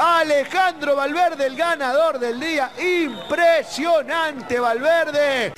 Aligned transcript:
Alejandro 0.00 0.96
Valverde, 0.96 1.44
el 1.44 1.56
ganador 1.56 2.18
del 2.18 2.40
día. 2.40 2.72
Impresionante 2.78 4.58
Valverde. 4.58 5.52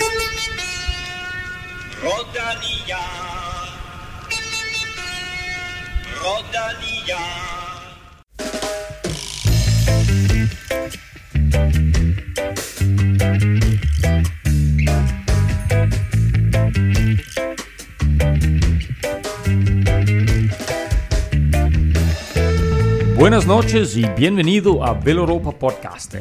Buenas 23.33 23.47
noches 23.47 23.97
y 23.97 24.05
bienvenido 24.15 24.85
a 24.85 24.93
Veloropa 24.93 25.53
Podcast. 25.53 26.17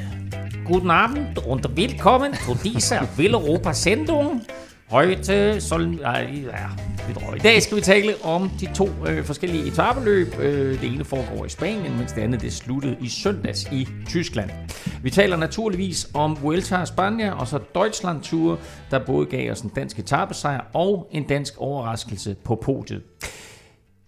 Guten 0.64 0.90
Abend 0.90 1.38
und 1.46 1.76
willkommen 1.76 2.34
zu 2.34 2.56
dieser 2.56 3.06
Veloropa 3.18 3.74
Sendung. 3.74 4.42
Heute 4.90 5.60
sollen, 5.60 5.94
øh, 6.00 6.44
ja, 6.46 6.70
I 7.36 7.40
dag 7.40 7.62
skal 7.62 7.78
vi 7.78 7.82
tale 7.82 8.16
om 8.24 8.50
de 8.60 8.74
to 8.74 8.90
øh, 9.08 9.26
forskellige 9.26 9.68
etabeløb. 9.68 10.40
Øh, 10.40 10.82
det 10.82 10.94
ene 10.94 11.06
foregår 11.06 11.46
i 11.46 11.50
Spanien, 11.50 11.98
mens 11.98 12.12
det 12.12 12.22
andet 12.22 12.42
det 12.42 12.54
sluttede 12.54 12.98
i 13.02 13.10
søndags 13.10 13.68
i 13.72 13.88
Tyskland. 14.08 14.50
Vi 15.04 15.10
taler 15.10 15.38
naturligvis 15.38 16.10
om 16.14 16.38
Vuelta 16.42 16.76
a 16.76 16.84
España 16.84 17.30
og 17.40 17.48
så 17.48 17.60
Deutschland 17.76 18.22
Tour, 18.22 18.60
der 18.92 19.00
både 19.06 19.26
gav 19.26 19.52
os 19.52 19.62
en 19.62 19.72
dansk 19.76 20.00
etabesejr 20.00 20.62
og 20.74 21.10
en 21.12 21.24
dansk 21.24 21.54
overraskelse 21.58 22.36
på 22.44 22.56
podiet. 22.56 23.02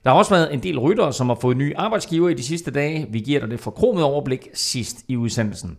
Der 0.04 0.10
har 0.10 0.18
også 0.18 0.32
været 0.32 0.54
en 0.54 0.64
del 0.64 0.80
ryttere, 0.80 1.14
som 1.14 1.28
har 1.28 1.38
fået 1.42 1.58
nye 1.58 1.74
arbejdsgiver 1.78 2.30
i 2.30 2.34
de 2.34 2.44
sidste 2.44 2.72
dage. 2.72 3.08
Vi 3.10 3.20
giver 3.20 3.40
dig 3.40 3.50
det 3.50 3.60
forkromet 3.60 4.04
overblik 4.04 4.48
sidst 4.54 4.98
i 5.08 5.18
udsendelsen. 5.18 5.78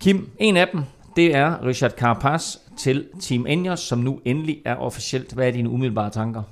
Kim, 0.00 0.28
en 0.38 0.56
af 0.56 0.68
dem, 0.72 0.82
det 1.16 1.34
er 1.34 1.66
Richard 1.66 1.90
Carapaz 1.90 2.56
til 2.78 3.06
Team 3.20 3.46
Engels, 3.46 3.80
som 3.80 3.98
nu 3.98 4.20
endelig 4.24 4.58
er 4.64 4.74
officielt. 4.74 5.32
Hvad 5.32 5.48
er 5.48 5.50
dine 5.50 5.70
umiddelbare 5.70 6.10
tanker? 6.10 6.42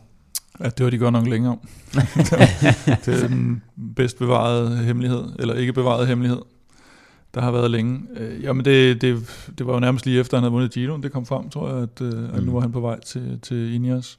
Ja, 0.60 0.68
det 0.68 0.84
var 0.84 0.90
de 0.90 0.98
godt 0.98 1.12
nok 1.12 1.26
længe 1.26 1.48
om. 1.48 1.58
det 3.04 3.22
er 3.22 3.28
den 3.28 3.62
bedst 3.96 4.18
bevarede 4.18 4.76
hemmelighed, 4.76 5.24
eller 5.38 5.54
ikke 5.54 5.72
bevarede 5.72 6.06
hemmelighed, 6.06 6.38
der 7.34 7.40
har 7.40 7.50
været 7.50 7.70
længe. 7.70 8.00
Øh, 8.16 8.44
Jamen 8.44 8.64
det, 8.64 9.00
det, 9.00 9.16
det 9.58 9.66
var 9.66 9.74
jo 9.74 9.80
nærmest 9.80 10.06
lige 10.06 10.20
efter, 10.20 10.36
han 10.36 10.42
havde 10.42 10.52
vundet 10.52 10.72
Giro, 10.72 10.96
det 10.96 11.12
kom 11.12 11.26
frem, 11.26 11.50
tror 11.50 11.68
jeg, 11.68 11.82
at, 11.82 12.00
øh, 12.00 12.36
at 12.36 12.42
nu 12.42 12.52
var 12.52 12.60
han 12.60 12.72
på 12.72 12.80
vej 12.80 13.00
til, 13.00 13.38
til 13.42 13.74
Ineos. 13.74 14.18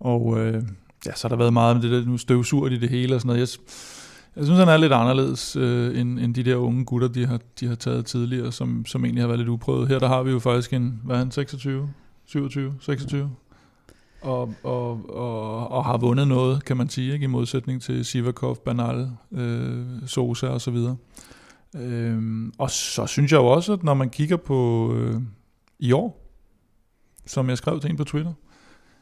Og 0.00 0.38
øh, 0.38 0.62
ja, 1.06 1.14
så 1.14 1.24
har 1.24 1.28
der 1.28 1.36
været 1.36 1.52
meget 1.52 1.76
med 1.76 1.82
det 1.82 1.90
der, 1.90 2.10
nu 2.10 2.18
støvsurt 2.18 2.72
i 2.72 2.78
det 2.78 2.88
hele 2.88 3.14
og 3.14 3.20
sådan 3.20 3.28
noget. 3.36 3.40
Jeg, 3.40 3.60
jeg 4.36 4.44
synes, 4.44 4.58
han 4.58 4.68
er 4.68 4.76
lidt 4.76 4.92
anderledes 4.92 5.56
øh, 5.56 6.00
end, 6.00 6.18
end 6.18 6.34
de 6.34 6.44
der 6.44 6.56
unge 6.56 6.84
gutter, 6.84 7.08
de 7.08 7.26
har, 7.26 7.40
de 7.60 7.66
har 7.66 7.74
taget 7.74 8.06
tidligere, 8.06 8.52
som, 8.52 8.86
som 8.86 9.04
egentlig 9.04 9.22
har 9.22 9.28
været 9.28 9.38
lidt 9.38 9.48
uprøvet. 9.48 9.88
Her 9.88 9.98
der 9.98 10.08
har 10.08 10.22
vi 10.22 10.30
jo 10.30 10.38
faktisk 10.38 10.72
en, 10.72 11.00
hvad 11.04 11.16
er 11.16 11.18
han, 11.18 11.30
26, 11.30 11.90
27, 12.26 12.74
26? 12.80 13.30
Og, 14.22 14.54
og, 14.62 15.10
og, 15.10 15.68
og 15.70 15.84
har 15.84 15.96
vundet 15.96 16.28
noget, 16.28 16.64
kan 16.64 16.76
man 16.76 16.88
sige, 16.88 17.12
ikke? 17.12 17.24
i 17.24 17.26
modsætning 17.26 17.82
til 17.82 18.04
Sivakov, 18.04 18.56
Banal, 18.56 19.10
øh, 19.32 19.86
Sosa 20.06 20.46
og 20.46 20.60
så 20.60 20.70
videre. 20.70 20.96
Øhm, 21.76 22.52
og 22.58 22.70
så 22.70 23.06
synes 23.06 23.32
jeg 23.32 23.38
jo 23.38 23.46
også, 23.46 23.72
at 23.72 23.82
når 23.82 23.94
man 23.94 24.10
kigger 24.10 24.36
på 24.36 24.92
øh, 24.94 25.20
i 25.78 25.92
år, 25.92 26.26
som 27.26 27.48
jeg 27.48 27.58
skrev 27.58 27.80
til 27.80 27.90
en 27.90 27.96
på 27.96 28.04
Twitter, 28.04 28.32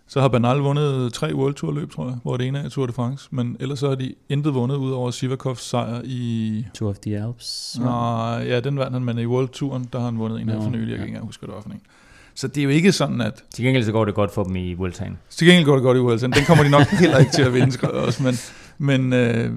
så 0.09 0.21
har 0.21 0.29
Banal 0.29 0.57
vundet 0.57 1.13
tre 1.13 1.35
World 1.35 1.55
Tour 1.55 1.73
løb, 1.73 1.93
tror 1.93 2.05
jeg, 2.05 2.17
hvor 2.23 2.37
det 2.37 2.47
ene 2.47 2.59
er 2.59 2.69
Tour 2.69 2.87
de 2.87 2.93
France. 2.93 3.29
Men 3.31 3.57
ellers 3.61 3.79
så 3.79 3.89
har 3.89 3.95
de 3.95 4.15
intet 4.29 4.55
vundet 4.55 4.77
ud 4.77 4.91
over 4.91 5.11
Sivakovs 5.11 5.61
sejr 5.61 6.01
i... 6.05 6.67
Tour 6.75 6.91
of 6.91 6.99
the 6.99 7.23
Alps. 7.23 7.77
Nej, 7.81 8.45
ja, 8.49 8.61
den 8.61 8.79
vandt 8.79 8.93
han, 8.93 9.05
men 9.05 9.19
i 9.19 9.27
World 9.27 9.49
Touren, 9.49 9.89
der 9.93 9.99
har 9.99 10.05
han 10.05 10.19
vundet 10.19 10.41
en 10.41 10.49
her 10.49 10.57
Nå, 10.57 10.63
for 10.63 10.71
nylig, 10.71 10.89
jeg 10.89 10.97
kan 10.97 11.07
ikke 11.07 11.11
engang 11.11 11.27
huske, 11.27 11.41
hvad 11.41 11.49
det 11.49 11.55
var 11.55 11.63
for 11.63 11.71
en. 11.71 11.81
Så 12.35 12.49
det 12.49 12.59
er 12.59 12.65
jo 12.65 12.71
ikke 12.71 12.93
sådan, 12.93 13.21
at... 13.21 13.45
Til 13.55 13.65
gengæld 13.65 13.85
så 13.85 13.93
går 13.93 14.05
det 14.05 14.15
godt 14.15 14.35
for 14.35 14.45
dem 14.45 14.57
i 14.57 14.75
Vueltaen. 14.75 15.19
Til 15.31 15.47
gengæld 15.47 15.65
går 15.65 15.75
det 15.75 15.83
godt 15.83 15.97
i 15.97 16.01
Vueltaen. 16.01 16.33
Den 16.33 16.45
kommer 16.45 16.65
de 16.65 16.71
nok 16.71 16.87
heller 16.87 17.19
ikke 17.19 17.33
til 17.33 17.43
at 17.43 17.55
vinde, 17.55 17.91
også. 17.91 18.23
Men, 18.23 18.35
men 18.79 19.13
øh, 19.13 19.51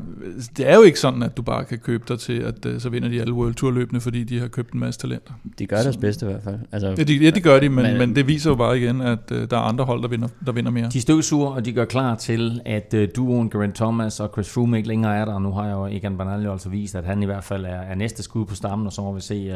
det 0.57 0.69
er 0.69 0.75
jo 0.75 0.81
ikke 0.81 0.99
sådan, 0.99 1.23
at 1.23 1.37
du 1.37 1.41
bare 1.41 1.65
kan 1.65 1.77
købe 1.77 2.03
dig 2.07 2.19
til, 2.19 2.33
at 2.39 2.65
øh, 2.65 2.79
så 2.79 2.89
vinder 2.89 3.09
de 3.09 3.21
alle 3.21 3.33
World 3.33 3.53
Tour 3.53 3.71
løbende, 3.71 4.01
fordi 4.01 4.23
de 4.23 4.39
har 4.39 4.47
købt 4.47 4.73
en 4.73 4.79
masse 4.79 4.99
talenter. 4.99 5.33
De 5.59 5.65
gør 5.65 5.81
deres 5.81 5.97
bedste 5.97 6.25
i 6.25 6.29
hvert 6.29 6.43
fald. 6.43 6.59
Altså, 6.71 6.87
Ja, 6.97 7.03
de, 7.03 7.13
ja, 7.15 7.29
det 7.29 7.43
gør 7.43 7.59
de, 7.59 7.69
men, 7.69 7.83
Men- 7.83 7.97
men, 7.97 8.15
det 8.15 8.27
viser 8.27 8.49
jo 8.49 8.55
bare 8.55 8.79
igen, 8.79 9.01
at 9.01 9.19
øh, 9.31 9.49
der 9.49 9.57
er 9.57 9.61
andre 9.61 9.85
hold, 9.85 10.01
der 10.01 10.07
vinder, 10.07 10.27
der 10.45 10.51
vinder 10.51 10.71
mere. 10.71 10.89
De 10.93 11.01
støvsuger, 11.01 11.49
og 11.49 11.65
de 11.65 11.71
gør 11.73 11.85
klar 11.85 12.15
til, 12.15 12.61
at 12.65 12.93
uh, 12.97 13.03
duoen 13.15 13.49
Geraint 13.49 13.75
Thomas 13.75 14.19
og 14.19 14.29
Chris 14.33 14.49
Froome 14.53 14.77
ikke 14.77 14.87
længere 14.89 15.15
er 15.17 15.25
der. 15.25 15.39
Nu 15.39 15.51
har 15.51 15.65
jeg 15.65 15.73
jo 15.73 15.85
Egan 15.85 16.17
Bernal 16.17 16.43
jo 16.43 16.51
altså 16.51 16.69
vist, 16.69 16.95
at 16.95 17.05
han 17.05 17.23
i 17.23 17.25
hvert 17.25 17.43
fald 17.43 17.65
er, 17.65 17.69
er 17.69 17.95
næste 17.95 18.23
skud 18.23 18.45
på 18.45 18.55
stammen, 18.55 18.87
og 18.87 18.93
så 18.93 19.01
må 19.01 19.13
vi 19.13 19.21
se, 19.21 19.53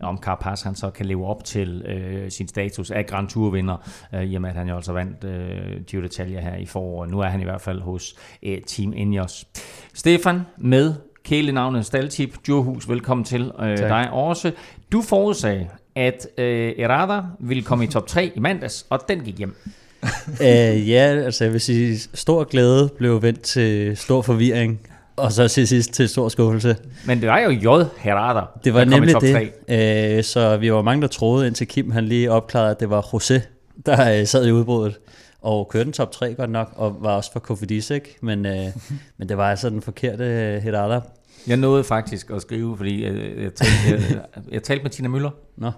uh, 0.00 0.08
om 0.08 0.18
Carapaz 0.22 0.62
han 0.62 0.74
så 0.74 0.90
kan 0.90 1.06
leve 1.06 1.26
op 1.26 1.44
til 1.44 1.82
uh, 1.88 2.28
sin 2.28 2.48
status 2.48 2.90
af 2.90 3.06
Grand 3.06 3.28
Tour-vinder, 3.28 3.76
uh, 4.12 4.22
i 4.22 4.34
og 4.34 4.40
med 4.42 4.50
at 4.50 4.56
han 4.56 4.68
jo 4.68 4.76
altså 4.76 4.92
vandt 4.92 5.24
uh, 5.24 5.84
Giro 5.86 6.02
d'Italia 6.06 6.40
her 6.40 6.56
i 6.56 6.66
foråret. 6.66 7.10
Nu 7.10 7.20
er 7.20 7.26
han 7.26 7.40
i 7.40 7.44
hvert 7.44 7.60
fald 7.60 7.80
hos 7.80 8.14
uh, 8.46 8.52
Team 8.66 8.92
Ineos. 9.04 9.46
Stefan 9.94 10.40
med 10.58 10.94
kælenavnet 11.24 11.86
Staltip, 11.86 12.34
Djurhus, 12.46 12.88
velkommen 12.88 13.24
til 13.24 13.52
uh, 13.58 13.66
dig 13.68 14.10
også. 14.12 14.52
Du 14.92 15.02
forudsagde, 15.02 15.68
at 15.94 16.26
uh, 16.38 16.44
Errada 16.44 17.22
ville 17.40 17.62
komme 17.62 17.84
i 17.84 17.86
top 17.86 18.06
3 18.06 18.32
i 18.34 18.40
mandags, 18.40 18.86
og 18.90 19.00
den 19.08 19.20
gik 19.20 19.38
hjem. 19.38 19.56
øh, 20.42 20.90
ja, 20.90 21.22
altså 21.24 21.44
jeg 21.44 21.52
vil 21.52 21.60
sige, 21.60 21.98
stor 22.14 22.44
glæde 22.44 22.90
blev 22.98 23.22
vendt 23.22 23.40
til 23.40 23.96
stor 23.96 24.22
forvirring. 24.22 24.80
Og 25.16 25.32
så 25.32 25.48
til 25.48 25.68
sidst 25.68 25.92
til 25.92 26.08
stor 26.08 26.28
skuffelse. 26.28 26.76
Men 27.06 27.20
det 27.20 27.28
var 27.28 27.38
jo 27.38 27.50
J. 27.50 27.84
Herada, 27.98 28.40
Det 28.64 28.74
var 28.74 28.84
nemlig 28.84 29.12
top 29.12 29.22
det. 29.22 29.50
3. 29.68 30.16
Øh, 30.18 30.24
så 30.24 30.56
vi 30.56 30.72
var 30.72 30.82
mange, 30.82 31.02
der 31.02 31.08
troede, 31.08 31.46
indtil 31.46 31.66
Kim 31.66 31.90
han 31.90 32.04
lige 32.04 32.30
opklarede, 32.30 32.70
at 32.70 32.80
det 32.80 32.90
var 32.90 33.00
José, 33.00 33.40
der 33.86 34.20
øh, 34.20 34.26
sad 34.26 34.46
i 34.46 34.52
udbruddet. 34.52 34.98
Og 35.44 35.68
kørte 35.68 35.86
en 35.86 35.92
top 35.92 36.12
3 36.12 36.34
godt 36.34 36.50
nok, 36.50 36.72
og 36.76 36.96
var 37.00 37.16
også 37.16 37.32
for 37.32 37.40
Kofidis, 37.40 37.90
ikke? 37.90 38.16
Men, 38.20 38.46
øh, 38.46 38.66
men 39.18 39.28
det 39.28 39.36
var 39.36 39.50
altså 39.50 39.70
den 39.70 39.82
forkerte 39.82 40.24
øh, 40.24 40.62
Hedada. 40.62 41.00
Jeg 41.46 41.56
nåede 41.56 41.84
faktisk 41.84 42.30
at 42.30 42.42
skrive, 42.42 42.76
fordi 42.76 43.04
øh, 43.04 43.42
jeg, 43.42 43.54
talte, 43.54 44.06
jeg, 44.10 44.42
jeg 44.52 44.62
talte 44.62 44.82
med 44.82 44.90
Tina 44.90 45.08
Møller. 45.08 45.30
Nå. 45.56 45.70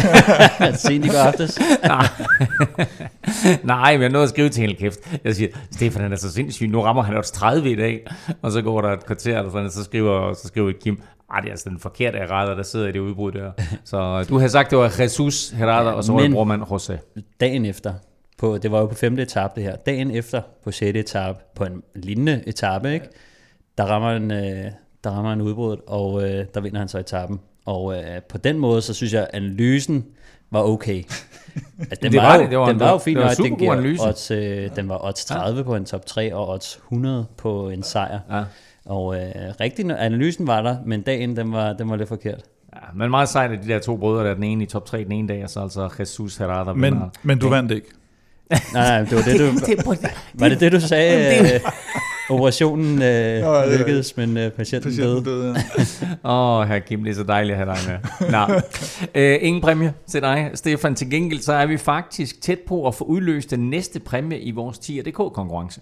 Sent 0.74 1.04
i 1.04 1.08
går 1.08 1.18
aftes. 1.18 1.58
Nej. 1.82 2.06
Nej, 3.64 3.92
men 3.92 4.02
jeg 4.02 4.10
nåede 4.10 4.24
at 4.24 4.30
skrive 4.30 4.48
til 4.48 4.60
hende 4.60 4.74
kæft. 4.74 4.98
Jeg 5.24 5.34
siger, 5.34 5.50
Stefan 5.70 6.02
han 6.02 6.12
er 6.12 6.16
så 6.16 6.32
sindssyg, 6.32 6.66
nu 6.66 6.80
rammer 6.80 7.02
han 7.02 7.16
også 7.16 7.32
30 7.32 7.70
i 7.70 7.74
dag. 7.74 8.06
Og 8.42 8.52
så 8.52 8.62
går 8.62 8.80
der 8.80 8.92
et 8.92 9.06
kvarter, 9.06 9.38
eller 9.38 9.50
sådan, 9.50 9.66
og 9.66 9.72
så 9.72 9.84
skriver, 9.84 10.34
så 10.34 10.48
skriver 10.48 10.72
Kim, 10.82 11.00
ej, 11.34 11.40
det 11.40 11.46
er 11.46 11.50
altså 11.50 11.70
den 11.70 11.78
forkerte 11.78 12.18
Herada, 12.18 12.50
der 12.50 12.62
sidder 12.62 12.88
i 12.88 12.92
det 12.92 12.98
udbrud 12.98 13.32
der. 13.32 13.50
Så 13.84 14.24
du 14.28 14.38
havde 14.38 14.50
sagt, 14.50 14.70
det 14.70 14.78
var 14.78 14.94
Jesus 15.00 15.50
Herada, 15.50 15.90
og 15.90 16.04
så 16.04 16.12
var 16.12 16.28
brormand 16.32 16.62
José. 16.62 17.22
dagen 17.40 17.64
efter, 17.64 17.94
på, 18.38 18.58
det 18.58 18.72
var 18.72 18.80
jo 18.80 18.86
på 18.86 18.94
femte 18.94 19.22
etape 19.22 19.52
det 19.56 19.62
her, 19.62 19.76
dagen 19.76 20.10
efter 20.10 20.42
på 20.64 20.70
sjette 20.70 21.00
etape, 21.00 21.38
på 21.54 21.64
en 21.64 21.82
lignende 21.94 22.42
etape, 22.46 22.94
ikke? 22.94 23.06
der 23.78 23.84
rammer 23.84 24.10
en, 24.12 24.30
øh, 24.30 24.64
der 25.04 25.10
rammer 25.10 25.32
en 25.32 25.40
udbrud, 25.40 25.76
og 25.86 26.22
øh, 26.22 26.44
der 26.54 26.60
vinder 26.60 26.78
han 26.78 26.88
så 26.88 26.98
etappen. 26.98 27.40
Og 27.66 27.94
øh, 27.96 28.22
på 28.28 28.38
den 28.38 28.58
måde, 28.58 28.82
så 28.82 28.94
synes 28.94 29.12
jeg, 29.12 29.22
at 29.22 29.28
analysen 29.32 30.04
var 30.50 30.62
okay. 30.62 31.02
Altså, 31.78 31.98
den 32.02 32.12
Det 32.12 32.20
var, 32.20 32.26
var 32.26 32.36
jo, 32.36 32.42
det. 32.42 32.50
Det 32.50 32.58
var 32.58 32.66
den 32.66 32.74
en- 32.76 32.80
var 32.80 32.90
jo 32.90 32.98
fint 32.98 33.16
det 33.18 33.24
var 33.24 33.34
super 33.34 33.56
den, 33.56 33.68
analyse. 33.70 34.02
odds, 34.08 34.30
øh, 34.30 34.70
den 34.76 34.88
var 34.88 35.04
odds 35.06 35.24
30 35.24 35.64
på 35.64 35.74
en 35.76 35.84
top 35.84 36.06
3, 36.06 36.34
og 36.34 36.48
odds 36.48 36.76
100 36.76 37.26
på 37.36 37.68
en 37.68 37.82
sejr. 37.82 38.18
Ja. 38.30 38.44
Og 38.84 39.16
øh, 39.16 39.24
rigtig, 39.60 39.90
analysen 39.98 40.46
var 40.46 40.62
der, 40.62 40.76
men 40.86 41.02
dagen, 41.02 41.36
den 41.36 41.52
var, 41.52 41.72
den 41.72 41.90
var 41.90 41.96
lidt 41.96 42.08
forkert. 42.08 42.40
Ja, 42.74 42.78
men 42.94 43.10
meget 43.10 43.28
sejt, 43.28 43.50
at 43.52 43.58
de 43.62 43.68
der 43.68 43.78
to 43.78 43.96
brødre, 43.96 44.24
der 44.24 44.30
er 44.30 44.34
den 44.34 44.44
ene 44.44 44.62
i 44.62 44.66
top 44.66 44.86
3 44.86 45.04
den 45.04 45.12
ene 45.12 45.28
dag, 45.28 45.44
og 45.44 45.50
så 45.50 45.60
altså 45.60 45.88
Jesus 45.98 46.36
Herada. 46.36 46.72
Men, 46.72 46.82
vinder. 46.82 47.08
men 47.22 47.38
du 47.38 47.48
vandt 47.48 47.72
ikke. 47.72 47.86
Nej, 48.50 48.60
nej, 48.72 48.98
det 49.00 49.12
var 49.12 49.22
det, 49.22 49.38
du, 49.40 49.44
det, 49.66 49.78
det, 50.00 50.10
var 50.34 50.48
det 50.48 50.60
det, 50.60 50.72
du 50.72 50.80
sagde? 50.80 51.30
det- 51.44 51.54
Øh, 51.54 51.60
operationen 52.30 53.02
øh, 53.02 53.08
ja. 53.38 53.76
lykkedes, 53.78 54.16
men 54.16 54.36
øh, 54.36 54.50
patienten, 54.52 54.90
Patienten 54.90 55.24
døde. 55.24 55.56
Åh, 56.24 56.58
oh, 56.60 56.68
her 56.68 56.78
Kim, 56.78 57.04
det 57.04 57.10
er 57.10 57.14
så 57.14 57.22
dejligt 57.22 57.58
at 57.58 57.66
have 57.66 57.76
dig 57.76 58.00
med. 58.20 58.30
Nå. 58.30 58.60
Øh, 59.14 59.38
ingen 59.40 59.62
præmie 59.62 59.94
til 60.10 60.22
dig, 60.22 60.50
Stefan. 60.54 60.94
Til 60.94 61.10
gengæld 61.10 61.40
så 61.40 61.52
er 61.52 61.66
vi 61.66 61.76
faktisk 61.76 62.40
tæt 62.40 62.58
på 62.66 62.86
at 62.86 62.94
få 62.94 63.04
udløst 63.04 63.50
den 63.50 63.70
næste 63.70 64.00
præmie 64.00 64.40
i 64.40 64.50
vores 64.50 64.78
10.dk-konkurrence. 64.78 65.80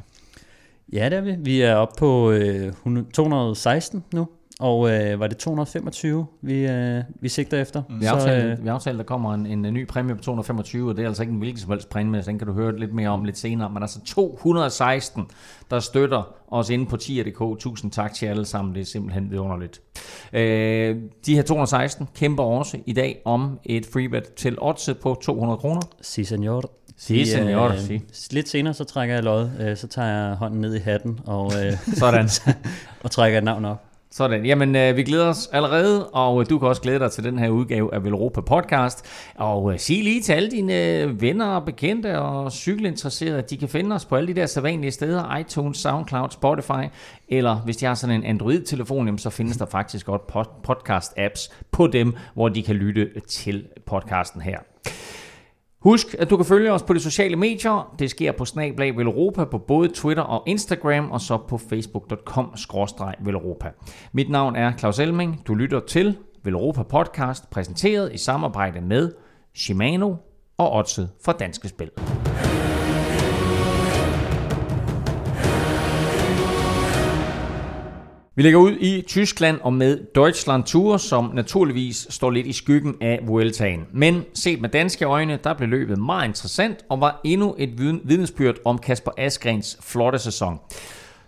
Ja, 0.92 1.04
det 1.04 1.12
er 1.18 1.20
vi. 1.20 1.34
Vi 1.38 1.60
er 1.60 1.74
oppe 1.74 1.94
på 1.98 2.30
øh, 2.30 2.66
100 2.68 3.06
216 3.12 4.04
nu, 4.12 4.26
og 4.60 4.90
øh, 4.90 5.20
var 5.20 5.26
det 5.26 5.36
225, 5.36 6.26
vi, 6.42 6.66
øh, 6.66 7.02
vi 7.20 7.28
sigter 7.28 7.60
efter. 7.60 7.82
Vi 8.00 8.04
har 8.04 8.14
aftalt, 8.14 8.44
øh, 8.44 8.62
vi 8.62 8.68
har 8.68 8.74
aftalt, 8.74 8.98
der 8.98 9.04
kommer 9.04 9.34
en, 9.34 9.46
en, 9.46 9.62
ny 9.62 9.86
præmie 9.86 10.14
på 10.14 10.22
225, 10.22 10.88
og 10.88 10.96
det 10.96 11.02
er 11.02 11.08
altså 11.08 11.22
ikke 11.22 11.32
en 11.32 11.38
hvilken 11.38 11.60
som 11.60 11.70
helst 11.70 11.88
præmie, 11.88 12.22
så 12.22 12.30
den 12.30 12.38
kan 12.38 12.46
du 12.46 12.52
høre 12.52 12.78
lidt 12.78 12.94
mere 12.94 13.08
om 13.08 13.24
lidt 13.24 13.38
senere. 13.38 13.70
Men 13.70 13.82
altså 13.82 14.00
216, 14.04 15.26
der 15.70 15.80
støtter 15.80 16.34
os 16.48 16.70
inde 16.70 16.86
på 16.86 16.96
10.dk. 16.96 17.60
Tusind 17.60 17.90
tak 17.90 18.14
til 18.14 18.26
jer 18.26 18.32
alle 18.32 18.46
sammen, 18.46 18.74
det 18.74 18.80
er 18.80 18.84
simpelthen 18.84 19.30
vidunderligt. 19.30 19.80
Øh, 20.32 20.96
de 21.26 21.34
her 21.34 21.42
216 21.42 22.08
kæmper 22.14 22.42
også 22.42 22.78
i 22.86 22.92
dag 22.92 23.22
om 23.24 23.58
et 23.64 23.86
freebet 23.92 24.24
til 24.36 24.56
odds 24.60 24.90
på 25.02 25.18
200 25.22 25.58
kroner. 25.58 25.80
Si, 26.02 26.24
senor. 26.24 26.62
Si, 26.96 27.26
senor, 27.26 27.68
øh, 27.68 27.78
si. 27.78 28.00
Lidt 28.30 28.48
senere, 28.48 28.74
så 28.74 28.84
trækker 28.84 29.14
jeg 29.14 29.24
lod, 29.24 29.50
øh, 29.60 29.76
så 29.76 29.86
tager 29.86 30.08
jeg 30.08 30.34
hånden 30.34 30.60
ned 30.60 30.74
i 30.74 30.78
hatten 30.78 31.20
og, 31.26 31.52
øh, 31.64 31.72
Sådan. 32.00 32.28
og 33.04 33.10
trækker 33.10 33.38
et 33.38 33.44
navn 33.44 33.64
op. 33.64 33.95
Sådan, 34.16 34.44
jamen 34.44 34.76
øh, 34.76 34.96
vi 34.96 35.02
glæder 35.02 35.28
os 35.28 35.48
allerede, 35.52 36.08
og 36.08 36.40
øh, 36.40 36.50
du 36.50 36.58
kan 36.58 36.68
også 36.68 36.82
glæde 36.82 36.98
dig 36.98 37.10
til 37.10 37.24
den 37.24 37.38
her 37.38 37.48
udgave 37.48 37.94
af 37.94 38.04
Velropa 38.04 38.40
Podcast. 38.40 39.06
Og 39.34 39.72
øh, 39.72 39.78
sig 39.78 40.04
lige 40.04 40.22
til 40.22 40.32
alle 40.32 40.50
dine 40.50 41.00
øh, 41.02 41.20
venner 41.20 41.46
og 41.46 41.64
bekendte 41.64 42.18
og 42.18 42.52
cykelinteresserede, 42.52 43.38
at 43.38 43.50
de 43.50 43.56
kan 43.56 43.68
finde 43.68 43.94
os 43.94 44.04
på 44.04 44.16
alle 44.16 44.28
de 44.28 44.40
der 44.40 44.46
sædvanlige 44.46 44.90
steder, 44.90 45.36
iTunes, 45.36 45.78
SoundCloud, 45.78 46.30
Spotify, 46.30 46.84
eller 47.28 47.56
hvis 47.56 47.76
de 47.76 47.86
har 47.86 47.94
sådan 47.94 48.16
en 48.16 48.24
Android-telefon, 48.24 49.06
jamen, 49.06 49.18
så 49.18 49.30
findes 49.30 49.56
der 49.56 49.66
faktisk 49.66 50.06
godt 50.06 50.22
podcast-apps 50.68 51.50
på 51.70 51.86
dem, 51.86 52.14
hvor 52.34 52.48
de 52.48 52.62
kan 52.62 52.76
lytte 52.76 53.10
til 53.28 53.66
podcasten 53.86 54.40
her. 54.40 54.58
Husk, 55.82 56.06
at 56.18 56.30
du 56.30 56.36
kan 56.36 56.46
følge 56.46 56.72
os 56.72 56.82
på 56.82 56.92
de 56.92 57.00
sociale 57.00 57.36
medier. 57.36 57.94
Det 57.98 58.10
sker 58.10 58.32
på 58.32 58.44
Snablag 58.44 58.96
Velropa 58.96 59.44
på 59.44 59.58
både 59.58 59.88
Twitter 59.88 60.22
og 60.22 60.42
Instagram, 60.46 61.10
og 61.10 61.20
så 61.20 61.38
på 61.48 61.58
facebook.com-velropa. 61.58 63.70
Mit 64.12 64.30
navn 64.30 64.56
er 64.56 64.72
Claus 64.78 64.98
Elming. 64.98 65.42
Du 65.46 65.54
lytter 65.54 65.80
til 65.80 66.16
Velropa 66.44 66.82
Podcast, 66.82 67.50
præsenteret 67.50 68.14
i 68.14 68.18
samarbejde 68.18 68.80
med 68.80 69.12
Shimano 69.54 70.14
og 70.58 70.72
Otse 70.72 71.08
fra 71.24 71.32
Danske 71.32 71.68
Spil. 71.68 71.90
Vi 78.36 78.42
lægger 78.42 78.58
ud 78.58 78.72
i 78.80 79.04
Tyskland 79.06 79.60
og 79.62 79.72
med 79.72 79.98
Deutschland 80.14 80.64
Tour, 80.64 80.96
som 80.96 81.30
naturligvis 81.34 82.06
står 82.10 82.30
lidt 82.30 82.46
i 82.46 82.52
skyggen 82.52 82.94
af 83.00 83.20
Vueltaen. 83.26 83.86
Men 83.92 84.24
set 84.34 84.60
med 84.60 84.68
danske 84.68 85.04
øjne, 85.04 85.38
der 85.44 85.54
blev 85.54 85.68
løbet 85.68 85.98
meget 85.98 86.28
interessant 86.28 86.84
og 86.88 87.00
var 87.00 87.20
endnu 87.24 87.54
et 87.58 87.78
vidnesbyrd 88.04 88.54
om 88.64 88.78
Kasper 88.78 89.10
Asgrens 89.18 89.78
flotte 89.82 90.18
sæson. 90.18 90.58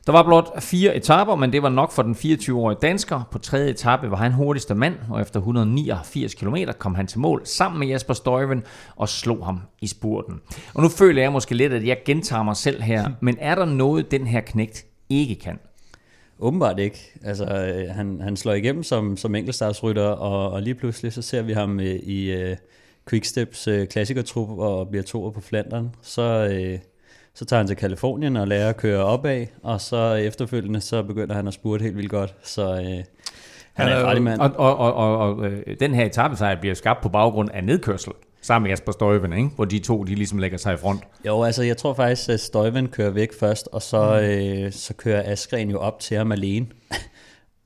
Der 0.06 0.12
var 0.12 0.22
blot 0.22 0.62
fire 0.62 0.96
etaper, 0.96 1.36
men 1.36 1.52
det 1.52 1.62
var 1.62 1.68
nok 1.68 1.92
for 1.92 2.02
den 2.02 2.14
24-årige 2.14 2.78
dansker. 2.82 3.28
På 3.30 3.38
tredje 3.38 3.70
etape 3.70 4.10
var 4.10 4.16
han 4.16 4.32
hurtigste 4.32 4.74
mand, 4.74 4.94
og 5.10 5.20
efter 5.20 5.40
189 5.40 6.34
km 6.34 6.56
kom 6.78 6.94
han 6.94 7.06
til 7.06 7.18
mål 7.18 7.42
sammen 7.44 7.78
med 7.78 7.88
Jasper 7.88 8.14
Støjven 8.14 8.62
og 8.96 9.08
slog 9.08 9.44
ham 9.44 9.60
i 9.80 9.86
spurten. 9.86 10.40
Og 10.74 10.82
nu 10.82 10.88
føler 10.88 11.22
jeg 11.22 11.32
måske 11.32 11.54
lidt, 11.54 11.72
at 11.72 11.86
jeg 11.86 11.98
gentager 12.06 12.42
mig 12.42 12.56
selv 12.56 12.82
her, 12.82 13.10
men 13.20 13.36
er 13.40 13.54
der 13.54 13.64
noget, 13.64 14.10
den 14.10 14.26
her 14.26 14.40
knægt 14.40 14.84
ikke 15.10 15.34
kan? 15.34 15.58
Åbenbart 16.40 16.78
ikke. 16.78 17.12
Altså, 17.24 17.44
øh, 17.44 17.94
han, 17.94 18.20
han 18.20 18.36
slår 18.36 18.52
igennem 18.52 18.82
som, 18.82 19.16
som 19.16 19.34
enkeltstartsrytter, 19.34 20.02
og, 20.02 20.50
og 20.50 20.62
lige 20.62 20.74
pludselig 20.74 21.12
så 21.12 21.22
ser 21.22 21.42
vi 21.42 21.52
ham 21.52 21.80
øh, 21.80 21.86
i 21.86 22.50
uh, 22.50 22.56
Quicksteps 23.10 23.68
uh, 23.68 23.84
klassikertrup 23.84 24.58
og 24.58 24.88
bliver 24.88 25.02
toer 25.02 25.30
på 25.30 25.40
Flandern. 25.40 25.94
Så, 26.02 26.46
uh, 26.46 26.78
så 27.34 27.44
tager 27.44 27.60
han 27.60 27.66
til 27.66 27.76
Kalifornien 27.76 28.36
og 28.36 28.48
lærer 28.48 28.68
at 28.68 28.76
køre 28.76 29.04
opad, 29.04 29.46
og 29.62 29.80
så 29.80 30.14
efterfølgende 30.14 30.80
så 30.80 31.02
begynder 31.02 31.34
han 31.34 31.48
at 31.48 31.54
spurte 31.54 31.82
helt 31.82 31.96
vildt 31.96 32.10
godt. 32.10 32.34
Så 32.42 32.72
uh, 32.72 32.78
han, 32.78 33.04
han 33.74 33.88
er, 33.88 34.10
en 34.10 34.22
mand. 34.22 34.40
Og, 34.40 34.52
og, 34.56 34.76
og, 34.76 34.94
og, 34.94 35.36
og 35.36 35.50
den 35.80 35.94
her 35.94 36.06
etappesejr 36.06 36.60
bliver 36.60 36.74
skabt 36.74 37.00
på 37.02 37.08
baggrund 37.08 37.50
af 37.54 37.64
nedkørsel 37.64 38.12
sammen 38.40 38.62
med 38.62 38.70
Jasper 38.70 38.92
Støjven, 38.92 39.32
ikke? 39.32 39.48
hvor 39.48 39.64
de 39.64 39.78
to 39.78 40.04
de 40.04 40.14
ligesom 40.14 40.38
lægger 40.38 40.58
sig 40.58 40.74
i 40.74 40.76
front. 40.76 41.00
Jo, 41.26 41.42
altså 41.42 41.62
jeg 41.62 41.76
tror 41.76 41.94
faktisk, 41.94 42.28
at 42.28 42.40
Støjven 42.40 42.88
kører 42.88 43.10
væk 43.10 43.32
først, 43.40 43.68
og 43.72 43.82
så, 43.82 44.20
mm. 44.20 44.26
øh, 44.26 44.72
så 44.72 44.94
kører 44.94 45.32
Askren 45.32 45.70
jo 45.70 45.78
op 45.78 46.00
til 46.00 46.16
ham 46.16 46.32
alene. 46.32 46.66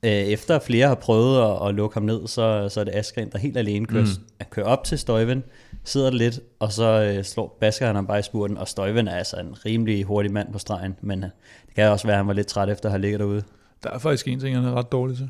Øh, 0.05 0.11
efter 0.11 0.59
flere 0.59 0.87
har 0.87 0.95
prøvet 0.95 1.41
at, 1.41 1.67
at 1.67 1.75
lukke 1.75 1.93
ham 1.93 2.03
ned, 2.03 2.27
så, 2.27 2.69
så 2.69 2.79
er 2.79 2.83
det 2.83 2.95
Askren, 2.95 3.31
der 3.31 3.37
helt 3.37 3.57
alene 3.57 3.85
kører, 3.85 4.05
mm. 4.39 4.45
kører 4.49 4.65
op 4.65 4.83
til 4.83 4.99
Støjven, 4.99 5.43
sidder 5.83 6.11
lidt, 6.11 6.39
og 6.59 6.71
så 6.71 7.13
øh, 7.17 7.23
slår 7.23 7.57
Basker 7.59 7.85
han 7.85 7.95
ham 7.95 8.07
bare 8.07 8.19
i 8.19 8.21
spurten, 8.21 8.57
og 8.57 8.67
Støjven 8.67 9.07
er 9.07 9.15
altså 9.15 9.37
en 9.37 9.65
rimelig 9.65 10.03
hurtig 10.03 10.31
mand 10.31 10.53
på 10.53 10.59
stregen, 10.59 10.95
men 11.01 11.23
øh, 11.23 11.29
det 11.65 11.75
kan 11.75 11.89
også 11.89 12.07
være, 12.07 12.15
at 12.15 12.17
han 12.17 12.27
var 12.27 12.33
lidt 12.33 12.47
træt 12.47 12.69
efter 12.69 12.89
at 12.89 12.91
have 12.91 13.01
ligget 13.01 13.19
derude. 13.19 13.43
Der 13.83 13.89
er 13.89 13.97
faktisk 13.97 14.27
en 14.27 14.39
ting, 14.39 14.55
han 14.55 14.65
er 14.65 14.73
ret 14.73 14.91
dårlig 14.91 15.17
til. 15.17 15.29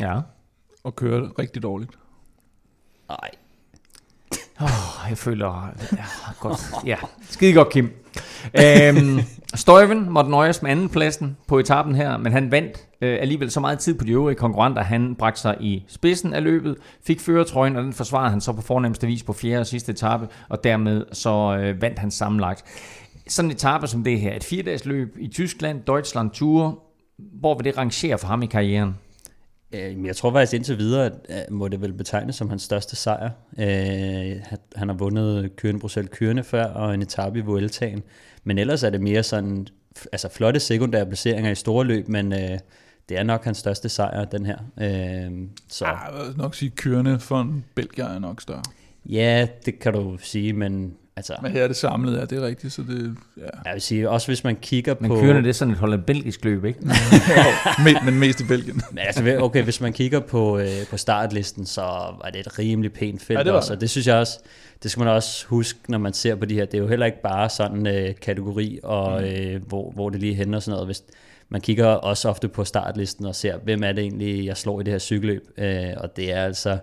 Ja. 0.00 0.20
Og 0.84 0.96
køre 0.96 1.30
rigtig 1.38 1.62
dårligt. 1.62 1.90
Nej, 3.08 3.30
Oh, 4.60 5.08
jeg 5.08 5.18
føler... 5.18 5.68
Ja, 5.92 6.04
godt. 6.40 6.60
Ja, 6.86 6.96
skide 7.30 7.52
godt, 7.52 7.70
Kim. 7.70 7.92
Øhm, 8.60 9.20
Støjven 9.54 10.10
måtte 10.10 10.30
nøjes 10.30 10.62
med 10.62 10.70
andenpladsen 10.70 11.36
på 11.46 11.58
etappen 11.58 11.94
her, 11.94 12.16
men 12.16 12.32
han 12.32 12.50
vandt 12.50 12.86
øh, 13.00 13.18
alligevel 13.20 13.50
så 13.50 13.60
meget 13.60 13.78
tid 13.78 13.94
på 13.94 14.04
de 14.04 14.12
øvrige 14.12 14.36
konkurrenter. 14.36 14.82
Han 14.82 15.14
bragte 15.14 15.40
sig 15.40 15.56
i 15.60 15.84
spidsen 15.88 16.32
af 16.34 16.44
løbet, 16.44 16.76
fik 17.06 17.20
føretrøjen, 17.20 17.76
og 17.76 17.82
den 17.82 17.92
forsvarede 17.92 18.30
han 18.30 18.40
så 18.40 18.52
på 18.52 18.62
fornemmeste 18.62 19.06
vis 19.06 19.22
på 19.22 19.32
fjerde 19.32 19.60
og 19.60 19.66
sidste 19.66 19.92
etape, 19.92 20.28
og 20.48 20.64
dermed 20.64 21.04
så 21.12 21.56
øh, 21.60 21.82
vandt 21.82 21.98
han 21.98 22.10
sammenlagt. 22.10 22.64
Sådan 23.28 23.50
en 23.50 23.54
etape 23.54 23.86
som 23.86 24.04
det 24.04 24.20
her, 24.20 24.36
et 24.36 24.44
fire 24.44 24.78
løb 24.84 25.16
i 25.18 25.28
Tyskland, 25.28 25.82
Deutschland 25.86 26.30
Tour, 26.30 26.82
hvor 27.18 27.54
vil 27.54 27.64
det 27.64 27.78
rangere 27.78 28.18
for 28.18 28.26
ham 28.26 28.42
i 28.42 28.46
karrieren? 28.46 28.94
Øh, 29.72 30.04
jeg 30.04 30.16
tror 30.16 30.32
faktisk 30.32 30.54
indtil 30.54 30.78
videre, 30.78 31.10
at 31.28 31.50
må 31.50 31.68
det 31.68 31.80
vel 31.80 31.92
betegnes 31.92 32.36
som 32.36 32.48
hans 32.48 32.62
største 32.62 32.96
sejr. 32.96 33.30
Øh, 33.58 34.36
han 34.76 34.88
har 34.88 34.94
vundet 34.94 35.56
Kyrne 35.56 35.80
Bruxelles 35.80 36.10
Kyrne 36.14 36.44
før, 36.44 36.64
og 36.64 36.94
en 36.94 37.02
etape 37.02 37.38
i 37.38 37.42
Vueltaen. 37.42 38.02
Men 38.44 38.58
ellers 38.58 38.82
er 38.82 38.90
det 38.90 39.00
mere 39.00 39.22
sådan, 39.22 39.66
altså 40.12 40.28
flotte 40.28 40.60
sekundære 40.60 41.06
placeringer 41.06 41.50
i 41.50 41.54
store 41.54 41.84
løb, 41.84 42.08
men 42.08 42.32
øh, 42.32 42.58
det 43.08 43.18
er 43.18 43.22
nok 43.22 43.44
hans 43.44 43.58
største 43.58 43.88
sejr, 43.88 44.24
den 44.24 44.46
her. 44.46 44.58
så. 45.68 45.86
Ja, 45.86 45.98
jeg 45.98 46.26
vil 46.26 46.36
nok 46.36 46.54
sige, 46.54 46.70
Kyrne 46.70 47.18
for 47.18 47.40
en 47.40 47.64
belgier 47.74 48.06
er 48.06 48.18
nok 48.18 48.40
større. 48.40 48.62
Ja, 49.06 49.46
det 49.66 49.78
kan 49.78 49.92
du 49.92 50.18
sige, 50.20 50.52
men 50.52 50.96
Altså, 51.16 51.34
men 51.42 51.52
her 51.52 51.62
er 51.62 51.68
det 51.68 51.76
samlet, 51.76 52.16
ja, 52.16 52.24
det 52.24 52.32
er 52.32 52.46
rigtigt. 52.46 52.72
Så 52.72 52.82
det, 52.82 53.16
ja. 53.36 53.42
Jeg 53.64 53.72
vil 53.72 53.82
sige, 53.82 54.10
også 54.10 54.26
hvis 54.26 54.44
man 54.44 54.56
kigger 54.56 54.94
men 55.00 55.08
på... 55.08 55.14
Men 55.14 55.24
kørende 55.24 55.42
det 55.42 55.48
er 55.48 55.52
sådan 55.52 55.72
et 55.72 55.78
holdet 55.78 56.06
belgisk 56.06 56.44
løb, 56.44 56.64
ikke? 56.64 56.80
men 58.04 58.18
mest 58.18 58.40
i 58.40 58.44
Belgien. 58.44 58.82
men 58.90 58.98
altså, 58.98 59.38
okay, 59.40 59.62
hvis 59.62 59.80
man 59.80 59.92
kigger 59.92 60.20
på, 60.20 60.58
øh, 60.58 60.86
på 60.90 60.96
startlisten, 60.96 61.66
så 61.66 61.82
var 61.82 62.30
det 62.32 62.40
et 62.40 62.58
rimelig 62.58 62.92
pænt 62.92 63.22
felt 63.22 63.38
ja, 63.38 63.44
det 63.44 63.52
også. 63.52 63.72
Og 63.72 63.80
det 63.80 63.90
synes 63.90 64.06
jeg 64.06 64.16
også, 64.16 64.38
det 64.82 64.90
skal 64.90 65.00
man 65.00 65.08
også 65.08 65.46
huske, 65.46 65.78
når 65.88 65.98
man 65.98 66.12
ser 66.12 66.34
på 66.34 66.44
de 66.44 66.54
her. 66.54 66.64
Det 66.64 66.74
er 66.74 66.82
jo 66.82 66.88
heller 66.88 67.06
ikke 67.06 67.22
bare 67.22 67.48
sådan 67.50 67.76
en 67.76 67.86
øh, 67.86 68.14
kategori, 68.22 68.78
og, 68.82 69.20
mm. 69.20 69.26
øh, 69.26 69.62
hvor, 69.66 69.90
hvor 69.90 70.10
det 70.10 70.20
lige 70.20 70.34
hænder 70.34 70.56
og 70.56 70.62
sådan 70.62 70.74
noget. 70.74 70.88
Hvis, 70.88 71.02
man 71.48 71.60
kigger 71.60 71.86
også 71.86 72.28
ofte 72.28 72.48
på 72.48 72.64
startlisten 72.64 73.26
og 73.26 73.34
ser, 73.34 73.58
hvem 73.58 73.82
er 73.82 73.92
det 73.92 74.02
egentlig, 74.02 74.46
jeg 74.46 74.56
slår 74.56 74.80
i 74.80 74.84
det 74.84 74.92
her 74.92 74.98
cykelløb. 74.98 75.42
Øh, 75.58 75.90
og 75.96 76.16
det 76.16 76.32
er 76.32 76.44
altså 76.44 76.78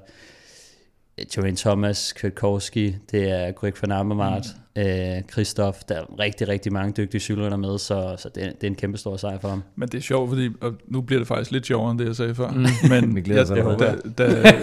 Joanne 1.37 1.57
Thomas, 1.57 2.13
Kwiatkowski, 2.13 2.95
det 3.11 3.29
er 3.29 3.51
Greg 3.51 3.73
van 3.81 3.91
Amermart, 3.91 4.45
mm. 4.75 4.81
øh, 4.81 5.21
Christoph, 5.31 5.77
der 5.89 5.95
er 5.95 6.19
rigtig, 6.19 6.47
rigtig 6.47 6.73
mange 6.73 6.93
dygtige 6.97 7.21
cykelrytter 7.21 7.57
med, 7.57 7.77
så, 7.77 8.15
så 8.17 8.29
det, 8.35 8.43
er, 8.43 8.51
det 8.51 8.63
er 8.63 8.67
en 8.67 8.75
kæmpe 8.75 8.97
stor 8.97 9.17
sejr 9.17 9.39
for 9.39 9.49
ham. 9.49 9.63
Men 9.75 9.89
det 9.89 9.97
er 9.97 10.01
sjovt, 10.01 10.29
fordi 10.29 10.49
og 10.61 10.73
nu 10.87 11.01
bliver 11.01 11.19
det 11.19 11.27
faktisk 11.27 11.51
lidt 11.51 11.65
sjovere, 11.65 11.91
end 11.91 11.99
det 11.99 12.05
jeg 12.05 12.15
sagde 12.15 12.35
før. 12.35 12.49
Mm. 12.49 12.65
Men 12.89 13.15
Vi 13.15 13.21
glæder 13.21 13.45
sig 13.45 13.57
ja, 13.57 13.63
da, 13.63 13.95
da, 14.17 14.53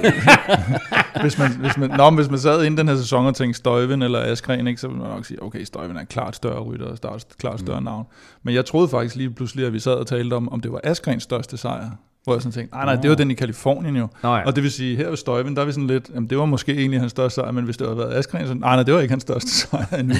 hvis, 1.22 1.38
man, 1.38 1.50
hvis, 1.60 1.76
man, 1.76 1.90
nå, 1.90 2.10
hvis 2.10 2.30
man 2.30 2.38
sad 2.38 2.64
inden 2.64 2.78
den 2.78 2.88
her 2.88 2.96
sæson 2.96 3.26
og 3.26 3.34
tænkte 3.34 3.58
Støjven 3.58 4.02
eller 4.02 4.20
Askren, 4.20 4.66
ikke, 4.66 4.80
så 4.80 4.88
ville 4.88 5.02
man 5.02 5.10
nok 5.10 5.24
sige, 5.24 5.42
okay, 5.42 5.64
Støjven 5.64 5.96
er 5.96 6.00
en 6.00 6.06
klart 6.06 6.36
større 6.36 6.62
rytter 6.62 6.86
og 6.86 7.20
klart 7.38 7.60
større 7.60 7.80
mm. 7.80 7.84
navn. 7.84 8.06
Men 8.42 8.54
jeg 8.54 8.64
troede 8.64 8.88
faktisk 8.88 9.16
lige 9.16 9.30
pludselig, 9.30 9.66
at 9.66 9.72
vi 9.72 9.78
sad 9.78 9.92
og 9.92 10.06
talte 10.06 10.34
om, 10.34 10.48
om 10.48 10.60
det 10.60 10.72
var 10.72 10.80
Askrens 10.84 11.22
største 11.22 11.56
sejr. 11.56 11.90
Hvor 12.24 12.34
jeg 12.34 12.42
sådan 12.42 12.52
tænkte, 12.52 12.74
nej, 12.76 12.84
nej, 12.84 12.94
det 12.94 13.10
var 13.10 13.16
den 13.16 13.30
i 13.30 13.34
Kalifornien 13.34 13.96
jo. 13.96 14.08
Nå, 14.22 14.34
ja. 14.36 14.46
Og 14.46 14.54
det 14.56 14.62
vil 14.62 14.72
sige, 14.72 14.96
her 14.96 15.12
i 15.12 15.16
Støjven, 15.16 15.56
der 15.56 15.62
er 15.62 15.66
vi 15.66 15.72
sådan 15.72 15.86
lidt, 15.86 16.10
jamen, 16.14 16.30
det 16.30 16.38
var 16.38 16.44
måske 16.44 16.72
egentlig 16.78 17.00
hans 17.00 17.10
største 17.10 17.34
sejr, 17.34 17.50
men 17.52 17.64
hvis 17.64 17.76
det 17.76 17.86
havde 17.86 17.98
været 17.98 18.14
Askren, 18.14 18.46
så 18.46 18.54
nej, 18.54 18.74
nej, 18.74 18.82
det 18.82 18.94
var 18.94 19.00
ikke 19.00 19.12
hans 19.12 19.22
største 19.22 19.50
sejr 19.60 19.96
endnu. 19.98 20.14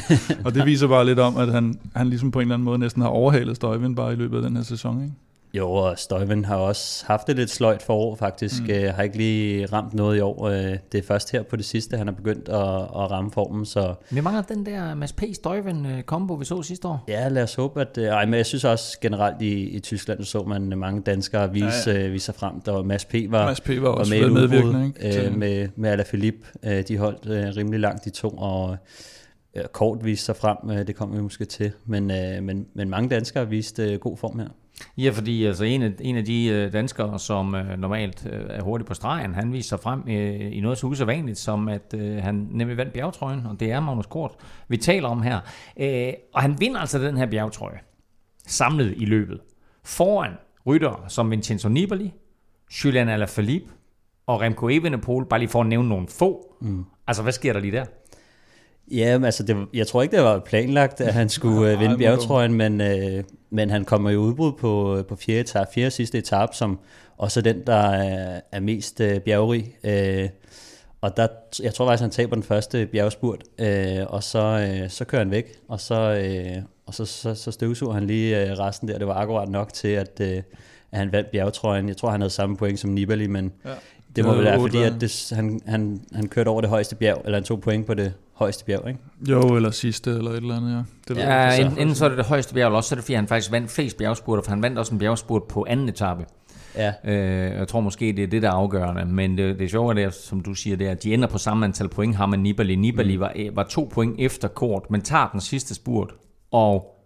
og 0.44 0.54
det 0.54 0.66
viser 0.66 0.88
bare 0.88 1.06
lidt 1.06 1.18
om, 1.18 1.36
at 1.36 1.52
han, 1.52 1.78
han 1.96 2.06
ligesom 2.06 2.30
på 2.30 2.38
en 2.38 2.42
eller 2.42 2.54
anden 2.54 2.64
måde 2.64 2.78
næsten 2.78 3.02
har 3.02 3.08
overhalet 3.08 3.56
Støjven 3.56 3.94
bare 3.94 4.12
i 4.12 4.16
løbet 4.16 4.36
af 4.36 4.42
den 4.42 4.56
her 4.56 4.64
sæson, 4.64 5.02
ikke? 5.02 5.14
Jo, 5.54 5.72
og 5.72 5.98
Støjven 5.98 6.44
har 6.44 6.56
også 6.56 7.06
haft 7.06 7.26
det 7.26 7.36
lidt 7.36 7.50
sløjt 7.50 7.82
forår 7.82 8.16
faktisk. 8.16 8.62
Mm. 8.62 8.70
Øh, 8.70 8.94
har 8.94 9.02
ikke 9.02 9.16
lige 9.16 9.66
ramt 9.66 9.94
noget 9.94 10.16
i 10.16 10.20
år. 10.20 10.48
Øh, 10.48 10.76
det 10.92 10.98
er 10.98 11.02
først 11.02 11.32
her 11.32 11.42
på 11.42 11.56
det 11.56 11.64
sidste, 11.64 11.96
han 11.96 12.06
har 12.06 12.14
begyndt 12.14 12.48
at, 12.48 12.74
at 12.82 13.10
ramme 13.10 13.30
formen. 13.30 13.64
Så. 13.66 13.94
Vi 14.10 14.20
mangler 14.20 14.42
den 14.42 14.66
der 14.66 14.94
Mads 14.94 15.12
P. 15.12 15.22
Støjven 15.32 16.02
kombo, 16.06 16.34
vi 16.34 16.44
så 16.44 16.62
sidste 16.62 16.88
år. 16.88 17.04
Ja, 17.08 17.28
lad 17.28 17.42
os 17.42 17.54
håbe, 17.54 17.80
at... 17.80 17.98
Øh, 17.98 18.04
ej, 18.04 18.24
men 18.24 18.34
jeg 18.34 18.46
synes 18.46 18.64
også 18.64 19.00
generelt 19.00 19.42
i, 19.42 19.62
i 19.62 19.80
Tyskland, 19.80 20.24
så 20.24 20.42
man 20.42 20.78
mange 20.78 21.02
danskere 21.02 21.52
vise, 21.52 21.66
ja, 21.86 22.00
ja. 22.00 22.08
vise 22.08 22.24
sig 22.24 22.34
frem. 22.34 22.60
Der 22.60 22.72
var 22.72 22.82
Mads 22.82 23.04
P. 23.04 23.14
var, 23.28 23.46
Mads 23.46 23.60
P. 23.60 23.68
var 23.68 23.88
også 23.88 24.14
var 24.14 24.22
med 24.22 24.30
medvirkende, 24.30 24.86
ikke? 24.86 25.26
Øh, 25.26 25.36
med, 25.36 25.68
med 25.76 25.90
Alaphilippe. 25.90 26.46
Øh, 26.64 26.82
de 26.88 26.98
holdt 26.98 27.26
øh, 27.26 27.56
rimelig 27.56 27.80
langt, 27.80 28.04
de 28.04 28.10
to, 28.10 28.28
og 28.28 28.76
øh, 29.56 29.64
kort 29.64 30.04
viste 30.04 30.24
sig 30.24 30.36
frem. 30.36 30.70
Øh, 30.70 30.86
det 30.86 30.96
kommer 30.96 31.16
vi 31.16 31.22
måske 31.22 31.44
til. 31.44 31.72
Men, 31.84 32.10
øh, 32.10 32.42
men, 32.42 32.66
men 32.74 32.90
mange 32.90 33.08
danskere 33.08 33.48
viste 33.48 33.92
øh, 33.92 33.98
god 33.98 34.16
form 34.16 34.38
her. 34.38 34.48
Ja, 34.96 35.10
fordi 35.10 35.44
altså, 35.44 35.64
en, 35.64 35.82
af, 35.82 35.92
en 36.00 36.16
af 36.16 36.24
de 36.24 36.46
øh, 36.46 36.72
danskere, 36.72 37.18
som 37.18 37.54
øh, 37.54 37.78
normalt 37.78 38.26
øh, 38.32 38.46
er 38.48 38.62
hurtigt 38.62 38.88
på 38.88 38.94
stregen, 38.94 39.34
han 39.34 39.52
viser 39.52 39.68
sig 39.68 39.80
frem 39.80 40.02
øh, 40.08 40.56
i 40.56 40.60
noget 40.60 40.78
så 40.78 40.86
usædvanligt, 40.86 41.38
som 41.38 41.68
at 41.68 41.94
øh, 41.94 42.16
han 42.16 42.48
nemlig 42.50 42.76
vandt 42.76 42.92
bjergtrøjen, 42.92 43.46
og 43.46 43.60
det 43.60 43.72
er 43.72 43.80
Magnus 43.80 44.06
Kort, 44.06 44.32
vi 44.68 44.76
taler 44.76 45.08
om 45.08 45.22
her. 45.22 45.40
Øh, 45.80 46.12
og 46.34 46.42
han 46.42 46.60
vinder 46.60 46.80
altså 46.80 46.98
den 46.98 47.16
her 47.16 47.26
bjergtrøje, 47.26 47.78
samlet 48.46 48.94
i 48.96 49.04
løbet, 49.04 49.40
foran 49.84 50.32
rytter 50.66 51.04
som 51.08 51.30
Vincenzo 51.30 51.68
Nibali, 51.68 52.12
Julian 52.84 53.08
Alaphilippe 53.08 53.72
og 54.26 54.40
Remco 54.40 54.68
Evenepoel, 54.68 55.26
bare 55.26 55.40
lige 55.40 55.48
for 55.48 55.60
at 55.60 55.66
nævne 55.66 55.88
nogle 55.88 56.08
få. 56.08 56.56
Mm. 56.60 56.84
Altså, 57.06 57.22
hvad 57.22 57.32
sker 57.32 57.52
der 57.52 57.60
lige 57.60 57.72
der? 57.72 57.84
Ja, 58.90 59.18
men 59.18 59.24
altså, 59.24 59.42
det, 59.42 59.56
jeg 59.74 59.86
tror 59.86 60.02
ikke, 60.02 60.16
det 60.16 60.24
var 60.24 60.38
planlagt, 60.38 61.00
at 61.00 61.14
han 61.14 61.28
skulle 61.28 61.60
Nej, 61.60 61.72
øh, 61.72 61.80
vinde 61.80 61.98
bjergetrøjen, 61.98 62.54
men, 62.54 62.80
øh, 62.80 63.24
men 63.50 63.70
han 63.70 63.84
kommer 63.84 64.10
jo 64.10 64.20
udbrud 64.20 64.52
på, 64.52 65.02
på 65.08 65.16
fjerde, 65.16 65.40
etape, 65.40 65.70
fjerde 65.74 65.90
sidste 65.90 66.18
etape, 66.18 66.56
som 66.56 66.78
også 67.18 67.40
den, 67.40 67.62
der 67.66 67.90
er, 67.90 68.40
er 68.52 68.60
mest 68.60 69.00
øh, 69.00 69.20
bjergrig. 69.20 69.74
Øh, 69.84 70.28
og 71.00 71.16
der, 71.16 71.26
jeg 71.62 71.74
tror 71.74 71.86
faktisk, 71.86 72.02
han 72.02 72.10
taber 72.10 72.34
den 72.36 72.42
første 72.42 72.86
bjergspurt, 72.86 73.42
øh, 73.58 74.06
og 74.08 74.22
så, 74.22 74.68
øh, 74.82 74.90
så 74.90 75.04
kører 75.04 75.22
han 75.22 75.30
væk, 75.30 75.52
og 75.68 75.80
så, 75.80 75.94
øh, 75.94 76.62
og 76.86 76.94
så, 76.94 77.04
så, 77.04 77.34
så 77.34 77.50
støvsuger 77.50 77.94
han 77.94 78.06
lige 78.06 78.46
øh, 78.46 78.58
resten 78.58 78.88
der. 78.88 78.98
Det 78.98 79.06
var 79.06 79.14
akkurat 79.14 79.48
nok 79.48 79.72
til, 79.72 79.88
at, 79.88 80.20
øh, 80.20 80.36
at 80.92 80.98
han 80.98 81.12
vandt 81.12 81.30
bjergetrøjen. 81.30 81.88
Jeg 81.88 81.96
tror, 81.96 82.10
han 82.10 82.20
havde 82.20 82.30
samme 82.32 82.56
point 82.56 82.80
som 82.80 82.90
Nibali, 82.90 83.26
men 83.26 83.52
Ja. 83.64 83.70
det 84.16 84.24
må 84.24 84.34
vel 84.34 84.44
være, 84.44 84.60
fordi 84.60 84.82
at 84.82 84.94
det, 85.00 85.32
han, 85.36 85.60
han, 85.66 86.00
han 86.14 86.28
kørte 86.28 86.48
over 86.48 86.60
det 86.60 86.70
højeste 86.70 86.96
bjerg, 86.96 87.22
eller 87.24 87.36
han 87.36 87.44
tog 87.44 87.60
point 87.60 87.86
på 87.86 87.94
det 87.94 88.12
højeste 88.40 88.64
bjerg, 88.64 88.88
ikke? 88.88 89.00
Jo, 89.28 89.40
eller 89.40 89.70
sidste, 89.70 90.10
eller 90.10 90.30
et 90.30 90.36
eller 90.36 90.56
andet, 90.56 90.70
ja. 90.72 90.82
Det 91.08 91.16
ved 91.16 91.22
jeg 91.22 91.56
Ja, 91.58 91.64
enten, 91.64 91.78
enten 91.78 91.94
så 91.94 92.04
er 92.04 92.08
det 92.08 92.18
det 92.18 92.26
højeste 92.26 92.54
bjerg, 92.54 92.66
eller 92.66 92.76
også 92.76 92.88
så 92.88 92.94
er 92.94 92.96
det 92.96 93.04
fordi, 93.04 93.14
han 93.14 93.28
faktisk 93.28 93.52
vandt 93.52 93.70
flest 93.70 93.96
bjergspurter, 93.96 94.42
for 94.42 94.50
han 94.50 94.62
vandt 94.62 94.78
også 94.78 94.92
en 94.94 94.98
bjergspurt 94.98 95.42
på 95.42 95.66
anden 95.68 95.88
etape. 95.88 96.24
Ja, 96.76 96.92
Øh, 97.04 97.58
jeg 97.58 97.68
tror 97.68 97.80
måske, 97.80 98.12
det 98.12 98.22
er 98.22 98.26
det, 98.26 98.42
der 98.42 98.48
er 98.48 98.52
afgørende. 98.52 99.04
Men 99.04 99.38
det, 99.38 99.58
det 99.58 99.70
sjove 99.70 99.90
er, 99.90 99.94
det, 99.94 100.14
som 100.14 100.40
du 100.40 100.54
siger, 100.54 100.76
det 100.76 100.86
er, 100.86 100.90
at 100.90 101.02
de 101.02 101.14
ender 101.14 101.28
på 101.28 101.38
samme 101.38 101.64
antal 101.64 101.88
point, 101.88 102.16
ham 102.16 102.32
og 102.32 102.38
Nibali. 102.38 102.76
Nibali 102.76 103.16
mm. 103.16 103.20
var, 103.20 103.34
var 103.52 103.62
to 103.62 103.90
point 103.92 104.16
efter 104.18 104.48
Kort, 104.48 104.90
men 104.90 105.00
tager 105.00 105.28
den 105.32 105.40
sidste 105.40 105.74
spurt, 105.74 106.14
og 106.50 106.96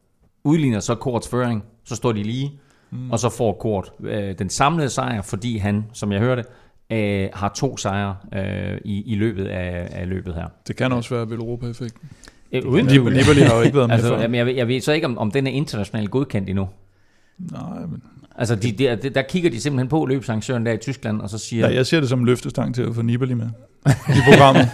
udligner 0.45 0.81
så 0.81 0.95
Korts 0.95 1.29
føring. 1.29 1.65
Så 1.85 1.97
står 1.97 2.13
de 2.13 2.23
lige, 2.23 2.53
mm. 2.91 3.11
og 3.11 3.19
så 3.19 3.29
får 3.29 3.53
Kort 3.53 3.93
øh, 4.01 4.39
den 4.39 4.51
samlede 4.51 4.91
sejr, 4.91 5.23
fordi 5.23 5.57
han, 5.59 5.85
som 5.93 6.13
jeg 6.13 6.21
hørte, 6.21 6.45
øh, 6.93 7.29
har 7.33 7.53
to 7.57 7.77
sejre 7.77 8.17
øh, 8.35 8.79
i, 8.85 9.13
i 9.13 9.15
løbet 9.15 9.45
af, 9.47 9.89
af 9.91 10.09
løbet 10.09 10.35
her. 10.35 10.47
Det 10.69 10.77
kan 10.77 10.93
også 10.93 11.15
være 11.15 11.31
Veloropa-effekten. 11.31 12.09
Øh, 12.53 12.63
uden 12.67 12.87
Nib- 12.89 13.11
Nibali 13.11 13.41
har 13.41 13.57
jo 13.57 13.63
ikke 13.63 13.77
været 13.77 13.89
med 13.89 13.95
Altså, 13.99 14.09
før. 14.09 14.21
jamen, 14.21 14.35
jeg, 14.35 14.47
ved, 14.47 14.55
jeg 14.55 14.69
ved 14.69 14.81
så 14.81 14.93
ikke, 14.93 15.07
om, 15.07 15.19
om 15.19 15.31
den 15.31 15.47
er 15.47 15.51
internationalt 15.51 16.11
godkendt 16.11 16.49
endnu. 16.49 16.69
Nej, 17.39 17.81
men... 17.81 18.03
Altså, 18.37 18.55
de, 18.57 18.73
der, 18.73 18.97
der 18.97 19.23
kigger 19.23 19.51
de 19.51 19.61
simpelthen 19.61 19.89
på 19.89 20.07
løbsarrangøren 20.07 20.67
der 20.67 20.73
i 20.73 20.77
Tyskland, 20.79 21.21
og 21.21 21.31
så 21.31 21.39
siger, 21.39 21.69
Ja, 21.69 21.75
jeg 21.75 21.87
ser 21.87 22.01
det 22.01 22.09
som 22.09 22.19
en 22.21 22.27
løftestang 22.27 22.75
til 22.75 22.83
at 22.83 22.95
få 22.95 23.03
Nibali 23.03 23.35
med 23.35 23.47
i 23.87 24.21
programmet. 24.31 24.69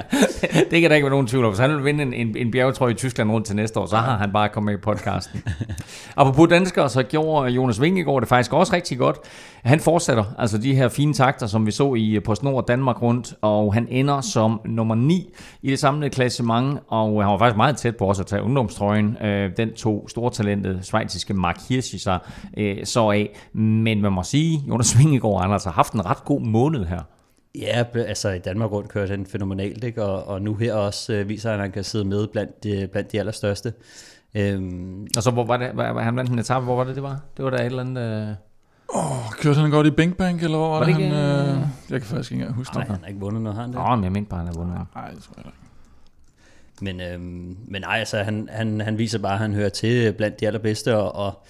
det 0.70 0.80
kan 0.80 0.90
der 0.90 0.96
ikke 0.96 1.04
være 1.04 1.10
nogen 1.10 1.26
tvivl 1.26 1.44
om. 1.44 1.50
Hvis 1.50 1.58
han 1.58 1.70
vil 1.76 1.84
vinde 1.84 2.02
en, 2.02 2.12
en, 2.14 2.36
en 2.36 2.50
bjergetrøje 2.50 2.92
i 2.92 2.94
Tyskland 2.94 3.30
rundt 3.30 3.46
til 3.46 3.56
næste 3.56 3.80
år, 3.80 3.86
så 3.86 3.96
har 3.96 4.16
han 4.16 4.32
bare 4.32 4.48
kommet 4.48 4.72
med 4.72 4.78
i 4.78 4.82
podcasten. 4.82 5.42
Apropos 6.16 6.48
danskere, 6.48 6.88
så 6.88 7.02
gjorde 7.02 7.50
Jonas 7.50 7.80
Vingegaard 7.80 8.20
det 8.20 8.28
faktisk 8.28 8.52
også 8.52 8.72
rigtig 8.72 8.98
godt. 8.98 9.16
Han 9.64 9.80
fortsætter 9.80 10.24
altså 10.38 10.58
de 10.58 10.74
her 10.74 10.88
fine 10.88 11.14
takter, 11.14 11.46
som 11.46 11.66
vi 11.66 11.70
så 11.70 11.94
i 11.94 12.20
PostNord 12.24 12.66
Danmark 12.66 13.02
rundt, 13.02 13.34
og 13.40 13.74
han 13.74 13.86
ender 13.90 14.20
som 14.20 14.60
nummer 14.64 14.94
9 14.94 15.34
i 15.62 15.70
det 15.70 15.78
samlede 15.78 16.10
klassement, 16.10 16.78
og 16.88 17.22
han 17.22 17.32
var 17.32 17.38
faktisk 17.38 17.56
meget 17.56 17.76
tæt 17.76 17.96
på 17.96 18.04
også 18.04 18.22
at 18.22 18.26
tage 18.26 18.42
ungdomstrøjen. 18.42 19.16
Øh, 19.22 19.50
Den 19.56 19.72
tog 19.74 20.06
stortalentet 20.08 20.78
svejtiske 20.82 21.34
Mark 21.34 21.58
Hirschi 21.68 21.98
sig 21.98 22.18
øh, 22.56 22.76
så 22.84 23.10
af. 23.10 23.30
Men 23.52 24.02
man 24.02 24.12
må 24.12 24.22
sige, 24.22 24.60
Jonas 24.68 24.98
Vingegaard 24.98 25.42
har 25.42 25.52
altså 25.52 25.70
haft 25.70 25.92
en 25.92 26.06
ret 26.06 26.24
god 26.24 26.40
måned 26.40 26.84
her. 26.84 27.00
Ja, 27.54 27.84
altså 27.94 28.30
i 28.30 28.38
Danmark 28.38 28.70
rundt 28.72 28.88
kørte 28.88 29.10
han 29.10 29.26
fænomenalt, 29.26 29.84
ikke? 29.84 30.04
Og, 30.04 30.24
og 30.24 30.42
nu 30.42 30.54
her 30.54 30.74
også 30.74 31.12
øh, 31.12 31.28
viser 31.28 31.50
han, 31.50 31.60
at 31.60 31.64
han 31.64 31.72
kan 31.72 31.84
sidde 31.84 32.04
med 32.04 32.26
blandt 32.26 32.64
de, 32.64 32.88
blandt 32.92 33.12
de 33.12 33.18
allerstørste. 33.18 33.72
Øhm, 34.34 35.06
Og 35.16 35.22
så 35.22 35.30
hvor 35.30 35.44
var 35.44 35.56
det, 35.56 35.70
var, 35.74 35.92
var 35.92 36.02
han 36.02 36.16
vandt 36.16 36.30
en 36.30 36.38
etape, 36.38 36.64
hvor 36.64 36.76
var 36.76 36.84
det, 36.84 36.94
det 36.94 37.02
var? 37.02 37.20
Det 37.36 37.44
var 37.44 37.50
der 37.50 37.58
et 37.58 37.64
eller 37.66 37.80
andet... 37.80 38.28
Øh... 38.28 38.34
Åh, 38.94 39.30
kørte 39.40 39.60
han 39.60 39.70
godt 39.70 39.86
i 39.86 39.90
Bing 39.90 40.16
Bang, 40.16 40.42
eller 40.42 40.58
hvor 40.58 40.68
var, 40.68 40.78
Var 40.78 40.84
det, 40.84 40.96
det 40.96 41.04
han... 41.04 41.04
ikke, 41.04 41.50
Øh, 41.50 41.56
øh, 41.56 41.66
jeg 41.90 42.00
kan 42.00 42.08
faktisk 42.08 42.32
ikke 42.32 42.52
huske 42.52 42.74
nej, 42.76 42.86
han 42.86 42.96
har 43.00 43.06
ikke 43.08 43.20
vundet 43.20 43.42
noget, 43.42 43.56
har 43.56 43.62
han 43.62 43.72
det? 43.72 43.78
Nå, 43.80 43.94
men 43.96 44.04
jeg 44.04 44.12
mente 44.12 44.28
bare, 44.30 44.38
han 44.38 44.46
havde 44.46 44.58
vundet. 44.58 44.86
Nej, 44.94 45.10
det 45.10 45.22
tror 45.22 45.34
jeg 45.36 45.46
ikke. 45.46 45.56
Men, 46.82 47.00
øhm, 47.00 47.56
men 47.68 47.82
nej, 47.82 47.98
altså 47.98 48.18
han, 48.18 48.48
han, 48.52 48.80
han 48.80 48.98
viser 48.98 49.18
bare, 49.18 49.32
at 49.32 49.38
han 49.38 49.54
hører 49.54 49.68
til 49.68 50.12
blandt 50.12 50.40
de 50.40 50.46
allerbedste, 50.46 50.96
og, 50.96 51.14
og, 51.26 51.42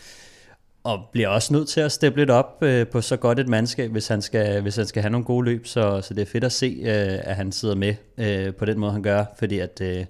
og 0.84 1.00
bliver 1.12 1.28
også 1.28 1.52
nødt 1.52 1.68
til 1.68 1.80
at 1.80 1.92
steppe 1.92 2.18
lidt 2.18 2.30
op 2.30 2.62
øh, 2.62 2.86
på 2.86 3.00
så 3.00 3.16
godt 3.16 3.38
et 3.38 3.48
mandskab, 3.48 3.90
hvis 3.90 4.08
han 4.08 4.22
skal, 4.22 4.62
hvis 4.62 4.76
han 4.76 4.86
skal 4.86 5.02
have 5.02 5.10
nogle 5.10 5.24
gode 5.24 5.44
løb. 5.44 5.66
Så, 5.66 6.00
så 6.00 6.14
det 6.14 6.22
er 6.22 6.26
fedt 6.26 6.44
at 6.44 6.52
se, 6.52 6.78
øh, 6.80 7.18
at 7.30 7.36
han 7.36 7.52
sidder 7.52 7.74
med 7.74 7.94
øh, 8.18 8.54
på 8.54 8.64
den 8.64 8.78
måde, 8.78 8.92
han 8.92 9.02
gør, 9.02 9.24
fordi 9.38 9.58
at... 9.58 9.80
Øh, 9.80 9.98
øh, 9.98 10.06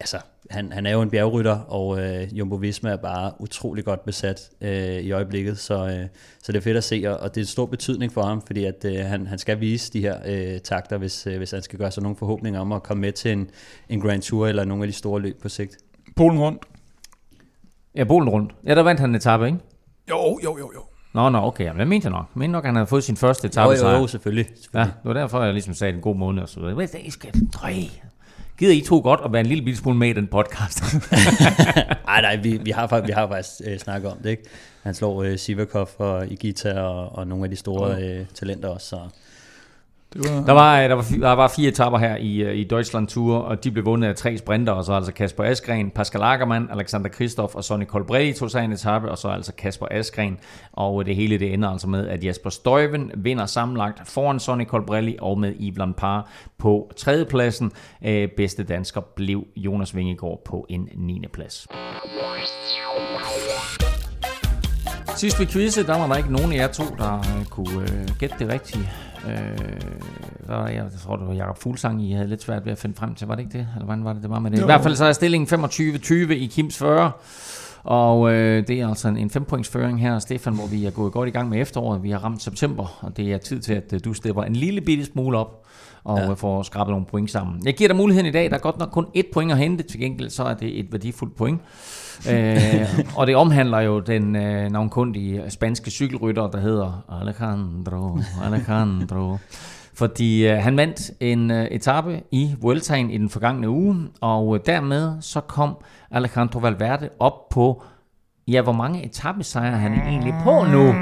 altså, 0.00 0.18
han, 0.50 0.72
han 0.72 0.86
er 0.86 0.92
jo 0.92 1.02
en 1.02 1.10
bjergrytter, 1.10 1.58
og 1.58 2.00
øh, 2.00 2.38
Jumbo 2.38 2.56
Visma 2.56 2.90
er 2.90 2.96
bare 2.96 3.32
utrolig 3.38 3.84
godt 3.84 4.04
besat 4.04 4.50
øh, 4.60 4.96
i 4.96 5.12
øjeblikket, 5.12 5.58
så, 5.58 5.86
øh, 5.86 6.06
så 6.42 6.52
det 6.52 6.58
er 6.58 6.62
fedt 6.62 6.76
at 6.76 6.84
se, 6.84 7.04
og, 7.06 7.16
og 7.16 7.34
det 7.34 7.40
er 7.40 7.42
en 7.42 7.46
stor 7.46 7.66
betydning 7.66 8.12
for 8.12 8.22
ham, 8.22 8.42
fordi 8.46 8.64
at 8.64 8.84
øh, 8.84 8.96
han, 8.96 9.26
han 9.26 9.38
skal 9.38 9.60
vise 9.60 9.92
de 9.92 10.00
her 10.00 10.18
øh, 10.26 10.60
takter, 10.60 10.98
hvis, 10.98 11.26
øh, 11.26 11.36
hvis 11.36 11.50
han 11.50 11.62
skal 11.62 11.78
gøre 11.78 11.90
sig 11.90 12.02
nogle 12.02 12.16
forhåbninger 12.16 12.60
om 12.60 12.72
at 12.72 12.82
komme 12.82 13.00
med 13.00 13.12
til 13.12 13.32
en, 13.32 13.50
en 13.88 14.00
Grand 14.00 14.22
Tour 14.22 14.46
eller 14.46 14.64
nogle 14.64 14.84
af 14.84 14.88
de 14.88 14.92
store 14.92 15.20
løb 15.20 15.42
på 15.42 15.48
sigt. 15.48 15.76
Polen 16.16 16.38
rundt. 16.38 16.62
Ja, 17.96 18.04
Bolen 18.04 18.28
rundt. 18.28 18.52
Ja, 18.66 18.74
der 18.74 18.82
vandt 18.82 19.00
han 19.00 19.10
en 19.10 19.16
etape, 19.16 19.46
ikke? 19.46 19.58
Jo, 20.10 20.38
jo, 20.44 20.58
jo, 20.58 20.70
jo. 20.74 20.80
Nå, 21.14 21.28
nå, 21.28 21.38
okay. 21.38 21.64
Jamen, 21.64 21.80
det 21.80 21.88
mente 21.88 22.04
jeg 22.04 22.12
nok. 22.12 22.26
Jeg 22.34 22.38
mente 22.38 22.52
nok, 22.52 22.64
at 22.64 22.68
han 22.68 22.74
havde 22.76 22.86
fået 22.86 23.04
sin 23.04 23.16
første 23.16 23.46
etape. 23.46 23.72
Jo, 23.72 23.88
jo, 23.88 23.96
jo, 23.96 24.06
selvfølgelig. 24.06 24.46
Ja, 24.50 24.54
selvfølgelig. 24.56 24.94
det 25.02 25.08
var 25.08 25.12
derfor, 25.14 25.42
jeg 25.42 25.52
ligesom 25.52 25.74
sagde 25.74 25.94
en 25.94 26.00
god 26.00 26.16
måned 26.16 26.42
og 26.42 26.48
så 26.48 26.60
videre. 26.60 26.74
Hvad 26.74 26.84
er 26.84 26.98
det, 26.98 27.00
I 27.06 27.10
skal? 27.10 27.30
Drøj. 27.54 27.72
Gider 28.58 28.72
I 28.72 28.80
to 28.80 29.00
godt 29.00 29.20
at 29.24 29.32
være 29.32 29.40
en 29.40 29.46
lille 29.46 29.64
bitte 29.64 29.78
smule 29.80 29.98
med 29.98 30.08
i 30.08 30.12
den 30.12 30.26
podcast? 30.26 30.82
Ej, 32.08 32.20
nej, 32.20 32.36
vi, 32.36 32.60
vi, 32.64 32.70
har, 32.70 32.86
faktisk- 32.86 33.06
vi 33.08 33.12
har 33.12 33.28
faktisk 33.28 33.60
øh, 33.64 33.78
snakket 33.78 34.10
om 34.10 34.18
det, 34.22 34.30
ikke? 34.30 34.42
Han 34.82 34.94
slår 34.94 35.22
øh, 35.22 35.38
Sivakov 35.38 35.88
og 35.98 36.26
Igita 36.26 36.80
og, 36.80 37.18
og 37.18 37.26
nogle 37.26 37.44
af 37.44 37.50
de 37.50 37.56
store 37.56 38.02
øh, 38.02 38.26
talenter 38.34 38.68
også, 38.68 38.86
så 38.88 38.98
det 40.16 40.30
var, 40.30 40.44
Der 40.46 40.52
var, 40.52 40.80
øh, 40.82 40.88
der 40.88 40.94
var, 40.94 41.04
der 41.20 41.32
var 41.32 41.48
fire 41.48 41.68
etapper 41.68 41.98
her 41.98 42.16
i, 42.16 42.36
øh, 42.42 42.56
i 42.56 42.64
Deutschland 42.64 43.08
Tour, 43.08 43.36
og 43.36 43.64
de 43.64 43.70
blev 43.70 43.84
vundet 43.84 44.08
af 44.08 44.14
tre 44.14 44.38
sprinter, 44.38 44.72
og 44.72 44.84
så 44.84 44.92
altså 44.92 45.12
Kasper 45.12 45.44
Askren, 45.44 45.90
Pascal 45.90 46.22
Ackermann, 46.22 46.68
Alexander 46.72 47.08
Kristoff 47.08 47.54
og 47.54 47.64
Sonny 47.64 47.84
Colbrelli 47.86 48.32
tog 48.32 48.50
sig 48.50 48.64
en 48.64 48.72
etape, 48.72 49.10
og 49.10 49.18
så 49.18 49.28
altså 49.28 49.52
Kasper 49.52 49.86
Askren, 49.90 50.38
og 50.72 51.00
øh, 51.00 51.06
det 51.06 51.16
hele 51.16 51.38
det 51.38 51.52
ender 51.52 51.68
altså 51.68 51.88
med, 51.88 52.08
at 52.08 52.24
Jasper 52.24 52.50
Støjven 52.50 53.10
vinder 53.16 53.46
sammenlagt 53.46 54.08
foran 54.08 54.40
Sonny 54.40 54.64
Colbrelli 54.66 55.16
og 55.20 55.38
med 55.38 55.54
Yves 55.60 55.94
Par 55.96 56.30
på 56.58 56.90
tredjepladsen. 56.96 57.72
Øh, 58.04 58.28
bedste 58.36 58.62
dansker 58.62 59.00
blev 59.00 59.44
Jonas 59.56 59.96
Vingegaard 59.96 60.42
på 60.44 60.66
en 60.68 60.88
9. 60.94 61.24
plads. 61.32 61.66
Sidst 65.16 65.40
vi 65.40 65.44
quizzede, 65.46 65.86
der 65.86 65.98
var 65.98 66.06
der 66.06 66.16
ikke 66.16 66.32
nogen 66.32 66.52
af 66.52 66.56
jer 66.56 66.66
to, 66.66 66.84
der 66.98 67.44
kunne 67.50 67.82
øh, 67.82 68.08
gætte 68.18 68.36
det 68.38 68.48
rigtige. 68.48 68.88
Øh, 69.26 70.48
var, 70.48 70.68
jeg, 70.68 70.76
jeg 70.76 71.00
tror, 71.04 71.16
det 71.16 71.26
var 71.26 71.34
Jakob 71.34 71.58
Fuglsang, 71.58 72.02
I 72.02 72.12
havde 72.12 72.28
lidt 72.28 72.42
svært 72.42 72.64
ved 72.64 72.72
at 72.72 72.78
finde 72.78 72.96
frem 72.96 73.14
til. 73.14 73.26
Var 73.26 73.34
det 73.34 73.42
ikke 73.42 73.58
det? 73.58 73.68
Eller 73.74 73.84
hvordan 73.84 74.04
var 74.04 74.12
det, 74.12 74.22
det 74.22 74.30
var 74.30 74.38
med 74.38 74.50
det? 74.50 74.58
Jo. 74.58 74.62
I 74.62 74.66
hvert 74.66 74.82
fald 74.82 74.96
så 74.96 75.04
er 75.04 75.12
stillingen 75.12 75.64
25-20 75.64 76.12
i 76.32 76.46
Kims 76.46 76.78
40. 76.78 77.12
Og 77.84 78.32
øh, 78.32 78.68
det 78.68 78.80
er 78.80 78.88
altså 78.88 79.08
en, 79.08 79.16
en 79.16 79.30
fempointsføring 79.30 80.00
her, 80.00 80.18
Stefan, 80.18 80.54
hvor 80.54 80.66
vi 80.66 80.86
er 80.86 80.90
gået 80.90 81.12
godt 81.12 81.28
i 81.28 81.32
gang 81.32 81.48
med 81.48 81.60
efteråret. 81.60 82.02
Vi 82.02 82.10
har 82.10 82.18
ramt 82.18 82.42
september, 82.42 82.98
og 83.00 83.16
det 83.16 83.32
er 83.32 83.38
tid 83.38 83.60
til, 83.60 83.74
at 83.74 83.92
øh, 83.92 84.00
du 84.04 84.14
stepper 84.14 84.42
en 84.42 84.56
lille 84.56 84.80
bitte 84.80 85.04
smule 85.04 85.38
op 85.38 85.66
og 86.06 86.18
ja. 86.18 86.32
får 86.32 86.62
skrabet 86.62 86.90
nogle 86.90 87.06
point 87.06 87.30
sammen. 87.30 87.66
Jeg 87.66 87.74
giver 87.74 87.88
dig 87.88 87.96
muligheden 87.96 88.26
i 88.26 88.30
dag. 88.32 88.50
Der 88.50 88.56
er 88.56 88.60
godt 88.60 88.78
nok 88.78 88.88
kun 88.90 89.06
ét 89.16 89.30
point 89.32 89.52
at 89.52 89.58
hente. 89.58 89.82
Til 89.82 90.00
gengæld 90.00 90.30
så 90.30 90.44
er 90.44 90.54
det 90.54 90.78
et 90.78 90.92
værdifuldt 90.92 91.36
point. 91.36 91.60
øh, 92.30 93.00
og 93.16 93.26
det 93.26 93.36
omhandler 93.36 93.80
jo 93.80 94.00
den 94.00 94.36
øh, 94.36 94.70
navnkundige 94.70 95.42
spanske 95.48 95.90
cykelrytter, 95.90 96.50
der 96.50 96.60
hedder 96.60 97.04
Alejandro, 97.20 98.18
Alejandro. 98.44 99.36
Fordi 99.94 100.48
øh, 100.48 100.58
han 100.58 100.76
vandt 100.76 101.10
en 101.20 101.50
øh, 101.50 101.64
etape 101.64 102.22
i 102.32 102.54
Vueltaen 102.60 103.10
i 103.10 103.18
den 103.18 103.30
forgangne 103.30 103.68
uge, 103.68 103.96
og 104.20 104.54
øh, 104.54 104.60
dermed 104.66 105.16
så 105.20 105.40
kom 105.40 105.76
Alejandro 106.10 106.58
Valverde 106.58 107.08
op 107.18 107.48
på, 107.48 107.82
ja, 108.48 108.62
hvor 108.62 108.72
mange 108.72 109.04
etappesejre 109.04 109.78
han 109.78 109.92
egentlig 109.92 110.34
på 110.44 110.64
nu 110.64 110.94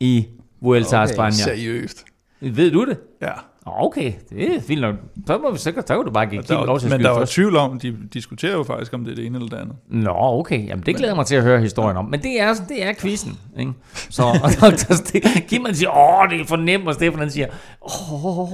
i 0.00 0.26
Vuelta 0.62 1.02
Okay, 1.02 1.12
España. 1.12 1.30
seriøst. 1.30 2.04
Ved 2.40 2.70
du 2.70 2.84
det? 2.84 2.98
Ja. 3.22 3.32
Okay, 3.66 4.12
det 4.30 4.56
er 4.56 4.60
fint 4.60 4.80
nok. 4.80 4.94
Så 5.26 5.38
må 5.38 5.50
vi 5.52 5.58
sikkert, 5.58 5.88
så 5.88 5.94
kan 5.96 6.04
du 6.04 6.10
bare 6.10 6.26
give 6.26 6.42
der 6.42 6.56
Kim 6.58 6.66
lov 6.66 6.78
til 6.80 6.86
at 6.86 6.92
men 6.92 7.00
der 7.00 7.10
var 7.10 7.18
først. 7.18 7.32
tvivl 7.32 7.56
om, 7.56 7.78
de 7.80 7.96
diskuterer 8.12 8.52
jo 8.52 8.62
faktisk, 8.62 8.92
om 8.94 9.04
det 9.04 9.10
er 9.10 9.14
det 9.14 9.26
ene 9.26 9.38
eller 9.38 9.48
det 9.48 9.56
andet. 9.56 9.76
Nå, 9.88 10.12
okay. 10.16 10.66
Jamen, 10.68 10.82
det 10.86 10.96
glæder 10.96 11.08
jeg 11.12 11.16
mig 11.16 11.26
til 11.26 11.34
at 11.36 11.42
høre 11.42 11.60
historien 11.60 11.96
om. 11.96 12.04
Men 12.04 12.22
det 12.22 12.40
er, 12.40 12.54
det 12.68 12.86
er 12.86 12.92
quizzen, 13.00 13.38
ikke? 13.58 13.72
Så 14.10 14.22
og. 14.62 14.72
Ste- 14.78 15.40
Kim 15.48 15.64
han 15.64 15.74
siger, 15.74 15.90
åh, 15.96 16.30
det 16.30 16.40
er 16.40 16.44
for 16.44 16.56
nemt, 16.56 16.88
og 16.88 16.94
Stefan 16.94 17.18
han 17.18 17.30
siger, 17.30 17.46
åh. 17.82 18.50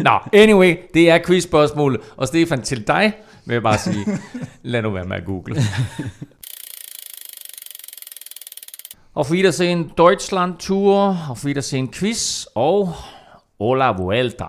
Nå, 0.06 0.18
anyway, 0.32 0.76
det 0.94 1.10
er 1.10 1.18
quizspørgsmålet. 1.26 2.00
Og 2.16 2.26
Stefan, 2.26 2.62
til 2.62 2.86
dig 2.86 3.12
vil 3.46 3.52
jeg 3.54 3.62
bare 3.62 3.78
sige, 3.78 4.06
lad 4.62 4.82
nu 4.82 4.90
være 4.90 5.04
med 5.04 5.16
at 5.16 5.24
google. 5.24 5.56
Auf 9.20 9.30
Wiedersehen 9.30 9.92
Deutschland 9.98 10.60
Tour, 10.60 11.14
auf 11.28 11.44
Wiedersehen 11.44 11.90
Quiz 11.90 12.46
og 12.54 12.94
Hola 13.58 13.92
Vuelta. 13.92 14.46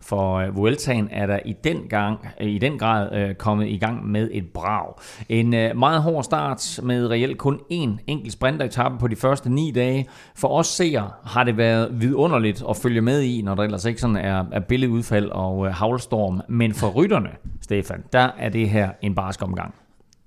for 0.00 0.34
øh, 0.34 0.56
Vueltaen 0.56 1.08
er 1.10 1.26
der 1.26 1.38
i 1.44 1.54
den, 1.64 1.76
gang, 1.88 2.26
øh, 2.40 2.48
i 2.48 2.58
den 2.58 2.78
grad 2.78 3.12
øh, 3.12 3.34
kommet 3.34 3.68
i 3.68 3.78
gang 3.78 4.06
med 4.06 4.28
et 4.32 4.44
brag. 4.54 4.94
En 5.28 5.54
øh, 5.54 5.76
meget 5.76 6.02
hård 6.02 6.24
start 6.24 6.80
med 6.82 7.10
reelt 7.10 7.38
kun 7.38 7.60
én 7.72 8.04
enkelt 8.06 8.32
sprinteretappe 8.32 8.98
på 8.98 9.08
de 9.08 9.16
første 9.16 9.50
ni 9.50 9.70
dage. 9.70 10.08
For 10.34 10.48
os 10.48 10.66
seere 10.66 11.10
har 11.24 11.44
det 11.44 11.56
været 11.56 12.00
vidunderligt 12.00 12.62
at 12.68 12.76
følge 12.76 13.00
med 13.00 13.20
i, 13.20 13.42
når 13.42 13.54
der 13.54 13.62
ellers 13.62 13.84
ikke 13.84 14.00
sådan 14.00 14.16
er, 14.16 14.44
er 14.52 14.60
billedudfald 14.60 15.30
og 15.30 15.66
øh, 15.66 15.72
havlstorm. 15.72 16.40
Men 16.48 16.74
for 16.74 16.88
rytterne, 16.88 17.30
Stefan, 17.60 18.04
der 18.12 18.30
er 18.38 18.48
det 18.48 18.70
her 18.70 18.90
en 19.02 19.14
barsk 19.14 19.42
omgang. 19.42 19.74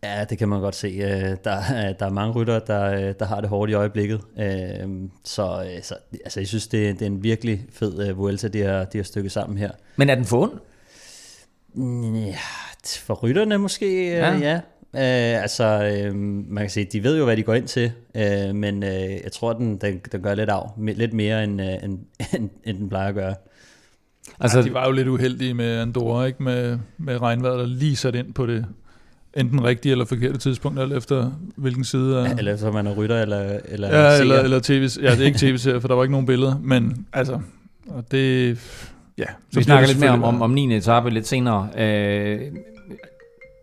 Ja, 0.05 0.23
det 0.23 0.37
kan 0.37 0.49
man 0.49 0.59
godt 0.61 0.75
se. 0.75 0.87
Øh, 0.87 1.37
der, 1.43 1.93
der 1.99 2.05
er 2.05 2.09
mange 2.09 2.33
rytter, 2.33 2.59
der, 2.59 2.91
øh, 2.91 3.13
der 3.19 3.25
har 3.25 3.41
det 3.41 3.49
hårdt 3.49 3.71
i 3.71 3.73
øjeblikket. 3.73 4.21
Øh, 4.39 4.89
så, 5.23 5.67
så 5.83 5.95
altså, 6.23 6.39
jeg 6.39 6.47
synes, 6.47 6.67
det, 6.67 6.99
det 6.99 7.01
er 7.01 7.09
en 7.09 7.23
virkelig 7.23 7.65
fed 7.71 8.13
Vuelta, 8.13 8.47
de 8.47 8.61
har, 8.61 8.85
de 8.85 8.97
har 8.97 9.03
stykket 9.03 9.31
sammen 9.31 9.57
her. 9.57 9.71
Men 9.95 10.09
er 10.09 10.15
den 10.15 10.25
for 10.25 10.41
ond? 10.41 10.59
Ja, 12.15 12.35
for 12.99 13.13
rytterne 13.13 13.57
måske, 13.57 14.09
ja. 14.09 14.37
ja. 14.37 14.59
Øh, 14.95 15.41
altså, 15.41 15.63
øh, 15.63 16.15
man 16.15 16.63
kan 16.63 16.69
sige, 16.69 16.87
de 16.91 17.03
ved 17.03 17.17
jo, 17.17 17.25
hvad 17.25 17.37
de 17.37 17.43
går 17.43 17.53
ind 17.53 17.67
til, 17.67 17.91
øh, 18.15 18.55
men 18.55 18.83
øh, 18.83 19.11
jeg 19.23 19.31
tror, 19.31 19.53
den, 19.53 19.77
den, 19.77 20.01
den 20.11 20.21
gør 20.21 20.35
lidt 20.35 20.49
af, 20.49 20.69
lidt 20.77 21.13
mere, 21.13 21.43
end, 21.43 21.61
øh, 21.61 21.83
end, 21.83 21.99
end, 22.35 22.49
end 22.63 22.77
den 22.77 22.89
plejer 22.89 23.09
at 23.09 23.15
gøre. 23.15 23.35
Altså, 24.39 24.59
ja, 24.59 24.65
de 24.65 24.73
var 24.73 24.85
jo 24.85 24.91
lidt 24.91 25.07
uheldige 25.07 25.53
med 25.53 25.79
Andorra, 25.79 26.25
ikke? 26.25 26.43
Med, 26.43 26.79
med 26.97 27.21
regnvejret, 27.21 27.59
der 27.59 27.65
lige 27.65 27.95
sat 27.95 28.15
ind 28.15 28.33
på 28.33 28.45
det 28.45 28.65
enten 29.35 29.63
rigtige 29.63 29.91
eller 29.91 30.05
forkerte 30.05 30.37
tidspunkt, 30.37 30.79
eller 30.79 30.97
efter 30.97 31.31
hvilken 31.55 31.83
side 31.83 32.19
af... 32.19 32.35
Eller 32.37 32.53
efter 32.53 32.71
man 32.71 32.87
er 32.87 32.93
rytter, 32.93 33.21
eller, 33.21 33.59
eller 33.65 33.87
Ja, 33.87 34.19
eller, 34.21 34.39
eller 34.39 34.59
tv 34.59 34.87
Ja, 35.01 35.11
det 35.11 35.21
er 35.21 35.25
ikke 35.25 35.39
tv-serie, 35.45 35.81
for 35.81 35.87
der 35.87 35.95
var 35.95 36.03
ikke 36.03 36.11
nogen 36.11 36.25
billeder, 36.27 36.55
men 36.63 37.05
altså, 37.13 37.39
og 37.87 38.11
det... 38.11 38.57
Ja, 39.17 39.25
vi 39.53 39.63
snakker 39.63 39.87
lidt 39.87 39.99
mere 39.99 40.09
om, 40.09 40.23
om, 40.23 40.41
om 40.41 40.49
9. 40.49 40.75
etape 40.75 41.09
lidt 41.09 41.27
senere. 41.27 41.69
Øh, 41.77 42.39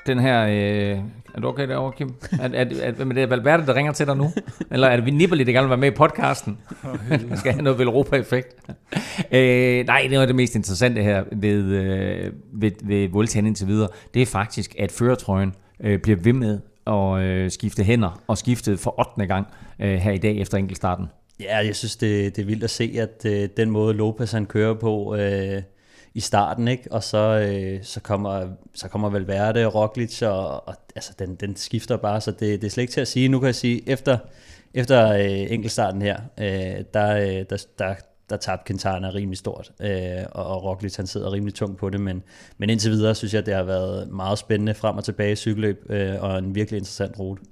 den 0.07 0.19
her... 0.19 0.47
Øh, 0.47 0.99
er 1.35 1.41
du 1.41 1.49
okay 1.49 1.69
derovre, 1.69 1.93
Kim? 1.93 2.15
Er, 2.41 2.49
er, 2.49 2.65
er, 2.83 2.93
er 2.99 3.05
det 3.05 3.31
Valverde, 3.31 3.67
der 3.67 3.75
ringer 3.75 3.93
til 3.93 4.07
dig 4.07 4.17
nu? 4.17 4.33
Eller 4.71 4.89
er 4.89 4.97
det 4.97 5.07
vi 5.07 5.11
Nibali, 5.11 5.45
der 5.45 5.53
gerne 5.53 5.65
vil 5.65 5.71
være 5.71 5.79
med 5.79 5.89
i 5.89 5.95
podcasten? 5.95 6.59
Oh, 6.85 7.37
skal 7.39 7.53
have 7.53 7.63
noget 7.63 7.79
Velropa-effekt. 7.79 8.57
øh, 9.33 9.87
nej, 9.87 10.07
det 10.11 10.19
var 10.19 10.27
det 10.27 10.35
mest 10.35 10.55
interessante 10.55 11.03
her 11.03 11.25
ved, 11.33 11.65
øh, 11.65 12.33
ved, 12.53 12.71
ved 12.83 13.09
Vueltaen 13.09 13.47
indtil 13.47 13.67
videre. 13.67 13.89
Det 14.15 14.23
er 14.23 14.27
faktisk, 14.27 14.75
at 14.79 14.93
føretrøjen 14.93 15.55
øh, 15.81 15.99
bliver 15.99 16.19
ved 16.19 16.33
med 16.33 16.59
at 16.87 17.23
øh, 17.23 17.51
skifte 17.51 17.85
hænder, 17.85 18.23
og 18.27 18.39
skiftet 18.39 18.79
for 18.79 19.01
8. 19.19 19.27
gang 19.27 19.47
øh, 19.81 19.95
her 19.95 20.13
i 20.13 20.19
dag 20.19 20.37
efter 20.37 20.59
enkeltstarten. 20.59 21.07
Ja, 21.41 21.57
jeg 21.57 21.77
synes, 21.77 21.97
det, 21.97 22.37
det 22.37 22.43
er 22.43 22.47
vildt 22.47 22.65
at 22.65 22.71
se, 22.71 22.93
at 22.99 23.27
øh, 23.27 23.49
den 23.57 23.71
måde 23.71 23.95
Lopez 23.95 24.33
han 24.33 24.47
kører 24.47 24.75
på 24.75 25.17
øh, 25.17 25.63
i 26.15 26.21
starten, 26.21 26.69
ikke? 26.69 26.93
og 26.93 27.03
så, 27.03 27.19
øh, 27.19 27.85
så, 27.85 28.01
kommer, 28.01 28.49
så 28.75 28.89
kommer 28.89 29.09
Valverde 29.11 29.67
og 29.67 29.75
Roglic, 29.75 30.23
og, 30.23 30.69
og 30.69 30.75
altså, 30.97 31.13
den, 31.19 31.35
den 31.35 31.57
skifter 31.57 31.97
bare, 31.97 32.21
så 32.21 32.31
det, 32.31 32.41
det 32.41 32.65
er 32.65 32.71
slet 32.71 32.83
ikke 32.83 32.93
til 32.93 33.01
at 33.01 33.09
sige. 33.09 33.29
Nu 33.29 33.39
kan 33.39 33.47
jeg 33.47 33.55
sige, 33.55 33.89
efter, 33.89 34.19
efter 34.75 35.13
øh, 35.13 35.53
enkeltstarten 35.53 36.03
her, 36.03 36.21
øh, 36.39 36.85
der, 36.95 37.17
øh, 37.17 37.45
der, 37.51 37.65
der, 37.79 37.95
der 38.31 38.37
tabte 38.37 38.67
Quintana 38.67 39.11
rimelig 39.11 39.39
stort, 39.39 39.73
øh, 39.81 40.25
og, 40.33 40.47
og 40.47 40.65
Roglic 40.65 40.97
han 40.97 41.07
sidder 41.07 41.33
rimelig 41.33 41.55
tungt 41.55 41.79
på 41.79 41.91
det, 41.91 42.01
men, 42.01 42.23
men 42.59 42.71
indtil 42.71 42.91
videre 42.91 43.15
synes 43.15 43.35
jeg, 43.35 43.47
det 43.47 43.55
har 43.55 43.63
været 43.63 44.09
meget 44.09 44.39
spændende 44.39 44.75
frem 44.75 44.97
og 44.97 45.05
tilbage 45.05 45.33
i 45.33 45.37
cykelløb, 45.37 45.87
øh, 45.91 46.23
og 46.23 46.39
en 46.39 46.55
virkelig 46.55 46.79
interessant 46.79 47.19
rute. 47.19 47.43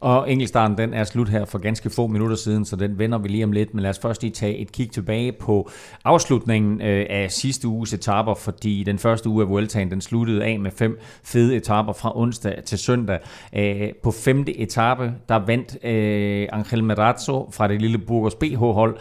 Og 0.00 0.30
enkeltstarten 0.32 0.78
den 0.78 0.94
er 0.94 1.04
slut 1.04 1.28
her 1.28 1.44
for 1.44 1.58
ganske 1.58 1.90
få 1.90 2.06
minutter 2.06 2.36
siden, 2.36 2.64
så 2.64 2.76
den 2.76 2.98
vender 2.98 3.18
vi 3.18 3.28
lige 3.28 3.44
om 3.44 3.52
lidt. 3.52 3.74
Men 3.74 3.82
lad 3.82 3.90
os 3.90 3.98
først 3.98 4.22
lige 4.22 4.32
tage 4.32 4.56
et 4.56 4.72
kig 4.72 4.90
tilbage 4.90 5.32
på 5.32 5.70
afslutningen 6.04 6.80
øh, 6.80 7.06
af 7.10 7.30
sidste 7.30 7.68
uges 7.68 7.92
etaper, 7.92 8.34
fordi 8.34 8.82
den 8.84 8.98
første 8.98 9.28
uge 9.28 9.42
af 9.42 9.48
Vueltaen, 9.48 9.90
den 9.90 10.00
sluttede 10.00 10.44
af 10.44 10.60
med 10.60 10.70
fem 10.70 10.98
fede 11.24 11.56
etaper 11.56 11.92
fra 11.92 12.18
onsdag 12.18 12.62
til 12.64 12.78
søndag. 12.78 13.18
Øh, 13.56 13.92
på 14.02 14.10
femte 14.10 14.58
etape, 14.58 15.12
der 15.28 15.36
vandt 15.36 15.84
øh, 15.84 16.48
Angel 16.52 16.84
Merazzo 16.84 17.50
fra 17.52 17.68
det 17.68 17.80
lille 17.80 17.98
Burgos 17.98 18.34
BH-hold. 18.34 18.98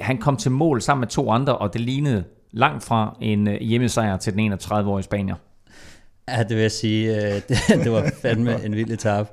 Han 0.00 0.18
kom 0.18 0.36
til 0.36 0.50
mål 0.50 0.82
sammen 0.82 1.00
med 1.00 1.08
to 1.08 1.30
andre, 1.30 1.56
og 1.56 1.72
det 1.72 1.80
lignede 1.80 2.24
langt 2.52 2.84
fra 2.84 3.16
en 3.20 3.48
hjemmesejr 3.60 4.16
til 4.16 4.34
den 4.34 4.52
31-årige 4.52 5.02
Spanier. 5.04 5.34
Ja, 6.28 6.42
det 6.42 6.50
vil 6.50 6.62
jeg 6.62 6.72
sige, 6.72 7.14
det, 7.48 7.58
det 7.68 7.92
var 7.92 8.10
fandme 8.22 8.64
en 8.64 8.76
vild 8.76 8.90
etape. 8.90 9.28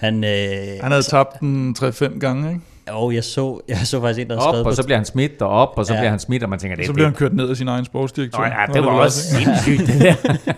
Han, 0.00 0.24
øh, 0.24 0.82
han 0.82 0.90
havde 0.90 1.02
tabt 1.02 1.40
den 1.40 1.76
3-5 1.78 2.18
gange, 2.18 2.48
ikke? 2.48 2.60
Jo, 2.90 3.10
jeg 3.10 3.24
så, 3.24 3.60
jeg 3.68 3.76
så 3.76 4.00
faktisk 4.00 4.20
en, 4.20 4.30
der 4.30 4.34
havde 4.34 4.50
skrevet... 4.50 4.66
og 4.66 4.74
så 4.74 4.84
bliver 4.84 4.96
han 4.98 5.04
smidt 5.04 5.42
op, 5.42 5.72
og 5.76 5.86
så 5.86 5.94
ja. 5.94 6.00
bliver 6.00 6.10
han 6.10 6.18
smidt, 6.18 6.42
og 6.42 6.48
man 6.48 6.58
tænker, 6.58 6.76
det 6.76 6.86
Så 6.86 6.92
bliver 6.92 7.06
han 7.06 7.14
kørt 7.14 7.34
ned 7.34 7.50
af 7.50 7.56
sin 7.56 7.68
egen 7.68 7.84
sportsdirektør. 7.84 8.38
Nå, 8.38 8.44
ja, 8.44 8.66
det 8.72 8.84
var, 8.84 8.92
var 8.92 9.00
også 9.00 9.22
sindssygt, 9.22 9.86
det 9.86 10.00
der. 10.00 10.14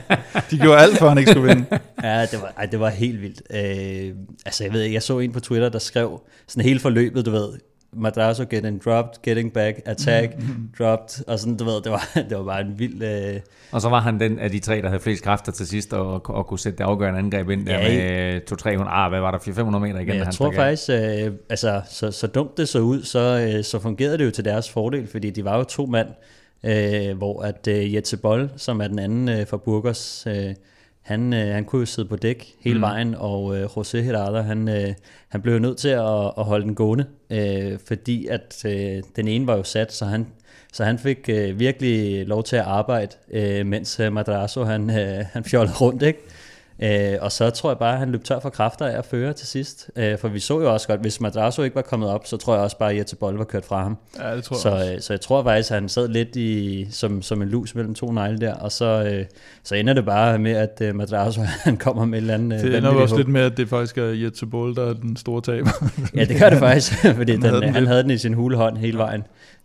De 0.51 0.59
gjorde 0.59 0.79
alt, 0.79 0.99
for 0.99 1.09
han 1.09 1.19
ikke 1.19 1.31
skulle 1.31 1.49
vinde. 1.49 1.65
ja, 2.03 2.23
det 2.23 2.43
var, 2.43 2.53
ej, 2.57 2.67
det 2.67 2.81
var 2.81 2.91
helt 2.91 3.23
vildt. 3.23 3.43
Øh, 3.51 4.15
altså, 4.47 4.65
jeg 4.65 4.73
ved 4.73 4.83
jeg 4.83 5.03
så 5.03 5.19
en 5.19 5.33
på 5.33 5.41
Twitter, 5.41 5.69
der 5.69 5.79
skrev 5.79 6.21
sådan 6.49 6.63
hele 6.63 6.81
forløbet, 6.81 7.27
du 7.27 7.31
ved, 7.31 7.49
Madrazo 7.97 8.45
getting 8.45 8.85
dropped, 8.85 9.23
getting 9.23 9.53
back, 9.53 9.81
attack, 9.87 10.39
mm-hmm. 10.39 10.69
dropped, 10.79 11.25
og 11.29 11.39
sådan, 11.39 11.57
du 11.57 11.65
ved, 11.65 11.83
det 11.83 11.93
var, 11.93 12.09
det 12.29 12.39
var 12.39 12.45
bare 12.45 12.61
en 12.61 12.79
vild... 12.79 13.03
Øh... 13.03 13.41
Og 13.73 13.81
så 13.81 13.89
var 13.89 14.01
han 14.01 14.21
den 14.21 14.39
af 14.39 14.51
de 14.51 14.59
tre, 14.59 14.83
der 14.83 14.89
havde 14.89 15.01
flest 15.01 15.25
kræfter 15.25 15.53
til 15.53 15.67
sidst, 15.67 15.93
og, 15.93 16.31
og 16.31 16.47
kunne 16.47 16.59
sætte 16.59 16.79
det 16.79 16.85
afgørende 16.85 17.19
angreb 17.19 17.51
ind 17.51 17.67
der 17.67 17.79
ja, 17.79 17.89
med 17.89 18.41
200-300, 18.53 18.85
ah, 18.89 19.11
hvad 19.11 19.21
var 19.21 19.31
der, 19.31 19.39
400-500 19.39 19.79
meter 19.79 19.99
igen? 19.99 20.15
Ja, 20.15 20.25
jeg 20.25 20.35
tror 20.35 20.53
faktisk, 20.53 20.91
øh, 20.91 21.33
altså, 21.51 21.81
så, 21.91 22.11
så 22.11 22.27
dumt 22.27 22.57
det 22.57 22.69
så 22.69 22.79
ud, 22.79 23.03
så, 23.03 23.53
øh, 23.57 23.65
så 23.65 23.79
fungerede 23.79 24.19
det 24.19 24.25
jo 24.25 24.31
til 24.31 24.45
deres 24.45 24.71
fordel, 24.71 25.07
fordi 25.07 25.31
de 25.31 25.45
var 25.45 25.57
jo 25.57 25.65
to 25.65 25.87
mand, 25.87 26.09
øh, 26.65 27.17
hvor 27.17 27.43
at 27.43 27.69
øh, 27.69 27.95
Jetse 27.95 28.17
Boll, 28.17 28.51
som 28.57 28.81
er 28.81 28.87
den 28.89 28.99
anden 28.99 29.29
øh, 29.29 29.47
fra 29.47 29.57
Burgos, 29.57 30.27
øh, 30.27 30.55
han, 31.03 31.33
øh, 31.33 31.55
han 31.55 31.65
kunne 31.65 31.81
jo 31.81 31.87
sidde 31.87 32.09
på 32.09 32.17
dæk 32.17 32.55
hele 32.61 32.79
mm. 32.79 32.83
vejen, 32.83 33.15
og 33.15 33.57
øh, 33.57 33.65
José 33.65 33.99
Herada, 33.99 34.41
han, 34.41 34.69
øh, 34.69 34.95
han 35.29 35.43
blev 35.43 35.59
nødt 35.59 35.79
til 35.79 35.89
at, 35.89 36.33
at 36.39 36.45
holde 36.45 36.65
den 36.65 36.75
gående, 36.75 37.07
øh, 37.31 37.79
fordi 37.87 38.27
at 38.27 38.63
øh, 38.67 39.03
den 39.17 39.29
ene 39.29 39.47
var 39.47 39.57
jo 39.57 39.63
sat, 39.63 39.93
så 39.93 40.05
han, 40.05 40.27
så 40.73 40.85
han 40.85 40.99
fik 40.99 41.29
øh, 41.29 41.59
virkelig 41.59 42.27
lov 42.27 42.43
til 42.43 42.57
at 42.57 42.63
arbejde, 42.63 43.17
øh, 43.31 43.67
mens 43.67 44.01
øh, 44.01 44.13
Madrazo 44.13 44.65
han, 44.65 44.91
øh, 44.91 45.25
han 45.33 45.45
fjollede 45.45 45.77
rundt, 45.81 46.03
ikke? 46.03 46.19
Øh, 46.83 47.19
og 47.21 47.33
så 47.33 47.51
tror 47.51 47.71
jeg 47.71 47.79
bare, 47.79 47.93
at 47.93 47.99
han 47.99 48.11
løb 48.11 48.25
tør 48.25 48.41
for 48.41 48.51
kræfter 48.51 48.87
af 48.87 48.99
at 48.99 49.05
føre 49.05 49.33
til 49.33 49.47
sidst. 49.47 49.91
Øh, 49.97 50.19
for 50.19 50.29
vi 50.29 50.41
så 50.41 50.61
jo 50.61 50.73
også 50.73 50.89
godt, 50.89 51.01
hvis 51.01 51.21
Madrazo 51.21 51.63
ikke 51.63 51.77
var 51.77 51.83
kommet 51.83 52.09
op, 52.09 52.27
så 52.27 52.37
tror 52.37 52.55
jeg 52.55 52.63
også 52.63 52.79
bare, 52.79 52.91
at 52.91 52.97
Jette 52.97 53.17
Boll 53.17 53.37
var 53.37 53.45
kørt 53.45 53.65
fra 53.65 53.83
ham. 53.83 53.97
Ja, 54.19 54.37
det 54.37 54.45
tror 54.45 54.57
så, 54.57 54.77
jeg 54.77 54.95
øh, 54.95 55.01
så 55.01 55.13
jeg 55.13 55.21
tror 55.21 55.43
faktisk, 55.43 55.71
at 55.71 55.75
han 55.75 55.89
sad 55.89 56.09
lidt 56.09 56.37
i, 56.37 56.87
som, 56.91 57.23
som 57.23 57.43
en 57.43 57.49
lus 57.49 57.75
mellem 57.75 57.95
to 57.95 58.13
negle 58.13 58.39
der, 58.39 58.55
og 58.55 58.73
så, 58.73 59.13
øh, 59.13 59.25
så 59.63 59.75
ender 59.75 59.95
det 59.95 60.05
bare 60.05 60.39
med, 60.39 60.53
at 60.53 60.79
øh, 60.83 60.95
Madrazo 60.95 61.41
han 61.65 61.77
kommer 61.77 62.05
med 62.05 62.19
et 62.19 62.23
eller 62.23 62.35
andet... 62.35 62.65
Øh, 62.65 62.71
det 62.71 62.79
ender 62.79 62.91
også 62.91 63.17
lidt 63.17 63.29
med, 63.29 63.41
at 63.41 63.57
det 63.57 63.69
faktisk 63.69 63.99
er 63.99 64.05
Jette 64.05 64.47
Boll, 64.47 64.77
der 64.77 64.89
er 64.89 64.93
den 64.93 65.17
store 65.17 65.41
taber. 65.41 65.71
ja, 66.17 66.25
det 66.25 66.41
gør 66.41 66.51
det 66.51 66.59
faktisk, 66.59 66.93
fordi 67.17 67.33
den, 67.33 67.43
den, 67.43 67.75
han 67.75 67.87
havde 67.87 68.03
den 68.03 68.11
i 68.11 68.19
sin 68.19 68.35
hulehånd 68.35 68.77
hele 68.77 68.99
vejen. 68.99 69.25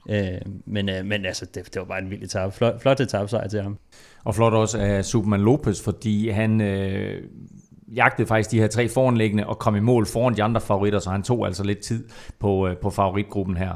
Øh, 0.09 0.41
men, 0.65 0.89
øh, 0.89 1.05
men 1.05 1.25
altså, 1.25 1.45
det, 1.45 1.65
det 1.65 1.79
var 1.79 1.85
bare 1.85 2.01
en 2.01 2.09
vild 2.09 2.23
etape. 2.23 2.55
Flot, 2.55 2.81
flot 2.81 2.99
etape 2.99 3.29
sejr 3.29 3.47
til 3.47 3.61
ham. 3.61 3.77
Og 4.27 4.35
flot 4.35 4.53
også 4.53 4.77
af 4.77 5.05
Superman 5.05 5.41
Lopez, 5.41 5.83
fordi 5.83 6.29
han 6.29 6.61
øh, 6.61 7.23
jagtede 7.95 8.27
faktisk 8.27 8.51
de 8.51 8.59
her 8.59 8.67
tre 8.67 8.89
foranlæggende 8.89 9.47
og 9.47 9.59
kom 9.59 9.75
i 9.75 9.79
mål 9.79 10.05
foran 10.05 10.35
de 10.35 10.43
andre 10.43 10.61
favoritter, 10.61 10.99
så 10.99 11.09
han 11.09 11.23
tog 11.23 11.45
altså 11.45 11.63
lidt 11.63 11.79
tid 11.79 12.03
på, 12.39 12.67
øh, 12.67 12.77
på 12.77 12.89
favoritgruppen 12.89 13.57
her. 13.57 13.71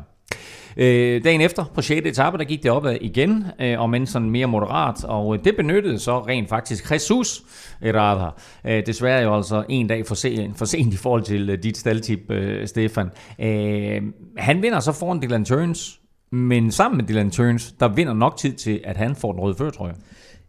Øh, 0.78 1.24
dagen 1.24 1.42
efter, 1.42 1.66
på 1.76 1.82
6. 1.82 2.08
etape, 2.08 2.38
der 2.38 2.44
gik 2.44 2.64
det 2.64 2.72
opad 2.72 2.98
igen, 3.02 3.46
øh, 3.62 3.82
og 3.82 3.90
men 3.90 4.08
sådan 4.08 4.30
mere 4.30 4.48
moderat, 4.48 5.04
og 5.04 5.36
øh, 5.36 5.44
det 5.44 5.56
benyttede 5.56 6.00
så 6.00 6.20
rent 6.20 6.50
faktisk 6.50 6.92
Jesus 6.92 7.44
Errada. 7.82 8.30
Øh, 8.66 8.86
desværre 8.86 9.22
jo 9.22 9.36
altså 9.36 9.64
en 9.70 9.88
dag 9.88 10.08
for 10.08 10.16
sent, 10.16 10.58
for 10.58 10.66
sent 10.66 10.94
i 10.94 10.98
forhold 10.98 11.24
til 11.24 11.50
øh, 11.50 11.64
dit 11.64 11.78
staldtip, 11.78 12.32
øh, 12.32 12.68
Stefan. 12.68 13.10
Øh, 13.40 14.02
han 14.38 14.62
vinder 14.62 14.80
så 14.80 14.92
foran 14.92 15.22
Dylan 15.22 15.46
Turns, 15.46 16.00
men 16.32 16.72
sammen 16.72 16.98
med 16.98 17.06
Dylan 17.06 17.32
Turns, 17.32 17.72
der 17.80 17.88
vinder 17.88 18.14
nok 18.14 18.38
tid 18.38 18.54
til, 18.54 18.82
at 18.84 18.98
han 18.98 19.16
får 19.16 19.32
den 19.32 19.42
røde 19.42 19.56
førtrøje. 19.56 19.94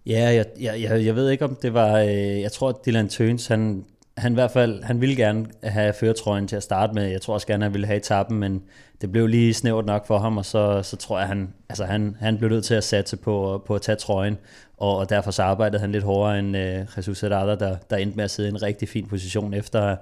Ja, 0.07 0.35
jeg, 0.35 0.47
jeg, 0.61 0.83
jeg, 0.83 1.05
jeg 1.05 1.17
ved 1.17 1.31
ikke 1.31 1.45
om 1.45 1.57
det 1.63 1.75
var, 1.75 1.99
øh, 1.99 2.41
jeg 2.41 2.53
tror 2.53 2.69
at 2.69 2.77
Dylan 2.87 3.09
Turns, 3.09 3.47
han, 3.47 3.85
han 4.17 4.33
i 4.33 4.35
hvert 4.35 4.51
fald, 4.51 4.83
han 4.83 5.01
ville 5.01 5.17
gerne 5.17 5.47
have 5.63 5.93
føretrøjen 5.93 6.49
til 6.49 6.57
at 6.57 6.63
starte 6.63 6.95
med. 6.95 7.07
Jeg 7.07 7.21
tror 7.23 7.35
også 7.35 7.47
gerne, 7.47 7.65
han 7.65 7.73
ville 7.73 7.87
have 7.87 7.97
etappen, 7.97 8.39
men 8.39 8.63
det 9.01 9.13
blev 9.13 9.27
lige 9.27 9.55
snævert 9.55 9.87
nok 9.87 10.07
for 10.07 10.19
ham, 10.19 10.37
og 10.37 10.45
så, 10.45 10.83
så 10.83 10.97
tror 10.97 11.19
jeg, 11.19 11.29
han, 11.29 11.55
altså 11.69 11.85
han, 11.85 12.17
han 12.21 12.39
blev 12.39 12.51
nødt 12.51 12.65
til 12.65 12.75
at 12.75 12.85
satse 12.85 13.17
på, 13.17 13.63
på 13.67 13.75
at 13.75 13.83
tage 13.83 13.97
trøjen, 13.97 14.39
og, 14.77 14.97
og 14.97 15.11
derfor 15.11 15.31
så 15.31 15.43
arbejdede 15.43 15.81
han 15.81 15.93
lidt 15.93 16.05
hårdere 16.05 16.39
end 16.39 16.57
øh, 16.57 16.87
Jesus 16.97 17.21
Herrada, 17.21 17.55
der, 17.55 17.77
der 17.91 17.97
endte 17.97 18.17
med 18.17 18.25
at 18.25 18.31
sidde 18.31 18.49
i 18.49 18.53
en 18.53 18.63
rigtig 18.63 18.89
fin 18.89 19.07
position, 19.07 19.55
efter 19.55 19.97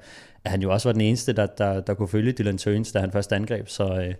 at 0.45 0.51
han 0.51 0.63
jo 0.63 0.73
også 0.73 0.89
var 0.89 0.93
den 0.93 1.01
eneste, 1.01 1.33
der, 1.33 1.47
der, 1.47 1.81
der 1.81 1.95
kunne 1.95 2.09
følge 2.09 2.33
Dylan 2.33 2.59
Turns, 2.59 2.93
da 2.93 2.99
han 2.99 3.13
først 3.13 3.33
angreb, 3.33 3.69
så, 3.69 3.85
øh, 3.85 4.15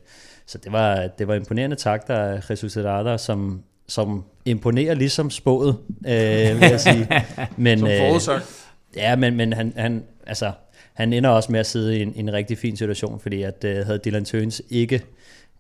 så 0.47 0.59
det 0.59 0.73
var, 0.73 1.07
det 1.07 1.29
var 1.29 1.35
imponerende 1.35 1.77
takter 1.77 2.17
af 2.17 2.51
Jesus 2.51 2.75
Herrada, 2.75 3.19
som, 3.19 3.63
som 3.91 4.25
imponerer 4.45 4.95
ligesom 4.95 5.31
spået, 5.31 5.77
øh, 5.89 6.61
vil 6.61 6.69
jeg 6.71 6.81
sige. 6.81 7.09
Men, 7.57 7.79
som 7.79 7.89
forudsagt. 7.89 8.43
Øh, 8.43 8.97
ja, 8.97 9.17
men, 9.17 9.37
men 9.37 9.53
han, 9.53 9.73
han, 9.77 10.05
altså, 10.27 10.53
han 10.95 11.13
ender 11.13 11.31
også 11.31 11.53
med 11.53 11.61
at 11.61 11.67
sidde 11.67 11.99
i 11.99 12.03
en, 12.03 12.13
en 12.17 12.33
rigtig 12.33 12.59
fin 12.59 12.77
situation, 12.77 13.21
fordi 13.21 13.43
at 13.43 13.65
øh, 13.65 13.87
havde 13.87 13.99
Dylan 13.99 14.25
Tøns 14.25 14.63
ikke 14.71 15.03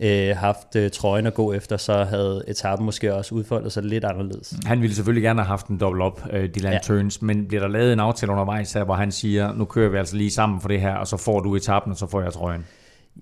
øh, 0.00 0.36
haft 0.36 0.76
øh, 0.76 0.90
trøjen 0.90 1.26
at 1.26 1.34
gå 1.34 1.52
efter, 1.52 1.76
så 1.76 2.04
havde 2.04 2.44
etappen 2.48 2.84
måske 2.84 3.14
også 3.14 3.34
udfoldet 3.34 3.72
sig 3.72 3.82
lidt 3.82 4.04
anderledes. 4.04 4.54
Han 4.66 4.82
ville 4.82 4.94
selvfølgelig 4.94 5.22
gerne 5.22 5.40
have 5.40 5.48
haft 5.48 5.66
en 5.66 5.78
double 5.78 6.04
op, 6.04 6.26
øh, 6.32 6.48
Dylan 6.54 6.72
ja. 6.72 6.78
Turns, 6.78 7.22
men 7.22 7.48
bliver 7.48 7.60
der 7.60 7.68
lavet 7.68 7.92
en 7.92 8.00
aftale 8.00 8.32
undervejs 8.32 8.72
her, 8.72 8.84
hvor 8.84 8.94
han 8.94 9.12
siger, 9.12 9.52
nu 9.54 9.64
kører 9.64 9.90
vi 9.90 9.98
altså 9.98 10.16
lige 10.16 10.30
sammen 10.30 10.60
for 10.60 10.68
det 10.68 10.80
her, 10.80 10.94
og 10.94 11.06
så 11.06 11.16
får 11.16 11.40
du 11.40 11.56
etappen, 11.56 11.92
og 11.92 11.98
så 11.98 12.06
får 12.06 12.22
jeg 12.22 12.32
trøjen? 12.32 12.64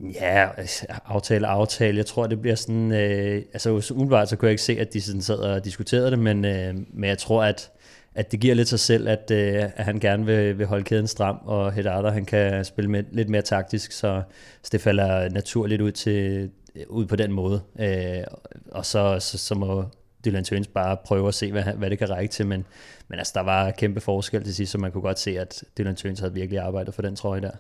Ja, 0.01 0.49
altså, 0.57 0.87
aftale 1.05 1.47
aftale. 1.47 1.97
Jeg 1.97 2.07
tror, 2.07 2.27
det 2.27 2.41
bliver 2.41 2.57
sådan... 2.57 2.93
Øh, 2.93 3.43
altså 3.53 3.71
umiddelbart 3.71 4.29
så 4.29 4.37
kunne 4.37 4.47
jeg 4.47 4.53
ikke 4.53 4.63
se, 4.63 4.81
at 4.81 4.93
de 4.93 5.01
sådan 5.01 5.23
sad 5.23 5.39
og 5.39 5.65
diskuterede 5.65 6.11
det, 6.11 6.19
men, 6.19 6.45
øh, 6.45 6.75
men 6.75 7.09
jeg 7.09 7.19
tror, 7.19 7.45
at, 7.45 7.71
at 8.15 8.33
det 8.33 8.41
giver 8.41 8.55
lidt 8.55 8.69
sig 8.69 8.81
selv, 8.81 9.09
at, 9.09 9.31
øh, 9.31 9.65
at 9.77 9.85
han 9.85 10.01
gerne 10.01 10.27
vil, 10.27 10.59
vil 10.59 10.67
holde 10.67 10.85
kæden 10.85 11.07
stram, 11.07 11.39
og 11.45 11.73
Hedada, 11.73 12.09
han 12.09 12.25
kan 12.25 12.65
spille 12.65 12.91
med, 12.91 13.05
lidt 13.13 13.29
mere 13.29 13.43
taktisk, 13.43 13.93
så, 13.93 14.23
så 14.63 14.69
det 14.73 14.81
falder 14.81 15.29
naturligt 15.29 15.83
ud 15.83 15.93
til 15.93 16.51
ud 16.89 17.07
på 17.07 17.17
den 17.17 17.33
måde. 17.33 17.61
Øh, 17.81 18.25
og 18.73 18.87
så, 18.87 19.17
så, 19.21 19.39
så 19.39 19.55
må 19.55 19.85
Dylan 20.25 20.45
Tøns 20.45 20.67
bare 20.67 20.97
prøve 21.05 21.29
at 21.29 21.35
se, 21.35 21.53
hvad, 21.53 21.63
hvad 21.63 21.91
det 21.91 21.99
kan 21.99 22.11
række 22.11 22.33
til, 22.33 22.47
men, 22.47 22.65
men 23.09 23.19
altså, 23.19 23.33
der 23.35 23.41
var 23.41 23.71
kæmpe 23.71 24.01
forskel 24.01 24.45
til 24.45 24.55
sidst, 24.55 24.73
så 24.73 24.79
man 24.79 24.93
kunne 24.93 25.03
godt 25.03 25.19
se, 25.19 25.39
at 25.39 25.65
Dylan 25.79 25.97
Tøns 25.97 26.21
havde 26.21 26.35
virkelig 26.35 26.61
arbejdet 26.61 26.95
for 26.95 27.03
den 27.03 27.17
trøje 27.17 27.41
der. 27.41 27.51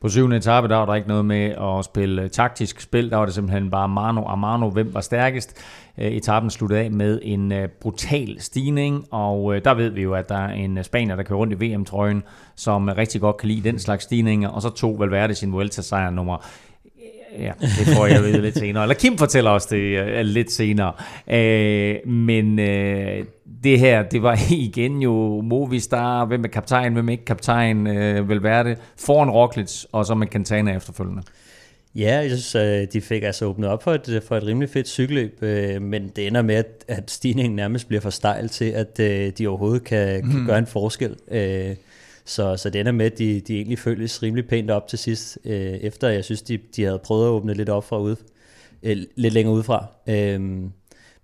På 0.00 0.08
syvende 0.08 0.36
etape, 0.36 0.68
der 0.68 0.76
var 0.76 0.86
der 0.86 0.94
ikke 0.94 1.08
noget 1.08 1.24
med 1.24 1.44
at 1.44 1.84
spille 1.84 2.22
øh, 2.22 2.30
taktisk 2.30 2.80
spil. 2.80 3.10
Der 3.10 3.16
var 3.16 3.24
det 3.24 3.34
simpelthen 3.34 3.70
bare 3.70 3.88
Mano 3.88 4.22
og 4.22 4.38
Mano, 4.38 4.70
hvem 4.70 4.94
var 4.94 5.00
stærkest. 5.00 5.62
Øh, 5.98 6.06
etappen 6.06 6.50
sluttede 6.50 6.80
af 6.80 6.90
med 6.90 7.20
en 7.22 7.52
øh, 7.52 7.68
brutal 7.68 8.40
stigning, 8.40 9.06
og 9.10 9.64
der 9.64 9.74
ved 9.74 9.90
vi 9.90 10.02
jo, 10.02 10.14
at 10.14 10.28
der 10.28 10.38
er 10.38 10.52
en 10.52 10.84
spanier, 10.84 11.16
der 11.16 11.22
kører 11.22 11.38
rundt 11.38 11.62
i 11.62 11.66
VM-trøjen, 11.66 12.22
som 12.54 12.88
rigtig 12.88 13.20
godt 13.20 13.36
kan 13.36 13.48
lide 13.48 13.68
den 13.68 13.78
slags 13.78 14.04
stigninger, 14.04 14.48
og 14.48 14.62
så 14.62 14.70
tog 14.70 15.00
Valverde 15.00 15.34
sin 15.34 15.52
Vuelta-sejr 15.52 16.10
nummer 16.10 16.46
Ja, 17.38 17.52
det 17.60 17.96
får 17.96 18.06
jeg 18.06 18.22
vide 18.22 18.42
lidt 18.42 18.58
senere. 18.58 18.82
Eller 18.84 18.94
Kim 18.94 19.18
fortæller 19.18 19.50
os 19.50 19.66
det 19.66 20.00
uh, 20.00 20.20
lidt 20.20 20.52
senere. 20.52 20.92
Uh, 21.26 22.10
men 22.10 22.58
uh, 22.58 23.26
det 23.64 23.78
her, 23.78 24.02
det 24.02 24.22
var 24.22 24.38
igen 24.68 25.02
jo 25.02 25.40
Movistar, 25.40 26.24
hvem 26.24 26.44
er 26.44 26.48
kaptajn, 26.48 26.92
hvem 26.92 27.08
er 27.08 27.12
ikke 27.12 27.24
kaptajn, 27.24 27.86
uh, 27.86 28.28
Valverde, 28.28 28.76
foran 28.96 29.30
Roglic, 29.30 29.84
og 29.92 30.06
så 30.06 30.14
med 30.14 30.26
Cantana 30.26 30.76
efterfølgende. 30.76 31.22
Ja, 31.94 32.16
jeg 32.16 32.38
synes, 32.38 32.88
de 32.92 33.00
fik 33.00 33.22
altså 33.22 33.44
åbnet 33.44 33.68
op 33.68 33.82
for 33.82 33.92
et, 33.92 34.22
for 34.28 34.36
et 34.36 34.46
rimelig 34.46 34.70
fedt 34.70 34.88
cykelløb, 34.88 35.42
men 35.82 36.08
det 36.16 36.26
ender 36.26 36.42
med, 36.42 36.64
at 36.88 37.10
stigningen 37.10 37.56
nærmest 37.56 37.88
bliver 37.88 38.00
for 38.00 38.10
stejl 38.10 38.48
til, 38.48 38.64
at 38.64 38.98
de 39.38 39.46
overhovedet 39.46 39.84
kan, 39.84 40.22
kan 40.22 40.40
mm. 40.40 40.46
gøre 40.46 40.58
en 40.58 40.66
forskel. 40.66 41.16
Så, 42.24 42.56
så 42.56 42.70
det 42.70 42.80
ender 42.80 42.92
med, 42.92 43.06
at 43.06 43.18
de, 43.18 43.40
de 43.40 43.56
egentlig 43.56 43.78
føltes 43.78 44.22
rimelig 44.22 44.48
pænt 44.48 44.70
op 44.70 44.88
til 44.88 44.98
sidst, 44.98 45.38
øh, 45.44 45.72
efter 45.72 46.08
jeg 46.08 46.24
synes, 46.24 46.42
de, 46.42 46.58
de 46.76 46.84
havde 46.84 46.98
prøvet 46.98 47.26
at 47.26 47.30
åbne 47.30 47.54
lidt 47.54 47.68
op 47.68 47.84
fra 47.84 48.00
ude, 48.00 48.16
øh, 48.82 48.96
lidt 49.16 49.34
længere 49.34 49.54
udefra. 49.54 49.86
Øh, 50.06 50.40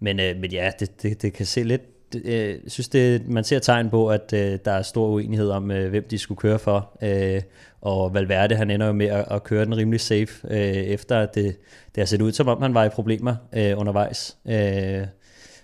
men, 0.01 0.21
øh, 0.21 0.37
men 0.41 0.53
ja, 0.53 0.71
det, 0.81 1.03
det, 1.03 1.23
det 1.23 1.33
kan 1.33 1.47
se 1.47 1.63
lidt 1.63 1.83
øh, 2.15 2.49
jeg 2.49 2.59
synes, 2.67 2.89
det, 2.89 3.29
man 3.29 3.45
ser 3.45 3.59
tegn 3.59 3.91
på, 3.91 4.11
at 4.11 4.33
øh, 4.33 4.59
der 4.65 4.73
er 4.73 4.83
stor 4.83 5.09
uenighed 5.09 5.51
om, 5.51 5.71
øh, 5.71 5.91
hvem 5.91 6.07
de 6.11 6.19
skulle 6.19 6.39
køre 6.39 6.59
for. 6.59 6.99
Øh, 7.03 7.43
og 7.81 8.15
Valverde, 8.15 8.55
han 8.55 8.71
ender 8.71 8.87
jo 8.87 8.93
med 8.93 9.07
at, 9.07 9.25
at 9.31 9.45
køre 9.45 9.65
den 9.65 9.77
rimelig 9.77 10.01
safe, 10.01 10.49
øh, 10.51 10.59
efter 10.75 11.19
at 11.19 11.35
det, 11.35 11.57
det 11.95 12.01
har 12.01 12.07
set 12.07 12.23
ud, 12.23 12.33
som 12.33 12.49
om 12.49 12.63
han 12.63 12.75
var 12.75 12.85
i 12.85 12.89
problemer 12.89 13.37
øh, 13.53 13.79
undervejs. 13.79 14.37
Øh, 14.49 15.07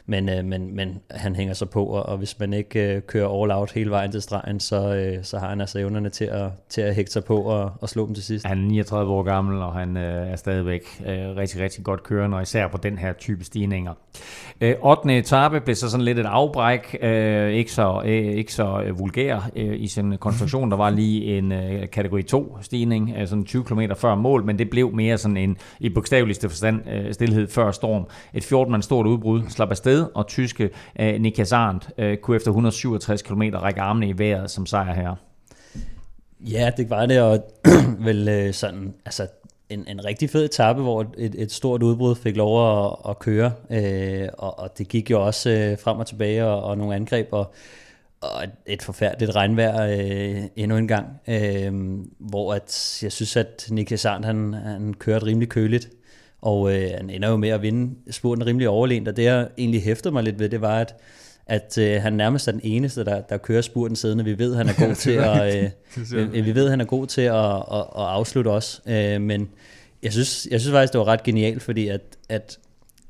men, 0.08 0.28
øh, 0.28 0.44
men, 0.44 0.76
men 0.76 1.00
han 1.10 1.36
hænger 1.36 1.54
sig 1.54 1.70
på, 1.70 1.84
og, 1.84 2.06
og 2.06 2.18
hvis 2.18 2.38
man 2.40 2.52
ikke 2.52 2.94
øh, 2.94 3.02
kører 3.02 3.42
all 3.42 3.50
out 3.50 3.72
hele 3.72 3.90
vejen 3.90 4.12
til 4.12 4.22
stregen, 4.22 4.60
så, 4.60 4.94
øh, 4.94 5.24
så 5.24 5.38
har 5.38 5.48
han 5.48 5.60
altså 5.60 5.78
evnerne 5.78 6.08
til 6.08 6.24
at, 6.24 6.50
til 6.68 6.80
at 6.80 6.94
hægte 6.94 7.12
sig 7.12 7.24
på 7.24 7.36
og, 7.36 7.72
og 7.80 7.88
slå 7.88 8.06
dem 8.06 8.14
til 8.14 8.24
sidst. 8.24 8.46
Han 8.46 8.58
er 8.58 8.68
39 8.68 9.12
år 9.12 9.22
gammel, 9.22 9.62
og 9.62 9.72
han 9.72 9.96
øh, 9.96 10.30
er 10.30 10.36
stadigvæk 10.36 10.82
øh, 11.06 11.36
rigtig, 11.36 11.60
rigtig 11.60 11.84
godt 11.84 12.02
kørende, 12.02 12.36
og 12.36 12.42
især 12.42 12.68
på 12.68 12.76
den 12.76 12.98
her 12.98 13.12
type 13.12 13.44
stigninger. 13.44 13.92
Øh, 14.60 14.74
8. 14.82 15.18
etape 15.18 15.60
blev 15.60 15.76
så 15.76 15.90
sådan 15.90 16.04
lidt 16.04 16.18
et 16.18 16.26
afbræk, 16.26 16.96
øh, 17.02 17.50
ikke 17.50 17.72
så, 17.72 18.02
øh, 18.04 18.10
ikke 18.10 18.52
så 18.52 18.82
øh, 18.82 18.98
vulgær 18.98 19.50
øh, 19.56 19.80
i 19.80 19.86
sin 19.86 20.18
konstruktion. 20.18 20.70
Der 20.70 20.76
var 20.76 20.90
lige 20.90 21.38
en 21.38 21.52
øh, 21.52 21.88
kategori 21.88 22.22
2 22.22 22.58
stigning, 22.60 23.14
øh, 23.18 23.28
sådan 23.28 23.44
20 23.44 23.64
km 23.64 23.80
før 23.96 24.14
mål, 24.14 24.44
men 24.44 24.58
det 24.58 24.70
blev 24.70 24.92
mere 24.92 25.18
sådan 25.18 25.36
en, 25.36 25.56
i 25.80 25.88
bogstaveligste 25.88 26.48
forstand, 26.48 26.90
øh, 26.90 27.14
stillhed 27.14 27.48
før 27.48 27.70
storm. 27.70 28.06
Et 28.34 28.44
14 28.44 28.82
stort 28.82 29.06
udbrud, 29.06 29.42
slap 29.48 29.70
afsted 29.70 29.95
med, 29.96 30.06
og 30.14 30.26
tyske 30.26 30.70
øh, 31.00 31.20
Niklas 31.20 31.52
Arndt 31.52 31.90
øh, 31.98 32.16
kunne 32.16 32.36
efter 32.36 32.50
167 32.50 33.22
km 33.22 33.42
række 33.42 33.80
armene 33.80 34.08
i 34.08 34.18
vejret 34.18 34.50
som 34.50 34.66
sejr 34.66 34.94
her. 34.94 35.14
Ja, 36.40 36.70
det 36.76 36.90
var 36.90 37.06
det, 37.06 37.20
og 37.20 37.38
vel 38.06 38.28
øh, 38.28 38.54
sådan, 38.54 38.94
altså 39.04 39.26
en, 39.68 39.84
en 39.88 40.04
rigtig 40.04 40.30
fed 40.30 40.44
etape, 40.44 40.82
hvor 40.82 41.06
et, 41.18 41.34
et 41.38 41.52
stort 41.52 41.82
udbrud 41.82 42.14
fik 42.14 42.36
lov 42.36 42.84
at, 42.86 42.96
at 43.08 43.18
køre, 43.18 43.52
øh, 43.70 44.28
og, 44.38 44.58
og 44.58 44.78
det 44.78 44.88
gik 44.88 45.10
jo 45.10 45.26
også 45.26 45.50
øh, 45.50 45.78
frem 45.78 45.98
og 45.98 46.06
tilbage, 46.06 46.44
og, 46.44 46.62
og 46.62 46.78
nogle 46.78 46.94
angreb, 46.94 47.28
og, 47.30 47.52
og 48.20 48.44
et, 48.44 48.50
et 48.66 48.82
forfærdeligt 48.82 49.36
regnvejr 49.36 49.82
øh, 49.82 50.42
endnu 50.56 50.76
en 50.76 50.88
gang, 50.88 51.06
øh, 51.28 51.72
hvor 52.18 52.54
at, 52.54 52.98
jeg 53.02 53.12
synes, 53.12 53.36
at 53.36 53.68
Niklas 53.70 54.04
Arndt, 54.04 54.26
han, 54.26 54.54
han 54.54 54.94
kørte 54.94 55.26
rimelig 55.26 55.48
køligt, 55.48 55.88
og 56.46 56.74
øh, 56.74 56.90
han 56.96 57.10
ender 57.10 57.28
jo 57.28 57.36
med 57.36 57.48
at 57.48 57.62
vinde 57.62 57.94
spurten 58.10 58.46
rimelig 58.46 58.68
overlænt, 58.68 59.08
og 59.08 59.16
det 59.16 59.24
jeg 59.24 59.48
egentlig 59.58 59.82
hæftede 59.82 60.12
mig 60.12 60.22
lidt 60.22 60.38
ved, 60.38 60.48
det 60.48 60.60
var, 60.60 60.78
at, 60.78 60.94
at 61.46 61.78
øh, 61.78 62.02
han 62.02 62.12
nærmest 62.12 62.48
er 62.48 62.52
den 62.52 62.60
eneste, 62.64 63.04
der, 63.04 63.20
der 63.20 63.36
kører 63.36 63.62
spurten 63.62 63.96
siddende. 63.96 64.24
Vi 64.24 64.38
ved, 64.38 64.54
han 64.54 64.68
er 64.68 64.72
god 64.86 64.94
til 64.94 65.10
at, 65.10 65.70
øh, 66.12 66.44
vi 66.44 66.54
ved, 66.54 66.70
han 66.70 66.80
er 66.80 66.84
god 66.84 67.06
til 67.06 67.20
at, 67.20 67.44
at, 67.56 67.80
at 67.80 68.06
afslutte 68.06 68.48
os. 68.48 68.82
Øh, 68.86 69.20
men 69.20 69.48
jeg 70.02 70.12
synes, 70.12 70.48
jeg 70.50 70.60
synes 70.60 70.72
faktisk, 70.72 70.92
det 70.92 70.98
var 70.98 71.08
ret 71.08 71.22
genialt, 71.22 71.62
fordi 71.62 71.88
at, 71.88 72.00
at 72.28 72.58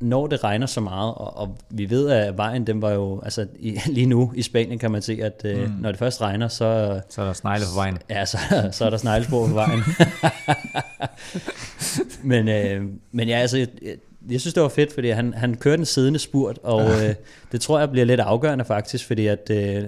når 0.01 0.27
det 0.27 0.45
regner 0.45 0.67
så 0.67 0.81
meget, 0.81 1.15
og, 1.15 1.37
og 1.37 1.57
vi 1.71 1.91
ved, 1.91 2.11
at 2.11 2.37
vejen, 2.37 2.67
den 2.67 2.83
var 2.83 2.91
jo, 2.91 3.21
altså 3.23 3.47
i, 3.59 3.79
lige 3.87 4.07
nu 4.07 4.33
i 4.35 4.43
Spanien 4.43 4.79
kan 4.79 4.91
man 4.91 5.03
se, 5.03 5.19
at 5.23 5.43
øh, 5.45 5.63
mm. 5.63 5.75
når 5.81 5.91
det 5.91 5.99
først 5.99 6.21
regner, 6.21 6.49
så... 6.49 7.01
Så 7.09 7.21
er 7.23 7.27
der 7.27 7.33
snegle 7.33 7.65
på 7.73 7.75
vejen. 7.75 7.99
Ja, 8.11 8.25
så, 8.25 8.39
så 8.73 8.85
er 8.85 8.91
der 8.91 8.97
sneglespor 8.97 9.47
på 9.47 9.55
vejen. 9.55 9.81
men, 12.31 12.49
øh, 12.49 12.83
men 13.13 13.29
ja, 13.29 13.37
altså, 13.37 13.59
jeg, 13.59 13.69
jeg 14.31 14.41
synes, 14.41 14.55
det 14.55 14.63
var 14.63 14.69
fedt, 14.69 14.93
fordi 14.93 15.11
han, 15.11 15.35
han 15.35 15.55
kørte 15.55 15.77
den 15.77 15.87
siddende 15.87 16.19
spurt, 16.19 16.59
og 16.63 16.83
øh, 17.05 17.15
det 17.53 17.61
tror 17.61 17.79
jeg 17.79 17.91
bliver 17.91 18.05
lidt 18.05 18.21
afgørende 18.21 18.65
faktisk, 18.65 19.07
fordi 19.07 19.27
at... 19.27 19.51
Øh, 19.51 19.85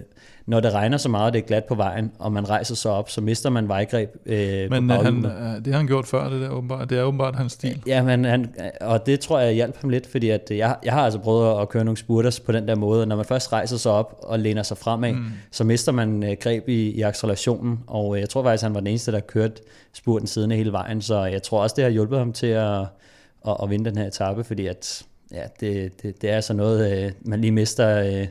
når 0.48 0.61
det 0.61 0.72
regner 0.72 0.96
så 0.96 1.08
meget, 1.08 1.26
og 1.26 1.32
det 1.32 1.38
er 1.38 1.46
glat 1.46 1.64
på 1.64 1.74
vejen, 1.74 2.12
og 2.18 2.32
man 2.32 2.48
rejser 2.48 2.74
sig 2.74 2.90
op, 2.90 3.11
så 3.11 3.20
mister 3.20 3.50
man 3.50 3.68
vejgreb 3.68 4.16
øh, 4.26 4.70
Men 4.70 4.88
på 4.88 4.94
han, 4.94 5.26
øh, 5.26 5.64
det 5.64 5.66
har 5.66 5.76
han 5.76 5.87
gjort 5.87 6.06
før, 6.06 6.28
det 6.28 6.40
der 6.40 6.48
åbenbart. 6.48 6.90
Det 6.90 6.98
er 6.98 7.02
åbenbart 7.02 7.37
hans 7.37 7.52
stil. 7.52 7.82
Ja, 7.87 8.02
men 8.02 8.24
han, 8.24 8.54
og 8.80 9.06
det 9.06 9.20
tror 9.20 9.38
jeg 9.38 9.52
hjalp 9.52 9.80
ham 9.80 9.90
lidt, 9.90 10.06
fordi 10.06 10.28
at 10.28 10.50
jeg, 10.50 10.76
jeg 10.84 10.92
har 10.92 11.00
altså 11.00 11.18
prøvet 11.18 11.61
at 11.61 11.68
køre 11.68 11.84
nogle 11.84 11.98
spurters 11.98 12.40
på 12.40 12.52
den 12.52 12.68
der 12.68 12.74
måde. 12.74 13.06
Når 13.06 13.16
man 13.16 13.24
først 13.24 13.52
rejser 13.52 13.76
sig 13.76 13.92
op 13.92 14.18
og 14.22 14.38
læner 14.38 14.62
sig 14.62 14.78
fremad, 14.78 15.12
mm. 15.12 15.24
så 15.50 15.64
mister 15.64 15.92
man 15.92 16.22
øh, 16.22 16.37
greb 16.40 16.68
i, 16.68 16.90
i 16.90 17.02
accelerationen, 17.02 17.80
og 17.87 18.16
øh, 18.16 18.20
jeg 18.20 18.28
tror 18.28 18.42
faktisk, 18.42 18.62
han 18.62 18.74
var 18.74 18.80
den 18.80 18.87
eneste, 18.87 19.12
der 19.12 19.20
kørte 19.20 19.62
spurten 19.92 20.26
siden 20.26 20.50
hele 20.50 20.72
vejen, 20.72 21.02
så 21.02 21.24
jeg 21.24 21.42
tror 21.42 21.62
også, 21.62 21.74
det 21.76 21.84
har 21.84 21.90
hjulpet 21.90 22.18
ham 22.18 22.32
til 22.32 22.46
at, 22.46 22.80
at, 23.48 23.56
at 23.62 23.70
vinde 23.70 23.90
den 23.90 23.98
her 23.98 24.06
etape, 24.06 24.44
fordi 24.44 24.66
at 24.66 25.02
ja, 25.32 25.42
det, 25.61 26.02
det, 26.02 26.22
det 26.22 26.30
er 26.30 26.34
altså 26.34 26.52
noget, 26.52 27.04
øh, 27.04 27.12
man 27.22 27.40
lige 27.40 27.52
mister 27.52 28.20
øh, 28.20 28.26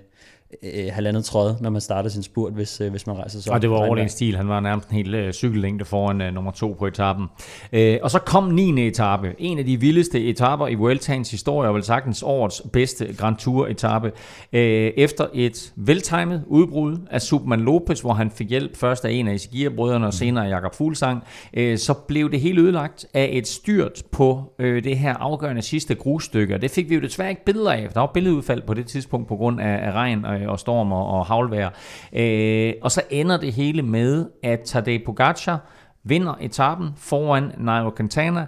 halvandet 0.91 1.25
tråd, 1.25 1.55
når 1.61 1.69
man 1.69 1.81
starter 1.81 2.09
sin 2.09 2.23
spurt, 2.23 2.53
hvis, 2.53 2.81
øh, 2.81 2.91
hvis 2.91 3.07
man 3.07 3.17
rejser 3.17 3.39
sig 3.39 3.53
Og 3.53 3.61
det 3.61 3.69
var 3.69 3.77
over 3.77 3.97
en 3.97 4.09
stil. 4.09 4.35
Han 4.35 4.47
var 4.47 4.59
nærmest 4.59 4.89
en 4.89 4.95
hel 4.95 5.15
øh, 5.15 5.33
cykellængde 5.33 5.85
foran 5.85 6.21
øh, 6.21 6.33
nummer 6.33 6.51
to 6.51 6.75
på 6.79 6.87
etappen. 6.87 7.25
Øh, 7.73 7.97
og 8.01 8.11
så 8.11 8.19
kom 8.19 8.43
9. 8.43 8.87
etape. 8.87 9.35
En 9.37 9.59
af 9.59 9.65
de 9.65 9.79
vildeste 9.79 10.25
etapper 10.25 10.67
i 10.67 10.75
Vueltaens 10.75 11.31
historie, 11.31 11.69
og 11.69 11.75
vel 11.75 11.83
sagtens 11.83 12.23
årets 12.23 12.61
bedste 12.73 13.15
Grand 13.17 13.37
Tour 13.37 13.67
etape. 13.67 14.11
Øh, 14.53 14.91
efter 14.97 15.27
et 15.33 15.73
veltimet 15.75 16.43
udbrud 16.47 16.97
af 17.11 17.21
Superman 17.21 17.59
Lopez, 17.59 17.99
hvor 17.99 18.13
han 18.13 18.31
fik 18.31 18.49
hjælp 18.49 18.77
først 18.77 19.05
af 19.05 19.11
en 19.11 19.27
af 19.27 19.33
Isigir-brødrene 19.33 20.07
og 20.07 20.13
senere 20.13 20.45
af 20.45 20.49
Jakob 20.49 20.75
Fuglsang, 20.75 21.23
øh, 21.53 21.77
så 21.77 21.93
blev 21.93 22.31
det 22.31 22.41
hele 22.41 22.61
ødelagt 22.61 23.05
af 23.13 23.29
et 23.33 23.47
styrt 23.47 24.03
på 24.11 24.53
øh, 24.59 24.83
det 24.83 24.97
her 24.97 25.13
afgørende 25.13 25.61
sidste 25.61 25.95
grusstykke. 25.95 26.57
det 26.57 26.71
fik 26.71 26.89
vi 26.89 26.95
jo 26.95 27.01
desværre 27.01 27.29
ikke 27.29 27.45
billeder 27.45 27.71
af. 27.71 27.89
Der 27.93 27.99
var 27.99 28.11
billedudfald 28.13 28.61
på 28.61 28.73
det 28.73 28.85
tidspunkt 28.85 29.27
på 29.27 29.35
grund 29.35 29.61
af, 29.61 29.87
af 29.87 29.91
regn 29.91 30.25
og 30.25 30.36
øh, 30.41 30.49
og 30.49 30.59
storm 30.59 30.91
og, 30.91 31.07
og 31.07 31.25
havlvejr. 31.25 31.69
Øh, 32.13 32.73
og 32.81 32.91
så 32.91 33.01
ender 33.09 33.37
det 33.37 33.53
hele 33.53 33.81
med, 33.81 34.25
at 34.43 34.59
Tadej 34.59 34.99
Pogacar 35.05 35.59
vinder 36.03 36.35
etappen 36.41 36.89
foran 36.97 37.51
Nairo 37.57 37.91
Quintana, 37.97 38.45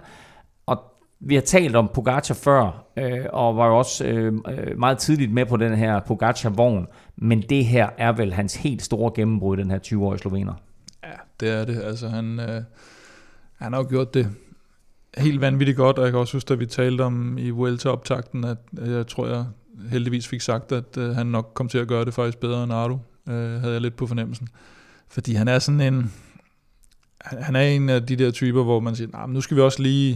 og 0.66 0.78
vi 1.20 1.34
har 1.34 1.42
talt 1.42 1.76
om 1.76 1.90
Pogacar 1.94 2.34
før, 2.34 2.84
øh, 2.96 3.24
og 3.32 3.56
var 3.56 3.66
jo 3.66 3.78
også 3.78 4.04
øh, 4.04 4.34
øh 4.48 4.78
meget 4.78 4.98
tidligt 4.98 5.32
med 5.32 5.46
på 5.46 5.56
den 5.56 5.74
her 5.74 6.00
Pogacar-vogn, 6.00 6.86
men 7.16 7.42
det 7.42 7.64
her 7.64 7.88
er 7.98 8.12
vel 8.12 8.32
hans 8.32 8.56
helt 8.56 8.82
store 8.82 9.12
gennembrud, 9.14 9.56
den 9.56 9.70
her 9.70 9.78
20-årige 9.78 10.18
slovener. 10.18 10.54
Ja, 11.04 11.16
det 11.40 11.60
er 11.60 11.64
det. 11.64 11.82
Altså 11.82 12.08
han, 12.08 12.40
øh, 12.40 12.62
han 13.58 13.72
har 13.72 13.80
jo 13.80 13.86
gjort 13.88 14.14
det 14.14 14.28
helt 15.18 15.40
vanvittigt 15.40 15.76
godt, 15.76 15.98
og 15.98 16.04
jeg 16.04 16.12
kan 16.12 16.20
også 16.20 16.36
huske, 16.36 16.52
at 16.52 16.60
vi 16.60 16.66
talte 16.66 17.02
om 17.02 17.38
i 17.38 17.50
Vuelta-optakten, 17.50 18.44
at 18.44 18.58
jeg 18.86 19.06
tror, 19.06 19.26
jeg 19.26 19.44
heldigvis 19.90 20.28
fik 20.28 20.40
sagt, 20.40 20.72
at 20.72 20.96
øh, 20.98 21.14
han 21.14 21.26
nok 21.26 21.50
kom 21.54 21.68
til 21.68 21.78
at 21.78 21.88
gøre 21.88 22.04
det 22.04 22.14
faktisk 22.14 22.38
bedre 22.38 22.64
end 22.64 22.72
Ardu, 22.72 22.98
øh, 23.28 23.60
havde 23.60 23.72
jeg 23.72 23.80
lidt 23.80 23.96
på 23.96 24.06
fornemmelsen. 24.06 24.48
Fordi 25.08 25.34
han 25.34 25.48
er 25.48 25.58
sådan 25.58 25.80
en, 25.80 26.12
han 27.22 27.56
er 27.56 27.60
en 27.60 27.88
af 27.88 28.06
de 28.06 28.16
der 28.16 28.30
typer, 28.30 28.62
hvor 28.62 28.80
man 28.80 28.96
siger, 28.96 29.08
nah, 29.12 29.28
men 29.28 29.34
nu 29.34 29.40
skal 29.40 29.56
vi 29.56 29.62
også 29.62 29.82
lige 29.82 30.14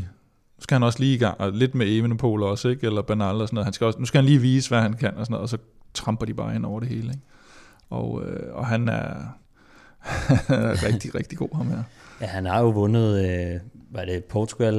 Nu 0.59 0.63
skal 0.63 0.75
han 0.75 0.83
også 0.83 0.99
lige 0.99 1.15
i 1.15 1.19
gang, 1.19 1.41
og 1.41 1.53
lidt 1.53 1.75
med 1.75 1.87
Evenepoel 1.99 2.43
også, 2.43 2.69
ikke? 2.69 2.87
eller 2.87 3.03
Bernal 3.03 3.35
og 3.41 3.49
sådan 3.49 3.55
noget. 3.55 3.65
Han 3.67 3.73
skal 3.73 3.87
også, 3.87 3.99
nu 3.99 4.05
skal 4.05 4.19
han 4.19 4.25
lige 4.27 4.39
vise, 4.41 4.69
hvad 4.69 4.81
han 4.81 4.93
kan, 4.93 5.15
og, 5.17 5.27
sådan 5.27 5.33
noget, 5.33 5.43
og 5.43 5.49
så 5.49 5.59
tramper 5.95 6.27
de 6.27 6.35
bare 6.35 6.55
ind 6.55 6.67
over 6.67 6.81
det 6.81 6.89
hele. 6.89 7.09
Ikke? 7.09 7.21
Og, 7.91 8.23
øh, 8.27 8.55
og 8.55 8.67
han 8.73 8.89
er, 8.89 9.15
rigtig, 10.87 11.15
rigtig 11.15 11.39
god, 11.39 11.49
ham 11.57 11.67
her. 11.69 11.83
Ja, 12.21 12.27
han 12.27 12.47
har 12.47 12.61
jo 12.61 12.69
vundet, 12.71 13.19
øh, 13.19 13.61
hvad 13.91 14.03
er 14.03 14.07
det, 14.07 14.25
Portugal 14.25 14.75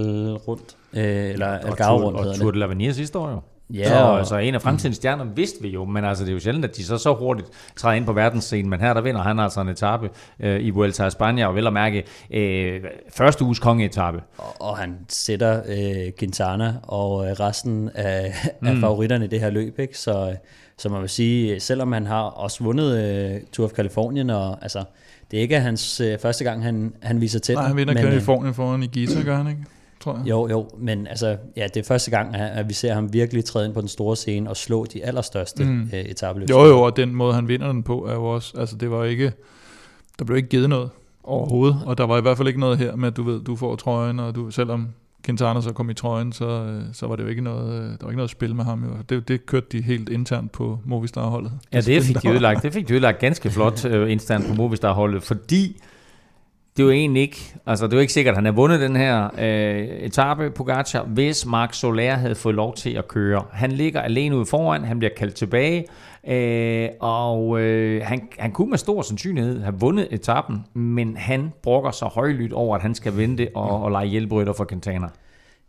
rundt, 0.47 0.77
øh, 0.93 1.03
eller 1.03 1.47
Og 1.47 1.65
Algarve 1.67 1.99
Tour- 1.99 2.05
rundt 2.05 2.17
Og 2.17 2.23
hedder 2.23 2.37
Tour 2.39 2.51
det. 2.51 2.61
de 2.79 2.89
l'Avenir 2.89 2.93
sidste 2.93 3.17
år 3.19 3.29
jo. 3.31 3.41
Ja, 3.73 3.87
så, 3.87 3.95
og- 3.95 4.17
altså 4.19 4.37
en 4.37 4.55
af 4.55 4.61
fremtidens 4.61 4.95
stjerner 4.95 5.25
vidste 5.35 5.61
vi 5.61 5.69
jo, 5.69 5.85
men 5.85 6.05
altså 6.05 6.23
det 6.23 6.29
er 6.29 6.33
jo 6.33 6.39
sjældent, 6.39 6.65
at 6.65 6.77
de 6.77 6.83
så 6.85 6.97
så 6.97 7.13
hurtigt 7.13 7.47
træder 7.75 7.95
ind 7.95 8.05
på 8.05 8.13
verdensscenen, 8.13 8.69
men 8.69 8.79
her 8.79 8.93
der 8.93 9.01
vinder 9.01 9.21
han 9.21 9.39
altså 9.39 9.61
en 9.61 9.69
etape 9.69 10.09
øh, 10.39 10.61
i 10.65 10.69
Vuelta 10.69 11.03
a 11.03 11.07
España, 11.07 11.43
og 11.43 11.55
vel 11.55 11.67
at 11.67 11.73
mærke 11.73 12.03
øh, 12.31 12.81
første 13.13 13.43
uges 13.45 13.59
kongeetappe. 13.59 14.21
Og, 14.37 14.61
og 14.69 14.77
han 14.77 14.95
sætter 15.09 15.61
øh, 15.67 16.11
Quintana 16.19 16.73
og 16.83 17.25
øh, 17.25 17.31
resten 17.31 17.89
af, 17.95 18.33
mm. 18.61 18.67
af 18.67 18.75
favoritterne 18.77 19.25
i 19.25 19.27
det 19.27 19.39
her 19.39 19.49
løb, 19.49 19.79
ikke? 19.79 19.97
Så, 19.97 20.29
øh, 20.29 20.35
så 20.77 20.89
man 20.89 21.01
vil 21.01 21.09
sige, 21.09 21.59
selvom 21.59 21.91
han 21.91 22.05
har 22.05 22.21
også 22.21 22.63
vundet 22.63 22.97
øh, 22.99 23.41
Tour 23.53 23.65
of 23.67 23.71
Californien, 23.73 24.29
og 24.29 24.57
altså, 24.61 24.83
det 25.31 25.37
er 25.37 25.41
ikke 25.41 25.59
hans 25.59 26.01
øh, 26.01 26.19
første 26.19 26.43
gang, 26.43 26.63
han, 26.63 26.93
han 27.01 27.21
viser 27.21 27.39
til. 27.39 27.55
Nej, 27.55 27.67
han 27.67 27.75
vinder 27.77 27.93
men, 27.93 28.03
øh, 28.03 28.09
Kalifornien 28.09 28.53
foran 28.53 28.83
i 28.83 28.87
Gita, 28.87 29.21
gør 29.21 29.37
han 29.37 29.47
ikke? 29.47 29.61
Tror 30.05 30.17
jeg. 30.17 30.29
Jo, 30.29 30.47
jo, 30.49 30.69
men 30.77 31.07
altså, 31.07 31.37
ja, 31.57 31.67
det 31.73 31.77
er 31.77 31.83
første 31.83 32.11
gang, 32.11 32.35
at 32.35 32.69
vi 32.69 32.73
ser 32.73 32.93
ham 32.93 33.13
virkelig 33.13 33.45
træde 33.45 33.65
ind 33.65 33.73
på 33.73 33.81
den 33.81 33.89
store 33.89 34.15
scene 34.15 34.49
og 34.49 34.57
slå 34.57 34.85
de 34.85 35.05
allerstørste 35.05 35.63
mm. 35.63 35.89
øh, 35.93 35.99
etabeløb. 35.99 36.49
Jo, 36.49 36.65
jo, 36.65 36.81
og 36.81 36.97
den 36.97 37.15
måde, 37.15 37.33
han 37.33 37.47
vinder 37.47 37.67
den 37.67 37.83
på, 37.83 38.05
er 38.05 38.13
jo 38.13 38.25
også, 38.25 38.57
altså 38.57 38.75
det 38.75 38.91
var 38.91 39.03
ikke, 39.03 39.33
der 40.19 40.25
blev 40.25 40.37
ikke 40.37 40.49
givet 40.49 40.69
noget 40.69 40.89
overhovedet, 41.23 41.81
og 41.85 41.97
der 41.97 42.03
var 42.03 42.17
i 42.17 42.21
hvert 42.21 42.37
fald 42.37 42.47
ikke 42.47 42.59
noget 42.59 42.77
her 42.77 42.95
med, 42.95 43.07
at 43.07 43.17
du 43.17 43.23
ved, 43.23 43.41
du 43.41 43.55
får 43.55 43.75
trøjen, 43.75 44.19
og 44.19 44.35
du, 44.35 44.51
selvom 44.51 44.87
Quintana 45.25 45.61
så 45.61 45.73
kom 45.73 45.89
i 45.89 45.93
trøjen, 45.93 46.31
så, 46.31 46.45
øh, 46.45 46.83
så 46.93 47.07
var 47.07 47.15
det 47.15 47.23
jo 47.23 47.29
ikke 47.29 47.41
noget, 47.41 47.73
øh, 47.73 47.89
der 47.89 47.97
var 48.01 48.09
ikke 48.09 48.17
noget 48.17 48.31
spil 48.31 48.55
med 48.55 48.63
ham. 48.63 49.03
Det, 49.09 49.27
det 49.27 49.45
kørte 49.45 49.67
de 49.71 49.81
helt 49.81 50.09
internt 50.09 50.51
på 50.51 50.79
Movistar-holdet. 50.85 51.51
Ja, 51.73 51.81
det 51.81 52.03
fik 52.03 52.15
de 52.23 52.29
ødelagt. 52.29 52.63
Det 52.63 52.73
fik 52.73 52.87
de 52.87 52.93
ødelagt 52.93 53.19
ganske 53.19 53.49
flot 53.49 53.85
øh, 53.85 54.11
instant 54.11 54.47
på 54.47 54.53
Movistar-holdet, 54.53 55.23
fordi 55.23 55.81
det 56.77 56.83
er 56.83 56.87
jo 56.87 56.91
egentlig 56.91 57.21
ikke, 57.21 57.55
altså 57.65 57.85
det 57.85 57.93
er 57.93 57.97
jo 57.97 58.01
ikke 58.01 58.13
sikkert, 58.13 58.31
at 58.31 58.37
han 58.37 58.45
har 58.45 58.51
vundet 58.51 58.79
den 58.79 58.95
her 58.95 59.29
øh, 59.39 59.87
etape, 59.87 60.51
Pogacar, 60.51 61.03
hvis 61.03 61.45
Marc 61.45 61.75
Soler 61.75 62.15
havde 62.15 62.35
fået 62.35 62.55
lov 62.55 62.75
til 62.75 62.89
at 62.89 63.07
køre. 63.07 63.43
Han 63.51 63.71
ligger 63.71 64.01
alene 64.01 64.35
ude 64.35 64.45
foran, 64.45 64.83
han 64.83 64.99
bliver 64.99 65.13
kaldt 65.17 65.35
tilbage, 65.35 65.85
øh, 66.27 66.89
og 66.99 67.61
øh, 67.61 68.01
han, 68.05 68.27
han 68.39 68.51
kunne 68.51 68.69
med 68.69 68.77
stor 68.77 69.01
sandsynlighed 69.01 69.61
have 69.61 69.75
vundet 69.79 70.07
etappen, 70.11 70.65
men 70.73 71.17
han 71.17 71.53
brokker 71.63 71.91
sig 71.91 72.07
højlydt 72.07 72.53
over, 72.53 72.75
at 72.75 72.81
han 72.81 72.95
skal 72.95 73.17
vente 73.17 73.47
og, 73.55 73.83
og 73.83 73.91
lege 73.91 74.07
hjælperytter 74.07 74.53
for 74.53 74.65
Quintana. 74.65 75.07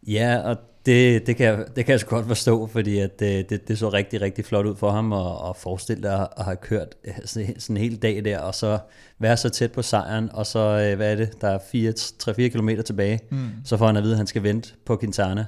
Ja, 0.06 0.38
og 0.44 0.56
det, 0.86 1.26
det, 1.26 1.36
kan, 1.36 1.46
jeg- 1.46 1.64
det 1.76 1.84
kan 1.84 1.92
jeg 1.92 2.00
så 2.00 2.06
godt 2.06 2.26
forstå, 2.26 2.66
fordi 2.66 2.98
at 2.98 3.20
det, 3.20 3.50
det, 3.50 3.68
det 3.68 3.78
så 3.78 3.88
rigtig, 3.88 4.20
rigtig 4.20 4.44
flot 4.44 4.66
ud 4.66 4.76
for 4.76 4.90
ham 4.90 5.12
at, 5.12 5.26
at 5.48 5.56
forestille 5.56 6.02
dig 6.02 6.28
at 6.36 6.44
have 6.44 6.56
kørt 6.56 6.94
øh, 7.04 7.12
sådan 7.24 7.60
sådan 7.60 7.76
en 7.76 7.82
hel 7.82 7.96
dag 7.96 8.24
der, 8.24 8.38
og 8.38 8.54
så 8.54 8.78
være 9.18 9.36
så 9.36 9.48
tæt 9.48 9.72
på 9.72 9.82
sejren, 9.82 10.30
og 10.32 10.46
så, 10.46 10.58
øh, 10.58 10.96
hvad 10.96 11.12
er 11.12 11.16
det, 11.16 11.40
der 11.40 11.48
er 11.48 11.58
3-4 11.58 12.48
km 12.48 12.68
tilbage, 12.86 13.20
mm. 13.30 13.48
så 13.64 13.76
får 13.76 13.86
han 13.86 13.96
at 13.96 14.02
vide, 14.02 14.12
at 14.12 14.18
han 14.18 14.26
skal 14.26 14.42
vente 14.42 14.68
på 14.86 14.96
Quintana. 14.96 15.44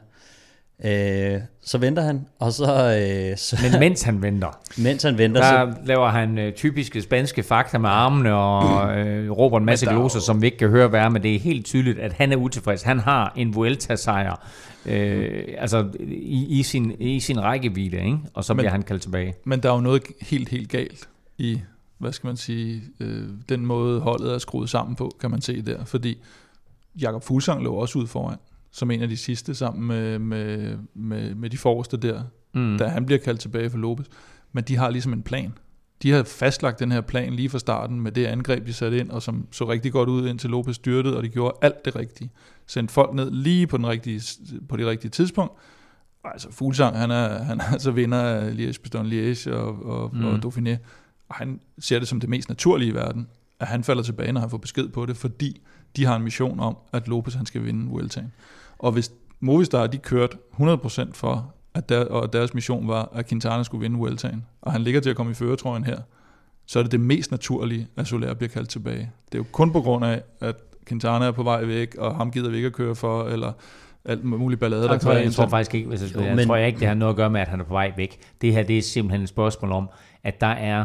Øh, 0.85 1.41
så 1.62 1.79
venter 1.79 2.03
han, 2.03 2.27
og 2.38 2.53
så, 2.53 2.64
øh, 3.33 3.37
så 3.37 3.59
Men 3.71 3.81
mens 3.81 4.03
han 4.03 4.23
venter, 4.23 4.59
mens 4.83 5.03
han 5.03 5.19
venter, 5.19 5.43
så, 5.43 5.55
Der 5.55 5.75
laver 5.85 6.09
han 6.09 6.38
øh, 6.38 6.53
typiske 6.53 7.03
spanske 7.03 7.43
fakta 7.43 7.79
med 7.79 7.91
armene 7.91 8.35
og 8.35 8.91
øh, 8.99 9.31
råber 9.31 9.59
en 9.59 9.64
masse 9.64 9.87
er 9.87 9.91
gloser, 9.91 10.21
som 10.21 10.43
vi 10.43 10.47
ikke 10.47 10.59
kan 10.59 10.69
høre 10.69 10.93
være, 10.93 11.11
men 11.11 11.23
det 11.23 11.35
er 11.35 11.38
helt 11.38 11.67
tydeligt, 11.67 11.99
at 11.99 12.12
han 12.12 12.33
er 12.33 12.37
utilfreds. 12.37 12.83
Han 12.83 12.99
har 12.99 13.33
en 13.37 13.55
Vuelta-sejr 13.55 14.47
øh, 14.87 15.45
altså 15.59 15.87
i, 16.09 16.59
i, 16.59 16.62
sin, 16.62 16.93
i 17.01 17.21
sin 17.21 17.41
rækkevidde, 17.43 17.97
ikke? 17.97 18.19
og 18.35 18.45
så 18.45 18.55
Men- 18.55 18.59
bliver 18.59 18.71
han 18.71 18.83
kaldt 18.83 19.03
tilbage. 19.03 19.35
Men 19.45 19.61
der 19.62 19.71
er 19.71 19.75
jo 19.75 19.81
noget 19.81 20.03
helt, 20.21 20.49
helt 20.49 20.69
galt 20.71 21.09
i, 21.38 21.61
hvad 21.99 22.12
skal 22.12 22.27
man 22.27 22.37
sige, 22.37 22.83
øh, 23.01 23.23
den 23.49 23.67
måde 23.67 24.01
holdet 24.01 24.35
er 24.35 24.38
skruet 24.38 24.71
sammen 24.71 24.97
på, 24.97 25.11
kan 25.21 25.31
man 25.31 25.41
se 25.41 25.62
der. 25.62 25.85
Fordi 25.85 26.19
Jakob 27.01 27.25
Fuglsang 27.25 27.62
lå 27.62 27.75
også 27.75 27.99
ud 27.99 28.07
foran, 28.07 28.37
som 28.71 28.91
en 28.91 29.03
af 29.03 29.09
de 29.09 29.17
sidste, 29.17 29.55
sammen 29.55 29.87
med, 29.87 30.19
med, 30.19 30.79
med, 30.95 31.35
med 31.35 31.51
de 31.51 31.59
forreste 31.59 31.97
der, 31.97 32.23
mm. 32.55 32.79
da 32.79 32.87
han 32.87 33.07
bliver 33.07 33.19
kaldt 33.19 33.41
tilbage 33.41 33.71
for 33.71 33.79
Lopez. 33.79 34.07
Men 34.53 34.65
de 34.65 34.77
har 34.77 34.91
ligesom 34.91 35.13
en 35.13 35.23
plan. 35.23 35.53
De 36.03 36.11
har 36.11 36.23
fastlagt 36.23 36.79
den 36.79 36.93
her 36.93 37.01
plan 37.01 37.33
lige 37.33 37.49
fra 37.49 37.59
starten 37.59 38.01
med 38.01 38.13
det 38.13 38.27
angreb, 38.27 38.67
de 38.67 38.73
satte 38.73 38.99
ind, 38.99 39.11
og 39.11 39.23
som 39.23 39.47
så 39.51 39.69
rigtig 39.69 39.93
godt 39.93 40.09
ud 40.09 40.29
indtil 40.29 40.51
Lopez 40.51 40.77
styrtede, 40.77 41.17
og 41.17 41.23
de 41.23 41.29
gjorde 41.29 41.59
alt 41.63 41.85
det 41.85 41.97
rigtige. 41.97 42.31
Sendte 42.67 42.95
folk 42.95 43.15
ned 43.15 43.31
lige 43.31 43.67
på, 43.67 43.77
den 43.77 43.87
rigtige, 43.87 44.23
på 44.69 44.77
det 44.77 44.87
rigtige 44.87 45.11
tidspunkt, 45.11 45.53
Altså 46.25 46.53
Fuglsang, 46.53 46.97
han 46.97 47.11
er, 47.11 47.43
han 47.43 47.61
er 47.61 47.65
altså 47.65 47.91
vinder 47.91 48.19
af 48.19 48.51
Liège, 48.51 48.83
Bastogne 48.83 49.09
Liège 49.09 49.51
og, 49.51 49.83
og, 49.87 50.17
mm. 50.17 50.25
og 50.25 50.35
Dauphiné. 50.35 50.77
Og 51.29 51.35
han 51.35 51.61
ser 51.79 51.99
det 51.99 52.09
som 52.09 52.21
det 52.21 52.29
mest 52.29 52.49
naturlige 52.49 52.89
i 52.89 52.95
verden, 52.95 53.29
at 53.61 53.66
han 53.66 53.85
falder 53.85 54.03
tilbage, 54.03 54.33
når 54.33 54.40
han 54.40 54.51
får 54.51 54.59
besked 54.59 54.88
på 54.88 55.07
det, 55.07 55.16
fordi 55.16 55.61
de 55.97 56.05
har 56.05 56.16
en 56.16 56.23
mission 56.23 56.61
om, 56.61 56.77
at 56.92 57.09
Lopez 57.09 57.35
han 57.35 57.47
skal 57.47 57.64
vinde 57.64 57.90
Vueltaen. 57.90 58.33
Og 58.79 58.92
hvis 58.92 59.12
Movistar, 59.40 59.87
de 59.87 59.99
kørte 59.99 60.37
100% 60.61 61.12
for, 61.12 61.55
at 61.75 61.88
der, 61.88 62.05
og 62.05 62.33
deres 62.33 62.55
mission 62.55 62.88
var, 62.88 63.09
at 63.14 63.27
Quintana 63.29 63.62
skulle 63.62 63.81
vinde 63.81 63.97
Vueltaen, 63.99 64.44
og 64.62 64.73
han 64.73 64.81
ligger 64.83 65.01
til 65.01 65.11
at 65.11 65.16
komme 65.16 65.33
i 65.33 65.35
føretrøjen 65.35 65.85
her, 65.85 65.99
så 66.66 66.79
er 66.79 66.83
det 66.83 66.92
det 66.92 67.01
mest 67.01 67.31
naturlige, 67.31 67.87
at 67.97 68.07
Soler 68.07 68.35
bliver 68.35 68.51
kaldt 68.51 68.68
tilbage. 68.68 69.11
Det 69.33 69.35
er 69.35 69.38
jo 69.38 69.44
kun 69.53 69.73
på 69.73 69.81
grund 69.81 70.05
af, 70.05 70.23
at 70.40 70.57
Quintana 70.87 71.25
er 71.25 71.31
på 71.31 71.42
vej 71.42 71.64
væk, 71.64 71.94
og 71.99 72.16
ham 72.16 72.31
gider 72.31 72.51
vi 72.51 72.57
ikke 72.57 72.66
at 72.66 72.73
køre 72.73 72.94
for, 72.94 73.25
eller 73.25 73.53
alt 74.05 74.25
muligt 74.25 74.61
ballade, 74.61 74.83
der 74.83 74.90
Jeg 74.92 75.01
tror, 75.01 75.11
kører 75.12 75.23
jeg 75.23 75.33
tror 75.33 75.47
faktisk 75.49 75.75
ikke, 75.75 75.88
hvis 75.88 76.03
jeg, 76.03 76.14
Jo, 76.16 76.21
jeg 76.21 76.37
men- 76.37 76.47
tror 76.47 76.57
jeg 76.57 76.66
ikke, 76.66 76.81
det 76.81 76.88
har 76.88 76.94
noget 76.94 77.12
at 77.12 77.16
gøre 77.16 77.31
med, 77.31 77.40
at 77.40 77.49
han 77.49 77.61
er 77.61 77.64
på 77.64 77.73
vej 77.73 77.92
væk. 77.97 78.18
Det 78.40 78.53
her, 78.53 78.62
det 78.62 78.79
er 78.79 78.83
simpelthen 78.83 79.23
et 79.23 79.29
spørgsmål 79.29 79.73
om, 79.73 79.88
at 80.25 80.40
der 80.40 80.47
er 80.47 80.85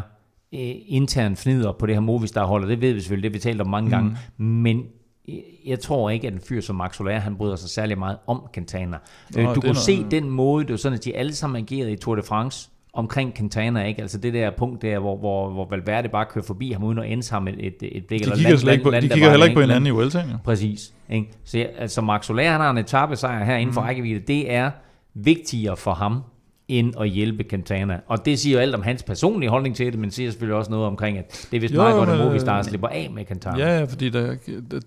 intern 0.86 1.36
fnider 1.36 1.72
på 1.72 1.86
det 1.86 1.94
her 1.94 2.00
Movistar-hold, 2.00 2.62
og 2.64 2.70
det 2.70 2.80
ved 2.80 2.92
vi 2.92 3.00
selvfølgelig, 3.00 3.30
det 3.30 3.34
vi 3.34 3.38
talt 3.40 3.60
om 3.60 3.68
mange 3.70 3.90
gange, 3.90 4.16
men 4.38 4.82
øh, 5.28 5.34
jeg 5.66 5.80
tror 5.80 6.10
ikke, 6.10 6.26
at 6.26 6.32
en 6.32 6.40
fyr 6.48 6.60
som 6.60 6.76
Max 6.76 6.96
Soler, 6.96 7.18
han 7.18 7.36
bryder 7.36 7.56
sig 7.56 7.70
særlig 7.70 7.98
meget 7.98 8.16
om 8.26 8.42
Quintana. 8.54 8.96
Nå, 9.34 9.40
Øh, 9.40 9.48
du 9.48 9.54
kunne 9.54 9.60
noget- 9.62 9.76
se 9.76 10.04
den 10.10 10.30
måde, 10.30 10.64
det 10.64 10.70
var 10.70 10.76
sådan, 10.76 10.98
at 10.98 11.04
de 11.04 11.16
alle 11.16 11.34
sammen 11.34 11.62
agerede 11.62 11.92
i 11.92 11.96
Tour 11.96 12.14
de 12.16 12.22
France 12.22 12.70
omkring 12.92 13.34
Quintana, 13.34 13.84
ikke? 13.84 14.02
Altså 14.02 14.18
det 14.18 14.34
der 14.34 14.50
punkt 14.58 14.82
der, 14.82 14.98
hvor, 14.98 15.16
hvor, 15.16 15.50
hvor 15.50 15.66
Valverde 15.70 16.08
bare 16.08 16.26
kører 16.30 16.44
forbi 16.44 16.72
ham, 16.72 16.84
uden 16.84 16.98
at 16.98 17.12
ende 17.12 17.30
ham 17.30 17.48
et, 17.48 17.54
et, 17.58 17.64
et 17.82 18.06
blik. 18.06 18.20
De 18.20 18.24
eller 18.24 18.36
kigger, 18.36 18.50
land- 18.50 18.58
slet 18.58 18.72
ikke 18.72 18.84
på, 18.84 18.90
land- 18.90 19.02
de 19.02 19.08
land- 19.08 19.14
kigger 19.16 19.30
heller 19.30 19.46
ikke 19.46 19.54
på 19.54 19.60
en 19.60 19.66
hinanden 19.66 19.86
i 19.86 19.90
Vueltaen. 19.90 20.30
Præcis. 20.44 20.92
Ikke? 21.10 21.30
Så 21.44 21.66
altså 21.78 22.00
Max 22.00 22.26
Soler, 22.26 22.50
han 22.50 22.60
har 22.60 22.70
en 22.70 22.78
etappesejr 22.78 23.44
her 23.44 23.56
inden 23.56 23.74
for 23.74 23.80
rækkevidde. 23.80 24.20
Det 24.20 24.52
er 24.52 24.70
vigtigere 25.14 25.76
for 25.76 25.94
ham, 25.94 26.22
end 26.68 26.92
at 27.00 27.08
hjælpe 27.08 27.44
Quintana. 27.50 28.00
Og 28.08 28.24
det 28.24 28.38
siger 28.38 28.54
jo 28.56 28.60
alt 28.60 28.74
om 28.74 28.82
hans 28.82 29.02
personlige 29.02 29.50
holdning 29.50 29.76
til 29.76 29.86
det, 29.86 29.98
men 29.98 30.10
siger 30.10 30.30
selvfølgelig 30.30 30.56
også 30.56 30.70
noget 30.70 30.86
omkring, 30.86 31.18
at 31.18 31.46
det 31.50 31.56
er 31.56 31.60
vist 31.60 31.74
Jo, 31.74 31.80
meget 31.80 31.94
godt, 31.94 32.08
at 32.08 32.18
Movistar 32.18 32.58
øh, 32.58 32.64
slipper 32.64 32.88
af 32.88 33.10
med 33.14 33.24
Quintana. 33.24 33.58
Ja, 33.78 33.84
fordi 33.84 34.10
da, 34.10 34.36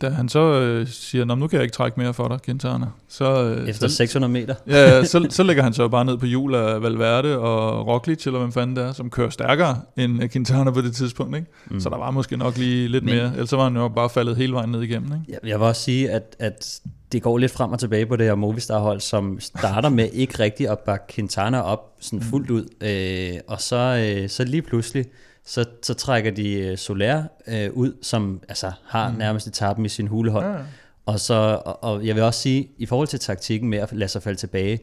da 0.02 0.10
han 0.10 0.30
så 0.30 0.40
øh, 0.62 0.88
siger, 0.88 1.26
Nå, 1.26 1.36
nu 1.36 1.48
kan 1.48 1.58
jeg 1.58 1.64
ikke 1.64 1.74
trække 1.74 2.00
mere 2.00 2.14
for 2.14 2.28
dig, 2.28 2.40
Quintana, 2.46 2.86
så, 3.08 3.44
øh, 3.44 3.70
efter 3.70 3.88
så, 3.88 3.96
600 3.96 4.34
meter. 4.34 4.56
ja, 4.68 5.04
så, 5.04 5.28
så 5.30 5.44
lægger 5.44 5.64
han 5.64 5.74
så 5.74 5.88
bare 5.88 6.06
ned 6.06 6.18
på 6.18 6.26
hjul 6.26 6.56
af 6.56 6.82
Valverde 6.82 7.40
og 7.40 7.88
Roglic, 7.88 8.26
eller 8.28 8.40
hvem 8.40 8.52
fanden 8.52 8.76
det 8.76 8.84
er, 8.84 8.92
som 8.94 9.10
kører 9.10 9.30
stærkere 9.30 9.82
end 9.98 10.24
øh, 10.24 10.30
Quintana 10.30 10.72
på 10.72 10.82
det 10.82 10.94
tidspunkt. 10.94 11.36
Ikke? 11.36 11.48
Mm. 11.72 11.80
Så 11.80 11.90
der 11.90 11.98
var 11.98 12.12
måske 12.12 12.38
nok 12.38 12.58
lige 12.58 12.88
lidt 12.88 13.04
Men- 13.04 13.16
mere, 13.16 13.32
ellers 13.32 13.50
så 13.50 13.56
var 13.56 13.64
han 13.64 13.76
jo 13.76 13.88
bare 13.88 14.10
faldet 14.10 14.38
hele 14.38 14.54
vejen 14.54 14.70
ned 14.70 14.82
igennem. 14.82 15.12
Ikke? 15.14 15.24
Jeg, 15.44 15.50
jeg 15.50 15.60
vil 15.60 15.68
også 15.68 15.82
sige, 15.82 16.10
at, 16.12 16.36
at 16.40 16.80
det 17.12 17.22
går 17.22 17.38
lidt 17.38 17.52
frem 17.52 17.72
og 17.72 17.80
tilbage 17.80 18.06
på 18.06 18.16
det 18.16 18.26
her 18.26 18.36
Movistar-hold, 18.36 19.00
som 19.00 19.40
starter 19.40 19.90
med 19.90 20.10
ikke 20.14 20.40
rigtig 20.40 20.70
at 20.70 20.80
bakke 20.80 21.14
Quintana 21.14 21.62
op 21.62 21.94
sådan 22.00 22.22
fuldt 22.22 22.50
ud, 22.50 22.66
øh, 22.82 23.40
og 23.48 23.62
så, 23.62 23.76
øh, 23.76 24.30
så 24.30 24.44
lige 24.44 24.62
pludselig, 24.62 25.06
så, 25.46 25.66
så 25.84 25.94
trækker 25.94 26.32
de 26.32 26.54
øh, 26.54 26.78
Soler 26.78 27.24
øh, 27.48 27.70
ud, 27.74 27.94
som 28.02 28.42
altså, 28.50 28.72
har 28.86 29.12
mm. 29.12 29.18
nærmest 29.18 29.48
etappen 29.48 29.86
i 29.86 29.90
sin 29.90 30.08
hulehånd. 30.08 30.46
Ja, 30.46 30.52
ja. 30.52 30.60
Og, 31.06 31.20
så, 31.20 31.62
og, 31.66 31.84
og 31.84 32.06
jeg 32.06 32.16
vil 32.16 32.24
også 32.24 32.42
sige, 32.42 32.70
i 32.78 32.86
forhold 32.86 33.08
til 33.08 33.20
taktikken 33.20 33.70
med 33.70 33.78
at 33.78 33.94
lade 33.94 34.10
sig 34.10 34.24
falde 34.24 34.40
tilbage, 34.40 34.80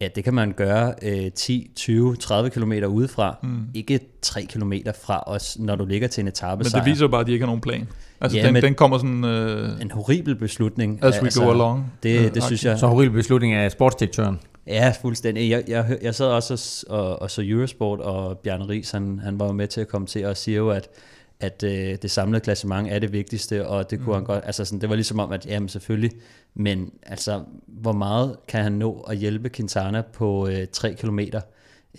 ja, 0.00 0.08
det 0.14 0.24
kan 0.24 0.34
man 0.34 0.52
gøre 0.52 0.94
øh, 1.02 1.30
10, 1.32 1.70
20, 1.76 2.16
30 2.16 2.50
km 2.50 2.72
udefra, 2.72 3.36
mm. 3.42 3.58
ikke 3.74 4.00
3 4.22 4.42
km 4.42 4.72
fra 5.04 5.22
os, 5.26 5.56
når 5.58 5.76
du 5.76 5.84
ligger 5.84 6.08
til 6.08 6.20
en 6.22 6.28
etape. 6.28 6.58
Men 6.64 6.72
det 6.72 6.84
viser 6.90 7.04
jo 7.04 7.08
bare, 7.08 7.20
at 7.20 7.26
de 7.26 7.32
ikke 7.32 7.42
har 7.42 7.46
nogen 7.46 7.60
plan. 7.60 7.88
Altså, 8.20 8.38
Ja, 8.38 8.44
den, 8.44 8.52
men- 8.52 8.62
den 8.62 8.74
kommer 8.74 8.98
sådan, 8.98 9.24
øh, 9.24 9.80
en 9.82 9.90
horribel 9.90 10.34
beslutning. 10.36 11.04
as 11.04 11.22
we 11.22 11.44
go 11.44 11.50
along. 11.50 11.92
Det, 12.02 12.18
Øh, 12.26 12.34
det 12.34 12.42
synes 12.42 12.64
jeg, 12.64 12.78
Så 12.78 12.86
horribel 12.86 13.14
beslutning 13.16 13.52
af 13.54 13.70
sportsdirektøren. 13.72 14.38
Ja, 14.66 14.92
fuldstændig. 15.02 15.50
Jeg, 15.50 15.64
jeg, 15.68 15.98
jeg 16.02 16.14
sad 16.14 16.26
også 16.26 16.84
og, 16.88 16.98
og, 17.08 17.22
og 17.22 17.30
så 17.30 17.42
Eurosport, 17.44 18.00
og 18.00 18.38
Bjarne 18.38 18.68
Ries, 18.68 18.90
han, 18.90 19.20
han 19.24 19.40
var 19.40 19.46
jo 19.46 19.52
med 19.52 19.66
til 19.68 19.80
at 19.80 19.88
komme 19.88 20.06
til 20.06 20.26
og 20.26 20.36
sige 20.36 20.56
jo, 20.56 20.70
at, 20.70 20.88
at 21.40 21.62
øh, 21.62 21.96
det 22.02 22.10
samlede 22.10 22.40
klassement 22.40 22.92
er 22.92 22.98
det 22.98 23.12
vigtigste, 23.12 23.66
og 23.66 23.90
det 23.90 23.98
kunne 23.98 24.08
mm. 24.08 24.14
han 24.14 24.24
godt, 24.24 24.44
altså 24.46 24.64
sådan, 24.64 24.80
det 24.80 24.88
var 24.88 24.94
ligesom 24.94 25.18
om, 25.18 25.32
at 25.32 25.46
jamen 25.46 25.68
selvfølgelig, 25.68 26.12
men 26.54 26.92
altså, 27.02 27.44
hvor 27.66 27.92
meget 27.92 28.36
kan 28.48 28.62
han 28.62 28.72
nå 28.72 29.00
at 29.00 29.16
hjælpe 29.16 29.50
Quintana 29.50 30.02
på 30.12 30.48
øh, 30.48 30.66
3 30.72 30.94
kilometer? 30.94 31.40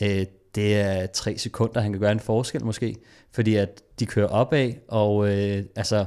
Øh, 0.01 0.25
det 0.56 0.80
er 0.80 1.06
tre 1.06 1.38
sekunder, 1.38 1.82
han 1.82 1.91
kan 1.91 2.01
gøre 2.01 2.12
en 2.12 2.19
forskel 2.19 2.65
måske, 2.65 2.95
fordi 3.32 3.56
at 3.56 3.82
de 3.99 4.06
kører 4.06 4.27
opad, 4.27 4.71
og 4.88 5.27
øh, 5.30 5.63
altså, 5.75 6.06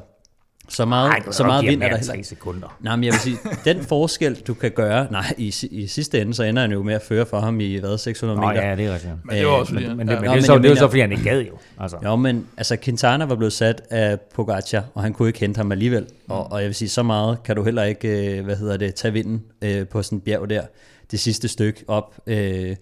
Så 0.69 0.85
meget, 0.85 1.11
Ej, 1.11 1.33
så 1.33 1.45
meget 1.45 1.67
vind 1.67 1.83
er 1.83 1.89
der 1.89 1.97
heller 1.97 2.07
3 2.13 2.17
ikke. 2.17 2.29
sekunder. 2.29 2.77
Nej, 2.81 2.97
men 2.97 3.05
jeg 3.05 3.13
vil 3.13 3.21
sige, 3.21 3.37
den 3.75 3.83
forskel, 3.85 4.35
du 4.35 4.55
kan 4.55 4.71
gøre, 4.71 5.13
nej, 5.13 5.25
i, 5.39 5.55
i 5.71 5.87
sidste 5.87 6.21
ende, 6.21 6.35
så 6.35 6.43
ender 6.43 6.63
han 6.63 6.73
jo 6.73 6.83
med 6.83 6.95
at 6.95 7.03
føre 7.03 7.27
for 7.27 7.41
ham 7.41 7.61
i, 7.61 7.77
hvad, 7.77 7.99
600 7.99 8.41
Nå 8.41 8.47
meter. 8.49 8.69
ja, 8.69 8.77
det 8.77 8.85
er 8.87 8.95
rigtigt. 8.95 9.13
Men 9.25 9.37
det 9.37 9.47
var 9.47 9.53
også 9.53 9.73
Øh, 9.75 9.81
fordi, 9.83 9.89
Men, 9.95 9.99
det, 9.99 10.07
men 10.07 10.07
Nå, 10.07 10.13
det, 10.23 10.29
er 10.29 10.35
men 10.35 10.43
så, 10.43 10.53
det 10.53 10.59
jo 10.59 10.63
mener- 10.63 10.75
så, 10.77 10.89
fordi 10.89 11.01
han 11.01 11.13
ikke 11.13 11.25
gad 11.25 11.41
jo. 11.41 11.53
Altså. 11.81 11.99
Jo, 12.05 12.17
men 12.17 12.47
altså 12.57 12.77
Quintana 12.83 13.25
var 13.25 13.35
blevet 13.35 13.53
sat 13.53 13.83
af 13.91 14.21
Pogacar, 14.35 14.85
og 14.95 15.03
han 15.03 15.13
kunne 15.13 15.29
ikke 15.29 15.41
hente 15.41 15.59
ham 15.59 15.73
alligevel. 15.73 16.07
Og, 16.29 16.53
og 16.53 16.61
jeg 16.61 16.67
vil 16.67 16.75
sige, 16.75 16.89
så 16.89 17.03
meget 17.03 17.43
kan 17.43 17.57
du 17.57 17.65
heller 17.65 17.83
ikke, 17.83 18.37
øh, 18.39 18.45
hvad 18.45 18.57
hedder 18.57 18.77
det, 18.77 18.95
tage 18.95 19.13
vinden 19.13 19.43
øh, 19.63 19.87
på 19.89 20.03
sådan 20.03 20.19
en 20.19 20.23
bjerg 20.23 20.51
der, 20.51 20.63
det 21.11 21.21
sidste 21.21 21.49
stykke 21.49 21.85
op. 21.89 22.15
Øh, 22.27 22.77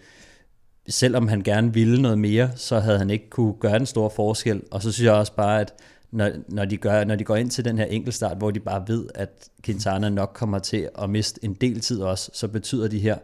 selvom 0.89 1.29
han 1.29 1.43
gerne 1.43 1.75
ville 1.75 2.03
noget 2.03 2.19
mere, 2.19 2.51
så 2.57 2.81
havde 2.81 2.99
han 2.99 3.11
ikke 3.11 3.31
kunne 3.31 3.55
gøre 3.61 3.79
den 3.79 3.87
store 3.87 4.11
forskel. 4.17 4.63
Og 4.71 4.83
så 4.83 4.93
synes 4.93 5.05
jeg 5.07 5.13
også 5.15 5.33
bare, 5.37 5.61
at 5.61 5.73
når, 6.13 6.31
når, 6.49 6.65
de 6.65 6.77
gør, 6.77 7.05
når 7.05 7.17
de 7.17 7.25
går 7.25 7.37
ind 7.37 7.51
til 7.51 7.65
den 7.65 7.79
her 7.79 7.85
enkeltstart, 7.85 8.37
hvor 8.37 8.51
de 8.51 8.61
bare 8.61 8.85
ved, 8.89 9.07
at 9.15 9.49
Quintana 9.65 10.09
nok 10.09 10.31
kommer 10.35 10.59
til 10.59 10.89
at 10.99 11.11
miste 11.11 11.45
en 11.45 11.55
del 11.55 11.81
tid 11.81 12.01
også, 12.01 12.31
så 12.35 12.49
betyder 12.49 12.89
de 12.89 12.99
her 12.99 13.17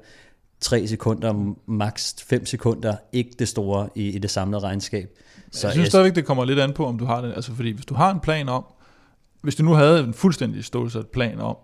3 0.61 0.87
sekunder, 0.87 1.55
maks 1.67 2.15
5 2.23 2.47
sekunder, 2.47 2.97
ikke 3.13 3.31
det 3.39 3.49
store 3.49 3.89
i, 3.95 4.09
i 4.09 4.19
det 4.19 4.31
samlede 4.31 4.63
regnskab. 4.63 5.19
Så 5.53 5.67
jeg 5.67 5.73
synes 5.73 5.89
stadigvæk, 5.89 6.15
det 6.15 6.25
kommer 6.25 6.45
lidt 6.45 6.59
an 6.59 6.73
på, 6.73 6.87
om 6.87 6.99
du 6.99 7.05
har 7.05 7.21
det. 7.21 7.33
Altså 7.37 7.55
fordi 7.55 7.71
hvis 7.71 7.87
du 7.87 7.95
har 7.95 8.11
en 8.11 8.21
plan 8.21 8.49
om, 8.49 8.65
hvis 9.43 9.55
du 9.55 9.63
nu 9.63 9.73
havde 9.73 10.01
en 10.01 10.15
fuldstændig 10.15 10.65
stålsat 10.65 11.07
plan 11.07 11.41
om, 11.41 11.57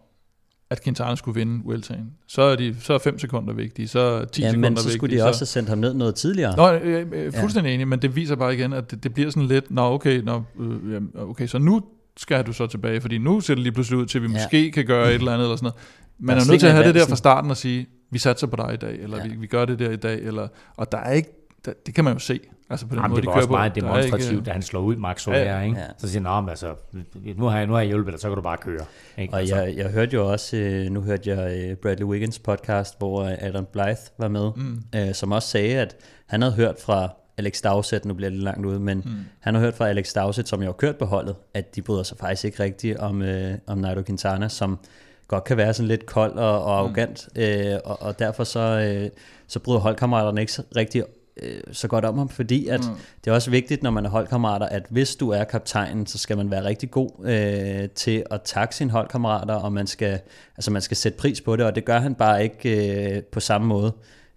at 0.70 0.82
Quintana 0.84 1.14
skulle 1.14 1.34
vinde 1.34 1.64
Vueltaen, 1.64 2.10
så 2.26 2.42
er, 2.42 2.56
de, 2.56 2.76
så 2.80 2.94
er 2.94 2.98
5 2.98 3.18
sekunder 3.18 3.54
vigtige, 3.54 3.88
så 3.88 3.98
er 4.00 4.24
10 4.24 4.42
ja, 4.42 4.48
sekunder 4.50 4.70
men 4.70 4.76
så 4.76 4.82
vigtige. 4.82 4.98
skulle 4.98 5.16
de 5.16 5.22
også 5.22 5.40
have 5.40 5.46
sendt 5.46 5.68
ham 5.68 5.78
ned 5.78 5.94
noget 5.94 6.14
tidligere. 6.14 6.56
Nå, 6.56 6.68
jeg 6.68 7.06
er 7.12 7.30
fuldstændig 7.40 7.70
ja. 7.70 7.74
enig, 7.74 7.88
men 7.88 8.02
det 8.02 8.16
viser 8.16 8.36
bare 8.36 8.54
igen, 8.54 8.72
at 8.72 8.90
det, 8.90 9.02
det 9.02 9.14
bliver 9.14 9.30
sådan 9.30 9.48
lidt, 9.48 9.70
nå 9.70 9.82
okay, 9.82 10.20
nå, 10.20 10.42
øh, 10.60 11.02
okay, 11.16 11.46
så 11.46 11.58
nu 11.58 11.82
skal 12.16 12.46
du 12.46 12.52
så 12.52 12.66
tilbage, 12.66 13.00
fordi 13.00 13.18
nu 13.18 13.40
ser 13.40 13.54
det 13.54 13.62
lige 13.62 13.72
pludselig 13.72 13.98
ud 13.98 14.06
til, 14.06 14.18
at 14.18 14.22
vi 14.22 14.28
Ja. 14.28 14.32
måske 14.32 14.70
kan 14.72 14.84
gøre 14.86 15.08
et 15.08 15.14
eller 15.14 15.32
andet, 15.32 15.44
eller 15.44 15.56
sådan 15.56 15.64
noget. 15.64 15.74
Man 16.18 16.36
Der 16.36 16.42
er 16.42 16.46
nødt 16.50 16.60
til 16.60 16.66
at 16.66 16.72
have 16.72 16.86
det 16.86 16.94
der 16.94 17.06
fra 17.06 17.16
starten 17.16 17.50
og 17.50 17.56
sige, 17.56 17.86
vi 18.10 18.18
satser 18.18 18.46
på 18.46 18.56
dig 18.56 18.70
i 18.74 18.76
dag, 18.76 18.98
eller 19.02 19.16
ja. 19.16 19.22
vi, 19.28 19.36
vi 19.36 19.46
gør 19.46 19.64
det 19.64 19.78
der 19.78 19.90
i 19.90 19.96
dag, 19.96 20.18
eller, 20.22 20.48
og 20.76 20.92
der 20.92 20.98
er 20.98 21.12
ikke, 21.12 21.43
der, 21.64 21.72
det 21.86 21.94
kan 21.94 22.04
man 22.04 22.12
jo 22.12 22.18
se, 22.18 22.40
altså 22.70 22.86
på 22.86 22.94
den 22.94 23.02
Jamen, 23.02 23.10
måde, 23.10 23.16
det 23.20 23.22
de 23.22 23.26
var 23.26 23.32
kører 23.32 23.36
også 23.40 23.48
på. 23.48 23.52
meget 23.52 23.74
Der 23.74 23.82
er 23.92 23.98
ikke, 23.98 24.10
demonstrativt, 24.12 24.46
da 24.46 24.50
han 24.52 24.62
slår 24.62 24.80
ud 24.80 24.96
Max 24.96 25.20
Soler, 25.22 25.38
Ja, 25.38 25.56
ja. 25.58 25.64
ikke? 25.64 25.78
Ja. 25.78 25.84
Så 25.98 26.08
siger 26.08 26.22
han, 26.28 26.32
"Nå, 26.36 26.40
men 26.40 26.48
altså, 26.50 26.74
nu 27.36 27.44
har, 27.44 27.58
jeg, 27.58 27.66
nu 27.66 27.72
har 27.72 27.80
jeg 27.80 27.88
hjulpet 27.88 28.12
dig, 28.12 28.20
så 28.20 28.28
kan 28.28 28.36
du 28.36 28.42
bare 28.42 28.56
køre. 28.56 28.84
Ikke? 29.18 29.34
Og 29.34 29.40
altså, 29.40 29.56
jeg, 29.56 29.76
jeg 29.76 29.90
hørte 29.90 30.14
jo 30.14 30.32
også, 30.32 30.56
øh, 30.56 30.90
nu 30.90 31.00
hørte 31.00 31.30
jeg 31.30 31.64
øh, 31.70 31.76
Bradley 31.76 32.06
Wiggins 32.06 32.38
podcast, 32.38 32.98
hvor 32.98 33.22
øh, 33.24 33.32
Adam 33.38 33.64
Blythe 33.72 33.96
var 34.18 34.28
med, 34.28 34.50
mm. 34.56 34.82
øh, 34.94 35.14
som 35.14 35.32
også 35.32 35.48
sagde, 35.48 35.80
at 35.80 35.96
han 36.26 36.42
havde 36.42 36.54
hørt 36.54 36.76
fra 36.84 37.08
Alex 37.38 37.60
Dowsett, 37.64 38.04
nu 38.04 38.14
bliver 38.14 38.28
det 38.30 38.36
lidt 38.36 38.44
langt 38.44 38.66
ude, 38.66 38.80
men 38.80 39.02
mm. 39.04 39.10
han 39.40 39.54
har 39.54 39.60
hørt 39.62 39.74
fra 39.74 39.88
Alex 39.88 40.12
Dowsett, 40.14 40.48
som 40.48 40.60
jo 40.60 40.66
har 40.66 40.72
kørt 40.72 40.96
på 40.96 41.04
holdet, 41.04 41.34
at 41.54 41.76
de 41.76 41.82
bryder 41.82 42.02
sig 42.02 42.18
faktisk 42.18 42.44
ikke 42.44 42.62
rigtigt 42.62 42.98
om, 42.98 43.22
øh, 43.22 43.54
om 43.66 43.78
Nairo 43.78 44.02
Quintana, 44.02 44.48
som 44.48 44.78
godt 45.28 45.44
kan 45.44 45.56
være 45.56 45.74
sådan 45.74 45.88
lidt 45.88 46.06
kold 46.06 46.32
og, 46.32 46.64
og 46.64 46.78
arrogant, 46.78 47.28
mm. 47.36 47.42
øh, 47.42 47.78
og, 47.84 48.02
og 48.02 48.18
derfor 48.18 48.44
så, 48.44 48.60
øh, 48.60 49.10
så 49.46 49.58
bryder 49.58 49.80
holdkammeraterne 49.80 50.40
ikke 50.40 50.52
så 50.52 50.62
rigtig 50.76 51.04
øh, 51.42 51.60
så 51.72 51.88
godt 51.88 52.04
om 52.04 52.18
ham, 52.18 52.28
fordi 52.28 52.68
at 52.68 52.80
mm. 52.80 52.94
det 53.24 53.30
er 53.30 53.34
også 53.34 53.50
vigtigt, 53.50 53.82
når 53.82 53.90
man 53.90 54.06
er 54.06 54.10
holdkammerater, 54.10 54.66
at 54.66 54.86
hvis 54.90 55.16
du 55.16 55.30
er 55.30 55.44
kaptajnen, 55.44 56.06
så 56.06 56.18
skal 56.18 56.36
man 56.36 56.50
være 56.50 56.64
rigtig 56.64 56.90
god 56.90 57.10
øh, 57.24 57.90
til 57.90 58.24
at 58.30 58.42
takke 58.42 58.74
sine 58.74 58.90
holdkammerater, 58.90 59.54
og 59.54 59.72
man 59.72 59.86
skal, 59.86 60.20
altså 60.56 60.70
man 60.70 60.82
skal 60.82 60.96
sætte 60.96 61.18
pris 61.18 61.40
på 61.40 61.56
det, 61.56 61.66
og 61.66 61.74
det 61.74 61.84
gør 61.84 61.98
han 61.98 62.14
bare 62.14 62.42
ikke 62.42 63.14
øh, 63.16 63.22
på 63.22 63.40
samme 63.40 63.66
måde, 63.66 63.92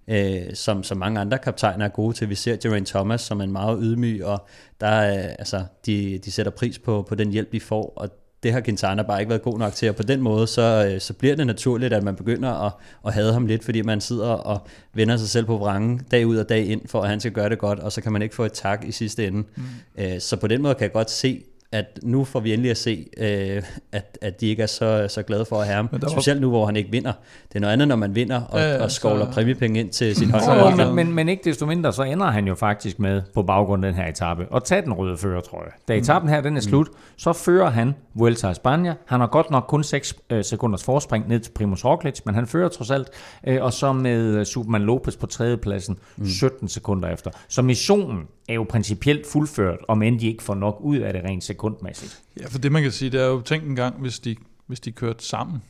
øh, 0.08 0.54
som, 0.54 0.84
som 0.84 0.98
mange 0.98 1.20
andre 1.20 1.38
kaptajner 1.38 1.86
er 1.86 1.90
gode 1.90 2.14
til. 2.14 2.30
Vi 2.30 2.36
ser 2.36 2.56
Geraint 2.56 2.88
Thomas, 2.88 3.22
som 3.22 3.42
en 3.42 3.52
meget 3.52 3.80
ydmyg, 3.82 4.26
og 4.26 4.48
der 4.82 4.88
er, 4.88 5.36
altså, 5.40 5.64
de, 5.86 6.20
de 6.26 6.32
sætter 6.32 6.52
pris 6.52 6.80
på, 6.80 7.06
på 7.10 7.16
den 7.16 7.32
hjælp, 7.32 7.52
de 7.52 7.60
får, 7.60 7.94
og 7.96 8.10
det 8.44 8.54
har 8.54 8.62
Quintana 8.62 9.02
bare 9.02 9.20
ikke 9.20 9.30
været 9.30 9.42
god 9.42 9.60
nok 9.60 9.74
til, 9.74 9.90
og 9.90 9.96
på 9.96 10.04
den 10.04 10.22
måde, 10.22 10.48
så, 10.48 10.90
øh, 10.92 11.02
så 11.02 11.14
bliver 11.14 11.36
det 11.36 11.48
naturligt, 11.48 11.94
at 11.94 12.04
man 12.04 12.16
begynder 12.16 12.66
at, 12.66 12.72
at 13.06 13.14
hade 13.14 13.34
ham 13.34 13.46
lidt, 13.46 13.64
fordi 13.64 13.82
man 13.82 14.02
sidder 14.02 14.30
og 14.30 14.68
vender 14.94 15.18
sig 15.18 15.30
selv 15.30 15.46
på 15.46 15.58
vrangen 15.58 16.02
dag 16.12 16.28
ud 16.28 16.38
og 16.38 16.50
dag 16.50 16.66
ind, 16.66 16.82
for 16.88 17.02
at 17.02 17.10
han 17.10 17.20
skal 17.20 17.32
gøre 17.32 17.50
det 17.50 17.60
godt, 17.60 17.80
og 17.80 17.92
så 17.92 18.02
kan 18.02 18.12
man 18.12 18.22
ikke 18.22 18.36
få 18.36 18.44
et 18.44 18.54
tak 18.54 18.86
i 18.86 18.92
sidste 18.92 19.28
ende. 19.28 19.44
Mm. 19.56 19.64
Øh, 19.98 20.20
så 20.20 20.36
på 20.36 20.48
den 20.48 20.62
måde 20.62 20.76
kan 20.76 20.84
jeg 20.84 20.92
godt 20.92 21.12
se, 21.12 21.44
at 21.72 21.86
nu 22.04 22.24
får 22.24 22.40
vi 22.40 22.54
endelig 22.54 22.72
at 22.72 22.78
se, 22.78 23.06
øh, 23.18 23.62
at, 23.92 24.18
at 24.22 24.42
de 24.42 24.48
ikke 24.48 24.64
er 24.64 24.68
så, 24.68 25.06
så 25.10 25.24
glade 25.24 25.46
for 25.46 25.56
at 25.60 25.66
have 25.66 25.76
ham. 25.76 25.90
Var- 25.92 26.10
Specielt 26.10 26.42
nu, 26.42 26.50
hvor 26.50 26.66
han 26.66 26.76
ikke 26.76 26.92
vinder. 26.92 27.12
Det 27.50 27.56
er 27.56 27.60
noget 27.60 27.74
andet, 27.74 27.88
når 27.88 27.96
man 27.96 28.16
vinder 28.16 28.42
og, 28.42 28.60
ja, 28.60 28.84
og 28.84 28.92
skovler 28.92 29.26
så- 29.26 29.32
præmiepenge 29.32 29.80
ind 29.80 29.90
til 29.90 30.16
sin 30.16 30.32
holdkammerat. 30.32 30.78
men, 30.78 30.96
men, 30.96 31.14
men 31.16 31.30
ikke 31.30 31.44
desto 31.44 31.66
mindre, 31.66 31.94
så 31.94 32.04
ender 32.04 32.26
han 32.28 32.48
jo 32.48 32.56
faktisk 32.56 33.00
med, 33.00 33.22
på 33.34 33.44
baggrund 33.44 33.86
af 33.86 33.92
den 33.92 34.02
her 34.02 34.10
etape, 34.10 34.46
at 34.56 34.64
tage 34.64 34.82
den 34.82 34.94
røde 34.94 35.18
førertrøje. 35.18 35.70
Da 35.88 35.96
etappen 35.96 36.30
her 36.30 36.42
den 36.42 36.58
er 36.58 36.62
slut, 36.62 36.88
så 37.18 37.34
fører 37.34 37.70
han 37.70 37.94
Vuelta 38.16 38.48
a 38.48 38.52
España. 38.52 38.92
Han 39.06 39.20
har 39.20 39.28
godt 39.28 39.52
nok 39.52 39.66
kun 39.68 39.84
6 39.84 40.16
øh, 40.30 40.44
sekunders 40.44 40.84
forspring 40.84 41.28
ned 41.28 41.40
til 41.40 41.52
Primoz 41.52 41.86
Roglic, 41.86 42.20
men 42.26 42.36
han 42.36 42.48
fører 42.48 42.70
trods 42.70 42.92
alt, 42.92 43.08
øh, 43.48 43.64
og 43.64 43.74
så 43.74 43.94
med 43.94 44.22
øh, 44.36 44.46
Superman 44.46 44.82
Lopez 44.82 45.16
på 45.16 45.26
tredjepladsen 45.26 45.98
17 46.26 46.68
sekunder 46.68 47.10
efter. 47.10 47.32
Så 47.50 47.62
missionen 47.62 48.24
er 48.50 48.54
jo 48.54 48.66
principielt 48.70 49.28
fuldført, 49.32 49.78
om 49.88 50.02
end 50.02 50.20
de 50.20 50.28
ikke 50.28 50.44
får 50.44 50.56
nok 50.56 50.78
ud 50.82 50.98
af 50.98 51.14
det 51.14 51.22
rent 51.24 51.44
sekundmæssigt. 51.58 52.24
Ja, 52.40 52.48
for 52.48 52.58
det 52.58 52.72
man 52.72 52.82
kan 52.82 52.92
sige, 52.92 53.12
det 53.12 53.22
er 53.22 53.28
jo, 53.28 53.42
tænk 53.42 53.64
en 53.64 53.76
gang, 53.76 54.00
hvis 54.00 54.20
de, 54.20 54.36
hvis 54.68 54.80
de 54.80 54.92
kørte 54.92 55.26
sammen. 55.26 55.62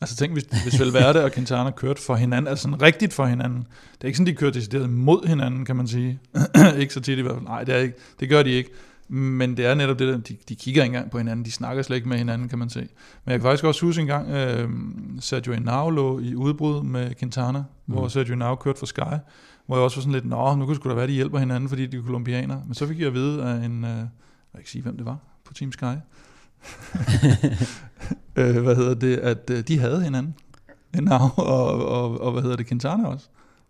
Altså 0.00 0.16
tænk, 0.16 0.32
hvis, 0.32 0.44
hvis 0.44 0.80
Valverde 0.80 1.24
og 1.24 1.32
Quintana 1.32 1.70
kørte 1.70 2.02
for 2.02 2.14
hinanden, 2.14 2.48
altså 2.48 2.62
sådan 2.62 2.82
rigtigt 2.82 3.12
for 3.12 3.26
hinanden. 3.26 3.58
Det 3.92 4.00
er 4.00 4.06
ikke 4.06 4.16
sådan, 4.16 4.26
de 4.26 4.36
kører 4.36 4.50
decideret 4.50 4.90
mod 4.90 5.26
hinanden, 5.26 5.64
kan 5.64 5.76
man 5.76 5.86
sige. 5.86 6.18
ikke 6.78 6.94
så 6.94 7.00
tit 7.00 7.18
i 7.18 7.22
hvert 7.22 7.34
fald. 7.34 7.44
Nej, 7.44 7.64
det, 7.64 7.74
er 7.74 7.78
ikke, 7.78 7.94
det 8.20 8.28
gør 8.28 8.42
de 8.42 8.50
ikke. 8.50 8.70
Men 9.08 9.56
det 9.56 9.66
er 9.66 9.74
netop 9.74 9.98
det 9.98 10.08
der, 10.08 10.16
de, 10.16 10.36
de 10.48 10.54
kigger 10.54 10.82
ikke 10.82 10.94
engang 10.94 11.10
på 11.10 11.18
hinanden, 11.18 11.44
de 11.44 11.52
snakker 11.52 11.82
slet 11.82 11.96
ikke 11.96 12.08
med 12.08 12.18
hinanden, 12.18 12.48
kan 12.48 12.58
man 12.58 12.70
se. 12.70 12.80
Men 13.24 13.32
jeg 13.32 13.40
kan 13.40 13.42
faktisk 13.42 13.64
også 13.64 13.86
huske 13.86 14.00
en 14.00 14.06
gang, 14.06 14.30
øh, 14.30 14.68
Sergio 15.20 15.52
Henao 15.52 15.90
lå 15.90 16.20
i 16.20 16.34
udbrud 16.34 16.82
med 16.82 17.14
Quintana, 17.14 17.58
mm. 17.58 17.94
hvor 17.94 18.08
Sergio 18.08 18.32
Henao 18.32 18.54
kørte 18.54 18.78
for 18.78 18.86
Sky, 18.86 19.00
hvor 19.66 19.76
jeg 19.76 19.84
også 19.84 19.96
var 19.96 20.02
sådan 20.02 20.12
lidt, 20.12 20.24
nå, 20.24 20.54
nu 20.54 20.64
kunne 20.64 20.74
det 20.74 20.82
sgu 20.82 20.88
da 20.88 20.94
være, 20.94 21.06
de 21.06 21.12
hjælper 21.12 21.38
hinanden, 21.38 21.68
fordi 21.68 21.86
de 21.86 21.96
er 21.96 22.02
kolumbianere. 22.02 22.62
Men 22.66 22.74
så 22.74 22.86
fik 22.86 22.98
jeg 22.98 23.06
at 23.06 23.14
vide 23.14 23.44
af 23.44 23.64
en, 23.64 23.84
øh, 23.84 23.90
jeg 23.90 24.08
kan 24.52 24.60
ikke 24.60 24.70
sige, 24.70 24.82
hvem 24.82 24.96
det 24.96 25.06
var 25.06 25.31
på 25.52 25.56
Team 25.58 25.72
Sky, 25.72 25.84
øh, 28.36 28.62
hvad 28.62 28.76
hedder 28.76 28.94
det, 28.94 29.16
at 29.16 29.50
øh, 29.50 29.60
de 29.68 29.78
havde 29.78 30.02
hinanden. 30.02 30.34
Enau 30.98 31.30
og, 31.36 31.86
og, 31.86 32.20
og, 32.20 32.32
hvad 32.32 32.42
hedder 32.42 32.56
det, 32.56 32.66
Quintana 32.66 33.08
også. 33.08 33.26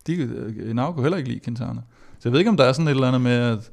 De, 0.06 0.14
øh, 0.14 0.70
Enau 0.70 0.92
kunne 0.92 1.02
heller 1.02 1.18
ikke 1.18 1.28
lide 1.28 1.40
Quintana. 1.40 1.80
Så 2.18 2.28
jeg 2.28 2.32
ved 2.32 2.38
ikke, 2.38 2.50
om 2.50 2.56
der 2.56 2.64
er 2.64 2.72
sådan 2.72 2.86
et 2.86 2.90
eller 2.90 3.08
andet 3.08 3.20
med, 3.20 3.32
at 3.32 3.70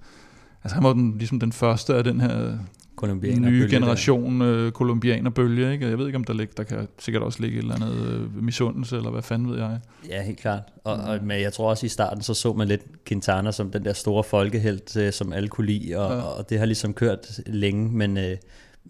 altså, 0.64 0.76
han 0.76 0.84
var 0.84 0.94
den, 0.94 1.18
ligesom 1.18 1.40
den 1.40 1.52
første 1.52 1.96
af 1.96 2.04
den 2.04 2.22
her 2.22 2.58
Colombianer 3.00 3.50
nye 3.50 3.68
generation 3.70 4.42
øh, 4.42 4.72
kolumbianerbølge. 4.72 5.74
Ikke? 5.74 5.90
Jeg 5.90 5.98
ved 5.98 6.06
ikke, 6.06 6.16
om 6.16 6.24
der, 6.24 6.34
ligger, 6.34 6.54
der 6.58 6.64
kan 6.64 6.88
sikkert 7.00 7.24
også 7.24 7.42
ligge 7.42 7.58
et 7.58 7.62
eller 7.62 7.76
andet 7.76 8.08
øh, 8.08 8.44
misundelse, 8.44 8.98
eller 8.98 9.10
hvad 9.12 9.22
fanden 9.22 9.50
ved 9.52 9.58
jeg. 9.58 9.80
Ja, 10.10 10.22
helt 10.22 10.40
klart. 10.40 10.62
Og, 10.84 10.94
og, 10.94 11.20
men 11.24 11.42
jeg 11.42 11.54
tror 11.54 11.70
også 11.70 11.86
i 11.86 11.90
starten, 11.90 12.24
så 12.24 12.34
så 12.34 12.54
man 12.54 12.68
lidt 12.68 12.82
Quintana 13.06 13.52
som 13.52 13.72
den 13.72 13.86
der 13.86 13.94
store 13.94 14.24
folkehelt, 14.24 14.98
øh, 14.98 15.14
som 15.14 15.34
alle 15.34 15.50
kunne 15.50 15.68
lide, 15.68 15.98
og, 15.98 16.12
Ja. 16.16 16.22
og 16.22 16.50
det 16.50 16.60
har 16.60 16.66
ligesom 16.66 16.94
kørt 16.94 17.40
længe, 17.46 17.90
men, 17.92 18.18
øh, 18.18 18.38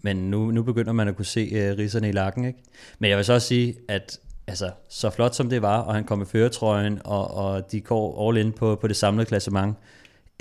men 0.02 0.16
nu, 0.30 0.50
nu 0.50 0.62
begynder 0.62 0.92
man 0.92 1.08
at 1.08 1.16
kunne 1.16 1.24
se 1.24 1.50
øh, 1.52 1.78
risserne 1.78 2.08
i 2.08 2.12
lakken. 2.12 2.44
Ikke? 2.44 2.58
Men 2.98 3.10
jeg 3.10 3.16
vil 3.16 3.24
så 3.24 3.32
også 3.32 3.46
sige, 3.46 3.74
at 3.88 4.18
altså, 4.46 4.70
så 4.88 5.10
flot 5.10 5.34
som 5.34 5.50
det 5.50 5.62
var, 5.62 5.78
og 5.80 5.94
han 5.94 6.04
kom 6.04 6.22
i 6.22 6.24
føretrøjen, 6.24 6.98
og, 7.04 7.34
og 7.34 7.72
de 7.72 7.80
går 7.80 8.28
all 8.28 8.38
in 8.38 8.52
på, 8.52 8.76
på 8.80 8.88
det 8.88 8.96
samlede 8.96 9.26
klassement, 9.26 9.76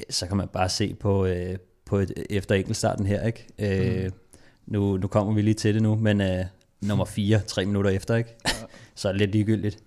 så 0.09 0.27
kan 0.27 0.37
man 0.37 0.47
bare 0.53 0.69
se 0.69 0.93
på, 0.99 1.25
øh, 1.25 1.55
på 1.89 1.97
et, 1.97 2.13
efter 2.29 2.55
enkeltstarten 2.55 3.05
her. 3.05 3.25
Ikke? 3.25 3.45
Øh, 3.59 4.03
Mm. 4.05 4.11
nu, 4.73 4.97
nu 4.97 5.07
kommer 5.07 5.33
vi 5.33 5.41
lige 5.41 5.53
til 5.53 5.73
det 5.73 5.83
nu, 5.83 5.95
men 5.95 6.21
øh, 6.21 6.45
nummer 6.81 7.05
4, 7.15 7.39
tre 7.47 7.65
minutter 7.65 7.91
efter, 7.91 8.15
ikke? 8.15 8.29
så 8.95 9.07
er 9.07 9.11
det 9.11 9.19
lidt 9.21 9.31
ligegyldigt. 9.31 9.77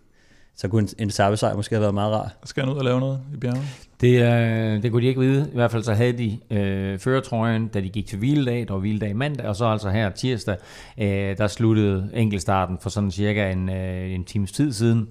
Så 0.57 0.69
kunne 0.69 0.83
en, 0.83 0.88
en 0.99 1.09
etappesejr 1.09 1.57
måske 1.57 1.75
have 1.75 1.81
været 1.83 1.95
meget 1.95 2.12
rar. 2.12 2.33
Skal 2.45 2.62
han 2.65 2.73
ud 2.73 2.79
og 2.79 2.85
lave 2.85 3.01
noget 3.01 3.21
i 3.35 3.37
bjergene? 3.37 3.65
Det, 4.01 4.23
øh, 4.23 4.83
det 4.83 4.91
kunne 4.93 5.03
de 5.03 5.07
ikke 5.09 5.21
vide. 5.21 5.49
I 5.53 5.55
hvert 5.55 5.71
fald 5.71 5.83
så 5.83 5.95
havde 5.95 6.12
de 6.12 6.38
øh, 6.51 6.99
førertrøjen, 6.99 7.69
da 7.69 7.81
de 7.81 7.88
gik 7.88 8.07
til 8.07 8.19
hviledag. 8.19 8.69
Der 8.69 8.73
var 8.75 8.81
hviledag 8.81 9.17
mandag, 9.17 9.47
og 9.47 9.57
så 9.57 9.65
altså 9.65 9.91
her 9.91 10.11
tirsdag, 10.11 10.57
øh, 10.99 11.37
der 11.38 11.47
sluttede 11.47 12.11
enkeltstarten 12.15 12.79
for 12.81 12.91
sådan 12.91 13.11
cirka 13.11 13.53
en, 13.53 13.69
øh, 13.69 14.11
en 14.15 14.25
times 14.25 14.53
tid 14.53 14.73
siden. 14.73 15.09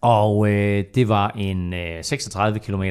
Og 0.00 0.48
øh, 0.50 0.84
det 0.94 1.08
var 1.08 1.30
en 1.38 1.74
øh, 1.74 2.04
36 2.04 2.58
km 2.58 2.82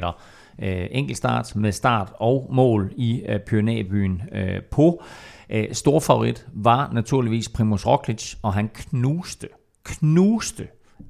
øh, 0.61 0.87
enkeltstart 0.91 1.55
med 1.55 1.71
start 1.71 2.13
og 2.19 2.49
mål 2.51 2.93
i 2.97 3.23
øh, 3.29 3.39
Pyrenæbyen 3.39 4.21
øh, 4.31 4.61
på. 4.71 5.03
Øh, 5.49 5.73
stor 5.73 5.99
favorit 5.99 6.47
var 6.53 6.91
naturligvis 6.93 7.49
Primoz 7.49 7.85
Roglic, 7.85 8.35
og 8.43 8.53
han 8.53 8.69
knuste, 8.73 9.47
knuste 9.83 10.67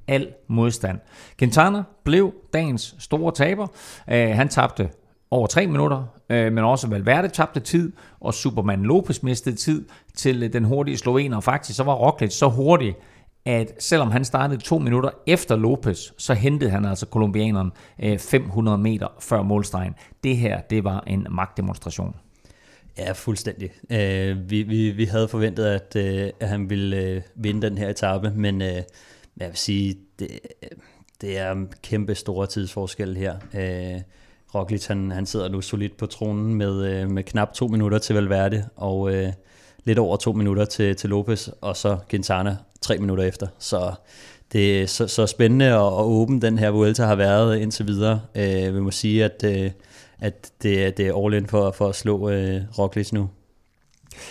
al 0.08 0.28
modstand. 0.48 1.00
Quintana 1.40 1.84
blev 2.04 2.34
dagens 2.54 2.96
store 3.00 3.32
taber. 3.32 3.68
Øh, 4.10 4.30
han 4.30 4.50
tabte 4.50 4.90
over 5.32 5.48
tre 5.48 5.68
minutter, 5.68 6.04
øh, 6.30 6.54
men 6.54 6.64
også 6.64 6.88
Valverde 6.88 7.28
tabte 7.28 7.60
tid, 7.60 7.92
og 8.20 8.34
Superman 8.34 8.84
Lopez 8.84 9.24
mistede 9.24 9.56
tid 9.56 9.86
til 10.16 10.44
øh, 10.44 10.54
den 10.54 10.64
hurtige 10.64 10.98
slovener. 10.98 11.38
Og 11.38 11.44
faktisk 11.44 11.78
så 11.78 11.84
var 11.84 11.94
Roglic 11.94 12.34
så 12.34 12.48
hurtig, 12.48 12.96
at 13.46 13.74
selvom 13.80 14.12
han 14.12 14.26
startede 14.26 14.62
to 14.62 14.78
minutter 14.78 15.10
efter 15.28 15.56
Lopez, 15.56 16.12
så 16.18 16.34
hentede 16.34 16.72
han 16.72 16.86
altså 16.86 17.06
kolumbianeren 17.06 17.72
500 18.20 18.78
øh, 18.78 18.84
meter 18.84 19.08
før 19.20 19.42
målstregen. 19.42 19.94
Det 20.24 20.38
her, 20.38 20.62
det 20.62 20.84
var 20.84 21.04
en 21.08 21.28
magtdemonstration. 21.30 22.16
Ja, 22.98 23.12
fuldstændig. 23.12 23.72
Øh, 23.90 24.50
vi, 24.50 24.64
vi, 24.64 24.92
vi 24.92 25.06
havde 25.06 25.28
forventet, 25.28 25.66
at, 25.66 25.96
øh, 25.96 26.30
at 26.40 26.50
han 26.50 26.70
ville 26.70 26.98
øh, 26.98 27.22
vinde 27.36 27.70
den 27.70 27.78
her 27.78 27.90
etape, 27.90 28.32
men 28.36 28.62
øh, 28.62 28.82
jeg 29.38 29.48
vil 29.48 29.56
sige, 29.56 29.96
det, 30.20 30.40
det 31.22 31.38
er 31.38 31.52
en 31.52 31.70
kæmpe 31.84 32.16
store 32.16 32.48
tidsforskel 32.48 33.18
her. 33.18 33.36
Øh, 33.54 34.02
Roglic, 34.56 34.88
han, 34.88 35.12
han 35.12 35.26
sidder 35.26 35.50
nu 35.50 35.62
solidt 35.62 35.98
på 35.98 36.06
tronen 36.06 36.56
med, 36.56 36.86
øh, 36.86 37.10
med 37.10 37.24
knap 37.24 37.54
to 37.54 37.68
minutter 37.68 37.98
til 37.98 38.16
Valverde, 38.16 38.66
og 38.76 39.14
øh, 39.14 39.34
lidt 39.84 40.00
over 40.00 40.18
to 40.18 40.34
minutter 40.34 40.66
til, 40.66 40.96
til 40.96 41.10
Lopez, 41.10 41.48
og 41.62 41.78
så 41.78 41.98
Quintana 42.10 42.58
tre 42.86 42.98
minutter 42.98 43.24
efter. 43.24 43.48
Så 43.60 43.94
det 44.52 44.82
er 44.82 44.86
så, 44.88 45.08
så 45.08 45.28
spændende 45.28 45.78
og, 45.78 45.96
og 45.98 46.10
åben 46.12 46.42
den 46.42 46.60
her 46.60 46.70
Vuelta 46.70 47.04
har 47.06 47.16
været 47.16 47.58
indtil 47.58 47.88
videre. 47.88 48.22
Øh, 48.36 48.76
vi 48.76 48.80
må 48.80 48.92
sige, 48.92 49.26
at, 49.26 49.44
øh, 49.46 49.72
at 50.20 50.52
det, 50.64 50.98
det 50.98 51.08
er 51.08 51.26
all 51.26 51.34
in 51.34 51.48
for, 51.48 51.72
for 51.72 51.88
at 51.90 51.96
slå 51.96 52.30
øh, 52.30 52.62
Roglic 52.80 53.12
nu. 53.12 53.30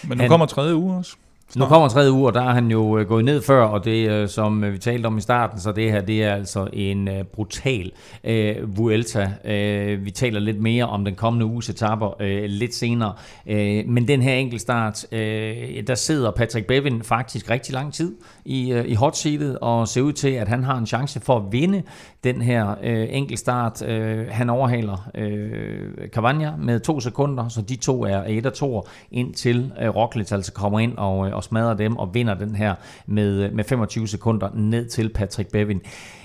Men 0.04 0.18
nu 0.18 0.22
Han- 0.22 0.30
kommer 0.30 0.46
tredje 0.46 0.74
uge 0.74 0.96
også. 0.96 1.16
Nu 1.56 1.66
kommer 1.66 1.88
tredje 1.88 2.12
uge, 2.12 2.26
og 2.26 2.34
der 2.34 2.42
er 2.42 2.52
han 2.52 2.70
jo 2.70 2.98
øh, 2.98 3.06
gået 3.08 3.24
ned 3.24 3.42
før, 3.42 3.64
og 3.64 3.84
det 3.84 4.10
øh, 4.10 4.28
som 4.28 4.64
øh, 4.64 4.72
vi 4.72 4.78
talte 4.78 5.06
om 5.06 5.18
i 5.18 5.20
starten, 5.20 5.60
så 5.60 5.72
det 5.72 5.92
her, 5.92 6.00
det 6.00 6.24
er 6.24 6.34
altså 6.34 6.68
en 6.72 7.08
øh, 7.08 7.24
brutal 7.24 7.92
øh, 8.24 8.78
Vuelta. 8.78 9.32
Øh, 9.44 10.04
vi 10.04 10.10
taler 10.10 10.40
lidt 10.40 10.60
mere 10.60 10.84
om 10.84 11.04
den 11.04 11.14
kommende 11.14 11.46
uges 11.46 11.68
etapper 11.68 12.22
øh, 12.22 12.44
lidt 12.44 12.74
senere. 12.74 13.12
Øh, 13.46 13.88
men 13.88 14.08
den 14.08 14.22
her 14.22 14.34
enkeltstart, 14.34 15.06
øh, 15.12 15.86
der 15.86 15.94
sidder 15.94 16.30
Patrick 16.30 16.66
Bevin 16.66 17.02
faktisk 17.02 17.50
rigtig 17.50 17.74
lang 17.74 17.92
tid 17.92 18.14
i, 18.44 18.72
øh, 18.72 18.84
i 18.88 18.94
hot 18.94 19.16
seatet, 19.16 19.58
og 19.58 19.88
ser 19.88 20.00
ud 20.00 20.12
til, 20.12 20.30
at 20.30 20.48
han 20.48 20.64
har 20.64 20.78
en 20.78 20.86
chance 20.86 21.20
for 21.20 21.36
at 21.36 21.42
vinde 21.50 21.82
den 22.24 22.42
her 22.42 22.74
øh, 22.82 23.06
enkeltstart. 23.10 23.82
Øh, 23.82 24.26
han 24.30 24.50
overhaler 24.50 25.10
øh, 25.14 26.08
Cavagna 26.08 26.56
med 26.56 26.80
to 26.80 27.00
sekunder, 27.00 27.48
så 27.48 27.62
de 27.62 27.76
to 27.76 28.04
er 28.04 28.22
et 28.26 28.46
og 28.46 28.54
to 28.54 28.82
indtil 29.10 29.72
øh, 29.80 29.88
Roglic 29.88 30.32
altså 30.32 30.52
kommer 30.52 30.78
ind 30.78 30.96
og, 30.96 31.26
øh, 31.26 31.34
og 31.34 31.44
smadrer 31.44 31.74
dem 31.74 31.96
og 31.96 32.14
vinder 32.14 32.34
den 32.34 32.54
her 32.54 32.74
med, 33.06 33.42
øh, 33.42 33.52
med 33.52 33.64
25 33.64 34.08
sekunder 34.08 34.50
ned 34.54 34.88
til 34.88 35.08
Patrick 35.08 35.50
Bevin. 35.50 35.80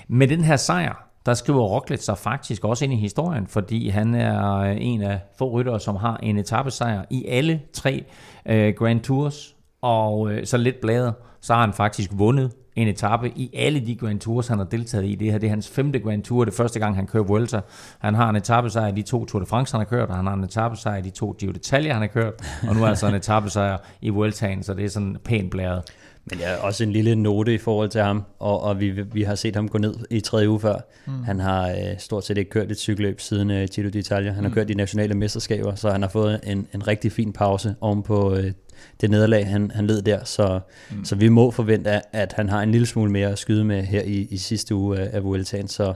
Med 0.08 0.28
den 0.28 0.44
her 0.44 0.56
sejr, 0.56 1.10
der 1.26 1.34
skriver 1.34 1.62
Roglic 1.62 2.04
sig 2.04 2.18
faktisk 2.18 2.64
også 2.64 2.84
ind 2.84 2.92
i 2.92 2.96
historien, 2.96 3.46
fordi 3.46 3.88
han 3.88 4.14
er 4.14 4.56
øh, 4.56 4.76
en 4.80 5.02
af 5.02 5.20
få 5.38 5.50
ryttere, 5.50 5.80
som 5.80 5.96
har 5.96 6.16
en 6.16 6.38
etappesejr 6.38 7.04
i 7.10 7.24
alle 7.28 7.60
tre 7.72 8.04
øh, 8.46 8.74
Grand 8.74 9.00
Tours, 9.00 9.56
og 9.82 10.32
øh, 10.32 10.46
så 10.46 10.56
lidt 10.56 10.80
bladet, 10.80 11.14
så 11.40 11.54
har 11.54 11.60
han 11.60 11.72
faktisk 11.72 12.10
vundet 12.14 12.52
en 12.76 12.88
etape 12.88 13.32
i 13.36 13.50
alle 13.54 13.86
de 13.86 13.96
Grand 13.96 14.20
Tours, 14.20 14.48
han 14.48 14.58
har 14.58 14.64
deltaget 14.64 15.04
i. 15.04 15.14
Det 15.14 15.32
her 15.32 15.38
det 15.38 15.46
er 15.46 15.50
hans 15.50 15.68
femte 15.68 15.98
Grand 15.98 16.22
Tour, 16.22 16.44
det 16.44 16.52
er 16.52 16.56
første 16.56 16.78
gang, 16.78 16.96
han 16.96 17.06
kører 17.06 17.24
Vuelta. 17.24 17.60
Han 17.98 18.14
har 18.14 18.30
en 18.30 18.36
etappesejr 18.36 18.88
i 18.88 18.92
de 18.92 19.02
to 19.02 19.24
Tour 19.24 19.40
de 19.40 19.46
France, 19.46 19.72
han 19.72 19.80
har 19.80 19.84
kørt, 19.84 20.08
og 20.08 20.16
han 20.16 20.26
har 20.26 20.34
en 20.34 20.44
etappesejr 20.44 20.96
i 20.96 21.02
de 21.02 21.10
to 21.10 21.36
Giro 21.38 21.52
d'Italia, 21.52 21.92
han 21.92 22.00
har 22.00 22.06
kørt, 22.06 22.34
og 22.68 22.76
nu 22.76 22.82
er 22.84 22.88
altså 22.88 23.06
en 23.06 23.14
etappesejr 23.14 23.78
i 24.00 24.08
Vueltaen, 24.08 24.62
så 24.62 24.74
det 24.74 24.84
er 24.84 24.88
sådan 24.88 25.16
pænt 25.24 25.50
blæret. 25.50 25.82
Men 26.24 26.38
ja, 26.38 26.56
også 26.56 26.84
en 26.84 26.92
lille 26.92 27.16
note 27.16 27.54
i 27.54 27.58
forhold 27.58 27.88
til 27.88 28.00
ham, 28.00 28.24
og, 28.38 28.62
og 28.62 28.80
vi, 28.80 28.90
vi 28.90 29.22
har 29.22 29.34
set 29.34 29.56
ham 29.56 29.68
gå 29.68 29.78
ned 29.78 29.94
i 30.10 30.20
tredje 30.20 30.48
uge 30.48 30.60
før. 30.60 30.76
Mm. 31.06 31.22
Han 31.22 31.40
har 31.40 31.68
øh, 31.68 31.98
stort 31.98 32.24
set 32.24 32.38
ikke 32.38 32.50
kørt 32.50 32.70
et 32.70 32.78
cykelløb 32.78 33.20
siden 33.20 33.50
øh, 33.50 33.68
Giro 33.74 33.88
d'Italia. 33.88 34.30
Han 34.30 34.44
har 34.44 34.50
kørt 34.50 34.68
de 34.68 34.74
nationale 34.74 35.14
mesterskaber, 35.14 35.74
så 35.74 35.90
han 35.90 36.02
har 36.02 36.08
fået 36.08 36.40
en, 36.46 36.66
en 36.74 36.88
rigtig 36.88 37.12
fin 37.12 37.32
pause 37.32 37.74
oven 37.80 38.02
på 38.02 38.34
øh, 38.34 38.52
det 39.00 39.10
nederlag, 39.10 39.46
han, 39.46 39.70
han 39.74 39.86
led 39.86 40.02
der. 40.02 40.24
Så, 40.24 40.60
mm. 40.90 41.04
så 41.04 41.16
vi 41.16 41.28
må 41.28 41.50
forvente, 41.50 42.16
at 42.16 42.32
han 42.32 42.48
har 42.48 42.62
en 42.62 42.72
lille 42.72 42.86
smule 42.86 43.10
mere 43.10 43.28
at 43.28 43.38
skyde 43.38 43.64
med 43.64 43.82
her 43.82 44.02
i, 44.02 44.28
i 44.30 44.36
sidste 44.36 44.74
uge 44.74 44.98
af, 44.98 45.10
af 45.12 45.24
Vueltaen, 45.24 45.68
så 45.68 45.94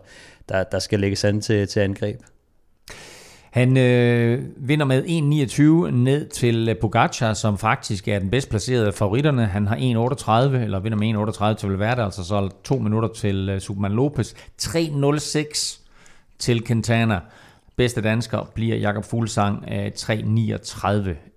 der, 0.49 0.64
der 0.64 0.78
skal 0.78 1.01
lægges 1.01 1.24
an 1.24 1.41
til, 1.41 1.68
til 1.68 1.80
angreb. 1.80 2.20
Han 3.55 3.76
øh, 3.76 4.43
vinder 4.57 4.87
med 4.87 5.05
1.29 5.05 5.91
ned 5.91 6.28
til 6.28 6.76
Pogacar, 6.80 7.35
som 7.35 7.59
faktisk 7.59 8.09
er 8.09 8.18
den 8.18 8.30
bedst 8.30 8.51
placerede 8.51 8.87
af 8.87 8.95
favoritterne. 8.95 9.47
Han 9.47 9.66
har 9.66 9.76
1.38, 9.76 10.57
eller 10.57 10.80
vinder 10.80 10.99
med 10.99 11.55
1.38 11.55 11.55
til 11.55 11.68
Valverde, 11.68 12.03
altså 12.03 12.24
så 12.24 12.49
to 12.64 12.78
minutter 12.78 13.09
til 13.09 13.49
øh, 13.49 13.61
Superman 13.61 13.93
Lopez. 13.93 14.32
3.06 14.62 15.80
til 16.39 16.64
Quintana. 16.64 17.20
Bedste 17.77 18.01
dansker 18.01 18.51
bliver 18.55 18.77
Jakob 18.77 19.05
Fuglsang 19.05 19.64
øh, 19.72 19.87
3.39 19.87 20.87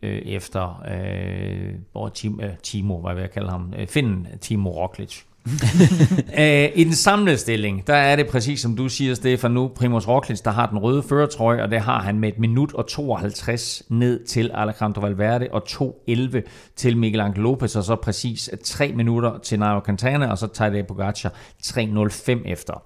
øh, 0.03 0.21
efter 0.25 0.83
øh, 0.91 1.73
hvor 1.91 2.09
Tim, 2.09 2.39
øh, 2.43 2.49
Timo, 2.63 3.01
hvad 3.01 3.13
vil 3.13 3.21
jeg 3.21 3.31
kalde 3.31 3.49
ham, 3.49 3.73
øh, 3.79 3.87
Finn 3.87 4.27
Timo 4.41 4.69
Roglic. 4.69 5.21
Øh, 6.39 6.69
I 6.75 6.83
den 6.83 6.93
samlede 6.93 7.37
stilling, 7.37 7.87
der 7.87 7.95
er 7.95 8.15
det 8.15 8.27
præcis 8.27 8.61
som 8.61 8.75
du 8.75 8.89
siger, 8.89 9.15
Stefan, 9.15 9.51
nu 9.51 9.67
Primoz 9.67 10.07
Roglic, 10.07 10.39
der 10.41 10.51
har 10.51 10.65
den 10.65 10.77
røde 10.77 11.03
føretrøje, 11.03 11.63
og 11.63 11.71
det 11.71 11.81
har 11.81 12.01
han 12.01 12.19
med 12.19 12.29
et 12.29 12.39
minut 12.39 12.73
og 12.73 12.87
52 12.87 13.83
ned 13.89 14.25
til 14.25 14.51
Alejandro 14.53 15.01
Valverde, 15.01 15.47
og 15.51 15.63
2.11 15.69 16.41
til 16.75 16.97
Miguel 16.97 17.19
Angel 17.19 17.43
Lopez, 17.43 17.75
og 17.75 17.83
så 17.83 17.95
præcis 17.95 18.49
3 18.63 18.91
minutter 18.91 19.37
til 19.43 19.59
Nairo 19.59 19.79
Quintana, 19.85 20.31
og 20.31 20.37
så 20.37 20.47
Tadej 20.47 20.81
Pogacar 20.81 21.33
3.05 21.65 22.51
efter. 22.51 22.83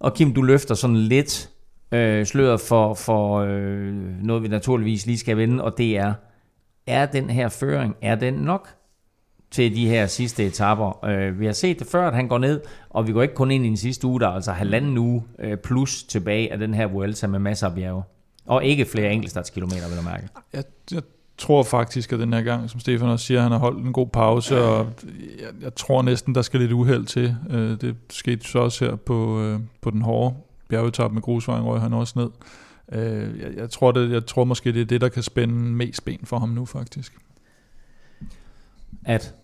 Og 0.00 0.14
Kim, 0.14 0.34
du 0.34 0.42
løfter 0.42 0.74
sådan 0.74 0.96
lidt 0.96 1.50
øh, 1.92 2.26
sløret 2.26 2.60
for, 2.60 2.94
for 2.94 3.38
øh, 3.38 3.94
noget, 4.22 4.42
vi 4.42 4.48
naturligvis 4.48 5.06
lige 5.06 5.18
skal 5.18 5.36
vende, 5.36 5.64
og 5.64 5.78
det 5.78 5.96
er, 5.96 6.14
er 6.86 7.06
den 7.06 7.30
her 7.30 7.48
føring, 7.48 7.96
er 8.02 8.14
den 8.14 8.34
nok 8.34 8.68
til 9.50 9.76
de 9.76 9.88
her 9.88 10.06
sidste 10.06 10.46
etapper. 10.46 11.04
Øh, 11.04 11.40
vi 11.40 11.46
har 11.46 11.52
set 11.52 11.78
det 11.78 11.86
før, 11.86 12.08
at 12.08 12.14
han 12.14 12.28
går 12.28 12.38
ned, 12.38 12.60
og 12.90 13.06
vi 13.06 13.12
går 13.12 13.22
ikke 13.22 13.34
kun 13.34 13.50
ind 13.50 13.64
i 13.64 13.68
den 13.68 13.76
sidste 13.76 14.06
uge, 14.06 14.20
der 14.20 14.28
er 14.28 14.32
altså 14.32 14.52
halvanden 14.52 14.98
uge 14.98 15.22
øh, 15.38 15.56
plus 15.56 16.02
tilbage 16.02 16.52
af 16.52 16.58
den 16.58 16.74
her 16.74 16.86
Vuelta 16.86 17.26
med 17.26 17.38
masser 17.38 17.66
af 17.66 17.74
bjerge. 17.74 18.02
Og 18.46 18.64
ikke 18.64 18.84
flere 18.84 19.12
enkeltstartskilometer, 19.12 19.88
vil 19.88 19.94
jeg 19.94 20.04
mærke. 20.04 20.28
Jeg, 20.52 20.64
jeg 20.92 21.02
tror 21.38 21.62
faktisk, 21.62 22.12
at 22.12 22.18
den 22.18 22.32
her 22.32 22.42
gang, 22.42 22.70
som 22.70 22.80
Stefan 22.80 23.08
også 23.08 23.26
siger, 23.26 23.40
han 23.40 23.52
har 23.52 23.58
holdt 23.58 23.86
en 23.86 23.92
god 23.92 24.06
pause, 24.06 24.62
og 24.62 24.86
jeg, 25.40 25.62
jeg 25.62 25.74
tror 25.74 26.02
næsten, 26.02 26.34
der 26.34 26.42
skal 26.42 26.60
lidt 26.60 26.72
uheld 26.72 27.04
til. 27.04 27.36
Øh, 27.50 27.80
Det 27.80 27.96
skete 28.10 28.48
så 28.48 28.58
også 28.58 28.84
her 28.84 28.96
på, 28.96 29.42
øh, 29.42 29.60
på 29.80 29.90
den 29.90 30.02
hårde 30.02 30.34
bjergetap 30.70 31.12
med 31.12 31.22
grusvejen, 31.22 31.64
røg 31.64 31.80
han 31.80 31.92
også 31.92 32.18
ned. 32.18 32.28
Øh, 32.92 33.40
Jeg, 33.40 33.56
jeg, 33.56 33.70
tror 33.70 33.92
det, 33.92 34.10
jeg 34.12 34.26
tror 34.26 34.44
måske, 34.44 34.72
det 34.72 34.80
er 34.80 34.84
det, 34.84 35.00
der 35.00 35.08
kan 35.08 35.22
spænde 35.22 35.54
mest 35.54 36.04
ben 36.04 36.20
for 36.24 36.38
ham 36.38 36.48
nu, 36.48 36.64
faktisk. 36.64 37.14
At 39.04 39.34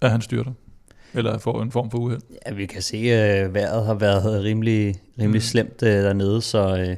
At 0.00 0.10
han 0.10 0.20
styrter. 0.20 0.52
Eller 1.14 1.38
får 1.38 1.62
en 1.62 1.70
form 1.70 1.90
for 1.90 1.98
uheld. 1.98 2.20
Ja, 2.46 2.52
vi 2.54 2.66
kan 2.66 2.82
se, 2.82 2.96
at 2.96 3.54
vejret 3.54 3.86
har 3.86 3.94
været 3.94 4.44
rimelig, 4.44 4.94
rimelig 5.20 5.38
Mm. 5.38 5.40
slemt 5.40 5.82
øh, 5.82 5.88
dernede, 5.90 6.42
så 6.42 6.76
øh, 6.76 6.96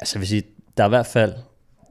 ja, 0.00 0.04
så 0.04 0.18
vil 0.18 0.28
sige, 0.28 0.42
der 0.76 0.82
er 0.82 0.88
i 0.88 0.90
hvert 0.90 1.06
fald, 1.06 1.32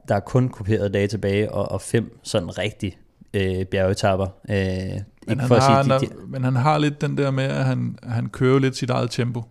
der 0.08 0.14
er 0.14 0.20
kun 0.20 0.48
kopieret 0.48 0.94
dage 0.94 1.06
tilbage, 1.06 1.52
og, 1.52 1.72
og 1.72 1.80
fem 1.80 2.18
sådan 2.22 2.58
rigtig 2.58 2.98
øh, 3.34 3.64
bjergetapper. 3.64 4.26
Øh, 4.50 4.56
Men 4.56 4.92
ikke 5.30 5.40
han, 5.40 5.48
for 5.48 5.54
at 5.54 5.62
har, 5.62 5.82
sige, 5.82 5.98
de, 5.98 6.04
er- 6.04 6.26
men 6.26 6.44
han 6.44 6.56
har 6.56 6.78
lidt 6.78 7.00
den 7.00 7.16
der 7.18 7.30
med, 7.30 7.44
at 7.44 7.64
han, 7.64 7.98
han 8.02 8.28
kører 8.28 8.58
lidt 8.58 8.76
sit 8.76 8.90
eget 8.90 9.10
tempo. 9.10 9.42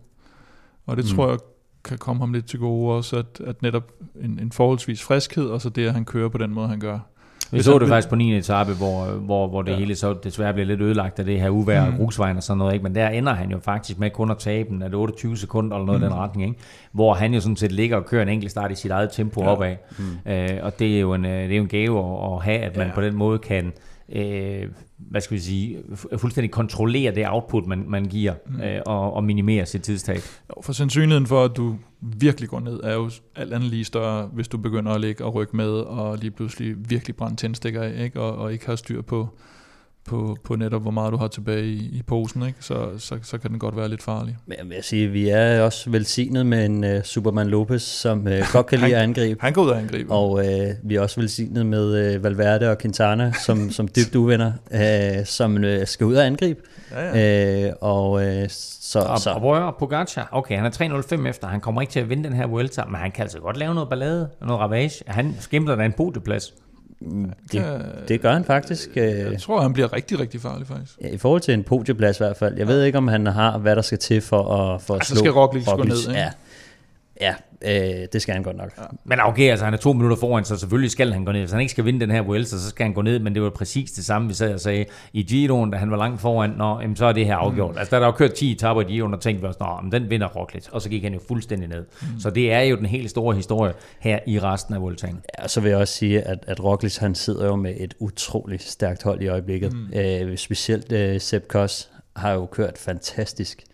Og 0.88 0.96
det 0.96 1.04
Mm. 1.04 1.10
mm. 1.10 1.16
tror 1.16 1.28
jeg 1.30 1.38
kan 1.84 1.98
komme 1.98 2.22
ham 2.22 2.32
lidt 2.32 2.46
til 2.46 2.58
gode 2.58 2.94
også, 2.96 3.16
at, 3.16 3.40
at 3.46 3.62
netop 3.62 3.92
en, 4.22 4.38
en 4.42 4.52
forholdsvis 4.52 5.02
friskhed, 5.02 5.46
og 5.46 5.60
så 5.60 5.68
det, 5.68 5.86
at 5.86 5.92
han 5.94 6.04
kører 6.04 6.28
på 6.28 6.38
den 6.38 6.50
måde, 6.54 6.68
han 6.68 6.80
gør. 6.80 6.98
vi 7.52 7.62
så 7.62 7.78
det 7.78 7.88
faktisk 7.88 8.08
på 8.08 8.16
9. 8.16 8.36
etape, 8.38 8.72
hvor, 8.72 9.04
hvor, 9.04 9.48
hvor 9.48 9.62
det 9.62 9.72
ja. 9.72 9.76
Hele 9.76 9.94
så 9.96 10.14
desværre 10.24 10.52
bliver 10.52 10.66
lidt 10.66 10.80
ødelagt 10.80 11.18
af 11.18 11.24
det 11.24 11.40
her 11.40 11.50
uvejr 11.50 11.86
og 11.86 11.90
Mm. 11.92 11.96
grusvejen 11.96 12.36
og 12.36 12.42
sådan 12.42 12.58
noget. 12.58 12.72
Ikke? 12.72 12.82
Men 12.82 12.94
der 12.94 13.08
ender 13.08 13.34
han 13.34 13.50
jo 13.50 13.58
faktisk 13.58 13.98
med 13.98 14.10
kun 14.10 14.30
at 14.30 14.38
tabe 14.38 14.68
den 14.68 14.82
af 14.82 14.90
28 14.94 15.36
sekunder 15.36 15.76
eller 15.76 15.86
noget 15.86 16.00
mm. 16.00 16.04
i 16.04 16.08
Mm. 16.08 16.12
den 16.12 16.20
retning. 16.20 16.48
Ikke? 16.48 16.60
Hvor 16.92 17.14
han 17.14 17.34
jo 17.34 17.40
sådan 17.40 17.56
set 17.56 17.72
ligger 17.72 17.96
og 17.96 18.06
kører 18.06 18.22
en 18.22 18.28
enkelt 18.28 18.50
start 18.50 18.70
i 18.72 18.74
sit 18.74 18.90
eget 18.90 19.10
tempo 19.12 19.42
ja. 19.42 19.48
Opad. 19.48 19.76
Mm. 19.98 20.32
Øh, 20.32 20.48
og 20.62 20.78
det 20.78 20.96
er 20.96 21.00
jo 21.00 21.14
en, 21.14 21.24
øh, 21.24 21.30
det 21.42 21.52
er 21.52 21.56
jo 21.56 21.62
en 21.62 21.68
gave 21.68 21.98
at, 21.98 22.32
at 22.32 22.42
have, 22.44 22.58
at 22.58 22.76
man. 22.76 22.86
Ja. 22.86 22.92
på 22.94 23.00
den 23.02 23.14
måde 23.14 23.38
kan 23.38 23.72
øh, 24.12 24.68
hvad 24.98 25.20
skal 25.20 25.34
vi 25.34 25.40
sige, 25.40 25.78
fu- 25.92 26.16
fuldstændig 26.16 26.50
kontrollere 26.50 27.14
det 27.14 27.28
output, 27.28 27.66
man, 27.66 27.84
man 27.88 28.04
giver, 28.04 28.34
mm. 28.46 28.60
øh, 28.60 28.80
og, 28.86 29.12
og 29.12 29.24
minimere 29.24 29.66
sit 29.66 29.82
tidstab. 29.82 30.20
For 30.62 30.72
sandsynligheden 30.72 31.26
for, 31.26 31.44
at 31.44 31.56
du 31.56 31.76
virkelig 32.00 32.48
går 32.48 32.60
ned, 32.60 32.80
er 32.82 32.94
jo 32.94 33.10
alt 33.36 33.52
andet 33.52 33.70
lige 33.70 33.84
større, 33.84 34.26
hvis 34.26 34.48
du 34.48 34.58
begynder 34.58 34.92
at 34.92 35.00
ligge 35.00 35.24
og 35.24 35.34
rykke 35.34 35.56
med, 35.56 35.70
og 35.70 36.18
lige 36.18 36.30
pludselig 36.30 36.90
virkelig 36.90 37.16
brænde 37.16 37.36
tændstikker 37.36 37.82
af, 37.82 38.04
ikke? 38.04 38.20
Og, 38.20 38.36
og 38.36 38.52
ikke 38.52 38.66
har 38.66 38.76
styr 38.76 39.02
på, 39.02 39.28
på, 40.08 40.36
på 40.44 40.56
netop, 40.56 40.82
hvor 40.82 40.90
meget 40.90 41.12
du 41.12 41.16
har 41.16 41.28
tilbage 41.28 41.64
i, 41.66 41.78
i 41.92 42.02
posen, 42.06 42.42
ikke? 42.42 42.58
Så, 42.60 42.88
så, 42.98 43.18
så 43.22 43.38
kan 43.38 43.50
den 43.50 43.58
godt 43.58 43.76
være 43.76 43.88
lidt 43.88 44.02
farlig. 44.02 44.36
Men 44.46 44.56
jeg 44.58 44.68
vil 44.68 44.82
sige, 44.82 45.08
vi 45.08 45.28
er 45.28 45.60
også 45.60 45.90
velsignet 45.90 46.46
med 46.46 46.64
en 46.66 46.84
uh, 46.84 47.02
Superman 47.02 47.48
Lopez, 47.48 47.82
som 47.82 48.26
uh, 48.26 48.32
godt 48.52 48.66
kan 48.66 48.78
lide 48.78 48.96
at 48.96 49.02
angribe. 49.02 49.40
Han 49.40 49.52
går 49.52 49.62
ud 49.62 49.68
og 49.68 49.78
angriber. 49.78 50.14
Og 50.14 50.30
uh, 50.32 50.44
vi 50.82 50.94
er 50.94 51.00
også 51.00 51.20
velsignet 51.20 51.66
med 51.66 52.16
uh, 52.16 52.24
Valverde 52.24 52.70
og 52.70 52.78
Quintana, 52.78 53.32
som, 53.46 53.70
som 53.70 53.88
dybt 53.88 54.14
uvenner, 54.14 54.52
uh, 54.70 55.24
som 55.24 55.54
uh, 55.56 55.64
skal 55.84 56.06
ud 56.06 56.14
og 56.14 56.26
angribe. 56.26 56.60
ja, 56.90 57.18
ja. 57.18 57.68
Uh, 57.68 57.74
og 57.80 58.10
uh, 58.12 58.22
så, 58.88 59.00
Og, 59.00 59.18
så 59.18 59.30
og 59.30 59.76
Pogacar, 59.78 60.28
okay, 60.32 60.56
han 60.56 60.64
er 60.64 61.00
3.05 61.20 61.28
efter, 61.28 61.48
han 61.48 61.60
kommer 61.60 61.80
ikke 61.80 61.90
til 61.90 62.00
at 62.00 62.08
vinde 62.08 62.24
den 62.24 62.32
her 62.32 62.46
Vuelta, 62.46 62.84
men 62.84 62.94
han 62.94 63.10
kan 63.12 63.22
altså 63.22 63.38
godt 63.38 63.56
lave 63.56 63.74
noget 63.74 63.88
ballade, 63.88 64.28
noget 64.40 64.60
ravage. 64.60 65.04
Han 65.06 65.36
skimter 65.40 65.76
da 65.76 65.84
en 65.84 65.92
podieplads. 65.92 66.54
Det, 67.52 67.82
det 68.08 68.20
gør 68.20 68.32
han 68.32 68.44
faktisk. 68.44 68.96
Jeg 68.96 69.40
tror, 69.40 69.60
han 69.60 69.72
bliver 69.72 69.92
rigtig, 69.92 70.20
rigtig 70.20 70.40
farlig, 70.40 70.66
faktisk. 70.66 70.98
Ja, 71.02 71.08
I 71.08 71.16
forhold 71.16 71.40
til 71.40 71.54
en 71.54 71.64
podieplads 71.64 72.16
i 72.16 72.22
hvert 72.22 72.36
fald. 72.36 72.56
Jeg 72.58 72.68
ved 72.68 72.84
ikke, 72.84 72.98
om 72.98 73.08
han 73.08 73.26
har, 73.26 73.58
hvad 73.58 73.76
der 73.76 73.82
skal 73.82 73.98
til 73.98 74.20
for 74.20 74.54
at, 74.54 74.82
for 74.82 74.94
at 74.94 75.00
Altså, 75.00 75.14
slå 75.14 75.18
skal 75.18 75.30
Roglic 75.30 75.64
gå 75.66 75.82
ned, 75.82 75.98
ikke? 76.08 76.12
Ja. 76.20 76.30
Ja, 77.20 77.34
øh, 77.62 78.06
det 78.12 78.22
skal 78.22 78.34
han 78.34 78.42
godt 78.42 78.56
nok. 78.56 78.70
Ja. 78.78 78.82
Men 79.04 79.18
okay, 79.20 79.50
altså 79.50 79.64
han 79.64 79.74
er 79.74 79.78
to 79.78 79.92
minutter 79.92 80.16
foran, 80.16 80.44
så 80.44 80.56
selvfølgelig 80.56 80.90
skal 80.90 81.12
han 81.12 81.24
gå 81.24 81.32
ned. 81.32 81.40
Hvis 81.40 81.50
han 81.50 81.60
ikke 81.60 81.70
skal 81.70 81.84
vinde 81.84 82.00
den 82.00 82.10
her 82.10 82.22
Vuelta, 82.22 82.50
så 82.58 82.68
skal 82.68 82.84
han 82.84 82.92
gå 82.92 83.02
ned, 83.02 83.18
men 83.18 83.34
det 83.34 83.42
var 83.42 83.50
præcis 83.50 83.92
det 83.92 84.04
samme, 84.04 84.28
vi 84.28 84.34
sad 84.34 84.54
og 84.54 84.60
sagde 84.60 84.84
i 85.12 85.22
Giroen, 85.22 85.70
da 85.70 85.76
han 85.78 85.90
var 85.90 85.96
langt 85.96 86.20
foran, 86.20 86.50
Nå, 86.50 86.80
jamen, 86.80 86.96
så 86.96 87.06
er 87.06 87.12
det 87.12 87.26
her 87.26 87.36
afgjort. 87.36 87.74
Mm. 87.74 87.78
Altså 87.78 87.96
der 87.96 88.02
er 88.02 88.06
jo 88.06 88.12
kørt 88.12 88.32
10 88.32 88.52
etapper 88.52 88.82
i 88.82 88.84
Giroen, 88.84 89.14
og 89.14 89.20
tænkte 89.20 89.40
vi 89.42 89.46
også, 89.46 89.58
Nå, 89.60 89.80
men 89.82 89.92
den 89.92 90.10
vinder 90.10 90.26
Roglic, 90.26 90.68
og 90.68 90.82
så 90.82 90.88
gik 90.88 91.02
han 91.02 91.12
jo 91.12 91.20
fuldstændig 91.28 91.68
ned. 91.68 91.84
Mm. 92.00 92.20
Så 92.20 92.30
det 92.30 92.52
er 92.52 92.60
jo 92.60 92.76
den 92.76 92.86
helt 92.86 93.10
store 93.10 93.36
historie 93.36 93.72
her 93.98 94.18
i 94.26 94.40
resten 94.40 94.74
af 94.74 94.80
Vueltaen. 94.80 95.20
Ja, 95.38 95.42
og 95.42 95.50
så 95.50 95.60
vil 95.60 95.68
jeg 95.68 95.78
også 95.78 95.94
sige, 95.94 96.22
at, 96.22 96.38
at 96.46 96.64
Roglic 96.64 96.96
han 96.96 97.14
sidder 97.14 97.46
jo 97.46 97.56
med 97.56 97.74
et 97.76 97.94
utroligt 97.98 98.62
stærkt 98.62 99.02
hold 99.02 99.22
i 99.22 99.28
øjeblikket. 99.28 99.72
Mm. 99.72 99.98
Øh, 99.98 100.36
specielt 100.36 100.92
øh, 100.92 101.20
Sepp 101.20 101.48
Kuss 101.48 101.90
har 102.16 102.32
jo 102.32 102.46
kørt 102.46 102.78
fantastisk. 102.78 103.64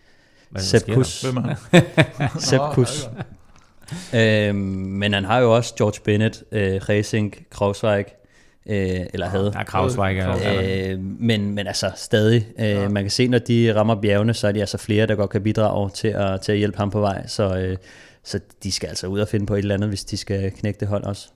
Sepp 0.61 0.91
Kuss. 0.93 1.21
Hvem 1.21 1.37
er 1.37 1.41
han? 1.41 1.81
Sepp 2.39 2.63
Kuss. 2.73 3.09
Øhm, 4.15 4.55
men 4.55 5.13
han 5.13 5.25
har 5.25 5.39
jo 5.39 5.55
også 5.55 5.75
George 5.77 5.99
Bennett, 6.03 6.43
øh, 6.51 6.81
Racing, 6.89 7.35
Krausweig, 7.49 8.05
øh, 8.65 8.99
eller 9.13 9.27
havde. 9.27 9.51
Ja, 9.55 9.63
Krausweig 9.63 10.17
er 10.17 10.93
Øh, 10.93 10.99
men, 10.99 11.55
men 11.55 11.67
altså 11.67 11.91
stadig, 11.95 12.47
øh, 12.59 12.65
ja. 12.65 12.89
man 12.89 13.03
kan 13.03 13.11
se, 13.11 13.27
når 13.27 13.39
de 13.39 13.75
rammer 13.75 14.01
bjergene, 14.01 14.33
så 14.33 14.47
er 14.47 14.51
de 14.51 14.59
altså 14.59 14.77
flere, 14.77 15.07
der 15.07 15.15
godt 15.15 15.29
kan 15.29 15.43
bidrage 15.43 15.89
til 15.89 16.07
at, 16.07 16.41
til 16.41 16.51
at 16.51 16.57
hjælpe 16.57 16.77
ham 16.77 16.89
på 16.89 16.99
vej. 16.99 17.27
Så, 17.27 17.57
øh, 17.57 17.77
så 18.23 18.39
de 18.63 18.71
skal 18.71 18.87
altså 18.87 19.07
ud 19.07 19.19
og 19.19 19.27
finde 19.27 19.45
på 19.45 19.53
et 19.53 19.59
eller 19.59 19.75
andet, 19.75 19.89
hvis 19.89 20.03
de 20.03 20.17
skal 20.17 20.51
knække 20.51 20.79
det 20.79 20.87
hold 20.87 21.03
også. 21.03 21.27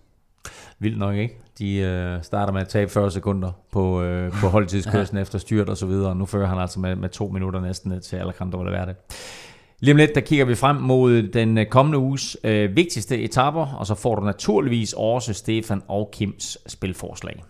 Vildt 0.80 0.98
nok, 0.98 1.16
ikke? 1.16 1.38
De 1.60 1.76
øh, 1.76 2.24
starter 2.24 2.54
med 2.54 2.62
at 2.62 2.68
tabe 2.68 2.92
40 2.92 3.12
sekunder 3.12 3.52
på, 3.72 4.02
øh, 4.02 4.32
på 4.32 4.48
holdtidskørslen 4.48 5.18
ja. 5.18 5.22
efter 5.22 5.40
styrt 5.40 5.70
og 5.70 5.78
så 5.78 5.86
videre. 5.86 6.16
Nu 6.16 6.26
fører 6.26 6.48
han 6.48 6.58
altså 6.58 6.80
med, 6.80 6.96
med 6.96 7.10
to 7.10 7.28
minutter 7.28 7.62
næsten 7.62 7.92
ned 7.92 8.02
til 8.02 8.16
Alejandro 8.16 8.58
Valverde. 8.58 8.96
Lige 9.80 9.94
om 9.94 9.98
lidt, 9.98 10.16
der 10.16 10.22
kigger 10.22 10.46
vi 10.46 10.56
frem 10.56 10.76
mod 10.76 11.24
den 11.24 11.58
øh, 11.58 11.66
kommende 11.66 11.98
uges 11.98 12.38
øh, 12.44 12.76
vigtigste 12.76 13.22
etapper, 13.22 13.66
og 13.66 13.88
så 13.88 13.96
får 13.96 14.16
du 14.16 14.26
naturligvis 14.26 14.94
også 14.98 15.34
Stefan 15.34 15.82
og 15.88 16.10
Kims 16.14 16.58
spilforslag. 16.68 17.44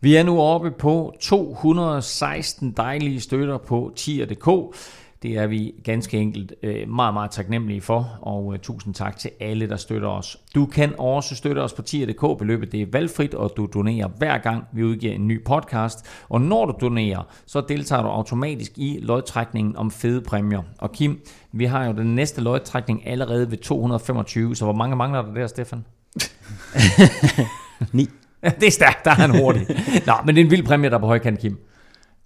Vi 0.00 0.16
er 0.16 0.22
nu 0.22 0.40
oppe 0.40 0.70
på 0.70 1.14
216 1.20 2.72
dejlige 2.76 3.20
støtter 3.20 3.58
på 3.58 3.92
tier.dk. 3.96 4.76
Det 5.22 5.36
er 5.38 5.46
vi 5.46 5.74
ganske 5.84 6.18
enkelt 6.18 6.54
øh, 6.62 6.88
meget, 6.88 7.14
meget 7.14 7.30
taknemmelige 7.30 7.80
for, 7.80 8.18
og 8.22 8.54
øh, 8.54 8.58
tusind 8.58 8.94
tak 8.94 9.16
til 9.16 9.30
alle, 9.40 9.68
der 9.68 9.76
støtter 9.76 10.08
os. 10.08 10.36
Du 10.54 10.66
kan 10.66 10.94
også 10.98 11.36
støtte 11.36 11.58
os 11.58 11.72
på 11.72 11.82
tier.dk. 11.82 12.38
Beløbet 12.38 12.72
det 12.72 12.82
er 12.82 12.86
valgfrit, 12.92 13.34
og 13.34 13.52
du 13.56 13.68
donerer 13.74 14.08
hver 14.08 14.38
gang, 14.38 14.64
vi 14.72 14.84
udgiver 14.84 15.14
en 15.14 15.28
ny 15.28 15.44
podcast. 15.44 16.06
Og 16.28 16.40
når 16.40 16.66
du 16.66 16.74
donerer, 16.80 17.22
så 17.46 17.60
deltager 17.68 18.02
du 18.02 18.08
automatisk 18.08 18.72
i 18.76 18.98
lodtrækningen 19.02 19.76
om 19.76 19.90
fede 19.90 20.20
præmier. 20.20 20.62
Og 20.78 20.92
Kim, 20.92 21.20
vi 21.52 21.64
har 21.64 21.86
jo 21.86 21.92
den 21.92 22.14
næste 22.14 22.40
lodtrækning 22.40 23.06
allerede 23.06 23.50
ved 23.50 23.58
225, 23.58 24.56
så 24.56 24.64
hvor 24.64 24.74
mange 24.74 24.96
mangler 24.96 25.22
der 25.22 25.34
der, 25.34 25.46
Stefan? 25.46 25.84
9. 27.92 28.08
Ja, 28.42 28.50
det 28.60 28.66
er 28.66 28.70
stærkt, 28.70 29.04
der 29.04 29.10
er 29.10 29.14
han 29.14 29.38
hurtig. 29.38 29.66
Nå, 30.06 30.12
men 30.26 30.34
det 30.34 30.40
er 30.40 30.44
en 30.44 30.50
vild 30.50 30.62
præmie, 30.62 30.90
der 30.90 30.96
er 30.96 31.00
på 31.00 31.06
højkant, 31.06 31.40
Kim. 31.40 31.58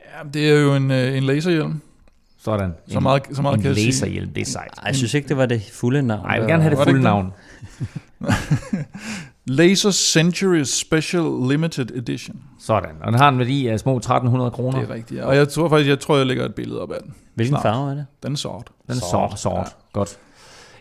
Ja, 0.01 0.29
det 0.35 0.51
er 0.51 0.61
jo 0.61 0.75
en, 0.75 0.91
øh, 0.91 1.17
en 1.17 1.23
laserhjelm. 1.23 1.81
Sådan. 2.45 2.75
Så 2.89 3.01
meget, 3.01 3.23
så 3.33 3.43
meget 3.43 3.57
en 3.57 3.63
kan 3.63 3.69
jeg 3.77 3.95
sige. 3.95 4.31
det 4.35 4.41
er 4.41 4.45
sejt. 4.45 4.71
Ej, 4.79 4.85
jeg 4.87 4.97
synes 4.97 5.15
ikke, 5.15 5.29
det 5.29 5.37
var 5.37 5.47
det 5.47 5.63
fulde 5.73 6.03
navn. 6.03 6.23
Nej, 6.23 6.33
jeg 6.33 6.41
vil 6.41 6.49
gerne 6.49 6.63
have 6.63 6.71
det 6.71 6.79
det 6.79 6.85
fulde 6.87 6.99
ikke 6.99 7.05
navn. 7.05 7.33
Laser 9.47 9.91
Century 9.91 10.63
Special 10.63 11.23
Limited 11.49 11.91
Edition. 11.97 12.37
Sådan. 12.61 12.91
Og 13.03 13.13
den 13.13 13.21
har 13.21 13.29
en 13.29 13.39
værdi 13.39 13.67
af 13.67 13.81
små 13.81 13.97
1300 13.97 14.51
kroner. 14.51 14.81
Det 14.81 14.91
er 14.91 14.95
rigtigt. 14.95 15.21
Ja. 15.21 15.27
Og 15.27 15.37
jeg 15.37 15.49
tror 15.49 15.69
faktisk, 15.69 15.89
jeg 15.89 16.01
tror, 16.01 16.17
jeg 16.17 16.27
lægger 16.27 16.45
et 16.45 16.55
billede 16.55 16.81
op 16.83 16.93
af 16.93 16.99
den. 17.03 17.15
Hvilken 17.35 17.53
Snart. 17.53 17.63
farve 17.63 17.91
er 17.91 17.95
det? 17.95 18.07
Den 18.23 18.33
er 18.33 18.37
sort. 18.37 18.71
Den 18.87 18.97
er 18.97 19.01
Sort. 19.01 19.31
sort. 19.31 19.39
sort. 19.41 19.57
Ja. 19.67 19.73
Godt. 19.93 20.19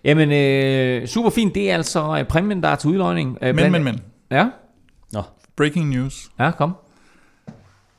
Jamen, 0.03 0.32
øh, 0.32 1.07
super 1.07 1.30
fint. 1.30 1.55
Det 1.55 1.72
er 1.72 1.76
altså 1.76 2.18
øh, 2.20 2.26
præmien, 2.26 2.64
der 2.64 2.70
er 2.70 2.76
til 2.76 2.89
udløjning. 2.89 3.38
Øh, 3.41 3.47
Men, 3.47 3.55
blandt- 3.55 3.72
men, 3.72 3.84
men. 3.84 3.99
Ja, 4.32 4.47
Nå, 5.14 5.22
Breaking 5.57 5.89
news. 5.89 6.30
ja, 6.39 6.51
kom. 6.51 6.76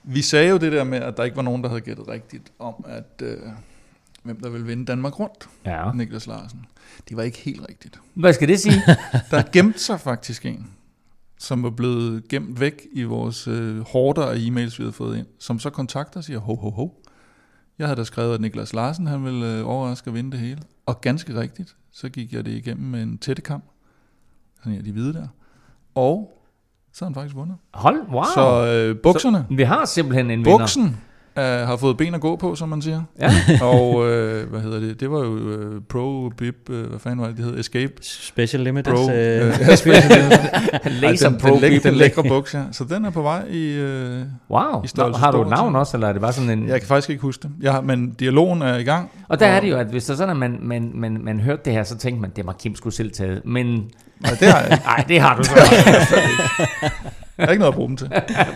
Vi 0.03 0.23
sagde 0.23 0.51
jo 0.51 0.59
det 0.59 0.73
der 0.73 0.85
med, 0.85 0.99
at 0.99 1.17
der 1.17 1.25
ikke 1.25 1.37
var 1.37 1.43
nogen, 1.43 1.63
der 1.63 1.69
havde 1.69 1.81
gættet 1.81 2.09
rigtigt 2.09 2.53
om, 2.59 2.85
at 2.89 3.23
øh, 3.23 3.39
hvem 4.23 4.41
der 4.41 4.51
ville 4.51 4.67
vinde 4.67 4.87
Danmark 4.87 5.21
rundt. 5.21 5.49
Ja. 5.67 5.93
Niklas 5.93 6.27
Larsen. 6.27 6.67
Det 7.09 7.17
var 7.17 7.23
ikke 7.23 7.39
helt 7.39 7.69
rigtigt. 7.69 8.01
Hvad 8.15 8.33
skal 8.33 8.49
det 8.49 8.61
sige? 8.61 8.83
Der 9.31 9.43
gemte 9.53 9.79
sig 9.79 10.01
faktisk 10.01 10.47
en, 10.47 10.71
som 11.39 11.63
var 11.63 11.71
blevet 11.71 12.29
gemt 12.29 12.61
væk 12.61 12.87
i 12.93 13.03
vores 13.03 13.49
øh, 13.49 13.81
hårder 13.81 14.27
af 14.27 14.37
e-mails, 14.37 14.79
vi 14.79 14.83
havde 14.83 14.93
fået 14.93 15.19
ind, 15.19 15.27
som 15.39 15.59
så 15.59 15.71
kontakter 15.71 16.21
og 16.21 16.25
siger, 16.25 16.39
ho, 16.39 16.55
ho, 16.55 16.71
ho. 16.71 17.03
Jeg 17.79 17.87
havde 17.87 17.99
da 17.99 18.05
skrevet, 18.05 18.35
at 18.35 18.41
Niklas 18.41 18.73
Larsen 18.73 19.07
han 19.07 19.25
ville 19.25 19.59
øh, 19.59 19.69
overraske 19.69 20.11
og 20.11 20.15
vinde 20.15 20.31
det 20.31 20.41
hele. 20.41 20.63
Og 20.87 21.01
ganske 21.01 21.41
rigtigt, 21.41 21.77
så 21.93 22.09
gik 22.09 22.33
jeg 22.33 22.45
det 22.45 22.53
igennem 22.53 22.91
med 22.91 23.03
en 23.03 23.19
tættekamp. 23.19 23.65
Sådan 24.59 24.73
ja, 24.73 24.83
de 24.83 24.93
hvide 24.93 25.13
der. 25.13 25.29
Og 25.95 26.39
så 26.93 27.05
har 27.05 27.07
han 27.07 27.14
faktisk 27.14 27.36
vundet. 27.36 27.57
Hold, 27.74 27.97
wow. 28.12 28.22
Så 28.34 28.66
øh, 28.66 28.97
bukserne, 29.03 29.47
Vi 29.51 29.62
har 29.62 29.84
simpelthen 29.84 30.30
en 30.30 30.38
vinder. 30.38 30.59
buksen 30.59 30.97
øh, 31.38 31.45
har 31.45 31.76
fået 31.76 31.97
ben 31.97 32.14
at 32.14 32.20
gå 32.20 32.36
på, 32.36 32.55
som 32.55 32.68
man 32.68 32.82
siger. 32.82 33.03
Ja. 33.20 33.30
og 33.72 34.09
øh, 34.09 34.51
hvad 34.51 34.61
hedder 34.61 34.80
det? 34.80 35.01
Det 35.01 35.11
var 35.11 35.18
jo 35.18 35.36
øh, 35.38 35.80
Pro 35.88 36.30
Bib, 36.36 36.70
øh, 36.70 36.86
hvad 36.88 36.99
fanden 36.99 37.20
var 37.20 37.26
det, 37.26 37.36
det 37.36 37.45
hed? 37.45 37.59
Escape 37.59 37.93
Special 38.03 38.62
Limited. 38.62 38.93
Pro. 38.95 39.11
Øh, 39.11 39.47
Øh, 39.47 39.55
ja, 39.68 39.76
special 39.76 40.22
Laser 41.01 41.28
den, 41.30 41.38
Pro 41.38 41.49
den, 41.49 41.61
læk, 41.61 41.82
den 41.82 41.95
lækre 41.95 42.22
buks, 42.28 42.55
ja. 42.55 42.62
Så 42.72 42.84
den 42.84 43.05
er 43.05 43.11
på 43.11 43.22
vej 43.22 43.45
i... 43.51 43.72
Øh, 43.72 44.22
Wow. 44.51 44.82
i 44.84 44.88
størrelse 44.88 45.20
har 45.20 45.30
du 45.32 45.43
et 45.43 45.49
navn 45.49 45.72
så- 45.74 45.78
også, 45.78 45.97
eller 45.97 46.09
er 46.09 46.12
det 46.12 46.22
bare 46.22 46.32
sådan 46.32 46.59
en... 46.59 46.68
jeg 46.68 46.80
kan 46.80 46.88
faktisk 46.88 47.11
ikke 47.11 47.22
huske 47.22 47.43
det. 47.43 47.51
Jeg 47.61 47.72
har, 47.72 47.80
men 47.80 48.11
dialogen 48.11 48.62
er 48.62 48.76
i 48.76 48.82
gang. 48.82 49.11
Og 49.28 49.41
der 49.41 49.47
er 49.47 49.61
det 49.61 49.70
jo, 49.70 49.76
at 49.76 49.86
hvis 49.86 50.05
der 50.07 50.14
sådan, 50.14 50.30
at 50.30 50.36
man, 50.36 50.59
man, 50.62 50.91
man, 50.95 51.20
man 51.24 51.41
hørte 51.41 51.62
det 51.64 51.72
her, 51.72 51.82
så 51.82 51.97
tænkte 51.99 52.20
man, 52.22 52.30
det 52.36 52.47
var 52.47 52.53
Kim 52.53 52.74
skulle 52.74 52.95
selv 52.95 53.11
taget. 53.12 53.43
Men 53.45 53.91
Nej, 54.21 54.33
det 54.41 54.49
har 54.49 54.61
jeg 54.61 54.73
ikke. 54.73 54.85
nej, 54.85 55.05
det 55.09 55.21
har 55.21 55.37
du 55.37 55.45
så. 55.45 55.55
Jeg 57.39 57.47
har 57.47 57.53
ikke 57.53 57.61
noget 57.61 57.73
at 57.73 57.77
bruge 57.77 57.89
dem 57.89 57.97
til. 57.97 58.11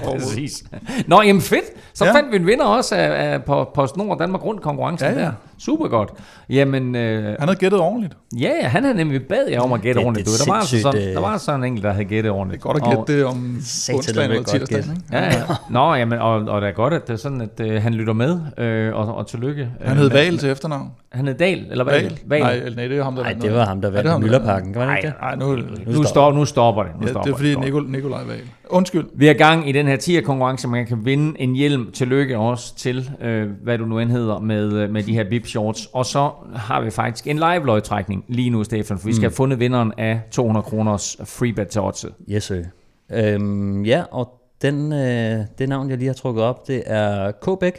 Præcis. 0.05 0.65
Nå, 1.07 1.23
jamen 1.23 1.43
fedt. 1.43 1.65
Så 1.95 2.05
ja. 2.05 2.15
Fandt 2.15 2.31
vi 2.31 2.37
en 2.37 2.47
vinder 2.47 2.65
også 2.65 2.95
af, 2.97 3.33
af 3.33 3.45
på 3.45 3.71
PostNord 3.75 4.19
Danmark 4.19 4.45
Rundt 4.45 4.63
konkurrencen 4.63 5.09
Ja, 5.09 5.15
ja. 5.15 5.21
der. 5.21 5.33
Super 5.59 5.89
godt. 5.89 6.11
Jamen, 6.51 6.95
øh, 6.97 7.25
Han 7.25 7.37
havde 7.41 7.57
gættet 7.57 7.81
ordentligt. 7.81 8.17
ja, 8.41 8.51
ja, 8.63 8.69
han 8.69 8.83
havde 8.85 8.97
nemlig 8.97 9.23
bad 9.23 9.49
jer 9.51 9.61
om 9.61 9.73
at 9.73 9.81
gætte 9.83 9.99
Det- 9.99 10.07
ordentligt. 10.07 10.29
det 10.29 10.39
Du. 10.41 10.45
Der, 10.45 10.53
var 10.53 10.59
altså 10.61 10.81
sådan, 10.81 11.09
øh, 11.09 11.15
der 11.15 11.21
var 11.21 11.37
sådan 11.39 11.61
en 11.61 11.65
enkelt, 11.67 11.85
der 11.85 11.93
havde 11.93 12.05
gættet 12.05 12.33
ordentligt. 12.33 12.63
Det 12.63 12.69
er 12.69 12.73
godt 12.73 12.83
at 12.83 12.89
gætte 13.07 13.17
det 13.19 13.25
om 13.27 13.57
onsdagen 13.95 14.01
det 14.01 14.17
var 14.17 14.23
eller 14.23 14.43
tirsdagen. 14.43 14.91
ikke? 14.91 15.03
Ja, 15.13 15.25
ja. 15.25 15.43
Nå, 15.71 15.95
jamen, 15.95 16.19
og, 16.19 16.35
og 16.35 16.61
det 16.63 16.69
er 16.69 16.73
godt, 16.73 16.95
at 16.95 17.07
det 17.07 17.13
er 17.13 17.17
sådan, 17.17 17.41
at 17.41 17.61
øh, 17.61 17.83
han 17.83 17.95
lytter 17.95 18.13
med, 18.13 18.39
øh, 18.59 18.95
og, 18.95 19.15
og 19.15 19.27
tillykke. 19.27 19.69
Han 19.81 19.91
Øh, 19.93 19.97
hed 19.99 20.11
med- 20.11 20.17
Val 20.17 20.39
til 20.39 20.51
efternavn. 20.51 20.91
Han 21.13 21.27
hed 21.27 21.35
Dal, 21.35 21.67
eller 21.71 21.85
hvad? 21.85 22.01
Val? 22.27 22.41
Nej, 22.41 22.59
nej, 22.77 22.89
det 22.89 22.99
er 22.99 23.05
ham, 23.05 23.15
der 23.15 23.23
Nej, 23.23 23.33
det 23.33 23.53
var 23.55 23.65
ham, 23.67 23.81
der 23.81 23.91
det 23.91 23.99
er 23.99 24.03
vandt 24.11 24.21
Møllerparken. 24.23 24.75
Var 24.75 24.81
det 24.81 24.89
Nej, 24.89 24.97
ikke 24.97 25.07
det? 25.09 25.15
Nej, 25.21 25.35
nu, 25.37 25.57
Nu, 25.97 26.03
stop, 26.05 26.35
nu 26.35 26.45
stopper 26.45 26.83
det. 26.83 26.93
Nu 27.01 27.07
ja, 27.07 27.11
stopper 27.11 27.23
det 27.23 27.33
er 27.33 27.37
fordi 27.37 27.53
Stopper. 27.53 27.67
Nikol, 27.67 27.91
Nikolaj 27.91 28.25
Val. 28.25 28.37
Undskyld. 28.71 29.05
Vi 29.15 29.27
er 29.29 29.33
gang 29.33 29.69
i 29.69 29.73
den 29.73 29.87
her 29.87 29.97
tier-konkurrence, 29.97 30.69
man 30.69 30.87
kan 30.87 30.99
vinde 31.05 31.41
en 31.41 31.55
hjelm. 31.55 31.91
Tillykke 31.93 32.39
også 32.39 32.77
til, 32.77 33.11
øh, 33.23 33.49
hvad 33.63 33.79
du 33.79 33.85
nu 33.87 33.99
end 33.99 34.11
hedder, 34.11 34.39
med, 34.41 34.73
øh, 34.73 34.91
med 34.91 35.03
de 35.03 35.15
her 35.15 35.25
bib 35.45 35.51
shorts. 35.51 35.89
Og 35.93 36.07
så 36.07 36.31
har 36.57 36.81
vi 36.81 36.91
faktisk 36.91 37.27
en 37.27 37.37
live 37.37 37.67
lodtrækning 37.67 38.25
lige 38.29 38.51
nu, 38.51 38.65
Stefan, 38.65 38.99
for 38.99 39.07
vi 39.07 39.13
skal 39.13 39.23
have 39.23 39.37
fundet 39.37 39.59
vinderen 39.59 39.93
af 39.99 40.21
200 40.31 40.65
kroners 40.65 41.17
free 41.25 41.53
bet 41.53 41.69
til 41.69 41.81
oddset. 41.81 42.15
Yes, 42.31 42.45
sir. 42.45 42.65
Øhm, 43.13 43.85
ja, 43.85 44.03
og 44.11 44.41
den, 44.63 44.93
øh, 44.93 45.41
det 45.59 45.69
navn, 45.69 45.91
jeg 45.91 45.99
lige 45.99 46.07
har 46.07 46.15
trukket 46.15 46.45
op, 46.45 46.67
det 46.69 46.83
er 46.87 47.33
Quebec. 47.45 47.75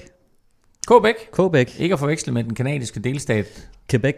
Quebec. 0.88 1.16
Quebec. 1.36 1.80
Ikke 1.80 1.94
at 1.94 2.00
forveksle 2.00 2.34
med 2.34 2.44
den 2.44 2.56
kanadiske 2.56 3.00
delstat 3.00 3.68
Quebec. 3.90 4.16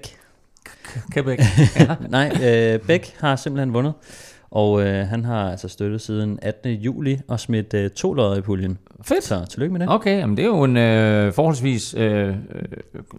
Quebec. 1.14 1.40
Ja. 1.80 1.96
Nej, 2.10 2.32
øh, 2.44 2.80
Beck 2.80 3.16
har 3.20 3.36
simpelthen 3.36 3.74
vundet. 3.74 3.94
Og 4.52 4.82
øh, 4.82 5.08
han 5.08 5.26
har 5.26 5.52
altså 5.52 5.68
støttet 5.68 6.02
siden 6.02 6.40
18. 6.42 6.72
juli 6.72 7.20
og 7.28 7.40
smidt 7.40 7.74
øh, 7.74 7.90
to 7.90 8.14
lodder 8.14 8.38
i 8.38 8.42
puljen. 8.42 8.78
Fedt. 9.02 9.24
Så 9.24 9.46
tillykke 9.46 9.74
med 9.74 9.80
det. 9.80 9.90
Okay, 9.90 10.20
jamen 10.20 10.38
det 10.38 10.44
er 10.44 10.48
jo 10.48 10.64
en 10.64 10.78
øh, 10.78 11.34
forholdsvis 11.34 11.96
øh, 11.98 12.28
øh, 12.28 12.34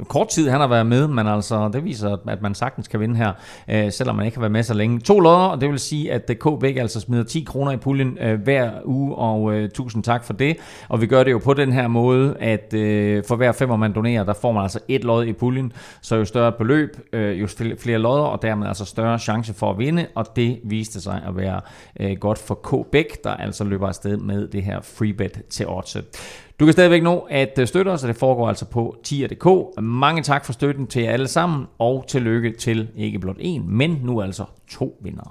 kort 0.09 0.29
tid, 0.29 0.49
han 0.49 0.61
har 0.61 0.67
været 0.67 0.87
med, 0.87 1.09
men 1.09 1.27
altså 1.27 1.71
det 1.73 1.85
viser, 1.85 2.17
at 2.29 2.43
man 2.43 2.55
sagtens 2.55 2.89
kan 2.89 3.01
vinde 3.01 3.17
her, 3.17 3.33
øh, 3.69 3.93
selvom 3.93 4.17
man 4.17 4.27
ikke 4.27 4.37
har 4.37 4.41
været 4.41 4.53
med 4.53 4.63
så 4.63 4.75
længe. 4.75 5.01
To 5.01 5.21
lodder, 5.21 5.39
og 5.39 5.61
det 5.61 5.71
vil 5.71 5.79
sige, 5.79 6.13
at 6.13 6.31
K 6.41 6.61
Bæk 6.61 6.77
altså 6.77 7.01
smider 7.01 7.25
10 7.25 7.41
kroner 7.41 7.73
i 7.73 7.77
puljen 7.77 8.19
øh, 8.21 8.41
hver 8.43 8.71
uge, 8.85 9.15
og 9.15 9.53
øh, 9.53 9.71
tusind 9.71 10.03
tak 10.03 10.25
for 10.25 10.33
det. 10.33 10.57
Og 10.89 11.01
vi 11.01 11.07
gør 11.07 11.25
det 11.25 11.31
jo 11.31 11.39
på 11.39 11.55
den 11.55 11.73
her 11.73 11.89
måde, 11.89 12.37
at 12.41 12.75
øh, 12.75 13.25
for 13.29 13.37
hver 13.37 13.53
femmer 13.53 13.77
man 13.77 13.93
donerer, 13.93 14.25
der 14.25 14.35
får 14.35 14.53
man 14.53 14.63
altså 14.63 14.79
et 14.89 15.05
lod 15.05 15.25
i 15.25 15.33
puljen, 15.33 15.73
så 16.01 16.17
jo 16.17 16.25
større 16.25 16.53
beløb, 16.53 16.97
øh, 17.13 17.41
jo 17.41 17.47
fl- 17.47 17.83
flere 17.83 17.99
lodder, 17.99 18.25
og 18.25 18.43
dermed 18.43 18.67
altså 18.67 18.85
større 18.85 19.19
chance 19.19 19.55
for 19.55 19.71
at 19.71 19.79
vinde, 19.79 20.07
og 20.15 20.27
det 20.37 20.59
viste 20.65 21.01
sig 21.01 21.18
at 21.27 21.37
være 21.37 21.61
øh, 22.01 22.17
godt 22.17 22.39
for 22.39 22.55
K 22.55 22.91
Bæk, 22.93 23.25
der 23.25 23.31
altså 23.31 23.65
løber 23.65 23.89
afsted 23.89 24.17
med 24.17 24.49
det 24.49 24.63
her 24.63 24.81
freebet 24.81 25.43
til 25.51 25.69
oddset. 25.69 26.05
Du 26.61 26.65
kan 26.65 26.73
stadigvæk 26.73 27.03
nå 27.03 27.27
at 27.31 27.59
øh, 27.59 27.67
støtte 27.67 27.89
os, 27.89 28.03
og 28.03 28.09
det 28.09 28.17
foregår 28.17 28.49
altså 28.49 28.65
på 28.65 28.97
tier.dk. 29.05 29.81
Mange 29.83 30.23
tak 30.23 30.45
for 30.45 30.53
støtten 30.53 30.87
til 30.87 31.03
jer 31.03 31.13
alle 31.13 31.29
sammen, 31.29 31.67
og 31.79 32.05
tillykke 32.09 32.53
til 32.53 32.89
ikke 32.97 33.19
blot 33.19 33.37
én, 33.37 33.63
men 33.65 34.01
nu 34.03 34.23
altså 34.23 34.45
to 34.69 34.99
vindere. 35.03 35.31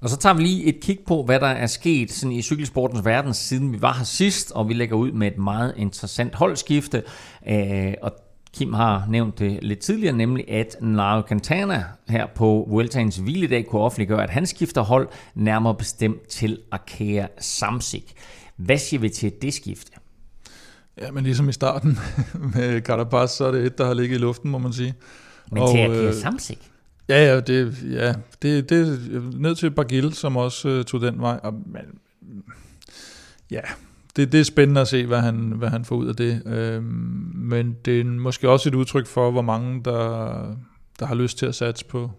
Og 0.00 0.10
så 0.10 0.16
tager 0.16 0.34
vi 0.34 0.42
lige 0.42 0.64
et 0.64 0.80
kig 0.80 0.98
på, 1.06 1.22
hvad 1.22 1.40
der 1.40 1.46
er 1.46 1.66
sket 1.66 2.12
sådan 2.12 2.32
i 2.32 2.42
cykelsportens 2.42 3.04
verden, 3.04 3.34
siden 3.34 3.72
vi 3.72 3.82
var 3.82 3.92
her 3.92 4.04
sidst, 4.04 4.52
og 4.52 4.68
vi 4.68 4.74
lægger 4.74 4.96
ud 4.96 5.12
med 5.12 5.26
et 5.26 5.38
meget 5.38 5.74
interessant 5.76 6.34
holdskifte. 6.34 7.02
Øh, 7.48 7.94
og 8.02 8.12
Kim 8.54 8.72
har 8.72 9.06
nævnt 9.08 9.38
det 9.38 9.58
lidt 9.62 9.78
tidligere, 9.78 10.16
nemlig 10.16 10.50
at 10.50 10.76
Nairo 10.80 11.22
Quintana 11.28 11.84
her 12.08 12.26
på 12.26 12.66
Vueltaens 12.70 13.16
hviledag 13.16 13.66
kunne 13.66 13.82
offentliggøre, 13.82 14.22
at 14.22 14.30
han 14.30 14.46
skifter 14.46 14.80
hold 14.80 15.08
nærmere 15.34 15.74
bestemt 15.74 16.26
til 16.26 16.58
Arkea 16.70 17.26
Samsic. 17.38 18.04
Hvad 18.56 18.78
siger 18.78 19.00
vi 19.00 19.08
til 19.08 19.32
det 19.42 19.54
skifte? 19.54 19.92
Ja, 21.00 21.10
men 21.10 21.24
ligesom 21.24 21.48
i 21.48 21.52
starten 21.52 21.98
med 22.54 22.80
Carapaz, 22.80 23.30
så 23.30 23.44
er 23.44 23.52
det 23.52 23.66
et, 23.66 23.78
der 23.78 23.86
har 23.86 23.94
ligget 23.94 24.16
i 24.16 24.20
luften, 24.20 24.50
må 24.50 24.58
man 24.58 24.72
sige. 24.72 24.94
Men 25.52 25.68
til 25.68 25.78
Arkea 25.78 26.02
øh, 26.02 26.14
Samsic? 26.14 26.58
Ja, 27.08 27.26
ja, 27.26 27.40
det, 27.40 27.76
ja, 27.92 28.14
det, 28.42 28.70
det 28.70 28.98
ned 29.40 29.54
til 29.54 29.70
Bargil, 29.70 30.12
som 30.12 30.36
også 30.36 30.68
øh, 30.68 30.84
tog 30.84 31.00
den 31.00 31.20
vej. 31.20 31.40
Og, 31.42 31.52
men, 31.52 31.82
ja, 33.50 33.60
det, 34.16 34.32
det 34.32 34.40
er 34.40 34.44
spændende 34.44 34.80
at 34.80 34.88
se, 34.88 35.06
hvad 35.06 35.20
han, 35.20 35.34
hvad 35.34 35.68
han 35.68 35.84
får 35.84 35.96
ud 35.96 36.06
af 36.06 36.16
det. 36.16 36.42
Øh, 36.46 36.82
men 37.34 37.76
det 37.84 38.00
er 38.00 38.04
måske 38.04 38.50
også 38.50 38.68
et 38.68 38.74
udtryk 38.74 39.06
for, 39.06 39.30
hvor 39.30 39.42
mange, 39.42 39.84
der, 39.84 40.56
der 41.00 41.06
har 41.06 41.14
lyst 41.14 41.38
til 41.38 41.46
at 41.46 41.54
satse 41.54 41.84
på, 41.84 42.10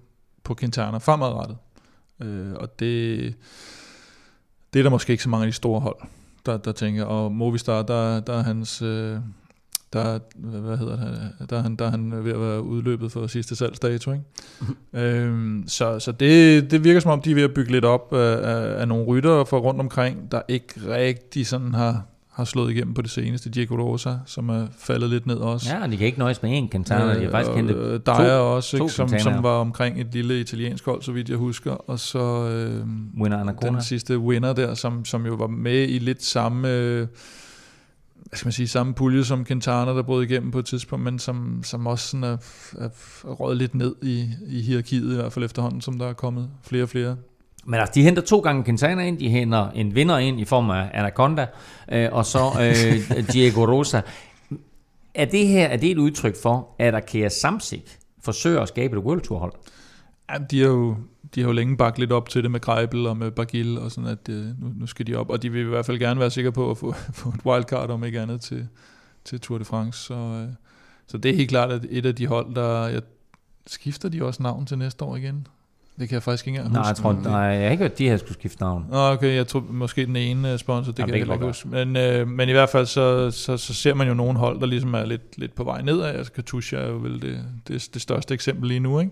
på 0.43 0.55
Quintana 0.55 0.97
fremadrettet. 0.97 1.57
Øh, 2.21 2.53
og 2.53 2.79
det, 2.79 3.35
det 4.73 4.79
er 4.79 4.83
der 4.83 4.89
måske 4.89 5.11
ikke 5.11 5.23
så 5.23 5.29
mange 5.29 5.45
af 5.45 5.51
de 5.51 5.55
store 5.55 5.79
hold, 5.79 5.97
der, 6.45 6.57
der 6.57 6.71
tænker. 6.71 7.03
Og 7.05 7.31
Movistar, 7.31 7.81
der, 7.81 8.19
der 8.19 8.33
er 8.33 8.43
hans... 8.43 8.81
Øh, 8.81 9.17
der, 9.93 10.19
hvad 10.35 10.77
hedder 10.77 10.95
det, 10.95 11.49
der 11.49 11.57
er 11.57 11.61
han, 11.61 11.75
der 11.75 11.85
er 11.85 11.89
han 11.89 12.23
ved 12.23 12.33
at 12.33 12.41
være 12.41 12.61
udløbet 12.61 13.11
for 13.11 13.27
sidste 13.27 13.55
salgsdato. 13.55 14.11
Ikke? 14.11 14.23
øhm, 15.05 15.63
så 15.67 15.99
så 15.99 16.11
det, 16.11 16.71
det 16.71 16.83
virker 16.83 16.99
som 16.99 17.11
om, 17.11 17.21
de 17.21 17.31
er 17.31 17.35
ved 17.35 17.43
at 17.43 17.53
bygge 17.53 17.71
lidt 17.71 17.85
op 17.85 18.13
af, 18.13 18.81
af, 18.81 18.87
nogle 18.87 19.05
ryttere 19.05 19.45
for 19.45 19.59
rundt 19.59 19.79
omkring, 19.79 20.31
der 20.31 20.41
ikke 20.47 20.73
rigtig 20.87 21.47
sådan 21.47 21.73
har, 21.73 22.03
har 22.31 22.43
slået 22.43 22.71
igennem 22.71 22.93
på 22.93 23.01
det 23.01 23.11
seneste. 23.11 23.49
Diego 23.49 23.75
Rosa, 23.75 24.13
som 24.25 24.49
er 24.49 24.67
faldet 24.77 25.09
lidt 25.09 25.27
ned 25.27 25.35
også. 25.35 25.77
Ja, 25.77 25.87
de 25.87 25.97
kan 25.97 26.05
ikke 26.05 26.19
nøjes 26.19 26.43
med 26.43 26.61
én 26.61 26.69
Quintana, 26.71 27.19
de 27.19 27.23
har 27.23 27.31
faktisk 27.31 27.55
hentet 27.55 27.75
øh, 27.75 27.99
to, 27.99 28.11
også, 28.55 28.77
ikke, 28.77 28.89
som, 28.89 29.09
som 29.19 29.43
var 29.43 29.57
omkring 29.57 30.01
et 30.01 30.07
lille 30.13 30.39
italiensk 30.39 30.85
hold, 30.85 31.01
så 31.01 31.11
vidt 31.11 31.29
jeg 31.29 31.37
husker. 31.37 31.71
Og 31.71 31.99
så 31.99 32.47
øh, 32.49 32.85
winner 33.21 33.53
den 33.61 33.81
sidste 33.81 34.19
winner 34.19 34.53
der, 34.53 34.73
som, 34.73 35.05
som 35.05 35.25
jo 35.25 35.33
var 35.33 35.47
med 35.47 35.89
i 35.89 35.99
lidt 35.99 36.23
samme... 36.23 36.69
Øh, 36.69 37.07
hvad 38.31 38.37
skal 38.37 38.47
man 38.47 38.53
sige, 38.53 38.67
samme 38.67 38.93
pulje 38.93 39.23
som 39.23 39.45
Quintana, 39.45 39.91
der 39.91 40.03
brød 40.03 40.23
igennem 40.23 40.51
på 40.51 40.59
et 40.59 40.65
tidspunkt, 40.65 41.03
men 41.03 41.19
som, 41.19 41.61
som 41.63 41.87
også 41.87 42.07
sådan 42.07 42.23
er, 42.23 42.37
er, 42.77 42.89
er 43.23 43.33
røget 43.33 43.57
lidt 43.57 43.75
ned 43.75 43.95
i, 44.01 44.29
i 44.47 44.61
hierarkiet, 44.61 45.13
i 45.13 45.15
hvert 45.15 45.33
fald 45.33 45.45
efterhånden, 45.45 45.81
som 45.81 45.99
der 45.99 46.07
er 46.07 46.13
kommet 46.13 46.49
flere 46.63 46.83
og 46.83 46.89
flere. 46.89 47.17
Men 47.65 47.79
altså, 47.79 47.91
de 47.95 48.03
henter 48.03 48.21
to 48.21 48.39
gange 48.39 48.63
Quintana 48.63 49.03
ind, 49.03 49.19
de 49.19 49.29
henter 49.29 49.69
en 49.69 49.95
vinder 49.95 50.17
ind 50.17 50.39
i 50.39 50.45
form 50.45 50.69
af 50.69 50.89
Anaconda, 50.93 51.47
øh, 51.91 52.09
og 52.11 52.25
så 52.25 52.39
øh, 52.61 53.25
Diego 53.33 53.65
Rosa. 53.65 54.01
Er 55.13 55.25
det 55.25 55.47
her 55.47 55.67
er 55.67 55.77
det 55.77 55.91
et 55.91 55.97
udtryk 55.97 56.41
for, 56.41 56.75
at 56.79 56.95
Arkea 56.95 57.29
Samsic 57.29 57.83
forsøger 58.23 58.61
at 58.61 58.67
skabe 58.67 58.97
et 58.97 59.03
World 59.03 59.21
Tour 59.21 59.39
hold? 59.39 59.53
Ja, 60.33 60.37
de 60.51 60.59
har 60.59 60.67
jo 60.67 60.95
de 61.35 61.41
har 61.41 61.47
jo 61.47 61.53
længe 61.53 61.77
bakket 61.77 61.99
lidt 61.99 62.11
op 62.11 62.29
til 62.29 62.43
det 62.43 62.51
med 62.51 62.59
Greibel 62.59 63.07
og 63.07 63.17
med 63.17 63.31
Bagil, 63.31 63.79
og 63.79 63.91
sådan 63.91 64.09
at 64.09 64.29
øh, 64.29 64.45
nu, 64.45 64.71
nu 64.79 64.87
skal 64.87 65.07
de 65.07 65.15
op, 65.15 65.29
og 65.29 65.41
de 65.41 65.51
vil 65.51 65.61
i 65.61 65.69
hvert 65.69 65.85
fald 65.85 65.99
gerne 65.99 66.19
være 66.19 66.31
sikre 66.31 66.51
på 66.51 66.71
at 66.71 66.77
få, 66.77 66.91
få 67.13 67.29
et 67.29 67.45
wildcard, 67.45 67.89
om 67.89 68.03
ikke 68.03 68.21
andet, 68.21 68.41
til, 68.41 68.67
til 69.25 69.39
Tour 69.39 69.57
de 69.57 69.65
France. 69.65 70.03
Så, 70.03 70.13
øh, 70.13 70.47
så 71.07 71.17
det 71.17 71.31
er 71.31 71.35
helt 71.35 71.49
klart 71.49 71.71
at 71.71 71.85
et 71.89 72.05
af 72.05 72.15
de 72.15 72.27
hold, 72.27 72.55
der... 72.55 72.87
Jeg, 72.87 73.01
skifter 73.67 74.09
de 74.09 74.23
også 74.23 74.43
navn 74.43 74.65
til 74.65 74.77
næste 74.77 75.05
år 75.05 75.15
igen? 75.15 75.47
Det 75.99 76.09
kan 76.09 76.13
jeg 76.13 76.23
faktisk 76.23 76.47
ikke 76.47 76.57
engang 76.57 76.73
nej, 76.73 76.81
huske. 76.81 77.07
Jeg 77.07 77.15
tror, 77.15 77.29
nej, 77.31 77.39
jeg 77.39 77.63
har 77.63 77.71
ikke 77.71 77.83
hørt, 77.83 77.97
de 77.97 78.09
her 78.09 78.17
skulle 78.17 78.33
skifte 78.33 78.61
navn. 78.61 78.85
Nå, 78.89 78.97
okay, 78.97 79.35
jeg 79.35 79.47
tror 79.47 79.65
måske 79.69 80.05
den 80.05 80.15
ene 80.15 80.53
øh, 80.53 80.59
sponsor, 80.59 80.91
det 80.91 80.99
ja, 80.99 81.05
kan 81.05 81.15
jeg 81.15 81.33
ikke 81.33 81.45
huske. 81.45 81.67
Men, 81.67 81.95
øh, 81.95 82.27
men 82.27 82.49
i 82.49 82.51
hvert 82.51 82.69
fald, 82.69 82.85
så, 82.85 83.31
så, 83.31 83.57
så 83.57 83.73
ser 83.73 83.93
man 83.93 84.07
jo 84.07 84.13
nogle 84.13 84.39
hold, 84.39 84.59
der 84.59 84.65
ligesom 84.65 84.93
er 84.93 85.05
lidt, 85.05 85.37
lidt 85.37 85.55
på 85.55 85.63
vej 85.63 85.81
nedad. 85.81 86.05
Altså 86.05 86.31
Katusha 86.31 86.77
er 86.77 86.87
jo 86.87 86.97
vel 86.97 87.21
det, 87.21 87.39
det, 87.67 87.89
det 87.93 88.01
største 88.01 88.33
eksempel 88.33 88.67
lige 88.67 88.79
nu, 88.79 88.99
ikke? 88.99 89.11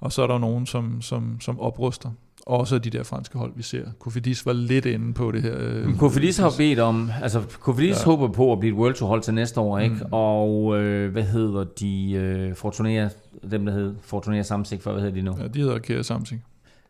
Og 0.00 0.12
så 0.12 0.22
er 0.22 0.26
der 0.26 0.38
nogen, 0.38 0.66
som, 0.66 1.02
som, 1.02 1.40
som 1.40 1.60
opruster. 1.60 2.10
Også 2.46 2.78
de 2.78 2.90
der 2.90 3.02
franske 3.02 3.38
hold, 3.38 3.52
vi 3.56 3.62
ser. 3.62 3.84
Kofidis 3.98 4.46
var 4.46 4.52
lidt 4.52 4.86
inde 4.86 5.14
på 5.14 5.32
det 5.32 5.42
her. 5.42 5.54
Øh, 5.58 5.98
Kofidis 5.98 6.38
har 6.38 6.52
bedt 6.58 6.78
om, 6.78 7.10
altså 7.22 7.42
Kofidis 7.60 7.96
ja. 7.96 8.04
håber 8.04 8.28
på 8.28 8.52
at 8.52 8.60
blive 8.60 8.74
et 8.74 8.78
World 8.78 8.94
Tour 8.94 9.08
hold 9.08 9.22
til 9.22 9.34
næste 9.34 9.60
år, 9.60 9.78
ikke? 9.78 9.94
Mm. 9.94 10.12
Og 10.12 10.78
øh, 10.78 11.12
hvad 11.12 11.22
hedder 11.22 11.64
de, 11.64 12.12
øh, 12.12 12.54
Fortunea, 12.54 13.08
dem 13.50 13.66
der 13.66 13.72
hedder 13.72 13.94
Fortunea 14.02 14.42
Samsing, 14.42 14.82
for 14.82 14.92
hvad 14.92 15.02
hedder 15.02 15.14
de 15.14 15.22
nu? 15.22 15.36
Ja, 15.40 15.48
de 15.48 15.60
hedder 15.60 15.78
Kære 15.78 16.04
Samsing. 16.04 16.44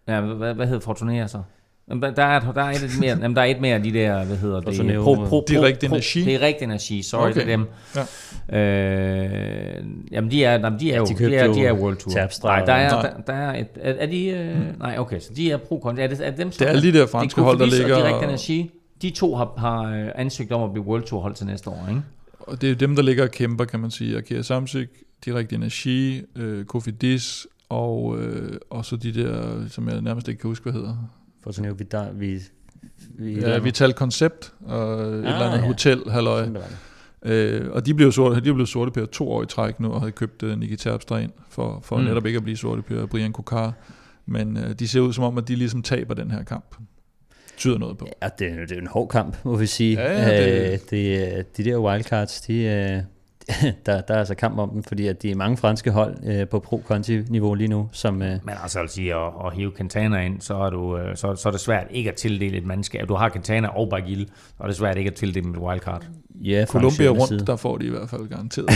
Ja, 0.09 0.21
hvad, 0.21 0.55
hvad 0.55 0.67
hedder 0.67 0.81
Fortunea 0.81 1.27
så? 1.27 1.43
Der, 1.91 2.11
der, 2.11 2.23
er, 2.23 2.53
der, 2.53 2.63
er 2.63 2.71
et 2.71 2.97
mere, 3.01 3.19
jamen, 3.23 3.37
der 3.37 3.43
er 3.43 3.47
et 3.47 3.61
mere 3.61 3.75
af 3.75 3.83
de 3.83 3.93
der, 3.93 4.25
hvad 4.25 4.37
hedder 4.37 4.61
det? 4.61 4.97
Pro, 4.97 5.15
pro, 5.15 5.25
pro, 5.25 5.45
direkt 5.49 5.85
energi. 5.85 6.25
Direkt 6.25 6.63
energi, 6.63 7.03
sorry, 7.03 7.31
okay. 7.31 7.35
det 7.35 7.43
er 7.43 7.57
dem. 7.57 7.67
Ja. 8.53 8.59
Øh, 8.59 9.85
jamen, 10.13 10.31
de 10.31 10.45
er, 10.45 10.53
jamen, 10.53 10.81
de 10.81 10.91
er 10.91 10.95
ja, 10.95 10.99
jo, 10.99 11.05
de, 11.05 11.15
de, 11.15 11.37
er, 11.37 11.53
de 11.53 11.67
er 11.67 11.73
World 11.73 11.97
Tour. 11.97 12.45
Nej, 12.45 12.65
der 12.65 12.73
er, 12.73 13.03
der, 13.03 13.11
der 13.27 13.33
er 13.33 13.61
et, 13.61 13.67
er, 13.81 13.93
er 13.93 14.07
de, 14.07 14.27
øh, 14.27 14.57
hmm. 14.57 14.65
nej, 14.79 14.99
okay, 14.99 15.21
så 15.21 15.31
de 15.37 15.51
er 15.51 15.57
pro 15.57 15.77
er 15.77 16.07
det, 16.07 16.21
er 16.27 16.31
dem, 16.31 16.51
det 16.51 16.69
er 16.69 16.81
de 16.81 16.93
der 16.93 17.07
franske 17.07 17.41
hold, 17.41 17.59
der 17.59 17.67
ligger. 17.67 17.97
Og 17.97 18.03
direkt 18.03 18.25
energi, 18.25 18.71
de 19.03 19.11
to 19.11 19.35
har, 19.35 19.53
har 19.59 19.83
øh, 19.83 20.09
ansøgt 20.15 20.53
om 20.53 20.63
at 20.63 20.73
blive 20.73 20.87
World 20.87 21.03
Tour 21.03 21.21
hold 21.21 21.35
til 21.35 21.47
næste 21.47 21.71
år, 21.71 21.87
ikke? 21.89 22.03
Og 22.41 22.61
det 22.61 22.71
er 22.71 22.75
dem, 22.75 22.97
der 22.97 23.03
ligger 23.03 23.23
og 23.25 23.31
kæmper, 23.31 23.65
kan 23.65 23.81
man 23.81 23.91
sige. 23.91 24.17
Akira 24.17 24.43
Samsik, 24.43 24.89
Direkt 25.25 25.53
Energi, 25.53 26.23
øh, 26.37 26.65
Kofidis, 26.65 27.47
og, 27.69 28.19
øh, 28.19 28.53
og 28.71 28.85
så 28.85 28.97
de 28.97 29.15
der, 29.15 29.69
som 29.69 29.89
jeg 29.89 30.01
nærmest 30.01 30.29
ikke 30.29 30.41
kan 30.41 30.49
huske, 30.49 30.63
hvad 30.63 30.73
hedder. 30.73 30.97
For 31.43 31.51
sådan 31.53 31.79
vi, 31.79 31.85
der, 31.85 32.13
vi, 32.13 32.41
vi, 33.09 33.41
ja, 33.41 33.59
vi 33.59 33.71
talte 33.71 33.97
koncept 33.97 34.53
og 34.61 34.93
et 34.93 35.07
ah, 35.07 35.17
eller 35.17 35.41
andet 35.41 35.59
ja. 35.59 35.67
hotel, 35.67 36.11
halløj. 36.11 36.49
Øh, 37.23 37.71
og 37.71 37.87
de 37.87 37.95
blev, 37.95 38.13
sorte, 38.13 38.41
de 38.41 38.55
blev 38.55 38.67
sorte 38.67 38.91
per 38.91 39.07
to 39.07 39.31
år 39.31 39.43
i 39.43 39.47
træk 39.47 39.81
nu, 39.81 39.93
og 39.93 40.01
havde 40.01 40.13
købt 40.13 40.43
uh, 40.43 40.59
Nicky 40.59 40.77
Terpstra 40.77 41.19
ind, 41.19 41.33
for, 41.49 41.81
for 41.85 41.97
mm. 41.97 42.05
netop 42.05 42.27
ikke 42.27 42.37
at 42.37 42.43
blive 42.43 42.57
sorte 42.57 42.83
per 42.83 43.07
Brian 43.07 43.33
Kokar. 43.33 43.75
Men 44.27 44.57
uh, 44.57 44.73
de 44.73 44.89
ser 44.89 45.01
ud 45.01 45.13
som 45.13 45.25
om, 45.25 45.39
at 45.39 45.49
de 45.49 45.57
ligesom 45.57 45.83
taber 45.83 46.15
den 46.15 46.31
her 46.31 46.45
kamp. 46.45 46.77
Tyder 47.57 47.79
noget 47.79 47.99
på. 47.99 48.07
Ja, 48.23 48.29
det, 48.39 48.49
er, 48.49 48.67
det 48.67 48.73
er 48.73 48.81
en 48.81 48.87
hård 48.87 49.09
kamp, 49.09 49.37
må 49.45 49.57
vi 49.57 49.67
sige. 49.67 50.01
Ja, 50.01 50.29
ja, 50.29 50.73
det... 50.73 50.73
Øh, 50.73 50.79
det, 50.91 51.57
de 51.57 51.65
der 51.65 51.79
wildcards, 51.79 52.41
de, 52.41 53.07
der, 53.87 54.01
der 54.01 54.15
er 54.15 54.19
altså 54.19 54.35
kamp 54.35 54.59
om 54.59 54.71
dem, 54.71 54.83
fordi 54.83 55.07
at 55.07 55.23
de 55.23 55.31
er 55.31 55.35
mange 55.35 55.57
franske 55.57 55.91
hold 55.91 56.17
øh, 56.25 56.49
på 56.49 56.59
pro-conti-niveau 56.61 57.55
lige 57.55 57.69
nu. 57.69 57.89
Som, 57.93 58.23
øh, 58.23 58.29
Men 58.29 58.55
altså 58.63 58.81
at 58.81 58.91
sige, 58.91 59.15
at, 59.15 59.33
at 59.47 59.55
hive 59.55 59.73
Cantana 59.77 60.21
ind, 60.21 60.41
så 60.41 60.55
er, 60.55 60.71
du, 60.71 60.97
øh, 60.99 61.17
så, 61.17 61.35
så 61.35 61.49
er 61.49 61.51
det 61.51 61.61
svært 61.61 61.87
ikke 61.91 62.11
at 62.11 62.17
tildele 62.17 62.57
et 62.57 62.67
mandskab. 62.67 63.09
Du 63.09 63.15
har 63.15 63.29
Cantana 63.29 63.69
og 63.69 63.89
Bagil, 63.89 64.19
det 64.19 64.69
er 64.69 64.73
svært 64.73 64.99
ikke 64.99 65.11
at 65.11 65.17
tildele 65.17 65.51
et 65.51 65.57
wildcard. 65.57 66.07
Ja, 66.41 66.65
Columbia 66.69 67.09
rundt, 67.09 67.47
der 67.47 67.57
får 67.57 67.79
de 67.79 67.87
i 67.87 67.91
hvert 67.91 68.11
fald 68.11 68.29
garanteret. 68.29 68.71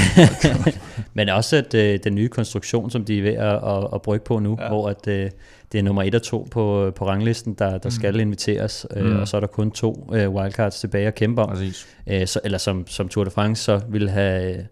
Men 1.14 1.28
også 1.28 1.56
at 1.56 1.74
øh, 1.74 1.98
den 2.04 2.14
nye 2.14 2.28
konstruktion, 2.28 2.90
som 2.90 3.04
de 3.04 3.18
er 3.18 3.22
ved 3.22 3.32
at, 3.32 3.54
at, 3.54 3.88
at 3.94 4.02
brygge 4.02 4.24
på 4.24 4.38
nu, 4.38 4.58
ja. 4.60 4.68
hvor 4.68 4.88
at, 4.88 5.08
øh, 5.08 5.30
det 5.72 5.78
er 5.78 5.82
nummer 5.82 6.02
1 6.02 6.14
og 6.14 6.22
2 6.22 6.48
på, 6.50 6.92
på 6.96 7.06
ranglisten, 7.06 7.54
der, 7.54 7.70
der 7.70 7.78
mm. 7.84 7.90
skal 7.90 8.20
inviteres, 8.20 8.86
øh, 8.96 9.06
mm. 9.06 9.16
og 9.16 9.28
så 9.28 9.36
er 9.36 9.40
der 9.40 9.46
kun 9.46 9.70
to 9.70 10.10
øh, 10.14 10.30
wildcards 10.30 10.80
tilbage 10.80 11.06
at 11.06 11.14
kæmpe 11.14 11.42
om. 11.42 11.48
Præcis. 11.48 11.86
Øh, 12.06 12.26
så, 12.26 12.40
eller 12.44 12.58
som, 12.58 12.86
som 12.86 13.08
Tour 13.08 13.24
de 13.24 13.30
France 13.30 13.62
så 13.62 13.80
ville 13.88 14.10
have 14.10 14.66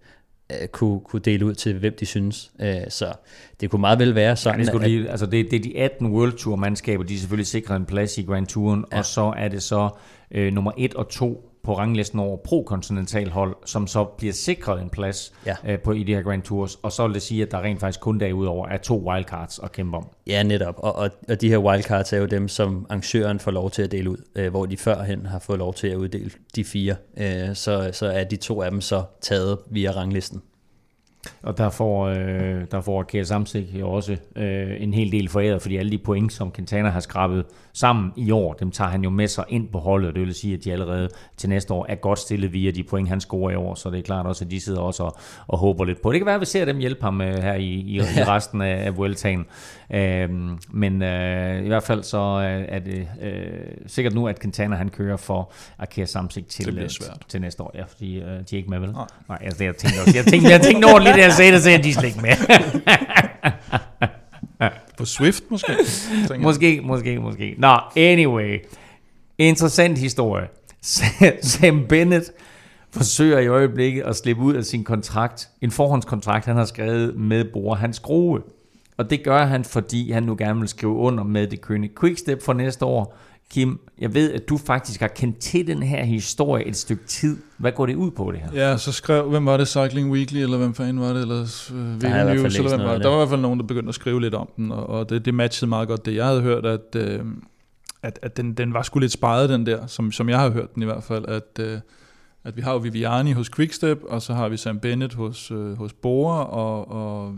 øh, 0.52 0.68
kunne, 0.68 1.00
kunne 1.00 1.22
dele 1.24 1.46
ud 1.46 1.54
til, 1.54 1.78
hvem 1.78 1.94
de 2.00 2.06
synes. 2.06 2.52
Øh, 2.60 2.74
så 2.88 3.12
det 3.60 3.70
kunne 3.70 3.80
meget 3.80 3.98
vel 3.98 4.14
være 4.14 4.36
sådan, 4.36 4.60
ja, 4.60 4.72
det, 4.72 4.82
lige, 4.82 5.10
altså 5.10 5.26
det, 5.26 5.50
det 5.50 5.56
er 5.56 5.62
de 5.62 5.78
18 5.78 6.06
World 6.06 6.32
Tour 6.32 6.56
mandskaber, 6.56 7.04
de 7.04 7.18
selvfølgelig 7.18 7.46
sikrer 7.46 7.76
en 7.76 7.84
plads 7.84 8.18
i 8.18 8.22
Grand 8.22 8.46
Touren, 8.46 8.84
ja. 8.92 8.98
og 8.98 9.04
så 9.04 9.34
er 9.36 9.48
det 9.48 9.62
så 9.62 9.88
øh, 10.30 10.52
nummer 10.52 10.72
1 10.78 10.94
og 10.94 11.08
2 11.08 11.51
på 11.64 11.78
ranglisten 11.78 12.18
over 12.18 12.36
pro-kontinental 12.36 13.30
hold, 13.30 13.56
som 13.64 13.86
så 13.86 14.04
bliver 14.04 14.32
sikret 14.32 14.82
en 14.82 14.90
plads 14.90 15.32
ja. 15.46 15.56
øh, 15.66 15.78
på, 15.78 15.92
i 15.92 16.02
de 16.02 16.14
her 16.14 16.22
Grand 16.22 16.42
Tours, 16.42 16.78
og 16.82 16.92
så 16.92 17.06
vil 17.06 17.14
det 17.14 17.22
sige, 17.22 17.42
at 17.42 17.50
der 17.50 17.62
rent 17.62 17.80
faktisk 17.80 18.00
kun 18.00 18.20
derudover 18.20 18.68
er 18.68 18.76
to 18.76 19.08
wildcards 19.08 19.58
at 19.58 19.72
kæmpe 19.72 19.96
om. 19.96 20.08
Ja, 20.26 20.42
netop, 20.42 20.74
og, 20.78 20.96
og, 20.96 21.10
og 21.28 21.40
de 21.40 21.48
her 21.48 21.58
wildcards 21.58 22.12
er 22.12 22.18
jo 22.18 22.26
dem, 22.26 22.48
som 22.48 22.86
arrangøren 22.90 23.38
får 23.40 23.50
lov 23.50 23.70
til 23.70 23.82
at 23.82 23.92
dele 23.92 24.10
ud, 24.10 24.16
øh, 24.34 24.50
hvor 24.50 24.66
de 24.66 24.76
førhen 24.76 25.26
har 25.26 25.38
fået 25.38 25.58
lov 25.58 25.74
til 25.74 25.88
at 25.88 25.96
uddele 25.96 26.30
de 26.56 26.64
fire, 26.64 26.96
øh, 27.16 27.54
så, 27.54 27.90
så 27.92 28.06
er 28.06 28.24
de 28.24 28.36
to 28.36 28.62
af 28.62 28.70
dem 28.70 28.80
så 28.80 29.02
taget 29.20 29.58
via 29.70 29.90
ranglisten. 29.90 30.42
Og 31.42 31.58
der 31.58 31.70
får, 31.70 32.06
øh, 32.06 32.64
der 32.70 32.80
får 32.80 33.02
Kjær 33.02 33.24
Samsik 33.24 33.64
jo 33.80 33.90
også 33.90 34.16
øh, 34.36 34.82
en 34.82 34.94
hel 34.94 35.12
del 35.12 35.28
foræret, 35.28 35.62
fordi 35.62 35.76
alle 35.76 35.92
de 35.92 35.98
point, 35.98 36.32
som 36.32 36.52
Quintana 36.52 36.88
har 36.88 37.00
skrabet 37.00 37.44
sammen 37.72 38.12
i 38.16 38.30
år, 38.30 38.52
dem 38.52 38.70
tager 38.70 38.90
han 38.90 39.04
jo 39.04 39.10
med 39.10 39.28
sig 39.28 39.44
ind 39.48 39.68
på 39.68 39.78
holdet. 39.78 40.14
Det 40.14 40.22
vil 40.22 40.34
sige, 40.34 40.54
at 40.54 40.64
de 40.64 40.72
allerede 40.72 41.08
til 41.36 41.48
næste 41.48 41.74
år 41.74 41.86
er 41.88 41.94
godt 41.94 42.18
stillet 42.18 42.52
via 42.52 42.70
de 42.70 42.82
point, 42.82 43.08
han 43.08 43.20
scorer 43.20 43.50
i 43.50 43.54
år. 43.54 43.74
Så 43.74 43.90
det 43.90 43.98
er 43.98 44.02
klart 44.02 44.26
også, 44.26 44.44
at 44.44 44.50
de 44.50 44.60
sidder 44.60 44.80
også 44.80 45.02
og, 45.02 45.16
og 45.46 45.58
håber 45.58 45.84
lidt 45.84 46.02
på. 46.02 46.12
Det 46.12 46.20
kan 46.20 46.26
være, 46.26 46.34
at 46.34 46.40
vi 46.40 46.46
ser 46.46 46.64
dem 46.64 46.78
hjælpe 46.78 47.02
ham 47.02 47.20
øh, 47.20 47.38
her 47.38 47.54
i, 47.54 47.64
i, 47.64 47.96
i 47.96 48.00
resten 48.34 48.60
af, 48.60 48.86
af 48.86 48.96
Vueltaen. 48.96 49.46
Øh, 49.90 50.30
men 50.70 51.02
øh, 51.02 51.64
i 51.64 51.68
hvert 51.68 51.82
fald 51.82 52.02
så 52.02 52.18
er 52.68 52.78
det 52.78 53.08
øh, 53.22 53.32
sikkert 53.86 54.14
nu, 54.14 54.28
at 54.28 54.40
Quintana 54.40 54.76
han 54.76 54.88
kører 54.88 55.16
for 55.16 55.52
Akira 55.78 56.06
Samsik 56.06 56.48
til, 56.48 56.78
øh, 56.78 56.88
til 57.28 57.40
næste 57.40 57.62
år. 57.62 57.70
Ja, 57.74 57.84
fordi 57.84 58.16
øh, 58.16 58.26
de 58.26 58.30
er 58.30 58.56
ikke 58.56 58.70
med, 58.70 58.78
vel? 58.78 58.92
Nej, 58.92 59.06
Nej 59.28 59.38
altså, 59.40 59.64
jeg 59.64 59.76
tænkte 59.76 60.00
også, 60.00 60.16
jeg 60.16 60.24
tænkte, 60.24 60.50
jeg 60.50 60.60
tænkte 60.60 60.86
over 60.86 60.98
det, 61.12 61.20
jeg 61.20 61.32
sagde 61.32 61.52
det, 61.52 61.62
så 61.62 61.70
er 61.70 61.78
de 61.78 61.94
slet 61.94 62.04
ikke 62.04 62.20
med. 62.20 62.36
På 64.98 65.04
Swift 65.04 65.42
måske? 65.50 65.72
måske, 66.38 66.80
måske, 66.84 67.18
måske. 67.18 67.54
Nå, 67.58 67.78
anyway. 67.96 68.58
Interessant 69.38 69.98
historie. 69.98 70.46
Sam 71.42 71.86
Bennett 71.88 72.32
forsøger 72.90 73.38
i 73.38 73.46
øjeblikket 73.46 74.02
at 74.02 74.16
slippe 74.16 74.42
ud 74.42 74.54
af 74.54 74.64
sin 74.64 74.84
kontrakt, 74.84 75.48
en 75.60 75.70
forhåndskontrakt, 75.70 76.46
han 76.46 76.56
har 76.56 76.64
skrevet 76.64 77.16
med 77.16 77.44
Bora 77.44 77.76
Hans 77.76 78.00
Grohe. 78.00 78.40
Og 78.96 79.10
det 79.10 79.24
gør 79.24 79.44
han, 79.44 79.64
fordi 79.64 80.12
han 80.12 80.22
nu 80.22 80.36
gerne 80.38 80.60
vil 80.60 80.68
skrive 80.68 80.92
under 80.92 81.24
med 81.24 81.46
det 81.46 81.60
König 81.66 82.00
Quickstep 82.00 82.42
for 82.42 82.52
næste 82.52 82.84
år. 82.84 83.18
Kim, 83.52 83.80
jeg 83.98 84.14
ved, 84.14 84.32
at 84.32 84.48
du 84.48 84.56
faktisk 84.56 85.00
har 85.00 85.08
kendt 85.08 85.38
til 85.38 85.66
den 85.66 85.82
her 85.82 86.04
historie 86.04 86.66
et 86.66 86.76
stykke 86.76 87.04
tid. 87.06 87.36
Hvad 87.58 87.72
går 87.72 87.86
det 87.86 87.94
ud 87.94 88.10
på, 88.10 88.32
det 88.32 88.40
her? 88.40 88.68
Ja, 88.68 88.76
så 88.76 88.92
skrev, 88.92 89.30
hvem 89.30 89.46
var 89.46 89.56
det, 89.56 89.68
Cycling 89.68 90.10
Weekly, 90.10 90.38
eller 90.38 90.58
hvem 90.58 90.74
fanden 90.74 91.00
var 91.00 91.12
det, 91.12 91.22
eller 91.22 91.68
uh, 91.72 91.76
hvert 91.76 92.26
fald 92.26 92.40
News, 92.40 92.56
eller 92.56 92.76
hvem 92.76 92.86
var 92.86 92.94
det? 92.94 93.02
Der 93.02 93.08
var 93.08 93.16
i 93.16 93.18
hvert 93.18 93.28
fald 93.28 93.40
nogen, 93.40 93.60
der 93.60 93.66
begyndte 93.66 93.88
at 93.88 93.94
skrive 93.94 94.20
lidt 94.20 94.34
om 94.34 94.48
den, 94.56 94.72
og, 94.72 94.88
og 94.88 95.10
det, 95.10 95.24
det 95.24 95.34
matchede 95.34 95.68
meget 95.68 95.88
godt 95.88 96.06
det. 96.06 96.14
Jeg 96.14 96.26
havde 96.26 96.42
hørt, 96.42 96.66
at, 96.66 96.96
øh, 96.96 97.20
at, 98.02 98.18
at 98.22 98.36
den, 98.36 98.54
den 98.54 98.74
var 98.74 98.82
sgu 98.82 98.98
lidt 98.98 99.12
sparet, 99.12 99.48
den 99.48 99.66
der, 99.66 99.86
som, 99.86 100.12
som 100.12 100.28
jeg 100.28 100.38
har 100.38 100.50
hørt 100.50 100.74
den 100.74 100.82
i 100.82 100.86
hvert 100.86 101.04
fald, 101.04 101.24
at, 101.28 101.58
øh, 101.60 101.78
at 102.44 102.56
vi 102.56 102.62
har 102.62 102.72
jo 102.72 102.78
Viviani 102.78 103.32
hos 103.32 103.50
Quickstep, 103.50 103.98
og 104.08 104.22
så 104.22 104.34
har 104.34 104.48
vi 104.48 104.56
Sam 104.56 104.78
Bennett 104.78 105.14
hos, 105.14 105.50
øh, 105.50 105.78
hos 105.78 105.92
Bora, 105.92 106.44
og, 106.44 106.90
og 106.90 107.34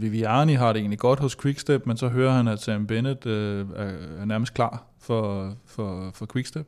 Viviani 0.00 0.52
har 0.52 0.72
det 0.72 0.80
egentlig 0.80 0.98
godt 0.98 1.20
hos 1.20 1.36
Quickstep, 1.36 1.86
men 1.86 1.96
så 1.96 2.08
hører 2.08 2.32
han, 2.32 2.48
at 2.48 2.60
Sam 2.62 2.86
Bennett 2.86 3.26
øh, 3.26 3.66
er, 3.76 3.92
er 4.20 4.24
nærmest 4.24 4.54
klar 4.54 4.84
for, 4.98 5.52
for, 5.66 6.10
for 6.14 6.26
Quickstep. 6.32 6.66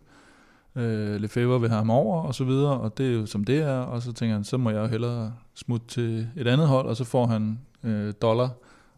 Øh, 0.77 1.21
Lefebvre 1.21 1.61
vil 1.61 1.69
have 1.69 1.79
ham 1.79 1.91
over, 1.91 2.23
og 2.23 2.35
så 2.35 2.45
videre, 2.45 2.81
og 2.81 2.99
det 2.99 3.07
er 3.07 3.13
jo 3.13 3.27
som 3.27 3.45
det 3.45 3.59
er, 3.59 3.79
og 3.79 4.03
så 4.03 4.13
tænker 4.13 4.35
han, 4.35 4.45
så 4.45 4.57
må 4.57 4.71
jeg 4.71 4.79
jo 4.79 4.87
hellere 4.87 5.33
smutte 5.55 5.87
til 5.87 6.29
et 6.37 6.47
andet 6.47 6.69
hold, 6.69 6.87
og 6.87 6.97
så 6.97 7.05
får 7.05 7.27
han 7.27 7.59
øh, 7.85 8.13
dollar 8.23 8.49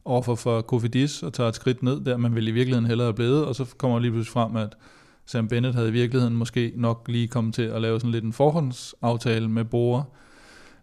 offer 0.05 0.35
for 0.35 0.61
Kofidis 0.61 1.23
og 1.23 1.33
tager 1.33 1.49
et 1.49 1.55
skridt 1.55 1.83
ned 1.83 2.01
der, 2.01 2.17
man 2.17 2.35
vil 2.35 2.49
i 2.49 2.51
virkeligheden 2.51 2.87
hellere 2.87 3.07
have 3.07 3.15
blevet, 3.15 3.45
og 3.45 3.55
så 3.55 3.75
kommer 3.79 3.99
lige 3.99 4.11
pludselig 4.11 4.33
frem, 4.33 4.57
at 4.57 4.77
Sam 5.27 5.49
Bennett 5.49 5.75
havde 5.75 5.89
i 5.89 5.93
virkeligheden 5.93 6.37
måske 6.37 6.73
nok 6.77 7.05
lige 7.09 7.29
kommet 7.29 7.55
til 7.55 7.63
at 7.63 7.83
lave 7.83 8.01
sådan 8.01 8.11
lidt 8.11 8.25
en 8.25 8.33
forhåndsaftale 8.33 9.49
med 9.49 9.65
Bora, 9.65 10.03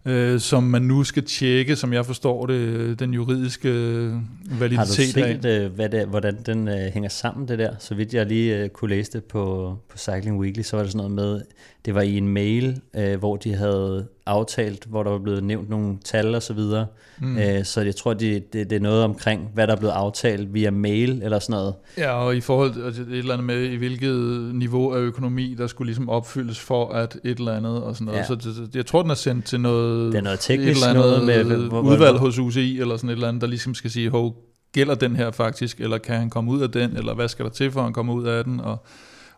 øh, 0.08 0.40
som 0.40 0.64
man 0.64 0.82
nu 0.82 1.04
skal 1.04 1.24
tjekke, 1.26 1.76
som 1.76 1.94
jeg 1.94 2.06
forstår 2.06 2.46
det, 2.46 2.54
øh, 2.54 3.00
den 3.00 3.14
juridiske 3.14 3.70
øh, 3.70 4.12
Har 4.12 4.20
du 4.50 4.56
validitet 4.60 5.18
af. 5.18 5.40
set, 5.44 5.46
øh, 5.46 5.72
hvad 5.72 5.90
det, 5.90 6.08
hvordan 6.08 6.38
den 6.46 6.68
øh, 6.68 6.76
hænger 6.94 7.10
sammen, 7.10 7.48
det 7.48 7.60
der? 7.60 7.76
Så 7.80 7.96
vidt 7.96 8.14
jeg 8.14 8.26
lige 8.26 8.58
øh, 8.58 8.70
kunne 8.70 8.90
læse 8.90 9.12
det 9.12 9.24
på, 9.24 9.76
på 9.90 9.98
Cycling 9.98 10.40
Weekly, 10.40 10.62
så 10.62 10.76
var 10.76 10.84
det 10.84 10.92
sådan 10.92 11.10
noget 11.10 11.12
med, 11.12 11.42
det 11.88 11.96
var 11.96 12.02
i 12.02 12.18
en 12.18 12.28
mail, 12.28 12.82
øh, 12.98 13.20
hvor 13.20 13.36
de 13.36 13.54
havde 13.56 14.08
aftalt, 14.26 14.86
hvor 14.86 15.04
der 15.04 15.12
var 15.12 15.18
blevet 15.20 15.44
nævnt 15.44 15.70
nogle 15.70 15.98
tal 16.06 16.36
og 16.36 16.44
så 16.44 16.54
videre. 16.54 16.86
Mm. 17.22 17.38
Øh, 17.38 17.66
så 17.66 17.82
jeg 17.82 17.96
tror, 17.96 18.14
det, 18.14 18.54
det, 18.54 18.70
det 18.70 18.76
er 18.76 18.80
noget 18.80 19.04
omkring, 19.04 19.50
hvad 19.54 19.68
der 19.68 19.74
er 19.74 19.78
blevet 19.78 19.94
aftalt 19.94 20.54
via 20.54 20.72
mail 20.72 21.22
eller 21.24 21.40
sådan 21.40 21.54
noget. 21.54 21.74
Ja, 21.98 22.12
og 22.12 22.36
i 22.36 22.42
forhold 22.42 22.94
til 22.94 23.04
et 23.12 23.18
eller 23.18 23.34
andet 23.34 23.46
med, 23.48 23.64
i 23.64 23.76
hvilket 23.76 24.16
niveau 24.56 24.94
af 24.94 25.00
økonomi, 25.00 25.56
der 25.58 25.68
skulle 25.68 25.88
ligesom 25.88 26.10
opfyldes 26.10 26.60
for 26.60 26.90
at 26.90 27.18
et 27.24 27.38
eller 27.40 27.54
andet 27.58 27.84
og 27.84 27.96
sådan 27.96 28.06
noget. 28.06 28.20
Ja. 28.20 28.26
Så 28.26 28.36
det, 28.36 28.76
jeg 28.76 28.86
tror, 28.86 29.02
den 29.02 29.12
er 29.12 29.16
sendt 29.16 29.46
til 29.46 29.60
noget, 29.60 30.12
Det 30.12 30.18
er 30.18 30.22
noget 30.24 30.34
et 30.38 30.40
teknisk 30.40 30.72
eller 30.88 30.88
andet 31.06 31.28
noget 31.28 31.48
med, 31.48 31.68
hvor- 31.70 31.82
udvalg 31.82 32.18
hos 32.18 32.40
UCI, 32.40 32.80
eller 32.80 32.98
sådan 32.98 33.10
et 33.10 33.14
eller 33.14 33.28
andet, 33.28 33.42
der 33.42 33.48
ligesom 33.48 33.74
skal 33.74 33.92
sige, 33.92 34.10
hov, 34.10 34.36
gælder 34.74 34.96
den 34.96 35.16
her 35.16 35.32
faktisk, 35.32 35.80
eller 35.82 35.98
kan 35.98 36.16
han 36.16 36.30
komme 36.30 36.52
ud 36.52 36.62
af 36.62 36.72
den, 36.72 36.98
eller 36.98 37.14
hvad 37.14 37.28
skal 37.28 37.46
der 37.46 37.52
til 37.52 37.72
for, 37.72 37.80
at 37.80 37.84
han 37.84 37.94
kommer 37.94 38.14
ud 38.14 38.26
af 38.26 38.44
den, 38.44 38.60
og, 38.60 38.86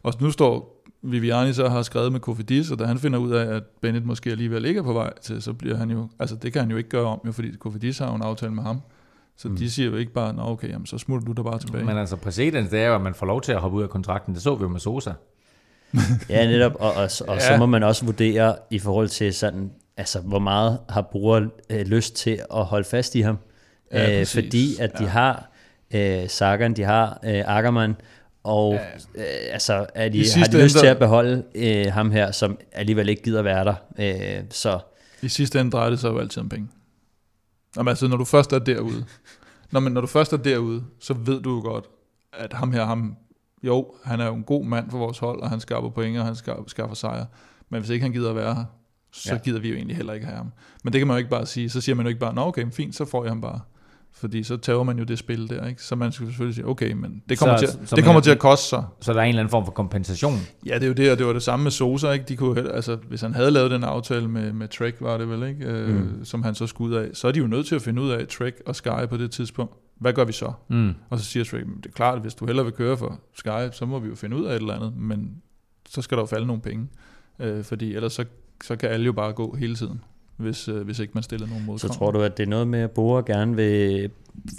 og 0.03 0.13
nu 0.21 0.31
står 0.31 0.78
Viviani 1.01 1.53
så 1.53 1.69
har 1.69 1.81
skrevet 1.81 2.11
med 2.11 2.19
Kofidis, 2.19 2.71
og 2.71 2.79
da 2.79 2.85
han 2.85 2.99
finder 2.99 3.19
ud 3.19 3.31
af, 3.31 3.55
at 3.55 3.63
Bennett 3.81 4.05
måske 4.05 4.31
alligevel 4.31 4.65
ikke 4.65 4.77
er 4.77 4.83
på 4.83 4.93
vej 4.93 5.13
til, 5.21 5.41
så 5.41 5.53
bliver 5.53 5.77
han 5.77 5.91
jo, 5.91 6.07
altså 6.19 6.35
det 6.35 6.53
kan 6.53 6.61
han 6.61 6.71
jo 6.71 6.77
ikke 6.77 6.89
gøre 6.89 7.05
om, 7.05 7.21
jo, 7.25 7.31
fordi 7.31 7.51
Kofidis 7.59 7.97
har 7.97 8.07
jo 8.09 8.15
en 8.15 8.21
aftale 8.21 8.51
med 8.51 8.63
ham. 8.63 8.81
Så 9.37 9.49
mm. 9.49 9.57
de 9.57 9.71
siger 9.71 9.89
jo 9.89 9.95
ikke 9.95 10.13
bare, 10.13 10.33
nå 10.33 10.41
okay, 10.43 10.69
jamen, 10.69 10.85
så 10.85 10.97
smutter 10.97 11.25
du 11.25 11.31
der 11.31 11.43
bare 11.43 11.59
tilbage. 11.59 11.85
Men 11.85 11.97
altså, 11.97 12.15
præcedens, 12.15 12.69
det 12.69 12.79
er 12.79 12.87
jo, 12.87 12.95
at 12.95 13.01
man 13.01 13.13
får 13.13 13.25
lov 13.25 13.41
til 13.41 13.51
at 13.51 13.59
hoppe 13.59 13.77
ud 13.77 13.83
af 13.83 13.89
kontrakten. 13.89 14.33
Det 14.33 14.41
så 14.41 14.55
vi 14.55 14.61
jo 14.61 14.67
med 14.67 14.79
Sosa. 14.79 15.11
Ja, 16.29 16.47
netop, 16.47 16.75
og, 16.79 16.93
og, 16.93 17.09
og 17.27 17.35
ja. 17.35 17.39
så 17.39 17.57
må 17.59 17.65
man 17.65 17.83
også 17.83 18.05
vurdere 18.05 18.55
i 18.71 18.79
forhold 18.79 19.07
til 19.07 19.33
sådan, 19.33 19.71
altså 19.97 20.19
hvor 20.19 20.39
meget 20.39 20.79
har 20.89 21.01
bruger 21.01 21.47
øh, 21.69 21.81
lyst 21.81 22.15
til 22.15 22.39
at 22.55 22.65
holde 22.65 22.83
fast 22.89 23.15
i 23.15 23.21
ham. 23.21 23.37
Ja, 23.91 24.19
øh, 24.19 24.25
fordi 24.25 24.75
at 24.79 24.97
de 24.99 25.03
Ja. 25.03 25.09
har 25.09 25.49
øh, 25.93 26.29
Sagan, 26.29 26.73
de 26.73 26.83
har 26.83 27.19
øh, 27.25 27.57
Ackermann, 27.57 27.95
og 28.43 28.73
ja. 28.73 29.21
øh, 29.21 29.53
altså 29.53 29.85
er 29.95 30.09
de, 30.09 30.17
I 30.17 30.23
har 30.35 30.45
de 30.45 30.63
lyst 30.63 30.75
ende, 30.75 30.83
til 30.83 30.87
at 30.87 30.99
beholde 30.99 31.43
øh, 31.55 31.85
ham 31.93 32.11
her, 32.11 32.31
som 32.31 32.57
alligevel 32.71 33.09
ikke 33.09 33.23
gider 33.23 33.41
være 33.41 33.65
der. 33.65 33.75
Øh, 34.39 34.43
så 34.49 34.79
I 35.21 35.27
sidste 35.27 35.59
ende 35.59 35.71
drejer 35.71 35.89
det 35.89 35.99
sig 35.99 36.09
jo 36.09 36.19
altid 36.19 36.41
om 36.41 36.49
penge. 36.49 36.67
Jamen, 37.77 37.89
altså, 37.89 38.07
når 38.07 38.17
du 38.17 38.25
først 38.25 38.53
er 38.53 38.59
derude, 38.59 39.05
når, 39.71 39.79
man, 39.79 39.91
når 39.91 40.01
du 40.01 40.07
først 40.07 40.33
er 40.33 40.37
derude, 40.37 40.83
så 40.99 41.13
ved 41.13 41.41
du 41.41 41.55
jo 41.55 41.61
godt, 41.61 41.85
at 42.33 42.53
ham 42.53 42.71
her, 42.71 42.85
ham, 42.85 43.15
jo, 43.63 43.93
han 44.03 44.19
er 44.19 44.25
jo 44.25 44.35
en 44.35 44.43
god 44.43 44.65
mand 44.65 44.91
for 44.91 44.97
vores 44.97 45.19
hold, 45.19 45.41
og 45.41 45.49
han 45.49 45.59
skaffer 45.59 45.89
point, 45.89 46.17
og 46.17 46.25
han 46.25 46.35
skaffer, 46.35 46.63
skaffer 46.67 46.95
sejre. 46.95 47.25
Men 47.69 47.81
hvis 47.81 47.89
ikke 47.89 48.03
han 48.03 48.11
gider 48.11 48.33
være 48.33 48.55
her, 48.55 48.65
så 49.11 49.33
ja. 49.33 49.39
gider 49.39 49.59
vi 49.59 49.69
jo 49.69 49.75
egentlig 49.75 49.95
heller 49.95 50.13
ikke 50.13 50.25
have 50.25 50.37
ham. 50.37 50.51
Men 50.83 50.93
det 50.93 50.99
kan 50.99 51.07
man 51.07 51.15
jo 51.15 51.17
ikke 51.17 51.29
bare 51.29 51.45
sige. 51.45 51.69
Så 51.69 51.81
siger 51.81 51.95
man 51.95 52.05
jo 52.05 52.07
ikke 52.07 52.19
bare, 52.19 52.33
nå 52.33 52.41
okay, 52.41 52.71
fint, 52.71 52.95
så 52.95 53.05
får 53.05 53.23
jeg 53.23 53.31
ham 53.31 53.41
bare. 53.41 53.59
Fordi 54.13 54.43
så 54.43 54.57
tager 54.57 54.83
man 54.83 54.97
jo 54.99 55.03
det 55.03 55.19
spil 55.19 55.49
der, 55.49 55.67
ikke? 55.67 55.83
Så 55.83 55.95
man 55.95 56.11
skal 56.11 56.27
selvfølgelig 56.27 56.55
sige, 56.55 56.67
okay, 56.67 56.91
men 56.91 57.23
det 57.29 57.39
kommer, 57.39 57.57
Så- 57.57 57.65
til, 57.77 57.87
så 57.87 57.95
det 57.95 58.03
kommer 58.03 58.21
til 58.21 58.31
at 58.31 58.39
koste 58.39 58.67
sig. 58.69 58.83
Så 59.01 59.13
der 59.13 59.19
er 59.19 59.23
en 59.23 59.29
eller 59.29 59.39
anden 59.39 59.51
form 59.51 59.65
for 59.65 59.71
kompensation. 59.71 60.33
Ja, 60.65 60.75
det 60.75 60.83
er 60.83 60.87
jo 60.87 60.93
det, 60.93 61.11
og 61.11 61.17
det 61.17 61.25
var 61.25 61.33
det 61.33 61.43
samme 61.43 61.63
med 61.63 61.71
Sosa, 61.71 62.11
ikke? 62.11 62.25
De 62.25 62.35
kunne, 62.35 62.71
altså, 62.71 62.95
hvis 62.95 63.21
han 63.21 63.33
havde 63.33 63.51
lavet 63.51 63.71
den 63.71 63.83
aftale 63.83 64.27
med, 64.27 64.53
med 64.53 64.67
Trek, 64.67 64.95
var 65.01 65.17
det 65.17 65.29
vel, 65.29 65.43
ikke? 65.49 65.65
Øh, 65.65 65.95
Mm. 65.95 66.25
som 66.25 66.43
han 66.43 66.55
så 66.55 66.67
skulle 66.67 66.95
ud 66.95 67.01
af, 67.03 67.09
så 67.13 67.27
er 67.27 67.31
de 67.31 67.39
jo 67.39 67.47
nødt 67.47 67.67
til 67.67 67.75
at 67.75 67.81
finde 67.81 68.01
ud 68.01 68.09
af, 68.09 68.27
Trek 68.27 68.61
og 68.65 68.75
Sky 68.75 68.89
på 69.09 69.17
det 69.17 69.31
tidspunkt, 69.31 69.73
hvad 69.99 70.13
gør 70.13 70.23
vi 70.25 70.31
så? 70.33 70.51
Mm. 70.67 70.93
Og 71.09 71.19
så 71.19 71.25
siger 71.25 71.43
Trek, 71.43 71.65
"Men 71.67 71.77
det 71.77 71.85
er 71.85 71.91
klart, 71.93 72.15
at 72.15 72.21
hvis 72.21 72.35
du 72.35 72.45
hellere 72.45 72.65
vil 72.65 72.73
køre 72.73 72.97
for 72.97 73.19
Sky, 73.33 73.69
så 73.71 73.85
må 73.85 73.99
vi 73.99 74.07
jo 74.09 74.15
finde 74.15 74.35
ud 74.37 74.45
af 74.45 74.55
et 74.55 74.59
eller 74.61 74.73
andet, 74.73 74.93
men 74.97 75.31
så 75.89 76.01
skal 76.01 76.17
der 76.17 76.21
jo 76.21 76.27
falde 76.27 76.47
nogle 76.47 76.61
penge, 76.61 76.87
øh, 77.39 77.63
fordi 77.63 77.95
ellers 77.95 78.13
så, 78.13 78.25
så 78.63 78.75
kan 78.75 78.89
alle 78.89 79.05
jo 79.05 79.11
bare 79.13 79.33
gå 79.33 79.55
hele 79.55 79.75
tiden, 79.75 80.01
hvis, 80.39 80.67
øh, 80.67 80.81
hvis 80.81 80.99
ikke 80.99 81.11
man 81.13 81.23
stiller 81.23 81.47
nogen 81.47 81.63
så 81.63 81.71
modkrav. 81.71 81.91
tror 81.91 82.11
du, 82.11 82.21
at 82.21 82.37
det 82.37 82.43
er 82.43 82.47
noget 82.47 82.67
med, 82.67 82.79
at 82.79 82.91
Bora 82.91 83.23
gerne 83.25 83.55
vil 83.55 84.09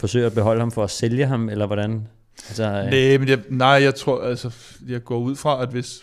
forsøge 0.01 0.27
at 0.27 0.33
beholde 0.33 0.61
ham 0.61 0.71
for 0.71 0.85
at 0.85 0.91
sælge 0.91 1.27
ham, 1.27 1.49
eller 1.49 1.67
hvordan? 1.67 2.09
Altså, 2.49 2.65
øh, 2.65 2.91
Nej, 2.91 3.19
men 3.19 3.29
jeg, 3.29 3.39
nej, 3.49 3.69
jeg 3.69 3.95
tror, 3.95 4.23
altså, 4.23 4.55
jeg 4.89 5.05
går 5.05 5.19
ud 5.19 5.37
fra, 5.37 5.63
at 5.63 5.69
hvis, 5.69 6.03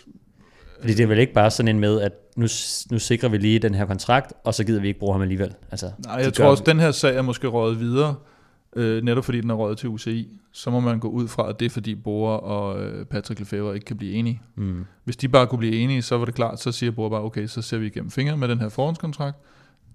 Fordi 0.80 0.94
det 0.94 1.02
er 1.02 1.06
vel 1.06 1.18
ikke 1.18 1.32
bare 1.32 1.50
sådan 1.50 1.68
en 1.68 1.80
med, 1.80 2.00
at 2.00 2.12
nu, 2.36 2.46
nu 2.90 2.98
sikrer 2.98 3.28
vi 3.28 3.38
lige 3.38 3.58
den 3.58 3.74
her 3.74 3.86
kontrakt, 3.86 4.32
og 4.44 4.54
så 4.54 4.64
gider 4.64 4.80
vi 4.80 4.88
ikke 4.88 5.00
bruge 5.00 5.12
ham 5.12 5.22
alligevel. 5.22 5.54
Altså, 5.70 5.90
Nej, 6.04 6.14
jeg 6.14 6.34
tror 6.34 6.44
også, 6.44 6.62
at 6.62 6.66
den 6.66 6.80
her 6.80 6.90
sag 6.90 7.16
er 7.16 7.22
måske 7.22 7.46
røget 7.46 7.80
videre, 7.80 8.14
øh, 8.76 9.02
netop 9.02 9.24
fordi 9.24 9.40
den 9.40 9.50
er 9.50 9.54
røget 9.54 9.78
til 9.78 9.88
UCI. 9.88 10.38
Så 10.52 10.70
må 10.70 10.80
man 10.80 10.98
gå 10.98 11.08
ud 11.08 11.28
fra, 11.28 11.48
at 11.48 11.60
det 11.60 11.66
er 11.66 11.70
fordi 11.70 11.94
Bora 11.94 12.38
og 12.38 12.82
øh, 12.82 13.04
Patrick 13.04 13.40
Lefebvre 13.40 13.74
ikke 13.74 13.84
kan 13.84 13.96
blive 13.96 14.12
enige. 14.12 14.42
Mm. 14.56 14.84
Hvis 15.04 15.16
de 15.16 15.28
bare 15.28 15.46
kunne 15.46 15.58
blive 15.58 15.76
enige, 15.76 16.02
så 16.02 16.18
var 16.18 16.24
det 16.24 16.34
klart, 16.34 16.60
så 16.60 16.72
siger 16.72 16.92
Bora 16.92 17.08
bare, 17.08 17.22
okay, 17.22 17.46
så 17.46 17.62
ser 17.62 17.78
vi 17.78 17.86
igennem 17.86 18.10
fingre 18.10 18.36
med 18.36 18.48
den 18.48 18.60
her 18.60 18.68
forhåndskontrakt. 18.68 19.36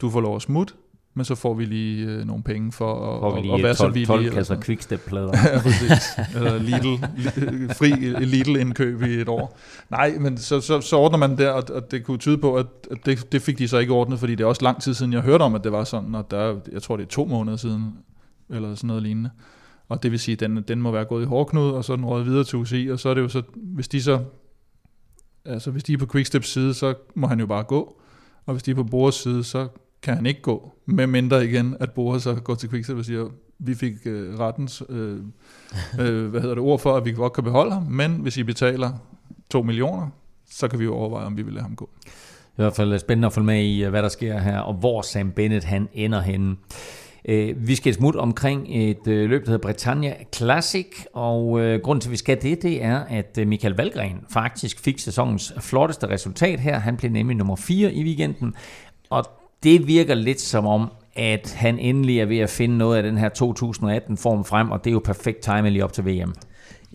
Du 0.02 0.10
får 0.10 0.22
lov 0.22 0.36
at 0.36 0.42
smutte, 0.42 0.74
men 1.14 1.26
så 1.26 1.36
får 1.36 1.54
vi 1.54 1.66
lige 1.66 2.06
øh, 2.06 2.26
nogle 2.26 2.44
penge 2.44 2.72
for 2.72 3.16
at, 3.16 3.20
Får 3.22 3.36
vi 3.36 3.42
lige 3.42 3.54
at 3.54 3.64
være 3.64 3.76
så 3.76 3.84
12, 3.84 3.94
villige. 3.94 4.08
12 4.08 4.20
eller 4.20 4.34
kasser 4.34 4.62
quickstep-plader. 4.62 5.32
ja, 5.54 5.60
præcis. 5.60 6.10
Eller 6.36 6.58
Lidl, 6.60 7.04
li- 7.04 7.74
fri 7.74 7.90
Lidl-indkøb 8.26 9.02
i 9.02 9.14
et 9.14 9.30
år. 9.30 9.58
Nej, 9.90 10.18
men 10.20 10.38
så, 10.38 10.62
så, 10.62 10.82
så 10.82 10.96
ordner 10.98 11.18
man 11.18 11.38
der, 11.38 11.50
og, 11.52 11.64
og 11.74 11.92
det 11.92 12.04
kunne 12.06 12.18
tyde 12.18 12.38
på, 12.38 12.56
at, 12.56 12.66
at 12.92 12.98
det, 13.06 13.32
det 13.32 13.42
fik 13.42 13.58
de 13.60 13.68
så 13.68 13.78
ikke 13.78 13.94
ordnet, 13.94 14.20
fordi 14.20 14.36
det 14.36 14.44
er 14.44 14.48
også 14.48 14.64
lang 14.64 14.82
tid 14.82 14.94
siden, 14.94 15.14
jeg 15.14 15.22
hørte 15.22 15.42
om, 15.42 15.56
at 15.56 15.64
det 15.64 15.72
var 15.72 15.84
sådan, 15.84 16.16
og 16.16 16.32
der, 16.32 16.60
jeg 16.72 16.82
tror, 16.82 16.98
det 16.98 17.04
er 17.04 17.08
to 17.10 17.26
måneder 17.26 17.58
siden, 17.58 17.94
eller 18.50 18.76
sådan 18.76 18.88
noget 18.88 19.04
lignende. 19.04 19.30
Og 19.90 20.04
det 20.04 20.12
vil 20.12 20.20
sige, 20.20 20.34
at 20.34 20.40
den, 20.40 20.62
den 20.68 20.82
må 20.82 20.92
være 20.92 21.06
gået 21.06 21.24
i 21.24 21.26
hårdknud, 21.26 21.72
og 21.72 21.86
så 21.86 21.96
den 21.96 22.06
røget 22.06 22.26
videre 22.26 22.44
til 22.44 22.60
UCI, 22.60 22.88
og 22.88 23.00
så 23.00 23.10
er 23.10 23.14
det 23.14 23.22
jo 23.22 23.28
så, 23.28 23.42
hvis 23.56 23.88
de 23.88 24.02
så, 24.04 24.20
altså 25.46 25.72
hvis 25.72 25.84
de 25.84 25.94
er 25.94 25.98
på 25.98 26.06
Quicksteps 26.06 26.50
side, 26.50 26.74
så 26.74 26.94
må 27.16 27.28
han 27.28 27.40
jo 27.40 27.46
bare 27.46 27.64
gå, 27.64 28.00
og 28.46 28.54
hvis 28.54 28.64
de 28.64 28.72
er 28.72 28.76
på 28.76 28.84
Bores 28.84 29.16
side, 29.16 29.44
så 29.44 29.68
kan 30.04 30.16
han 30.16 30.26
ikke 30.26 30.42
gå, 30.42 30.74
med 30.86 31.08
mindre 31.08 31.46
igen, 31.46 31.78
at 31.80 31.92
Bore 31.92 32.20
så 32.20 32.36
går 32.36 32.56
til 32.56 32.70
Quickstep 32.70 32.98
og 32.98 33.06
siger, 33.06 33.30
vi 33.60 33.76
fik 33.76 33.94
øh, 34.06 34.40
rettens 34.40 34.84
øh, 34.90 35.20
øh, 36.00 36.26
hvad 36.32 36.42
hedder 36.42 36.56
det, 36.56 36.64
ord 36.64 36.80
for, 36.80 36.96
at 36.96 37.06
vi 37.06 37.12
godt 37.12 37.34
kan 37.34 37.44
beholde 37.44 37.72
ham, 37.72 37.84
men 37.84 38.12
hvis 38.12 38.38
I 38.38 38.44
betaler 38.44 38.92
2 39.50 39.62
millioner, 39.62 40.08
så 40.50 40.68
kan 40.68 40.80
vi 40.80 40.84
jo 40.84 40.96
overveje, 40.96 41.26
om 41.26 41.38
vi 41.38 41.42
vil 41.42 41.54
lade 41.54 41.64
ham 41.64 41.76
gå. 41.76 41.90
I 42.06 42.56
hvert 42.56 42.76
fald 42.76 43.00
spændende 43.00 43.26
at 43.26 43.34
følge 43.34 43.46
med 43.46 43.64
i, 43.64 43.84
hvad 43.84 44.04
der 44.04 44.10
sker 44.10 44.40
her, 44.40 44.60
og 44.60 44.74
hvor 44.74 45.02
Sam 45.02 45.32
Bennett 45.32 45.66
han 45.66 45.90
ender 45.94 46.22
henne. 46.22 46.56
Øh, 47.26 47.68
Vi 47.68 47.76
skal 47.76 47.94
smut 47.94 48.16
omkring 48.16 48.66
et 48.70 49.08
øh, 49.08 49.30
løb, 49.30 49.46
der 49.46 49.52
hedder 49.52 49.68
Britannia 49.68 50.16
Classic, 50.36 50.88
og 51.14 51.60
øh, 51.60 51.82
grunden 51.82 52.02
til, 52.02 52.10
at 52.10 52.12
vi 52.12 52.18
skal 52.18 52.42
det, 52.42 52.62
det 52.62 52.84
er, 52.84 53.00
at 53.00 53.38
øh, 53.40 53.48
Michael 53.48 53.76
Valgren 53.76 54.20
faktisk 54.30 54.80
fik 54.80 55.00
sæsonens 55.00 55.54
flotteste 55.60 56.10
resultat 56.10 56.60
her. 56.60 56.80
Han 56.80 56.98
blev 56.98 57.12
nemlig 57.12 57.38
nummer 57.38 57.56
4 57.56 57.94
i 57.94 58.04
weekenden, 58.04 58.56
og 59.10 59.26
det 59.64 59.88
virker 59.88 60.16
lidt 60.16 60.42
som 60.42 60.68
om, 60.68 60.92
at 61.16 61.54
han 61.54 61.80
endelig 61.80 62.20
er 62.20 62.26
ved 62.26 62.40
at 62.40 62.50
finde 62.50 62.78
noget 62.78 62.98
af 62.98 63.04
den 63.04 63.18
her 63.18 63.30
2018-form 63.30 64.46
frem, 64.46 64.72
og 64.72 64.84
det 64.84 64.90
er 64.90 64.94
jo 64.94 65.02
perfekt 65.06 65.40
timing 65.40 65.70
lige 65.70 65.84
op 65.84 65.94
til 65.94 66.06
VM. 66.06 66.34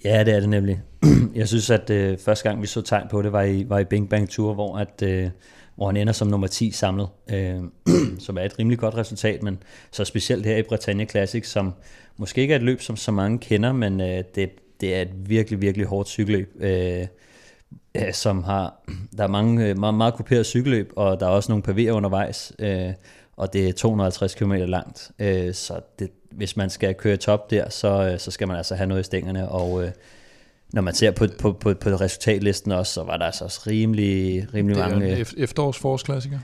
Ja, 0.05 0.25
det 0.25 0.35
er 0.35 0.41
det 0.41 0.49
nemlig. 0.49 0.81
Jeg 1.35 1.49
synes, 1.49 1.71
at 1.71 1.91
øh, 1.91 2.19
første 2.19 2.49
gang, 2.49 2.63
vi 2.63 2.67
så 2.67 2.83
tegn 2.83 3.07
på 3.11 3.23
det, 3.23 3.33
var 3.33 3.43
i, 3.43 3.65
var 3.69 3.79
i 3.79 3.85
Bing 3.85 4.09
Bang 4.09 4.31
Tour, 4.31 4.55
hvor, 4.55 4.79
at, 4.79 5.03
øh, 5.03 5.31
hvor 5.77 5.87
han 5.87 5.97
ender 5.97 6.13
som 6.13 6.29
nummer 6.29 6.47
10 6.47 6.71
samlet, 6.71 7.09
øh, 7.31 7.57
som 8.27 8.39
er 8.39 8.43
et 8.43 8.59
rimelig 8.59 8.79
godt 8.79 8.95
resultat, 8.95 9.43
men 9.43 9.59
så 9.91 10.05
specielt 10.05 10.47
her 10.47 10.57
i 10.57 10.63
Britannia 10.63 11.07
Classic, 11.07 11.49
som 11.49 11.75
måske 12.17 12.41
ikke 12.41 12.53
er 12.53 12.59
et 12.59 12.65
løb, 12.65 12.81
som 12.81 12.97
så 12.97 13.13
mange 13.13 13.39
kender, 13.39 13.73
men 13.73 14.01
øh, 14.01 14.25
det, 14.35 14.51
det 14.81 14.95
er 14.95 15.03
et 15.03 15.11
virkelig, 15.27 15.63
virkelig 15.63 15.87
hårdt 15.87 16.09
cykelløb. 16.09 16.57
Øh, 16.61 17.07
øh, 17.95 18.13
som 18.13 18.43
har, 18.45 18.75
der 19.17 19.25
er 19.25 19.29
mange, 19.29 19.67
øh, 19.67 19.79
meget, 19.79 19.95
meget 19.95 20.15
kuperet 20.15 20.47
cykelløb, 20.47 20.93
og 20.97 21.21
der 21.21 21.27
er 21.27 21.31
også 21.31 21.53
nogle 21.53 21.65
pavéer 21.69 21.91
undervejs, 21.91 22.53
øh, 22.59 22.91
og 23.37 23.53
det 23.53 23.69
er 23.69 23.73
250 23.73 24.35
km 24.35 24.53
langt, 24.53 25.11
øh, 25.19 25.55
så 25.55 25.81
det, 25.99 26.11
hvis 26.33 26.57
man 26.57 26.71
skal 26.71 26.95
køre 26.95 27.17
top 27.17 27.51
der, 27.51 27.69
så, 27.71 28.11
øh, 28.13 28.19
så 28.19 28.31
skal 28.31 28.49
man 28.49 28.57
altså 28.57 28.75
have 28.75 28.87
noget 28.87 29.01
i 29.01 29.05
stængerne, 29.05 29.49
og 29.49 29.85
øh, 29.85 29.91
når 30.73 30.83
man 30.83 30.95
ser 30.95 31.11
på, 31.11 31.27
på, 31.39 31.53
på, 31.53 31.75
på 31.75 31.91
resultatlisten 31.91 32.73
også, 32.73 32.93
så 32.93 33.03
var 33.03 33.17
der 33.17 33.25
altså 33.25 33.45
også 33.45 33.61
rimelig, 33.67 34.47
rimelig 34.55 34.77
Det 34.77 34.85
er 34.85 34.89
mange... 34.91 35.17
en 35.17 35.23
ef- 35.23 35.35
efterårsforårsklassiker. 35.37 36.39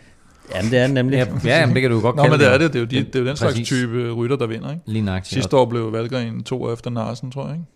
Jamen 0.55 0.70
det 0.70 0.79
er 0.79 0.87
nemlig. 0.87 1.16
Ja, 1.16 1.27
ja 1.45 1.61
jamen, 1.61 1.75
det 1.75 1.83
kan 1.83 1.91
du 1.91 2.01
godt 2.01 2.16
Nå, 2.16 2.22
kalde 2.22 2.37
men 2.37 2.47
det 2.47 2.55
er 2.55 2.59
det. 2.59 2.72
Det 2.72 2.77
er 2.77 2.81
jo, 2.81 2.87
de, 2.87 2.97
det 2.97 3.16
er 3.16 3.20
jo 3.20 3.27
den 3.27 3.37
slags 3.37 3.53
Præcis. 3.53 3.68
type 3.68 4.12
rytter, 4.12 4.37
der 4.37 4.47
vinder, 4.47 4.70
ikke? 4.70 4.83
Lige 4.87 5.03
nøjagtigt. 5.03 5.33
Sidste 5.33 5.57
år 5.57 5.64
blev 5.64 5.93
Valgren 5.93 6.43
to 6.43 6.72
efter 6.72 6.91
Narsen, 6.91 7.31
tror 7.31 7.47
jeg, 7.47 7.55
ikke? 7.55 7.66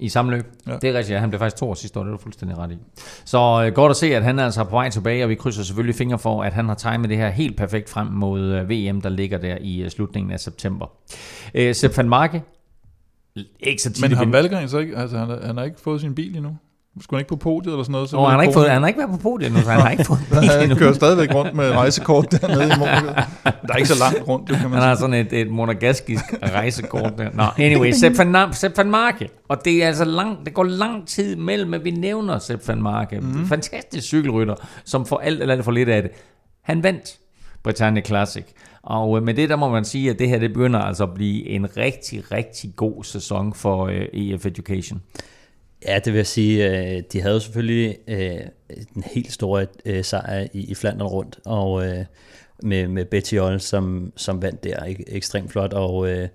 I 0.00 0.08
samme 0.08 0.30
løb. 0.30 0.44
Ja. 0.66 0.72
Det 0.76 0.90
er 0.90 0.94
rigtigt, 0.98 1.14
ja. 1.14 1.18
han 1.20 1.30
blev 1.30 1.38
faktisk 1.38 1.56
to 1.60 1.70
år 1.70 1.74
sidste 1.74 1.98
år, 1.98 2.04
det 2.04 2.10
er 2.12 2.16
du 2.16 2.22
fuldstændig 2.22 2.58
ret 2.58 2.72
i. 2.72 2.78
Så 3.24 3.64
øh, 3.66 3.72
godt 3.74 3.90
at 3.90 3.96
se, 3.96 4.14
at 4.16 4.22
han 4.24 4.38
er 4.38 4.44
altså 4.44 4.64
på 4.64 4.70
vej 4.70 4.90
tilbage, 4.90 5.24
og 5.24 5.30
vi 5.30 5.34
krydser 5.34 5.62
selvfølgelig 5.62 5.94
fingre 5.94 6.18
for, 6.18 6.42
at 6.42 6.52
han 6.52 6.68
har 6.68 6.74
timet 6.74 7.08
det 7.10 7.16
her 7.16 7.30
helt 7.30 7.56
perfekt 7.56 7.88
frem 7.90 8.06
mod 8.06 8.40
øh, 8.40 8.70
VM, 8.70 9.00
der 9.00 9.08
ligger 9.08 9.38
der 9.38 9.56
i 9.60 9.82
øh, 9.82 9.90
slutningen 9.90 10.32
af 10.32 10.40
september. 10.40 10.86
Øh, 11.54 11.74
Sepp 11.74 11.96
van 11.96 12.08
Marke, 12.08 12.42
ikke 13.60 13.82
så 13.82 13.92
tit 13.92 14.00
Men 14.02 14.12
har 14.12 14.24
Valgren 14.24 14.68
så 14.68 14.78
ikke, 14.78 14.96
altså 14.96 15.18
han, 15.18 15.28
har- 15.28 15.46
han 15.46 15.56
har 15.56 15.64
ikke 15.64 15.80
fået 15.80 16.00
sin 16.00 16.14
bil 16.14 16.36
endnu? 16.36 16.56
Skulle 17.00 17.18
han 17.18 17.20
ikke 17.20 17.28
på 17.28 17.36
podiet 17.36 17.72
eller 17.72 17.82
sådan 17.82 17.92
noget? 17.92 18.10
Så 18.10 18.16
ville 18.16 18.28
han, 18.28 18.38
har 18.38 18.42
ikke 18.42 18.54
fået, 18.54 18.70
han 18.70 18.82
har 18.82 18.88
ikke 18.88 18.98
været 18.98 19.10
på 19.10 19.16
podiet 19.16 19.46
endnu, 19.46 19.62
så 19.62 19.70
han 19.70 19.80
har 19.80 19.90
ikke 19.90 20.04
fået 20.04 20.18
Han 20.68 20.76
kører 20.76 20.92
stadigvæk 20.92 21.34
rundt 21.34 21.54
med 21.54 21.70
rejsekort 21.70 22.32
dernede 22.32 22.64
i 22.64 22.78
Monaco. 22.78 23.06
Der 23.44 23.72
er 23.72 23.76
ikke 23.76 23.88
så 23.88 23.98
langt 23.98 24.28
rundt, 24.28 24.48
det 24.48 24.56
kan 24.56 24.70
man 24.70 24.78
Han 24.78 24.88
har 24.88 24.96
sådan 24.96 25.14
et, 25.14 25.32
et 25.32 25.50
monagaskisk 25.50 26.24
rejsekort 26.42 27.12
der. 27.18 27.30
Nå, 27.34 27.44
anyway, 27.58 27.92
Sepp 27.92 28.18
van, 28.18 28.52
Sepp 28.52 28.78
van 28.78 28.90
Marke. 28.90 29.28
Og 29.48 29.64
det 29.64 29.82
er 29.82 29.86
altså 29.86 30.04
lang, 30.04 30.46
det 30.46 30.54
går 30.54 30.64
lang 30.64 31.06
tid 31.08 31.36
mellem, 31.36 31.74
at 31.74 31.84
vi 31.84 31.90
nævner 31.90 32.38
Sepp 32.38 32.68
van 32.68 32.82
Marke. 32.82 33.20
Mm. 33.20 33.46
Fantastisk 33.46 34.06
cykelrytter, 34.06 34.54
som 34.84 35.06
får 35.06 35.18
alt 35.18 35.40
eller 35.40 35.54
alt 35.54 35.64
for 35.64 35.72
lidt 35.72 35.88
af 35.88 36.02
det. 36.02 36.10
Han 36.62 36.82
vandt 36.82 37.18
Britannia 37.62 38.02
Classic. 38.02 38.44
Og 38.82 39.16
øh, 39.16 39.22
med 39.22 39.34
det, 39.34 39.48
der 39.48 39.56
må 39.56 39.68
man 39.68 39.84
sige, 39.84 40.10
at 40.10 40.18
det 40.18 40.28
her 40.28 40.38
det 40.38 40.52
begynder 40.52 40.80
altså 40.80 41.04
at 41.04 41.14
blive 41.14 41.46
en 41.48 41.76
rigtig, 41.76 42.32
rigtig 42.32 42.70
god 42.76 43.04
sæson 43.04 43.54
for 43.54 43.86
øh, 43.86 44.06
EF 44.12 44.46
Education. 44.46 45.00
Ja, 45.86 45.98
det 45.98 46.12
vil 46.12 46.18
jeg 46.18 46.26
sige. 46.26 46.70
Øh, 46.96 47.02
de 47.12 47.20
havde 47.20 47.34
jo 47.34 47.40
selvfølgelig 47.40 47.98
øh, 48.08 48.40
den 48.94 49.02
helt 49.02 49.32
store 49.32 49.66
øh, 49.84 50.04
sejr 50.04 50.46
i, 50.52 50.60
i 50.70 50.74
Flandern 50.74 51.06
rundt, 51.08 51.38
og 51.44 51.86
øh, 51.86 52.04
med, 52.62 52.88
med 52.88 53.04
Bettiol, 53.04 53.60
som, 53.60 54.12
som 54.16 54.42
vandt 54.42 54.64
der 54.64 54.76
ek- 54.76 55.04
ekstremt 55.06 55.50
flot, 55.52 55.72
og, 55.72 56.08
øh, 56.10 56.28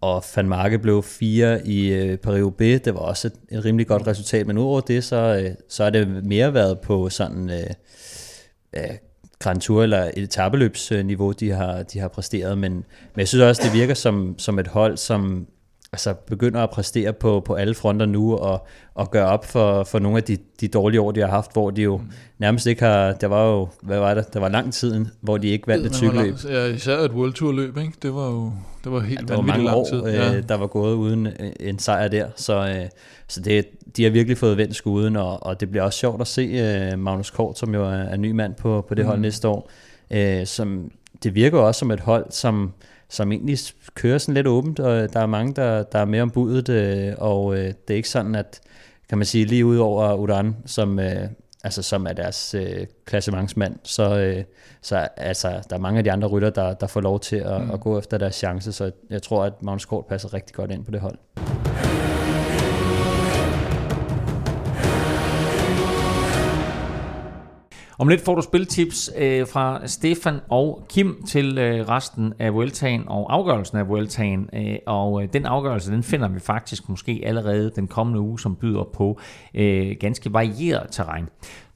og 0.00 0.24
Van 0.36 0.48
Marke 0.48 0.78
blev 0.78 1.02
fire 1.02 1.66
i 1.66 1.92
øh, 1.92 2.18
Paris 2.18 2.52
B. 2.58 2.60
Det 2.60 2.94
var 2.94 3.00
også 3.00 3.28
et, 3.28 3.58
et 3.58 3.64
rimelig 3.64 3.86
godt 3.86 4.06
resultat, 4.06 4.46
men 4.46 4.58
udover 4.58 4.80
det, 4.80 5.04
så, 5.04 5.42
øh, 5.44 5.54
så 5.68 5.82
har 5.82 5.90
det 5.90 6.24
mere 6.24 6.54
været 6.54 6.80
på 6.80 7.08
sådan 7.08 7.50
øh, 7.50 7.70
øh, 8.76 8.90
Grand 9.38 9.60
Tour 9.60 9.82
eller 9.82 10.04
et 10.04 10.22
etabeløbsniveau, 10.22 11.32
de 11.32 11.50
har, 11.50 11.82
de 11.82 11.98
har 11.98 12.08
præsteret, 12.08 12.58
men, 12.58 12.72
men 12.72 12.84
jeg 13.18 13.28
synes 13.28 13.42
også, 13.42 13.62
det 13.64 13.72
virker 13.80 13.94
som, 13.94 14.34
som 14.38 14.58
et 14.58 14.66
hold, 14.66 14.96
som 14.96 15.46
altså 15.92 16.14
begynder 16.14 16.60
at 16.62 16.70
præstere 16.70 17.12
på, 17.12 17.40
på 17.40 17.54
alle 17.54 17.74
fronter 17.74 18.06
nu, 18.06 18.34
og, 18.36 18.66
og 18.94 19.10
gøre 19.10 19.26
op 19.26 19.44
for, 19.44 19.84
for 19.84 19.98
nogle 19.98 20.18
af 20.18 20.24
de, 20.24 20.36
de 20.60 20.68
dårlige 20.68 21.00
år, 21.00 21.12
de 21.12 21.20
har 21.20 21.28
haft, 21.28 21.52
hvor 21.52 21.70
de 21.70 21.82
jo 21.82 21.96
Mm. 21.96 22.10
nærmest 22.38 22.66
ikke 22.66 22.82
har, 22.84 23.12
der 23.12 23.26
var 23.26 23.46
jo, 23.50 23.68
hvad 23.82 23.98
var 23.98 24.14
det, 24.14 24.34
der 24.34 24.40
var 24.40 24.48
lang 24.48 24.72
tiden, 24.72 25.08
hvor 25.20 25.36
de 25.38 25.48
ikke 25.48 25.66
vandt 25.68 25.86
et 25.86 25.94
cykelløb. 25.94 26.34
Ja, 26.50 26.64
især 26.66 26.96
et 26.98 27.10
World 27.12 27.32
Tour 27.32 27.52
løb, 27.52 27.76
ikke? 27.78 27.92
Det 28.02 28.14
var 28.14 28.30
jo 28.30 28.52
det 28.84 28.92
var 28.92 29.00
helt 29.00 29.20
Ja, 29.20 29.26
der 29.26 29.34
var 29.34 29.42
mange 29.42 29.64
lang 29.64 29.76
år, 29.76 29.84
tid. 29.84 30.06
øh, 30.06 30.14
Ja. 30.14 30.40
der 30.40 30.54
var 30.54 30.66
gået 30.66 30.94
uden 30.94 31.26
øh, 31.26 31.50
en 31.60 31.78
sejr 31.78 32.08
der, 32.08 32.26
så, 32.36 32.68
øh, 32.68 32.88
så 33.28 33.40
det, 33.40 33.64
de 33.96 34.04
har 34.04 34.10
virkelig 34.10 34.38
fået 34.38 34.56
vendt 34.56 34.76
skuden, 34.76 35.16
og, 35.16 35.42
og 35.46 35.60
det 35.60 35.70
bliver 35.70 35.82
også 35.84 35.98
sjovt 35.98 36.20
at 36.20 36.26
se 36.26 36.42
øh, 36.92 36.98
Magnus 36.98 37.30
Kort, 37.30 37.58
som 37.58 37.74
jo 37.74 37.84
er, 37.84 37.88
er 37.90 38.16
ny 38.16 38.30
mand 38.30 38.54
på, 38.54 38.84
på 38.88 38.94
det 38.94 39.04
hold 39.04 39.16
Mhm. 39.16 39.22
næste 39.22 39.48
år, 39.48 39.70
øh, 40.10 40.46
som, 40.46 40.90
det 41.22 41.34
virker 41.34 41.58
også 41.58 41.78
som 41.78 41.90
et 41.90 42.00
hold, 42.00 42.26
som, 42.30 42.72
som 43.08 43.32
egentlig 43.32 43.58
kører 43.94 44.18
sådan 44.18 44.34
lidt 44.34 44.46
åbent, 44.46 44.80
og 44.80 45.12
der 45.12 45.20
er 45.20 45.26
mange, 45.26 45.54
der, 45.54 45.82
der 45.82 45.98
er 45.98 46.04
med 46.04 46.20
om 46.20 46.30
budet, 46.30 46.68
øh, 46.68 47.14
og 47.18 47.54
øh, 47.54 47.64
det 47.64 47.90
er 47.90 47.94
ikke 47.94 48.08
sådan, 48.08 48.34
at 48.34 48.60
kan 49.08 49.18
man 49.18 49.24
sige, 49.24 49.44
lige 49.44 49.66
ud 49.66 49.76
over 49.76 50.14
Udan, 50.14 50.56
som, 50.66 50.98
øh, 50.98 51.28
altså, 51.64 51.82
som 51.82 52.06
er 52.06 52.12
deres 52.12 52.54
øh, 52.54 52.86
klassementsmand, 53.04 53.76
så, 53.82 54.18
øh, 54.18 54.44
så 54.82 55.08
altså, 55.16 55.48
der 55.70 55.76
er 55.76 55.80
mange 55.80 55.98
af 55.98 56.04
de 56.04 56.12
andre 56.12 56.28
rytter, 56.28 56.50
der, 56.50 56.74
der 56.74 56.86
får 56.86 57.00
lov 57.00 57.20
til 57.20 57.36
at, 57.36 57.62
mm. 57.62 57.70
at 57.70 57.80
gå 57.80 57.98
efter 57.98 58.18
deres 58.18 58.34
chance, 58.34 58.72
så 58.72 58.90
jeg 59.10 59.22
tror, 59.22 59.44
at 59.44 59.62
Magnus 59.62 59.84
Kort 59.84 60.06
passer 60.06 60.34
rigtig 60.34 60.56
godt 60.56 60.70
ind 60.70 60.84
på 60.84 60.90
det 60.90 61.00
hold. 61.00 61.18
Om 67.98 68.08
lidt 68.08 68.20
får 68.20 68.34
du 68.34 68.42
spiltips 68.42 69.10
øh, 69.16 69.46
fra 69.46 69.86
Stefan 69.86 70.40
og 70.48 70.86
Kim 70.88 71.22
til 71.28 71.58
øh, 71.58 71.88
resten 71.88 72.34
af 72.38 72.54
Vueltaen 72.54 73.04
og 73.06 73.34
afgørelsen 73.34 73.78
af 73.78 73.88
Vueltaen. 73.88 74.48
Øh, 74.52 74.76
og 74.86 75.22
øh, 75.22 75.28
den 75.32 75.46
afgørelse, 75.46 75.92
den 75.92 76.02
finder 76.02 76.28
vi 76.28 76.40
faktisk 76.40 76.88
måske 76.88 77.22
allerede 77.24 77.72
den 77.76 77.88
kommende 77.88 78.20
uge, 78.20 78.40
som 78.40 78.56
byder 78.56 78.84
på 78.94 79.20
øh, 79.54 79.96
ganske 80.00 80.32
varieret 80.32 80.86
terræn. 80.90 81.28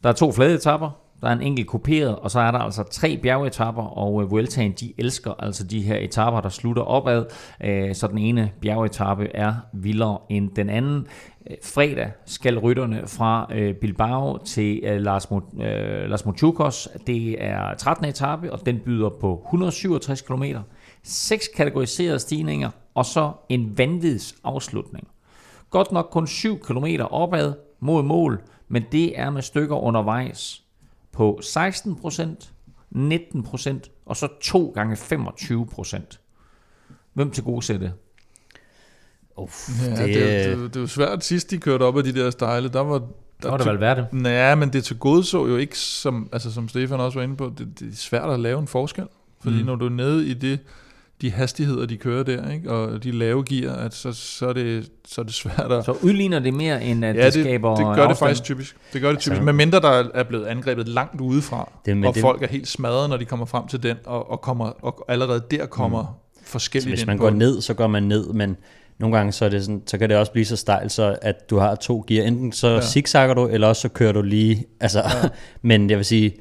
Der 0.03 0.09
er 0.09 0.13
to 0.13 0.33
flade 0.33 0.55
etapper, 0.55 0.91
der 1.21 1.29
er 1.29 1.33
en 1.33 1.43
enkelt 1.43 1.67
kopieret, 1.67 2.17
og 2.17 2.31
så 2.31 2.41
er 2.41 2.51
der 2.51 2.59
altså 2.59 2.83
tre 2.83 3.19
bjergetapper, 3.23 3.83
og 3.83 4.23
øh, 4.23 4.31
Vueltaen, 4.31 4.73
de 4.73 4.93
elsker 4.99 5.33
altså 5.39 5.67
de 5.67 5.83
her 5.83 5.97
etapper, 5.97 6.41
der 6.41 6.49
slutter 6.49 6.83
opad, 6.83 7.25
øh, 7.65 7.95
så 7.95 8.07
den 8.07 8.19
ene 8.19 8.53
bjergetappe 8.61 9.29
er 9.35 9.55
vildere 9.73 10.19
end 10.29 10.51
den 10.57 10.71
anden. 10.71 11.07
Øh, 11.51 11.57
fredag 11.65 12.13
skal 12.27 12.59
rytterne 12.59 13.03
fra 13.07 13.49
øh, 13.55 13.75
Bilbao 13.75 14.39
til 14.45 14.81
øh, 14.85 15.01
Las, 15.01 15.25
Mo- 15.25 15.63
øh, 15.63 16.11
Las 16.11 16.27
Mochucos. 16.27 16.89
Det 17.07 17.45
er 17.45 17.75
13. 17.75 18.05
etape, 18.05 18.53
og 18.53 18.67
den 18.67 18.79
byder 18.79 19.09
på 19.21 19.43
167 19.47 20.23
km, 20.23 20.45
seks 21.03 21.49
kategoriserede 21.57 22.19
stigninger, 22.19 22.71
og 22.95 23.07
så 23.07 23.33
en 23.49 23.79
vanvids 23.79 24.35
afslutning. 24.45 25.09
Godt 25.71 25.93
nok 25.93 26.09
kun 26.11 26.27
7 26.27 26.59
km 26.61 26.87
opad 27.11 27.53
mod 27.81 28.03
mål, 28.03 28.43
men 28.69 28.85
det 28.93 29.19
er 29.19 29.31
med 29.31 29.43
stykker 29.43 29.77
undervejs 29.77 30.63
på 31.13 31.41
16%, 31.43 32.51
19% 32.97 34.03
og 34.07 34.17
så 34.17 34.29
2 34.43 34.73
gange 34.75 34.95
25%. 34.95 36.19
Hvem 37.13 37.31
til 37.31 37.45
gode 37.45 37.63
sætte? 37.63 37.93
Uff, 39.37 39.69
Ja, 39.85 40.07
det, 40.07 40.15
det, 40.15 40.15
det, 40.15 40.59
det, 40.59 40.75
det, 40.75 40.77
er 40.77 40.81
jo 40.81 40.87
svært 40.87 41.25
sidst, 41.25 41.51
de 41.51 41.59
kørte 41.59 41.83
op 41.83 41.99
ad 41.99 42.03
de 42.03 42.15
der 42.15 42.31
stejle. 42.31 42.69
Der 42.69 42.81
var, 42.81 42.99
Der 43.43 43.51
var 43.51 43.57
det 43.57 43.67
vel 43.67 43.81
værd 43.81 43.97
det. 43.97 44.07
Nej, 44.13 44.55
men 44.55 44.73
det 44.73 44.85
til 44.85 44.99
gode 44.99 45.25
så 45.25 45.47
jo 45.47 45.57
ikke, 45.57 45.79
som, 45.79 46.29
altså, 46.33 46.53
som 46.53 46.69
Stefan 46.69 47.01
også 47.01 47.19
var 47.19 47.23
inde 47.25 47.37
på, 47.37 47.53
det, 47.59 47.81
det 47.81 47.93
er 47.93 47.97
svært 47.97 48.31
at 48.31 48.41
lave 48.41 48.61
en 48.61 48.67
forskel. 48.67 49.07
Fordi 49.41 49.61
mm. 49.61 49.67
når 49.67 49.77
du 49.77 49.85
er 49.85 49.91
nede 49.91 50.27
i 50.27 50.35
det, 50.35 50.59
de 51.21 51.31
hastigheder, 51.31 51.87
de 51.87 51.97
kører 51.97 52.23
der, 52.23 52.51
ikke? 52.51 52.71
og 52.71 53.05
de 53.05 53.11
lave 53.11 53.45
gear, 53.45 53.75
at 53.77 53.95
så, 53.95 54.13
så, 54.13 54.49
er 54.49 54.53
det, 54.53 54.91
så 55.09 55.21
er 55.21 55.25
det 55.25 55.35
svært 55.35 55.73
at... 55.73 55.85
Så 55.85 55.93
udligner 56.03 56.39
det 56.39 56.55
mere, 56.55 56.85
end 56.85 57.05
at 57.05 57.17
ja, 57.17 57.27
det, 57.27 57.35
det, 57.35 57.45
skaber 57.45 57.77
det 57.77 57.85
gør 57.85 57.93
det 57.93 58.01
afstand? 58.01 58.17
faktisk 58.17 58.43
typisk. 58.43 58.77
Det 58.93 59.01
gør 59.01 59.09
det 59.09 59.17
Altså- 59.17 59.31
typisk. 59.31 59.43
Men 59.43 59.57
mindre 59.57 59.81
der 59.81 60.09
er 60.15 60.23
blevet 60.23 60.47
angrebet 60.47 60.89
langt 60.89 61.21
udefra, 61.21 61.71
Det- 61.87 62.07
og 62.07 62.15
det- 62.15 62.21
folk 62.21 62.43
er 62.43 62.47
helt 62.49 62.69
smadret, 62.69 63.11
når 63.11 63.17
de 63.17 63.25
kommer 63.25 63.47
frem 63.47 63.67
til 63.67 63.83
den, 63.83 63.97
og, 64.07 64.31
og, 64.31 64.41
kommer, 64.41 64.65
og 64.85 65.05
allerede 65.09 65.43
der 65.51 65.67
kommer 65.67 66.03
mm. 66.03 66.43
Så 66.45 66.53
forskelligt 66.53 66.91
hvis 66.97 67.07
man 67.07 67.19
går 67.19 67.31
ned, 67.31 67.61
så 67.61 67.75
går 67.75 67.87
man 67.87 68.03
ned, 68.03 68.27
men 68.33 68.57
nogle 68.99 69.17
gange 69.17 69.33
så, 69.33 69.45
er 69.45 69.49
det 69.49 69.65
sådan, 69.65 69.83
så 69.87 69.99
kan 69.99 70.09
det 70.09 70.17
også 70.17 70.33
blive 70.33 70.45
så 70.45 70.57
stejlt, 70.57 70.93
så 70.93 71.17
at 71.23 71.51
du 71.51 71.59
har 71.59 71.75
to 71.75 72.05
gear. 72.09 72.27
Enten 72.27 72.53
så. 72.53 72.69
Ja. 72.69 72.81
zigzagger 72.81 73.35
du, 73.35 73.47
eller 73.47 73.67
også 73.69 73.83
så 73.83 73.89
kører 73.89 74.13
du 74.13 74.23
lige. 74.23 74.65
Altså, 74.81 74.99
ja. 74.99 75.29
men 75.69 75.91
jeg 75.91 75.99
vil 75.99 76.05
sige, 76.05 76.33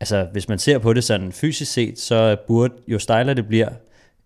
altså, 0.00 0.26
hvis 0.32 0.48
man 0.48 0.58
ser 0.58 0.78
på 0.78 0.92
det 0.92 1.04
sådan 1.04 1.32
fysisk 1.32 1.72
set, 1.72 1.98
så 1.98 2.36
burde, 2.46 2.74
jo 2.88 2.98
stejlere 2.98 3.34
det 3.34 3.46
bliver, 3.48 3.68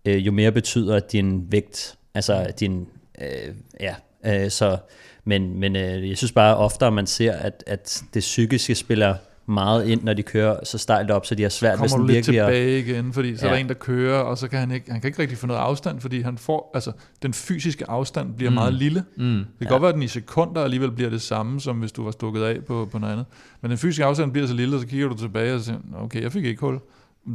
øh, 0.05 0.25
jo 0.25 0.31
mere 0.31 0.51
betyder 0.51 0.99
din 0.99 1.51
vægt, 1.51 1.95
altså 2.13 2.51
din, 2.59 2.87
øh, 3.21 3.55
ja, 3.79 3.95
øh, 4.25 4.51
så, 4.51 4.77
men, 5.25 5.59
men 5.59 5.75
øh, 5.75 6.09
jeg 6.09 6.17
synes 6.17 6.31
bare 6.31 6.57
oftere, 6.57 6.91
man 6.91 7.07
ser, 7.07 7.33
at, 7.33 7.63
at 7.67 8.03
det 8.13 8.19
psykiske 8.19 8.75
spiller 8.75 9.15
meget 9.45 9.87
ind, 9.87 10.03
når 10.03 10.13
de 10.13 10.23
kører 10.23 10.59
så 10.63 10.77
stejlt 10.77 11.11
op, 11.11 11.25
så 11.25 11.35
de 11.35 11.41
har 11.41 11.49
svært 11.49 11.71
ved 11.71 11.77
kommer 11.77 11.87
sådan 11.87 12.01
du 12.01 12.07
lidt 12.07 12.15
virkelig 12.15 12.39
at... 12.39 12.45
tilbage 12.45 12.79
igen, 12.79 13.13
fordi 13.13 13.37
så 13.37 13.45
ja. 13.45 13.51
er 13.51 13.55
der 13.55 13.59
en, 13.61 13.67
der 13.67 13.73
kører, 13.73 14.19
og 14.19 14.37
så 14.37 14.47
kan 14.47 14.59
han 14.59 14.71
ikke, 14.71 14.91
han 14.91 15.01
kan 15.01 15.07
ikke 15.07 15.21
rigtig 15.21 15.37
få 15.37 15.47
noget 15.47 15.59
afstand, 15.59 16.01
fordi 16.01 16.21
han 16.21 16.37
får, 16.37 16.71
altså, 16.73 16.91
den 17.21 17.33
fysiske 17.33 17.89
afstand 17.89 18.33
bliver 18.33 18.49
Mm. 18.49 18.53
mm. 18.53 18.55
meget 18.55 18.73
lille. 18.73 19.03
Mm. 19.17 19.23
Det 19.25 19.45
kan 19.59 19.67
ja. 19.67 19.69
godt 19.69 19.81
være, 19.81 19.89
at 19.89 19.95
den 19.95 20.03
i 20.03 20.07
sekunder 20.07 20.61
alligevel 20.63 20.91
bliver 20.91 21.09
det 21.09 21.21
samme, 21.21 21.61
som 21.61 21.77
hvis 21.77 21.91
du 21.91 22.03
var 22.03 22.11
stukket 22.11 22.43
af 22.43 22.65
på, 22.65 22.89
på 22.91 22.99
noget 22.99 23.13
andet. 23.13 23.25
Men 23.61 23.71
den 23.71 23.77
fysiske 23.77 24.05
afstand 24.05 24.31
bliver 24.31 24.47
så 24.47 24.53
lille, 24.53 24.75
og 24.75 24.81
så 24.81 24.87
kigger 24.87 25.07
du 25.07 25.17
tilbage 25.17 25.53
og 25.53 25.61
siger, 25.61 25.77
okay, 26.01 26.21
jeg 26.21 26.31
fik 26.31 26.45
ikke 26.45 26.61
hul. 26.61 26.79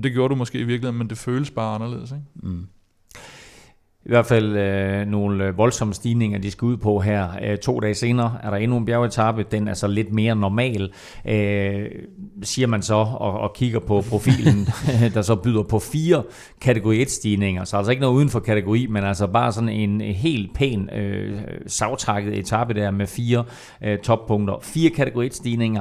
Det 0.02 0.12
gjorde 0.12 0.28
du 0.28 0.36
måske 0.36 0.58
i 0.58 0.64
virkeligheden, 0.64 0.98
men 0.98 1.10
det 1.10 1.18
føles 1.18 1.50
bare 1.50 1.74
anderledes. 1.74 2.12
Ikke? 2.12 2.24
Mm. 2.34 2.66
i 4.04 4.08
hvert 4.08 4.26
fald 4.26 4.56
øh, 4.56 5.06
nogle 5.06 5.44
øh, 5.44 5.58
voldsomme 5.58 5.94
stigninger, 5.94 6.38
de 6.38 6.50
skal 6.50 6.66
ud 6.66 6.76
på 6.76 7.00
her. 7.00 7.28
Øh, 7.42 7.58
to 7.58 7.80
dage 7.80 7.94
senere 7.94 8.38
er 8.42 8.50
der 8.50 8.56
endnu 8.56 8.76
en 8.76 8.84
bjergetappe. 8.84 9.44
Den 9.50 9.68
er 9.68 9.74
så 9.74 9.86
lidt 9.86 10.12
mere 10.12 10.36
normal, 10.36 10.92
øh, 11.28 11.86
siger 12.42 12.66
man 12.66 12.82
så, 12.82 12.94
og, 12.94 13.40
og 13.40 13.54
kigger 13.54 13.80
på 13.80 14.04
profilen, 14.10 14.68
der 15.14 15.22
så 15.22 15.36
byder 15.36 15.62
på 15.62 15.78
fire 15.78 16.22
kategori 16.60 17.02
1-stigninger. 17.02 17.64
Så 17.64 17.76
altså 17.76 17.90
ikke 17.90 18.00
noget 18.00 18.14
uden 18.14 18.28
for 18.28 18.40
kategori, 18.40 18.86
men 18.86 19.04
altså 19.04 19.26
bare 19.26 19.52
sådan 19.52 19.68
en 19.68 20.00
helt 20.00 20.54
pæn 20.54 20.90
øh, 20.90 21.40
savtakket 21.66 22.38
etape 22.38 22.74
der 22.74 22.90
med 22.90 23.06
fire 23.06 23.44
øh, 23.84 23.98
toppunkter. 23.98 24.58
Fire 24.62 24.90
kategori 24.90 25.28
1-stigninger. 25.28 25.80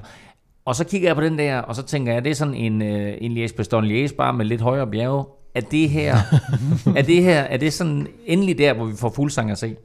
Og 0.66 0.76
så 0.76 0.84
kigger 0.84 1.10
jeg 1.10 1.16
på 1.16 1.22
den 1.22 1.40
der, 1.40 1.58
og 1.58 1.76
så 1.76 1.84
tænker 1.84 2.14
jeg, 2.14 2.24
det 2.24 2.30
er 2.30 2.36
sådan 2.36 2.54
en, 2.54 2.82
øh, 2.82 3.18
en 3.22 3.38
Liège-Bastogne-Liège, 3.38 4.16
bare 4.16 4.34
med 4.34 4.46
lidt 4.46 4.62
højere 4.62 4.88
bjerge 4.88 5.26
er 5.56 5.62
det 5.62 5.90
her, 5.90 6.18
er 6.98 7.02
det 7.02 7.24
her, 7.24 7.42
er 7.42 7.58
det 7.58 7.74
sådan 7.74 8.08
endelig 8.26 8.58
der, 8.58 8.74
hvor 8.74 8.86
vi 8.86 8.96
får 8.96 9.10
fuldsang 9.10 9.52
at 9.52 9.58
se? 9.58 9.76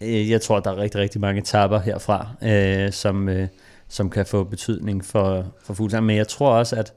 Øh, 0.00 0.30
jeg 0.30 0.40
tror, 0.40 0.60
der 0.60 0.70
er 0.70 0.76
rigtig, 0.76 1.00
rigtig 1.00 1.20
mange 1.20 1.42
tapper 1.42 1.78
herfra, 1.78 2.28
øh, 2.42 2.92
som, 2.92 3.28
øh, 3.28 3.48
som 3.88 4.10
kan 4.10 4.26
få 4.26 4.44
betydning 4.44 5.04
for, 5.04 5.46
for 5.62 5.74
fuldsang. 5.74 6.06
Men 6.06 6.16
jeg 6.16 6.28
tror 6.28 6.52
også, 6.52 6.76
at 6.76 6.92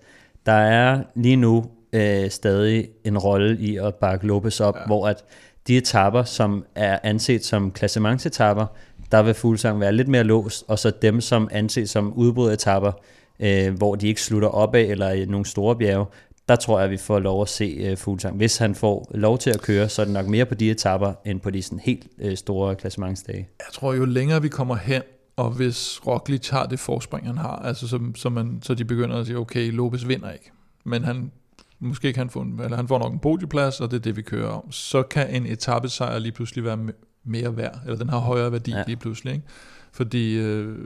der 0.45 0.51
er 0.51 1.04
lige 1.16 1.36
nu 1.36 1.66
øh, 1.93 2.30
stadig 2.30 2.88
en 3.04 3.18
rolle 3.18 3.58
i 3.60 3.78
at 3.78 3.95
bakke 3.95 4.28
Lopez 4.28 4.60
op, 4.60 4.76
ja. 4.76 4.86
hvor 4.86 5.08
at 5.08 5.24
de 5.68 5.78
etapper, 5.78 6.24
som 6.24 6.66
er 6.76 6.99
anset 7.04 7.45
som 7.45 7.72
klassementsetapper, 7.72 8.66
der 9.14 9.24
vil 9.24 9.34
Fuglsang 9.34 9.80
være 9.80 9.91
lidt 9.91 10.07
mere 10.07 10.24
låst, 10.24 10.66
og 10.68 10.80
så 10.80 10.91
dem, 11.01 11.22
som 11.22 11.47
anses 11.51 11.89
som 11.89 12.14
udbrudetapper, 12.14 12.91
øh, 13.39 13.74
hvor 13.74 13.95
de 13.95 14.07
ikke 14.07 14.22
slutter 14.22 14.47
op 14.47 14.76
af, 14.76 14.82
eller 14.82 15.09
i 15.09 15.26
nogle 15.26 15.45
store 15.45 15.76
bjerge, 15.76 16.05
der 16.49 16.55
tror 16.55 16.80
jeg, 16.80 16.86
at 16.86 16.91
vi 16.91 16.97
får 16.97 17.20
lov 17.20 17.41
at 17.41 17.49
se 17.49 17.66
øh, 17.80 17.97
Fuglsang. 17.97 18.38
Hvis 18.38 18.57
han 18.57 18.76
får 18.76 19.11
lov 19.14 19.38
til 19.38 19.49
at 19.49 19.61
køre, 19.61 19.89
så 19.89 20.01
er 20.01 20.05
det 20.05 20.14
nok 20.14 20.28
mere 20.28 20.45
på 20.45 20.55
de 20.55 20.72
etapper, 20.72 21.14
end 21.26 21.39
på 21.39 21.49
de 21.49 21.61
sådan 21.61 21.80
helt 21.80 22.07
øh, 22.20 22.38
store 22.38 22.76
klassementsdage. 22.76 23.47
Jeg 23.59 23.74
tror, 23.74 23.93
jo 23.93 24.05
længere 24.05 24.41
vi 24.41 24.49
kommer 24.49 24.76
hen, 24.76 25.01
og 25.36 25.51
hvis 25.51 26.07
Roglic 26.07 26.49
har 26.49 26.66
det 26.66 26.80
forspring, 26.80 27.28
han 27.28 27.38
har, 27.38 27.55
altså 27.55 27.88
så, 27.88 27.99
så, 28.16 28.30
man, 28.30 28.59
så 28.61 28.74
de 28.74 28.86
begynder 28.86 29.16
at 29.16 29.26
sige, 29.26 29.38
okay, 29.38 29.72
Lopez 29.72 30.07
vinder 30.07 30.32
ikke, 30.32 30.51
men 30.86 31.03
han 31.03 31.32
måske 31.80 32.14
kan 32.14 32.30
få 32.30 32.39
en, 32.39 32.59
eller 32.64 32.78
han 32.78 32.88
får 32.88 32.99
nok 32.99 33.14
en 33.14 33.20
podieplads, 33.20 33.82
og 33.82 33.91
det 33.91 33.97
er 33.97 34.01
det, 34.01 34.18
vi 34.18 34.22
kører 34.22 34.49
om, 34.49 34.72
så 34.72 35.03
kan 35.03 35.36
en 35.36 35.45
etappesejr 35.45 36.20
lige 36.20 36.32
pludselig 36.32 36.64
være 36.64 36.78
mere 37.24 37.57
værd, 37.57 37.80
eller 37.86 37.97
den 37.97 38.09
har 38.09 38.19
højere 38.19 38.51
værdi 38.51 38.71
ja. 38.71 38.84
lige 38.88 38.97
pludselig. 38.97 39.34
Ikke? 39.34 39.45
Fordi 39.91 40.38
øh, 40.38 40.78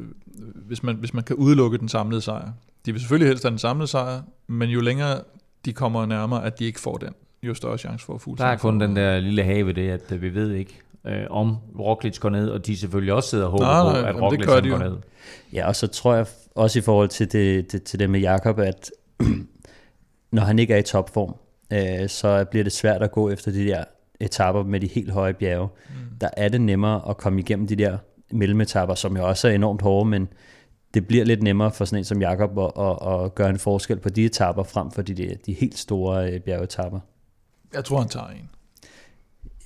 hvis, 0.55 0.83
man, 0.83 0.95
hvis 0.95 1.13
man 1.13 1.23
kan 1.23 1.35
udelukke 1.35 1.77
den 1.77 1.89
samlede 1.89 2.21
sejr, 2.21 2.51
de 2.85 2.91
vil 2.91 3.01
selvfølgelig 3.01 3.27
helst 3.27 3.43
have 3.43 3.51
den 3.51 3.59
samlede 3.59 3.87
sejr, 3.87 4.21
men 4.47 4.69
jo 4.69 4.81
længere 4.81 5.21
de 5.65 5.73
kommer 5.73 6.05
nærmere, 6.05 6.45
at 6.45 6.59
de 6.59 6.65
ikke 6.65 6.79
får 6.79 6.97
den, 6.97 7.13
jo 7.43 7.53
større 7.53 7.77
chance 7.77 8.05
for 8.05 8.13
at 8.13 8.21
fugle. 8.21 8.37
Der 8.37 8.45
er 8.45 8.57
kun 8.57 8.79
den 8.79 8.95
der 8.95 9.19
lille 9.19 9.43
have 9.43 9.73
det, 9.73 9.89
at 9.89 10.11
øh, 10.11 10.21
vi 10.21 10.35
ved 10.35 10.51
ikke, 10.51 10.81
øh, 11.07 11.25
om 11.29 11.57
Roglic 11.79 12.19
går 12.19 12.29
ned, 12.29 12.49
og 12.49 12.65
de 12.65 12.77
selvfølgelig 12.77 13.13
også 13.13 13.29
sidder 13.29 13.45
og 13.45 13.51
håber 13.51 13.65
nej, 13.65 14.01
nej, 14.01 14.11
på, 14.11 14.17
at 14.17 14.23
Roglic 14.23 14.45
går 14.45 14.67
jo. 14.67 14.77
ned. 14.77 14.97
Ja, 15.53 15.67
og 15.67 15.75
så 15.75 15.87
tror 15.87 16.15
jeg 16.15 16.25
også 16.55 16.79
i 16.79 16.81
forhold 16.81 17.09
til 17.09 17.31
det, 17.31 17.71
det, 17.71 17.83
til 17.83 17.99
det 17.99 18.09
med 18.09 18.19
Jakob, 18.19 18.59
at 18.59 18.91
når 20.31 20.41
han 20.41 20.59
ikke 20.59 20.73
er 20.73 20.77
i 20.77 20.83
topform, 20.83 21.35
øh, 21.73 22.09
så 22.09 22.45
bliver 22.45 22.63
det 22.63 22.73
svært 22.73 23.01
at 23.01 23.11
gå 23.11 23.29
efter 23.29 23.51
de 23.51 23.65
der 23.65 23.83
etapper 24.19 24.63
med 24.63 24.79
de 24.79 24.87
helt 24.87 25.11
høje 25.11 25.33
bjerge. 25.33 25.67
Mm. 25.89 25.95
Der 26.21 26.29
er 26.37 26.49
det 26.49 26.61
nemmere 26.61 27.09
at 27.09 27.17
komme 27.17 27.39
igennem 27.39 27.67
de 27.67 27.75
der 27.75 27.97
mellemetapper, 28.31 28.95
som 28.95 29.17
jo 29.17 29.27
også 29.27 29.47
er 29.47 29.51
enormt 29.51 29.81
hårde, 29.81 30.09
men 30.09 30.27
det 30.93 31.07
bliver 31.07 31.25
lidt 31.25 31.43
nemmere 31.43 31.71
for 31.71 31.85
sådan 31.85 31.97
en 31.97 32.03
som 32.03 32.21
Jakob 32.21 32.59
at, 32.59 32.71
at, 32.85 33.13
at 33.13 33.35
gøre 33.35 33.49
en 33.49 33.59
forskel 33.59 33.99
på 33.99 34.09
de 34.09 34.25
etapper 34.25 34.63
frem 34.63 34.91
for 34.91 35.01
de, 35.01 35.37
de 35.45 35.53
helt 35.53 35.77
store 35.77 36.31
øh, 36.31 36.39
bjergetapper. 36.39 36.99
Jeg 37.73 37.85
tror, 37.85 37.99
han 37.99 38.09
tager 38.09 38.27
en. 38.27 38.49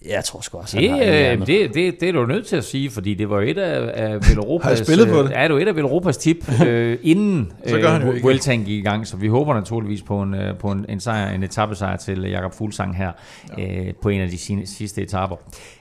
Jeg 0.06 0.24
tror 0.24 0.42
sgu 0.42 0.58
også, 0.58 0.80
det, 0.80 0.90
han 0.90 1.00
har 1.40 1.46
det, 1.46 1.74
det, 1.74 2.00
det 2.00 2.10
er 2.10 2.14
du 2.14 2.26
nødt 2.26 2.48
til 2.48 2.56
at 2.56 2.64
sige, 2.64 2.90
fordi 2.90 3.14
det 3.14 3.30
var 3.30 3.42
et 3.42 3.58
af, 3.58 3.92
af 4.04 4.14
Velropas... 4.14 4.64
har 4.64 4.70
jeg 4.70 4.78
spillet 4.78 5.08
på 5.08 5.24
det? 5.24 5.32
Ja, 5.32 5.44
det 5.44 5.54
var 5.54 5.60
et 5.60 5.68
af 5.68 5.76
Velropas 5.76 6.18
tip, 6.18 6.62
øh, 6.66 6.98
inden 7.02 7.52
øh, 7.70 8.24
Vueltaen 8.24 8.64
gik 8.64 8.80
i 8.80 8.82
gang, 8.82 9.08
så 9.08 9.18
vi 9.18 9.28
håber 9.28 9.54
naturligvis 9.54 10.02
på 10.02 10.22
en, 10.22 10.34
øh, 10.34 10.58
på 10.58 10.72
en, 10.72 10.86
en 10.90 11.00
sejr, 11.00 11.32
en 11.32 11.44
etappesejr 11.44 11.98
til 11.98 12.22
Jakob 12.22 12.54
Fuglsang 12.54 12.98
her 12.98 13.12
ja. 13.58 13.86
øh, 13.86 13.94
på 14.02 14.10
en 14.10 14.22
af 14.22 14.30
de 14.30 14.38
sidste 14.68 15.02
etapper. 15.02 15.36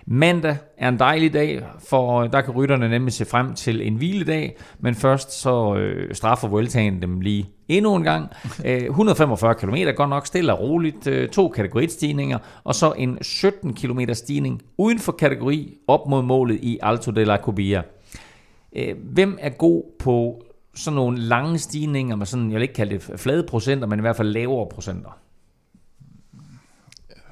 Mandag 0.07 0.57
er 0.81 0.89
en 0.89 0.99
dejlig 0.99 1.33
dag, 1.33 1.62
for 1.89 2.22
der 2.22 2.41
kan 2.41 2.55
rytterne 2.55 2.89
nemlig 2.89 3.12
se 3.12 3.24
frem 3.24 3.55
til 3.55 3.87
en 3.87 3.95
hviledag, 3.95 4.57
men 4.78 4.95
først 4.95 5.41
så 5.41 5.74
øh, 5.74 6.14
straffer 6.14 6.49
Vueltaen 6.49 7.03
dem 7.03 7.20
lige 7.20 7.49
endnu 7.68 7.95
en 7.95 8.03
gang. 8.03 8.28
145 8.64 9.55
km, 9.55 9.74
godt 9.97 10.11
nok 10.11 10.26
stille 10.26 10.53
og 10.53 10.61
roligt, 10.61 11.07
øh, 11.07 11.28
to 11.28 11.49
kategoristigninger, 11.49 12.39
og 12.64 12.74
så 12.74 12.93
en 12.93 13.18
17 13.22 13.74
km 13.74 14.01
stigning 14.12 14.62
uden 14.78 14.99
for 14.99 15.12
kategori 15.12 15.76
op 15.87 16.09
mod 16.09 16.22
målet 16.22 16.59
i 16.62 16.78
Alto 16.83 17.11
de 17.11 17.24
la 17.24 17.37
Cubia. 17.37 17.83
Øh, 18.76 18.95
hvem 19.12 19.39
er 19.41 19.51
god 19.51 19.83
på 19.99 20.43
sådan 20.74 20.95
nogle 20.95 21.18
lange 21.18 21.59
stigninger 21.59 22.16
med 22.16 22.26
sådan, 22.26 22.51
jeg 22.51 22.55
vil 22.55 22.62
ikke 22.62 22.74
kalde 22.74 22.95
det 22.95 23.20
flade 23.20 23.47
procenter, 23.49 23.87
men 23.87 23.99
i 23.99 24.01
hvert 24.01 24.16
fald 24.16 24.28
lavere 24.28 24.66
procenter? 24.66 25.18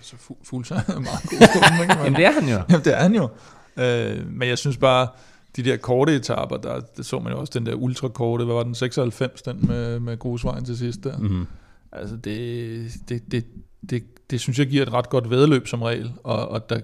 Så 0.09 0.17
fu- 0.17 0.45
Fuglsang 0.45 0.81
er 0.89 0.99
meget 1.01 1.23
god. 1.31 2.05
Jamen 2.05 2.15
det 2.17 2.25
er 2.27 2.33
han 2.33 2.49
jo. 2.49 2.63
Jamen 2.71 2.85
det 2.85 2.95
er 2.97 3.03
han 3.03 3.15
jo. 3.15 3.29
Øh, 3.77 4.27
men 4.33 4.49
jeg 4.49 4.59
synes 4.59 4.77
bare, 4.77 5.09
de 5.57 5.63
der 5.63 5.77
korte 5.77 6.17
etaper, 6.17 6.57
der, 6.57 6.81
der 6.97 7.03
så 7.03 7.19
man 7.19 7.33
jo 7.33 7.39
også 7.41 7.53
den 7.59 7.67
der 7.67 7.75
ultrakorte, 7.75 8.45
hvad 8.45 8.55
var 8.55 8.63
den, 8.63 8.75
96, 8.75 9.43
den 9.43 9.67
med, 9.67 10.01
med 10.01 10.19
grusvejen 10.19 10.65
til 10.65 10.79
sidst 10.79 11.05
der. 11.05 11.19
Mm-hmm. 11.19 11.47
Altså 11.93 12.17
det, 12.17 12.91
det, 13.09 13.33
det, 13.33 13.47
det, 13.91 14.05
det 14.31 14.41
synes 14.41 14.59
jeg 14.59 14.67
giver 14.67 14.83
et 14.83 14.93
ret 14.93 15.09
godt 15.09 15.31
vedløb 15.31 15.67
som 15.67 15.83
regel, 15.83 16.13
og, 16.25 16.49
og 16.49 16.71
der 16.71 16.81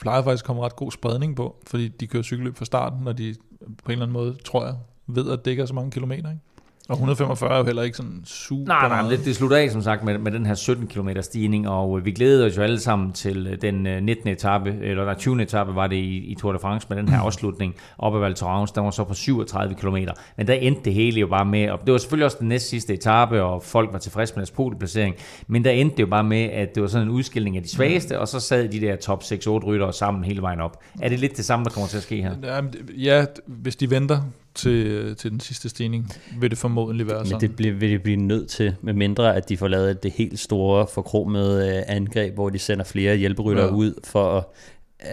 plejer 0.00 0.22
faktisk 0.22 0.44
at 0.44 0.46
komme 0.46 0.62
ret 0.62 0.76
god 0.76 0.92
spredning 0.92 1.36
på, 1.36 1.56
fordi 1.66 1.88
de 1.88 2.06
kører 2.06 2.22
cykelløb 2.22 2.56
fra 2.56 2.64
starten, 2.64 2.98
når 3.04 3.12
de 3.12 3.34
på 3.60 3.66
en 3.86 3.92
eller 3.92 4.02
anden 4.02 4.12
måde, 4.12 4.36
tror 4.44 4.64
jeg, 4.66 4.74
ved 5.06 5.30
at 5.30 5.44
dække 5.44 5.66
så 5.66 5.74
mange 5.74 5.90
kilometer. 5.90 6.30
Ikke? 6.30 6.42
Og 6.90 6.94
145 6.94 7.52
er 7.52 7.58
jo 7.58 7.64
heller 7.64 7.82
ikke 7.82 7.96
sådan 7.96 8.20
super 8.24 8.66
Nej, 8.66 8.88
nej, 8.88 9.10
det, 9.10 9.24
det 9.24 9.36
slutter 9.36 9.56
af 9.56 9.70
som 9.70 9.82
sagt 9.82 10.04
med, 10.04 10.18
med 10.18 10.32
den 10.32 10.46
her 10.46 10.54
17 10.54 10.86
km 10.86 11.08
stigning, 11.20 11.68
og 11.68 11.98
øh, 11.98 12.04
vi 12.04 12.12
glæder 12.12 12.46
os 12.46 12.56
jo 12.56 12.62
alle 12.62 12.80
sammen 12.80 13.12
til 13.12 13.46
øh, 13.46 13.62
den 13.62 14.04
19. 14.04 14.28
Øh, 14.28 14.32
etape, 14.32 14.78
eller 14.82 15.04
der 15.04 15.14
20. 15.14 15.42
etape 15.42 15.74
var 15.74 15.86
det 15.86 15.96
i, 15.96 16.16
i 16.16 16.34
Tour 16.34 16.52
de 16.52 16.58
France 16.58 16.86
med 16.90 16.96
den 16.96 17.08
her 17.08 17.18
afslutning 17.18 17.74
op 17.98 18.14
ad 18.14 18.20
Val 18.20 18.34
Thorens, 18.34 18.72
der 18.72 18.80
var 18.80 18.90
så 18.90 19.04
på 19.04 19.14
37 19.14 19.74
km. 19.74 19.96
Men 20.36 20.46
der 20.46 20.54
endte 20.54 20.82
det 20.84 20.94
hele 20.94 21.20
jo 21.20 21.26
bare 21.26 21.44
med, 21.44 21.70
og 21.70 21.80
det 21.84 21.92
var 21.92 21.98
selvfølgelig 21.98 22.24
også 22.24 22.36
den 22.40 22.48
næst 22.48 22.68
sidste 22.68 22.94
etape, 22.94 23.42
og 23.42 23.62
folk 23.62 23.92
var 23.92 23.98
tilfredse 23.98 24.34
med 24.34 24.40
deres 24.40 24.50
podieplacering, 24.50 25.14
men 25.46 25.64
der 25.64 25.70
endte 25.70 25.96
det 25.96 26.02
jo 26.02 26.08
bare 26.08 26.24
med, 26.24 26.42
at 26.42 26.74
det 26.74 26.80
var 26.82 26.88
sådan 26.88 27.08
en 27.08 27.12
udskilling 27.14 27.56
af 27.56 27.62
de 27.62 27.68
svageste, 27.68 28.20
og 28.20 28.28
så 28.28 28.40
sad 28.40 28.68
de 28.68 28.80
der 28.80 28.96
top 28.96 29.22
6-8 29.22 29.48
ryttere 29.48 29.92
sammen 29.92 30.24
hele 30.24 30.42
vejen 30.42 30.60
op. 30.60 30.76
Er 31.02 31.08
det 31.08 31.18
lidt 31.20 31.36
det 31.36 31.44
samme, 31.44 31.64
der 31.64 31.70
kommer 31.70 31.88
til 31.88 31.96
at 31.96 32.02
ske 32.02 32.22
her? 32.22 32.62
Ja, 32.98 33.24
hvis 33.46 33.76
de 33.76 33.90
venter 33.90 34.20
til, 34.60 35.16
til 35.16 35.30
den 35.30 35.40
sidste 35.40 35.68
stigning, 35.68 36.12
vil 36.40 36.50
det 36.50 36.58
formodentlig 36.58 37.06
være 37.06 37.26
sådan. 37.26 37.32
Men 37.32 37.40
det 37.40 37.56
bliver, 37.56 37.74
vil 37.74 37.90
det 37.90 38.02
blive 38.02 38.16
nødt 38.16 38.48
til, 38.48 38.74
med 38.82 38.92
mindre 38.92 39.36
at 39.36 39.48
de 39.48 39.56
får 39.56 39.68
lavet 39.68 40.02
det 40.02 40.10
helt 40.12 40.38
store 40.38 40.86
forkromede 40.94 41.76
øh, 41.76 41.82
angreb, 41.86 42.34
hvor 42.34 42.48
de 42.48 42.58
sender 42.58 42.84
flere 42.84 43.16
hjælperytter 43.16 43.64
ja. 43.64 43.70
ud 43.70 43.94
for 44.04 44.48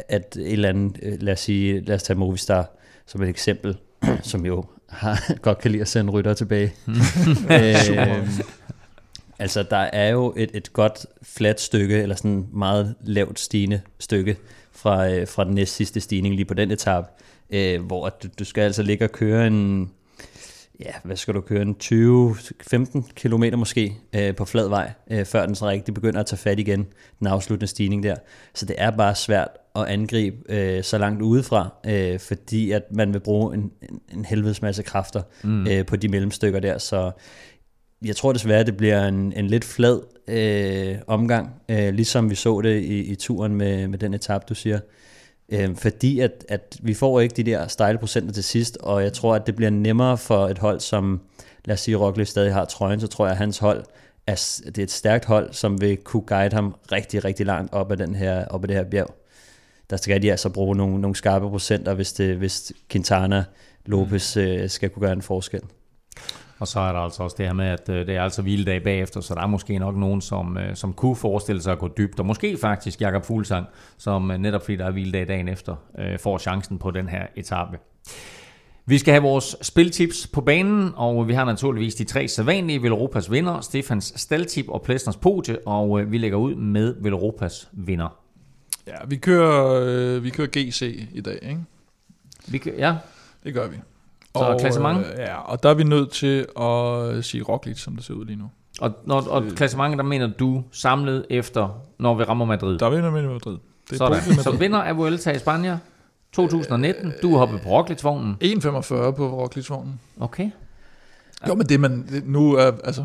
at 0.09 0.37
et 0.39 0.53
eller 0.53 0.69
andet, 0.69 0.99
øh, 1.01 1.13
lad 1.21 1.33
os 1.33 1.39
sige, 1.39 1.81
lad 1.81 1.95
os 1.95 2.03
tage 2.03 2.19
Movistar 2.19 2.77
som 3.05 3.21
et 3.21 3.29
eksempel, 3.29 3.77
som 4.23 4.45
jo 4.45 4.65
har, 4.89 5.31
godt 5.41 5.57
kan 5.57 5.71
lide 5.71 5.81
at 5.81 5.87
sende 5.87 6.11
rytter 6.11 6.33
tilbage. 6.33 6.73
øh, 7.51 8.29
altså 9.39 9.63
der 9.63 9.77
er 9.77 10.09
jo 10.09 10.33
et, 10.37 10.49
et 10.53 10.73
godt 10.73 11.05
fladt 11.23 11.61
stykke, 11.61 12.01
eller 12.01 12.15
sådan 12.15 12.47
meget 12.53 12.95
lavt 13.03 13.39
stigende 13.39 13.81
stykke 13.99 14.37
fra, 14.71 15.09
øh, 15.09 15.27
fra 15.27 15.43
den 15.43 15.53
næst 15.53 15.75
sidste 15.75 15.99
stigning 15.99 16.35
lige 16.35 16.45
på 16.45 16.53
den 16.53 16.71
etape, 16.71 17.07
øh, 17.49 17.81
hvor 17.81 18.09
du, 18.09 18.27
du 18.39 18.45
skal 18.45 18.61
altså 18.61 18.83
ligge 18.83 19.05
og 19.05 19.11
køre 19.11 19.47
en, 19.47 19.91
ja, 20.79 20.91
hvad 21.03 21.15
skal 21.15 21.33
du 21.33 21.41
køre, 21.41 21.61
en 21.61 21.75
20-15 21.83 23.01
km 23.15 23.43
måske 23.57 23.97
øh, 24.15 24.35
på 24.35 24.45
flad 24.45 24.69
vej, 24.69 24.91
øh, 25.11 25.25
før 25.25 25.45
den 25.45 25.55
så 25.55 25.67
rigtig 25.67 25.93
begynder 25.93 26.19
at 26.19 26.25
tage 26.25 26.37
fat 26.37 26.59
igen, 26.59 26.85
den 27.19 27.27
afsluttende 27.27 27.67
stigning 27.67 28.03
der. 28.03 28.15
Så 28.53 28.65
det 28.65 28.75
er 28.79 28.91
bare 28.91 29.15
svært 29.15 29.49
at 29.75 29.85
angribe 29.85 30.37
øh, 30.49 30.83
så 30.83 30.97
langt 30.97 31.21
udefra, 31.21 31.69
øh, 31.85 32.19
fordi 32.19 32.71
at 32.71 32.83
man 32.91 33.13
vil 33.13 33.19
bruge 33.19 33.53
en, 33.53 33.71
en, 33.89 34.01
en 34.13 34.25
helvedes 34.25 34.61
masse 34.61 34.83
kræfter 34.83 35.21
mm. 35.43 35.67
øh, 35.67 35.85
på 35.85 35.95
de 35.95 36.07
mellemstykker 36.07 36.59
der, 36.59 36.77
så 36.77 37.11
jeg 38.05 38.15
tror 38.15 38.33
desværre, 38.33 38.63
det 38.63 38.77
bliver 38.77 39.07
en, 39.07 39.33
en 39.33 39.47
lidt 39.47 39.65
flad 39.65 40.01
øh, 40.27 40.97
omgang, 41.07 41.49
øh, 41.69 41.93
ligesom 41.93 42.29
vi 42.29 42.35
så 42.35 42.61
det 42.61 42.81
i, 42.81 42.99
i 42.99 43.15
turen 43.15 43.55
med, 43.55 43.87
med 43.87 43.99
den 43.99 44.13
etape, 44.13 44.45
du 44.49 44.55
siger. 44.55 44.79
Øh, 45.49 45.75
fordi 45.75 46.19
at, 46.19 46.45
at 46.49 46.77
vi 46.81 46.93
får 46.93 47.19
ikke 47.19 47.35
de 47.35 47.43
der 47.43 47.67
stejle 47.67 47.97
procenter 47.97 48.33
til 48.33 48.43
sidst, 48.43 48.77
og 48.77 49.03
jeg 49.03 49.13
tror, 49.13 49.35
at 49.35 49.47
det 49.47 49.55
bliver 49.55 49.69
nemmere 49.69 50.17
for 50.17 50.47
et 50.47 50.57
hold, 50.57 50.79
som 50.79 51.21
lad 51.65 51.73
os 51.73 51.79
sige, 51.79 51.97
Roglic 51.97 52.27
stadig 52.27 52.53
har 52.53 52.65
trøjen, 52.65 52.99
så 52.99 53.07
tror 53.07 53.25
jeg, 53.25 53.31
at 53.31 53.37
hans 53.37 53.57
hold 53.57 53.83
er, 54.27 54.61
det 54.65 54.77
er 54.77 54.83
et 54.83 54.91
stærkt 54.91 55.25
hold, 55.25 55.53
som 55.53 55.81
vil 55.81 55.97
kunne 55.97 56.23
guide 56.25 56.55
ham 56.55 56.75
rigtig, 56.91 57.25
rigtig 57.25 57.45
langt 57.45 57.73
op 57.73 57.91
ad, 57.91 57.97
den 57.97 58.15
her, 58.15 58.45
op 58.45 58.63
ad 58.63 58.67
det 58.67 58.75
her 58.75 58.83
bjerg. 58.83 59.15
Der 59.89 59.97
skal 59.97 60.21
de 60.21 60.31
altså 60.31 60.49
bruge 60.49 60.75
nogle, 60.75 61.01
nogle 61.01 61.15
skarpe 61.15 61.49
procenter, 61.49 61.93
hvis, 61.93 62.13
det, 62.13 62.35
hvis 62.35 62.71
Quintana 62.89 63.43
Lopez 63.85 64.35
mm. 64.35 64.41
øh, 64.41 64.69
skal 64.69 64.89
kunne 64.89 65.01
gøre 65.01 65.13
en 65.13 65.21
forskel. 65.21 65.61
Og 66.59 66.67
så 66.67 66.79
er 66.79 66.91
der 66.91 66.99
altså 66.99 67.23
også 67.23 67.35
det 67.39 67.45
her 67.45 67.53
med, 67.53 67.65
at 67.65 67.89
øh, 67.89 68.07
det 68.07 68.15
er 68.15 68.23
altså 68.23 68.41
hviledag 68.41 68.83
bagefter, 68.83 69.21
så 69.21 69.35
der 69.35 69.41
er 69.41 69.47
måske 69.47 69.79
nok 69.79 69.95
nogen, 69.95 70.21
som, 70.21 70.57
øh, 70.57 70.75
som 70.75 70.93
kunne 70.93 71.15
forestille 71.15 71.61
sig 71.61 71.71
at 71.71 71.79
gå 71.79 71.87
dybt. 71.97 72.19
Og 72.19 72.25
måske 72.25 72.57
faktisk 72.61 73.01
Jakob 73.01 73.25
Fuglsang, 73.25 73.65
som 73.97 74.31
øh, 74.31 74.37
netop 74.37 74.61
fordi 74.61 74.75
der 74.75 74.85
er 74.85 74.91
hviledag 74.91 75.27
dagen 75.27 75.47
efter, 75.47 75.75
får 76.19 76.37
chancen 76.37 76.77
på 76.77 76.91
den 76.91 77.09
her 77.09 77.25
etape. 77.35 77.77
Vi 78.85 78.97
skal 78.97 79.11
have 79.11 79.23
vores 79.23 79.55
spiltips 79.61 80.27
på 80.27 80.41
banen, 80.41 80.91
og 80.95 81.27
vi 81.27 81.33
har 81.33 81.45
naturligvis 81.45 81.95
de 81.95 82.03
tre 82.03 82.27
sædvanlige 82.27 82.81
Velropas 82.83 83.31
vinder, 83.31 83.61
Stefans 83.61 84.13
Staltip 84.15 84.69
og 84.69 84.81
Plæsners 84.81 85.17
Podie, 85.17 85.67
og 85.67 86.11
vi 86.11 86.17
lægger 86.17 86.37
ud 86.37 86.55
med 86.55 86.95
Velropas 86.99 87.69
vinder. 87.71 88.17
Ja, 88.87 88.93
vi 89.07 89.15
kører, 89.15 89.83
øh, 90.17 90.23
vi 90.23 90.29
kører 90.29 90.47
GC 90.47 91.07
i 91.13 91.21
dag, 91.21 91.39
ikke? 91.41 91.59
Vi, 92.47 92.57
kan- 92.57 92.73
ja, 92.77 92.95
Det 93.43 93.53
gør 93.53 93.67
vi. 93.67 93.75
Så 94.35 94.57
klassement? 94.59 94.97
Øh, 94.97 95.13
ja, 95.17 95.35
og 95.35 95.63
der 95.63 95.69
er 95.69 95.73
vi 95.73 95.83
nødt 95.83 96.11
til 96.11 96.39
at 96.39 97.25
sige 97.25 97.43
Roglic, 97.43 97.79
som 97.79 97.95
det 97.95 98.05
ser 98.05 98.13
ud 98.13 98.25
lige 98.25 98.35
nu. 98.35 98.49
og, 98.81 98.91
når, 99.05 99.27
og 99.27 99.43
klassementet, 99.55 99.97
der 99.97 100.03
mener 100.03 100.27
du 100.27 100.63
samlet 100.71 101.25
efter, 101.29 101.81
når 101.99 102.15
vi 102.15 102.23
rammer 102.23 102.45
Madrid. 102.45 102.77
Der 102.77 102.85
er 102.85 102.89
vi 102.89 103.27
Madrid. 103.27 103.57
Det 103.89 104.01
er 104.01 104.09
med 104.09 104.43
Så 104.43 104.51
vinder 104.51 104.79
af 104.79 104.97
Vuelta 104.97 105.31
i 105.31 105.39
Spanien 105.39 105.77
2019. 106.31 107.13
Du 107.21 107.33
er 107.33 107.37
hoppet 107.37 107.61
på 107.61 107.69
Roglic-vognen. 107.69 108.37
1,45 108.43 109.11
på 109.11 109.45
Roglic-vognen. 109.45 109.99
Okay. 110.19 110.51
Jo, 111.47 111.55
men 111.55 111.67
det 111.67 111.79
man 111.79 112.07
det, 112.09 112.27
nu 112.27 112.53
er, 112.53 112.71
altså, 112.83 113.03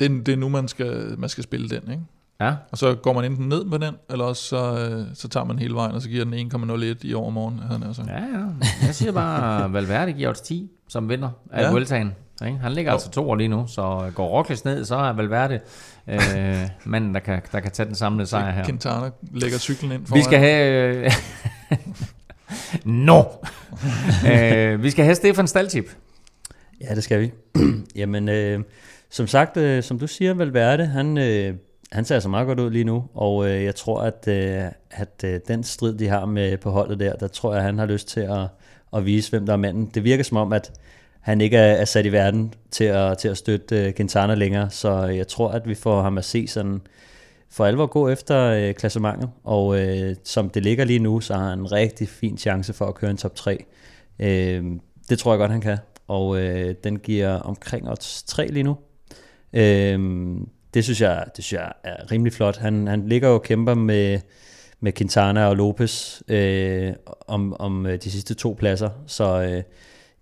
det, 0.00 0.26
det 0.26 0.32
er 0.32 0.36
nu, 0.36 0.48
man 0.48 0.68
skal, 0.68 1.14
man 1.18 1.28
skal 1.28 1.44
spille 1.44 1.68
den, 1.68 1.90
ikke? 1.90 2.02
Ja, 2.40 2.54
Og 2.72 2.78
så 2.78 2.94
går 2.94 3.12
man 3.12 3.24
enten 3.24 3.48
ned 3.48 3.64
med 3.64 3.78
den, 3.78 3.94
eller 4.10 4.24
også 4.24 4.42
så, 4.42 4.88
øh, 4.90 5.06
så 5.14 5.28
tager 5.28 5.44
man 5.44 5.58
hele 5.58 5.74
vejen, 5.74 5.94
og 5.94 6.02
så 6.02 6.08
giver 6.08 6.24
den 6.24 6.34
1,01 6.34 6.98
i 7.02 7.14
overmorgen, 7.14 7.58
havde 7.58 7.80
han 7.84 7.94
sagt. 7.94 8.08
ja, 8.08 8.14
ja. 8.14 8.44
Jeg 8.86 8.94
siger 8.94 9.12
bare, 9.12 9.72
Valverde 9.74 10.12
giver 10.12 10.28
odds 10.28 10.40
10 10.40 10.70
som 10.88 11.08
vinder 11.08 11.30
af 11.52 11.62
ja. 11.62 11.70
Vueltaen. 11.70 12.14
Ikke? 12.46 12.58
Han 12.58 12.72
ligger 12.72 12.90
Jo. 12.92 12.94
altså 12.94 13.10
to 13.10 13.30
år 13.30 13.34
lige 13.36 13.48
nu, 13.48 13.66
så 13.66 14.10
går 14.14 14.26
Roglic 14.28 14.64
ned, 14.64 14.84
så 14.84 14.96
er 14.96 15.12
Valverde 15.12 15.60
øh, 16.08 16.18
manden, 16.84 17.14
der 17.14 17.20
kan, 17.20 17.42
der 17.52 17.60
kan 17.60 17.70
tage 17.70 17.86
den 17.86 17.94
samlede 17.94 18.26
sejr 18.26 18.50
her. 18.50 18.64
Quintana 18.64 19.10
lægger 19.32 19.58
cyklen 19.58 19.92
ind 19.92 20.14
Vi 20.14 20.22
skal 20.22 20.38
have... 20.38 20.94
Øh, 20.96 21.10
no! 23.04 23.22
øh, 24.32 24.82
vi 24.82 24.90
skal 24.90 25.04
have 25.04 25.14
Stefan 25.14 25.46
Staltip. 25.46 25.84
Ja, 26.80 26.94
det 26.94 27.04
skal 27.04 27.20
vi. 27.20 27.32
Jamen, 28.00 28.28
øh, 28.28 28.60
som 29.10 29.26
sagt, 29.26 29.56
øh, 29.56 29.82
som 29.82 29.98
du 29.98 30.06
siger, 30.06 30.34
Valverde, 30.34 30.86
han, 30.86 31.18
øh, 31.18 31.54
han 31.92 32.04
ser 32.04 32.20
så 32.20 32.28
meget 32.28 32.46
godt 32.46 32.60
ud 32.60 32.70
lige 32.70 32.84
nu, 32.84 33.04
og 33.14 33.48
øh, 33.48 33.64
jeg 33.64 33.74
tror, 33.74 34.00
at, 34.00 34.28
øh, 34.28 34.62
at 34.90 35.24
øh, 35.24 35.40
den 35.48 35.64
strid, 35.64 35.94
de 35.94 36.08
har 36.08 36.26
med 36.26 36.56
på 36.56 36.70
holdet 36.70 37.00
der, 37.00 37.12
der 37.16 37.28
tror 37.28 37.54
jeg, 37.54 37.62
han 37.62 37.78
har 37.78 37.86
lyst 37.86 38.08
til 38.08 38.20
at, 38.20 38.46
at 38.96 39.06
vise, 39.06 39.30
hvem 39.30 39.46
der 39.46 39.52
er 39.52 39.56
manden. 39.56 39.90
Det 39.94 40.04
virker 40.04 40.24
som 40.24 40.36
om, 40.36 40.52
at 40.52 40.72
han 41.20 41.40
ikke 41.40 41.56
er, 41.56 41.72
er 41.72 41.84
sat 41.84 42.06
i 42.06 42.12
verden 42.12 42.54
til 42.70 42.84
at, 42.84 43.18
til 43.18 43.28
at 43.28 43.36
støtte 43.36 43.86
øh, 43.86 43.94
Quintana 43.94 44.34
længere, 44.34 44.70
så 44.70 45.06
øh, 45.08 45.16
jeg 45.16 45.28
tror, 45.28 45.48
at 45.48 45.68
vi 45.68 45.74
får 45.74 46.02
ham 46.02 46.18
at 46.18 46.24
se 46.24 46.46
sådan 46.46 46.80
for 47.50 47.64
alvor 47.64 47.86
gå 47.86 48.08
efter 48.08 48.42
øh, 48.44 48.74
klassementet, 48.74 49.30
og 49.44 49.80
øh, 49.80 50.16
som 50.24 50.50
det 50.50 50.62
ligger 50.62 50.84
lige 50.84 50.98
nu, 50.98 51.20
så 51.20 51.34
har 51.34 51.48
han 51.48 51.58
en 51.58 51.72
rigtig 51.72 52.08
fin 52.08 52.38
chance 52.38 52.72
for 52.72 52.86
at 52.86 52.94
køre 52.94 53.10
en 53.10 53.16
top 53.16 53.34
3. 53.34 53.64
Øh, 54.18 54.64
det 55.08 55.18
tror 55.18 55.32
jeg 55.32 55.38
godt, 55.38 55.50
han 55.50 55.60
kan, 55.60 55.78
og 56.08 56.40
øh, 56.40 56.74
den 56.84 56.98
giver 56.98 57.30
omkring 57.30 57.90
odds 57.90 58.22
3 58.22 58.46
lige 58.46 58.62
nu. 58.62 58.76
Øh, 59.52 60.00
det, 60.74 60.84
synes 60.84 61.00
jeg, 61.00 61.24
det 61.36 61.44
synes 61.44 61.60
jeg 61.60 61.72
er 61.84 62.12
rimelig 62.12 62.32
flot. 62.32 62.56
Han, 62.56 62.86
han 62.86 63.08
ligger 63.08 63.28
jo 63.28 63.34
og 63.34 63.42
kæmper 63.42 63.74
med, 63.74 64.20
med 64.80 64.92
Quintana 64.92 65.46
og 65.46 65.56
Lopez 65.56 66.22
øh, 66.28 66.92
om, 67.26 67.60
om 67.60 67.86
øh, 67.86 67.98
de 68.02 68.10
sidste 68.10 68.34
to 68.34 68.56
pladser, 68.58 68.90
så 69.06 69.42
øh, 69.42 69.62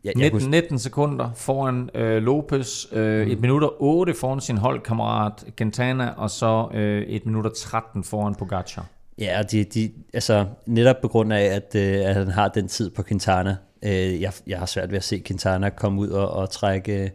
jeg, 0.04 0.18
jeg 0.18 0.30
19, 0.32 0.50
19 0.50 0.78
sekunder 0.78 1.30
foran 1.34 1.90
øh, 1.94 2.22
Lopez, 2.22 2.92
øh, 2.92 3.28
1 3.28 3.40
minut 3.40 3.62
og 3.62 3.82
8 3.82 4.14
foran 4.14 4.40
sin 4.40 4.56
holdkammerat 4.56 5.44
Quintana, 5.56 6.10
og 6.16 6.30
så 6.30 6.68
øh, 6.74 7.02
1 7.08 7.26
minut 7.26 7.46
og 7.46 7.56
13 7.56 8.04
foran 8.04 8.34
Pogacar. 8.34 8.86
Ja, 9.18 9.42
de, 9.50 9.64
de, 9.64 9.92
altså 10.14 10.46
netop 10.66 10.96
på 11.02 11.08
grund 11.08 11.32
af, 11.32 11.42
at, 11.44 11.74
øh, 11.74 12.08
at 12.08 12.14
han 12.14 12.28
har 12.28 12.48
den 12.48 12.68
tid 12.68 12.90
på 12.90 13.02
Quintana. 13.02 13.56
Øh, 13.84 14.20
jeg, 14.20 14.32
jeg 14.46 14.58
har 14.58 14.66
svært 14.66 14.90
ved 14.90 14.96
at 14.96 15.04
se 15.04 15.22
Quintana 15.26 15.68
komme 15.68 16.00
ud 16.00 16.08
og, 16.08 16.30
og 16.30 16.50
trække 16.50 17.02
øh, 17.02 17.10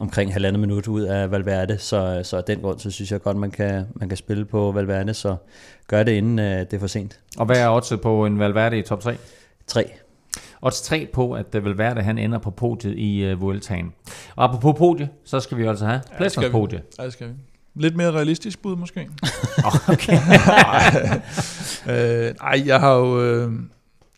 omkring 0.00 0.32
halvandet 0.32 0.60
minut 0.60 0.88
ud 0.88 1.02
af 1.02 1.30
Valverde, 1.30 1.78
så, 1.78 2.20
så 2.24 2.36
af 2.36 2.44
den 2.44 2.60
grund, 2.60 2.78
så 2.78 2.90
synes 2.90 3.12
jeg 3.12 3.22
godt, 3.22 3.36
man 3.36 3.50
kan, 3.50 3.86
man 3.94 4.08
kan 4.08 4.16
spille 4.16 4.44
på 4.44 4.72
Valverde, 4.72 5.14
så 5.14 5.36
gør 5.88 6.02
det 6.02 6.12
inden 6.12 6.38
øh, 6.38 6.60
det 6.60 6.72
er 6.72 6.78
for 6.78 6.86
sent. 6.86 7.20
Og 7.38 7.46
hvad 7.46 7.56
er 7.56 7.68
oddset 7.68 8.00
på 8.00 8.26
en 8.26 8.38
Valverde 8.38 8.78
i 8.78 8.82
top 8.82 9.00
3? 9.00 9.16
3. 9.66 9.90
Odds 10.62 10.82
3 10.82 11.08
på, 11.12 11.32
at 11.32 11.52
det 11.52 11.64
vil 11.64 11.78
være, 11.78 11.98
at 11.98 12.04
han 12.04 12.18
ender 12.18 12.38
på 12.38 12.50
podiet 12.50 12.98
i 12.98 13.32
uh, 13.32 13.40
Vueltaen. 13.40 13.92
Og 14.36 14.44
apropos 14.44 14.78
podie, 14.78 15.08
så 15.24 15.40
skal 15.40 15.58
vi 15.58 15.66
altså 15.66 15.86
have 15.86 16.00
skal 16.04 16.16
Plæsners 16.16 16.46
vi. 16.46 16.50
podie. 16.50 16.82
Ja, 16.98 17.04
det 17.04 17.12
skal 17.12 17.28
vi. 17.28 17.32
Lidt 17.74 17.96
mere 17.96 18.10
realistisk 18.12 18.62
bud, 18.62 18.76
måske. 18.76 19.08
Okay. 19.88 20.18
øh, 21.90 22.34
ej, 22.40 22.62
jeg 22.66 22.80
har 22.80 22.94
jo... 22.94 23.22
Øh, 23.22 23.52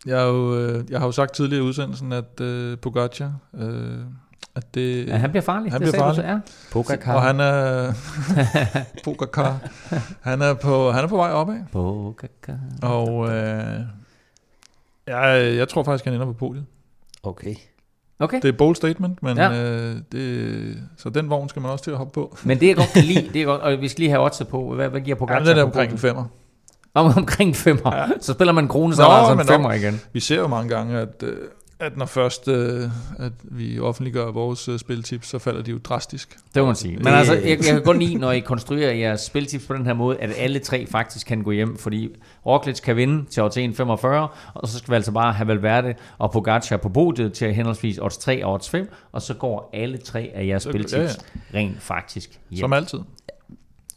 jeg 0.05 0.17
har, 0.19 0.25
jo, 0.25 0.59
øh, 0.59 0.85
jeg 0.89 0.99
har 0.99 1.05
jo 1.05 1.11
sagt 1.11 1.33
tidligere 1.33 1.63
i 1.63 1.67
udsendelsen, 1.67 2.11
at 2.11 2.41
øh, 2.41 2.77
Pogacar, 2.77 3.33
øh, 3.59 3.99
at 4.55 4.75
det, 4.75 5.07
ja, 5.07 5.15
han 5.15 5.29
bliver 5.29 5.43
farlig. 5.43 5.71
Han 5.71 5.81
det 5.81 5.91
bliver 5.91 6.03
du 6.09 6.15
farlig. 6.15 6.15
så, 6.15 6.21
ja. 6.31 6.39
Pogacar. 6.71 7.13
og 7.15 7.21
han 7.21 7.39
er 7.39 7.93
Pogacar, 9.03 9.57
han 10.21 10.41
er 10.41 10.53
på, 10.53 10.91
han 10.91 11.03
er 11.03 11.07
på 11.07 11.15
vej 11.17 11.31
opad, 11.31 11.55
Pogacar. 11.71 12.57
og 12.81 13.29
øh, 13.29 13.79
jeg, 15.07 15.53
jeg 15.57 15.67
tror 15.69 15.83
faktisk, 15.83 16.05
han 16.05 16.13
ender 16.13 16.25
på 16.25 16.33
podiet. 16.33 16.65
Okay. 17.23 17.55
Okay, 18.19 18.37
Det 18.37 18.45
er 18.45 18.49
et 18.49 18.57
bold 18.57 18.75
statement, 18.75 19.23
men 19.23 19.37
Ja. 19.37 19.49
ja. 19.51 19.63
øh, 19.71 19.95
det, 20.11 20.77
så 20.97 21.09
den 21.09 21.29
vogn 21.29 21.49
skal 21.49 21.61
man 21.61 21.71
også 21.71 21.83
til 21.83 21.91
at 21.91 21.97
hoppe 21.97 22.13
på. 22.13 22.37
men 22.43 22.59
det 22.59 22.67
jeg 22.67 22.75
godt 22.75 22.89
kan 22.93 23.03
lide, 23.03 23.29
det 23.33 23.41
er 23.41 23.45
godt, 23.45 23.61
og 23.61 23.81
vi 23.81 23.87
skal 23.87 23.99
lige 24.01 24.09
have 24.09 24.23
oddset 24.23 24.47
på, 24.47 24.75
hvad, 24.75 24.89
hvad 24.89 25.01
giver 25.01 25.15
Ja, 25.15 25.19
Pogacar 25.19 25.43
den 25.43 25.57
er 25.57 25.63
omkring 25.63 25.91
en 25.91 25.97
femmer. 25.97 26.25
Om, 26.93 27.13
omkring 27.17 27.55
femmer. 27.55 27.95
Ja. 27.95 28.05
Så 28.21 28.33
spiller 28.33 28.51
man 28.53 28.63
en 28.63 28.67
krone, 28.67 28.95
så 28.95 29.01
Nå, 29.01 29.07
er 29.07 29.11
der 29.11 29.17
altså 29.17 29.31
en 29.31 29.37
men 29.37 29.45
femmer 29.47 29.71
igen. 29.73 30.01
Vi 30.13 30.19
ser 30.19 30.35
jo 30.35 30.47
mange 30.47 30.69
gange, 30.75 30.99
at, 30.99 31.23
øh, 31.23 31.37
at 31.83 31.97
når 31.97 32.05
først 32.05 32.47
øh, 32.47 32.83
at 33.19 33.31
vi 33.43 33.79
offentliggør 33.79 34.31
vores 34.31 34.67
øh, 34.69 34.79
spiltips, 34.79 35.27
så 35.27 35.39
falder 35.39 35.61
de 35.61 35.71
jo 35.71 35.77
drastisk. 35.83 36.37
Det 36.55 36.61
må 36.61 36.65
man 36.65 36.75
sige. 36.75 36.95
Men 36.97 37.05
Det- 37.05 37.11
altså, 37.11 37.33
jeg, 37.33 37.43
jeg 37.45 37.57
kan 37.59 37.83
godt 37.83 37.99
lide, 37.99 38.15
når 38.15 38.31
I 38.31 38.39
konstruerer 38.39 38.93
jeres 38.93 39.21
spiltips 39.21 39.65
på 39.65 39.73
den 39.73 39.85
her 39.85 39.93
måde, 39.93 40.17
at 40.19 40.29
alle 40.37 40.59
tre 40.59 40.85
faktisk 40.87 41.27
kan 41.27 41.43
gå 41.43 41.51
hjem, 41.51 41.77
fordi 41.77 42.09
Roglic 42.45 42.81
kan 42.81 42.95
vinde 42.95 43.25
til 43.29 43.43
odds 43.43 43.57
1,45, 43.57 44.07
og 44.53 44.67
så 44.67 44.77
skal 44.77 44.91
vi 44.91 44.95
altså 44.95 45.11
bare 45.11 45.33
have 45.33 45.47
Valverde 45.47 45.93
og 46.17 46.31
Pogacar 46.31 46.77
på 46.77 46.89
podiet 46.89 47.33
til 47.33 47.53
henholdsvis 47.53 47.97
odds 47.97 48.17
3 48.17 48.45
og 48.45 48.53
odds 48.53 48.69
5, 48.69 48.89
og 49.11 49.21
så 49.21 49.33
går 49.33 49.69
alle 49.73 49.97
tre 49.97 50.31
af 50.35 50.45
jeres 50.47 50.63
spiltips 50.63 50.93
ja, 51.53 51.57
rent 51.59 51.81
faktisk 51.81 52.39
hjem. 52.49 52.59
Som 52.59 52.73
altid. 52.73 52.99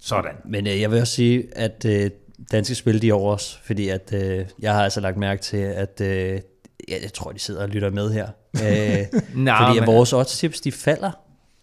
Sådan. 0.00 0.32
Men 0.44 0.66
øh, 0.66 0.80
jeg 0.80 0.90
vil 0.90 1.00
også 1.00 1.12
sige, 1.14 1.44
at 1.56 1.84
øh, 1.88 2.10
danske 2.52 2.74
spil, 2.74 3.02
de 3.02 3.08
er 3.08 3.14
over 3.14 3.34
os, 3.34 3.60
fordi 3.64 3.88
at, 3.88 4.12
øh, 4.14 4.44
jeg 4.62 4.74
har 4.74 4.84
altså 4.84 5.00
lagt 5.00 5.16
mærke 5.16 5.42
til, 5.42 5.56
at 5.56 6.00
øh, 6.02 6.40
jeg, 6.88 6.98
jeg 7.02 7.12
tror, 7.12 7.32
de 7.32 7.38
sidder 7.38 7.62
og 7.62 7.68
lytter 7.68 7.90
med 7.90 8.12
her. 8.12 8.28
Øh, 8.54 9.20
Nå, 9.44 9.52
fordi 9.56 9.78
at 9.78 9.86
vores 9.86 10.12
odds-tips, 10.12 10.60
de 10.60 10.72
falder. 10.72 11.10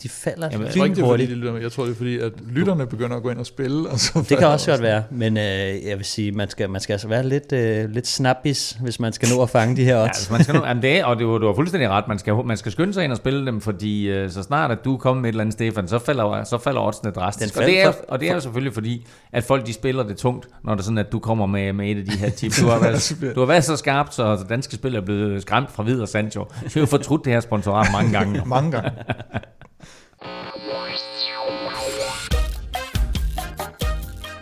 De 0.04 0.10
falder 0.10 0.49
Jamen, 0.51 0.68
Jeg 0.68 0.76
tror 0.76 0.84
ikke, 0.86 0.95
det 0.95 1.04
er 1.04 1.08
fordi, 1.08 1.26
de 1.26 1.36
lytter 1.36 1.54
med. 1.54 1.62
Jeg 1.62 1.72
tror, 1.72 1.84
det 1.84 1.91
er 1.91 1.95
fordi, 1.95 2.20
at 2.20 2.32
lytterne 2.49 2.88
begynder 2.88 3.16
at 3.18 3.24
gå 3.24 3.30
ind 3.30 3.39
og 3.39 3.45
spille. 3.45 3.89
Og 3.89 3.99
så 3.99 4.26
Det 4.30 4.38
kan 4.38 4.47
også 4.58 4.72
godt 4.72 4.82
være, 4.82 5.04
men 5.12 5.38
øh, 5.38 5.43
jeg 5.88 5.97
vil 5.97 6.06
sige, 6.06 6.32
man 6.32 6.49
skal, 6.49 6.70
man 6.70 6.82
skal 6.82 6.93
altså 6.93 7.08
være 7.08 7.28
lidt, 7.28 7.51
øh, 7.51 7.89
lidt 7.89 8.08
snappis, 8.08 8.78
hvis 8.82 8.99
man 8.99 9.14
skal 9.14 9.30
nå 9.36 9.43
at 9.43 9.49
fange 9.49 9.76
de 9.76 9.84
her 9.84 9.95
Ja, 9.95 10.04
odds. 10.04 10.10
altså, 10.10 10.34
man 10.34 10.43
skal 10.43 10.56
nu, 10.56 10.66
jamen 10.68 10.84
det 10.84 10.99
er, 10.99 11.06
og 11.06 11.20
du, 11.20 11.38
du 11.38 11.45
har 11.47 11.54
fuldstændig 11.54 11.89
ret, 11.89 12.08
man 12.08 12.20
skal, 12.20 12.34
man 12.45 12.58
skal 12.58 12.72
skynde 12.72 12.93
sig 12.93 13.04
ind 13.04 13.12
og 13.12 13.18
spille 13.18 13.45
dem, 13.45 13.62
fordi 13.62 14.08
øh, 14.10 14.30
så 14.32 14.43
snart 14.43 14.72
at 14.72 14.78
du 14.86 14.93
er 14.93 14.97
kommet 14.97 15.22
med 15.22 15.30
et 15.30 15.34
eller 15.34 15.41
andet, 15.41 15.54
Stefan, 15.54 15.88
så 15.88 15.99
falder, 15.99 16.43
så 16.43 16.58
falder 16.58 16.82
oddsene 16.82 17.12
drastisk. 17.12 17.54
Den 17.54 17.62
Og 17.64 17.68
det, 17.70 17.84
er, 17.84 17.91
og 18.08 18.20
det 18.20 18.30
er 18.30 18.34
jo 18.34 18.39
selvfølgelig 18.39 18.74
fordi, 18.74 19.08
at 19.32 19.43
folk 19.43 19.68
de 19.68 19.74
spiller 19.74 20.04
det 20.04 20.18
tungt, 20.18 20.47
når 20.64 20.74
det 20.74 20.80
er 20.82 20.84
sådan, 20.84 20.97
at 20.97 21.12
du 21.12 21.20
kommer 21.20 21.45
med, 21.45 21.74
med 21.74 21.91
et 21.91 21.97
af 21.97 22.06
de 22.06 22.18
her 22.18 22.30
tips. 22.39 22.60
Du 22.60 22.68
har 22.68 22.80
været, 22.80 23.34
du 23.36 23.39
har 23.39 23.47
været 23.47 23.64
så 23.64 23.76
skarp, 23.78 24.08
så 24.12 24.45
danske 24.49 24.76
spil 24.76 24.95
er 24.95 25.01
blevet 25.01 25.41
skræmt 25.41 25.72
fra 25.72 25.84
Hvid 25.84 26.01
og 26.01 26.08
Sancho. 26.08 26.45
Vi 26.64 26.70
har 26.74 26.80
jo 26.82 26.86
fortrudt 26.86 27.26
det 27.26 27.34
her 27.34 27.39
sponsorat 27.39 27.88
mange 27.91 28.12
gange. 28.12 28.41
Mange 28.45 28.72
gange. 28.72 28.91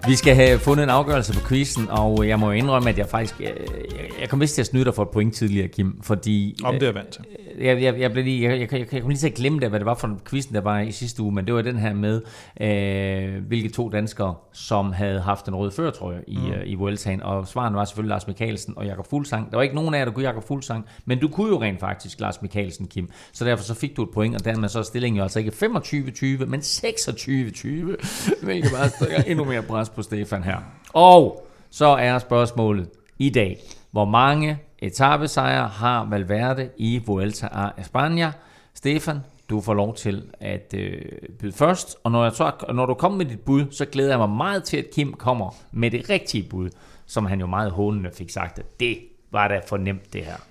Vi 0.08 0.16
skal 0.16 0.36
have 0.36 0.60
fundet 0.60 0.84
en 0.84 0.90
afgørelse 0.90 1.34
på 1.34 1.40
quizzen, 1.48 1.88
og 1.90 2.28
jeg 2.28 2.40
må 2.40 2.52
indrømme, 2.52 2.90
at 2.90 2.98
jeg 2.98 3.08
faktisk... 3.08 3.40
Jeg, 3.40 3.54
jeg, 3.92 4.10
jeg 4.22 4.30
kom 4.30 4.42
vist 4.42 4.56
til 4.56 4.62
at 4.62 4.66
snyde 4.66 4.86
dig 4.86 4.96
for 4.96 5.04
et 5.04 5.10
point 5.10 5.36
tidligere, 5.36 5.68
Kim, 5.68 6.02
fordi... 6.02 6.56
Om 6.64 6.74
det 6.74 6.84
er 6.84 6.88
jeg 6.88 6.96
vant 6.96 7.10
til. 7.10 7.22
Jeg, 7.60 7.82
jeg, 7.82 8.00
jeg, 8.00 8.12
blev 8.12 8.24
lige, 8.24 8.50
jeg, 8.50 8.60
jeg, 8.60 8.74
jeg, 8.74 8.94
jeg 8.94 9.02
kom 9.02 9.10
lige 9.10 9.20
til 9.20 9.28
at 9.28 9.34
glemme 9.34 9.60
det, 9.60 9.70
hvad 9.70 9.80
det 9.80 9.86
var 9.86 9.94
for 9.94 10.08
en 10.08 10.22
quizzen, 10.30 10.56
der 10.56 10.62
var 10.62 10.80
i 10.80 10.92
sidste 10.92 11.24
uge, 11.24 11.32
men 11.32 11.46
det 11.46 11.54
var 11.54 11.62
den 11.62 11.78
her 11.78 11.94
med, 11.94 12.22
øh, 12.62 13.46
hvilke 13.48 13.70
to 13.70 13.90
danskere, 13.90 14.36
som 14.54 14.92
havde 14.92 15.22
haft 15.22 15.48
en 15.48 15.56
rød 15.56 15.72
førtrøje 15.72 16.22
i, 16.28 16.38
mm. 16.38 16.52
øh, 16.52 16.62
i 16.66 16.76
Vueltaen, 16.76 17.24
og 17.24 17.48
svaren 17.48 17.76
var 17.76 17.86
selvfølgelig 17.86 18.10
Lars 18.10 18.28
Mikkelsen 18.28 18.74
og 18.78 18.86
Jakob 18.86 19.08
Fuglsang. 19.10 19.52
Der 19.52 19.58
var 19.58 19.64
ikke 19.64 19.76
nogen 19.76 19.94
af 19.94 20.00
jer, 20.00 20.06
der 20.06 20.12
kunne 20.12 20.26
Jakob 20.26 20.48
Fuglsang, 20.48 20.86
men 21.06 21.20
du 21.20 21.28
kunne 21.28 21.50
jo 21.50 21.62
rent 21.62 21.80
faktisk 21.80 22.20
Lars 22.20 22.42
Mikkelsen, 22.42 22.88
Kim. 22.88 23.10
Så 23.34 23.46
derfor 23.46 23.64
så 23.64 23.74
fik 23.74 23.98
du 23.98 24.04
et 24.04 24.10
point, 24.10 24.36
og 24.36 24.46
dermed 24.46 24.70
så 24.70 24.80
er 24.80 24.84
stillingen 24.84 25.18
jo 25.18 25.24
altså 25.24 25.40
ikke 25.40 25.52
25-20, 25.52 26.46
men 26.46 26.60
26-20, 26.60 28.46
hvilket 28.46 28.72
bare 28.78 28.90
stikker 28.90 29.18
endnu 29.28 29.46
mere 29.46 29.62
pres 29.62 29.90
på 29.90 30.02
Stefan 30.02 30.44
her. 30.44 30.58
Og 30.94 31.48
så 31.70 31.86
er 31.86 32.20
spørgsmålet 32.20 32.90
i 33.20 33.30
dag, 33.30 33.58
hvor 33.92 34.06
mange 34.06 34.58
etappesejr 34.82 35.68
har 35.68 36.06
Valverde 36.06 36.70
i 36.78 37.02
Vuelta 37.06 37.48
a 37.48 37.70
España? 37.78 38.32
Stefan, 38.74 39.20
du 39.50 39.62
får 39.62 39.74
lov 39.74 39.96
til 39.96 40.32
at 40.40 40.74
øh, 40.78 41.02
byde 41.40 41.52
først. 41.52 41.98
Og 42.04 42.12
når, 42.12 42.24
jeg 42.24 42.32
så, 42.34 42.52
når 42.74 42.86
du 42.86 42.94
kommer 42.94 43.18
med 43.18 43.26
dit 43.26 43.40
bud, 43.40 43.66
så 43.72 43.86
glæder 43.86 44.10
jeg 44.10 44.20
mig 44.20 44.30
meget 44.30 44.64
til, 44.64 44.78
at 44.78 44.86
Kim 44.94 45.14
kommer 45.14 45.56
med 45.72 45.92
det 45.92 46.10
rigtige 46.10 46.50
bud, 46.50 46.70
som 47.06 47.26
han 47.26 47.40
jo 47.40 47.46
meget 47.46 47.72
hånende 47.72 48.10
fik 48.14 48.30
sagt, 48.30 48.60
at 48.60 48.80
det 48.80 48.98
var 49.32 49.48
da 49.48 49.62
for 49.68 49.78
nemt 49.78 50.14
det 50.14 50.26
her. 50.26 50.51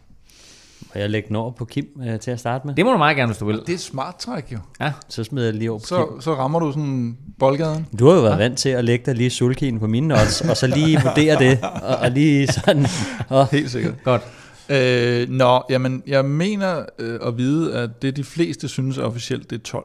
Må 0.95 1.01
jeg 1.01 1.11
lægge 1.11 1.29
den 1.29 1.37
over 1.37 1.51
på 1.51 1.65
Kim 1.65 1.87
øh, 2.07 2.21
til 2.21 2.31
at 2.31 2.41
starte 2.41 2.67
med? 2.67 2.75
Det 2.75 2.85
må 2.85 2.93
du 2.93 2.99
meget 2.99 3.17
gerne, 3.17 3.29
hvis 3.33 3.39
du 3.39 3.45
vil. 3.47 3.57
Det 3.61 3.69
er 3.69 3.75
et 3.75 3.81
smart 3.81 4.17
træk 4.19 4.53
jo. 4.53 4.59
Ja, 4.81 4.93
Så 5.09 5.25
smider 5.25 5.47
jeg 5.47 5.55
lige 5.55 5.71
over 5.71 5.81
på 5.81 5.87
Så, 5.87 6.07
Kim. 6.07 6.21
så 6.21 6.35
rammer 6.35 6.59
du 6.59 6.73
sådan 6.73 7.19
boldgaden. 7.39 7.87
Du 7.99 8.09
har 8.09 8.15
jo 8.15 8.21
været 8.23 8.39
vant 8.39 8.59
til 8.59 8.69
at 8.69 8.85
lægge 8.85 9.07
dig 9.07 9.15
lige 9.15 9.31
sulkien 9.31 9.79
på 9.81 9.87
mine 9.87 10.15
odds, 10.15 10.41
og 10.41 10.57
så 10.57 10.67
lige 10.67 11.01
vurdere 11.05 11.39
det, 11.39 11.59
og, 11.83 11.97
og 11.97 12.11
lige 12.11 12.47
sådan... 12.47 12.87
Og, 13.29 13.47
Helt 13.49 13.71
sikkert. 13.71 13.95
godt. 14.05 14.23
Øh, 14.69 15.29
nå, 15.29 15.62
jamen, 15.71 16.03
jeg 16.07 16.25
mener 16.25 16.85
øh, 16.99 17.19
at 17.27 17.39
vide, 17.39 17.75
at 17.75 18.03
det 18.03 18.17
de 18.17 18.25
fleste 18.25 18.69
synes 18.69 18.99
er 18.99 19.03
officielt, 19.03 19.51
det 19.51 19.57
er 19.59 19.62
12. 19.62 19.85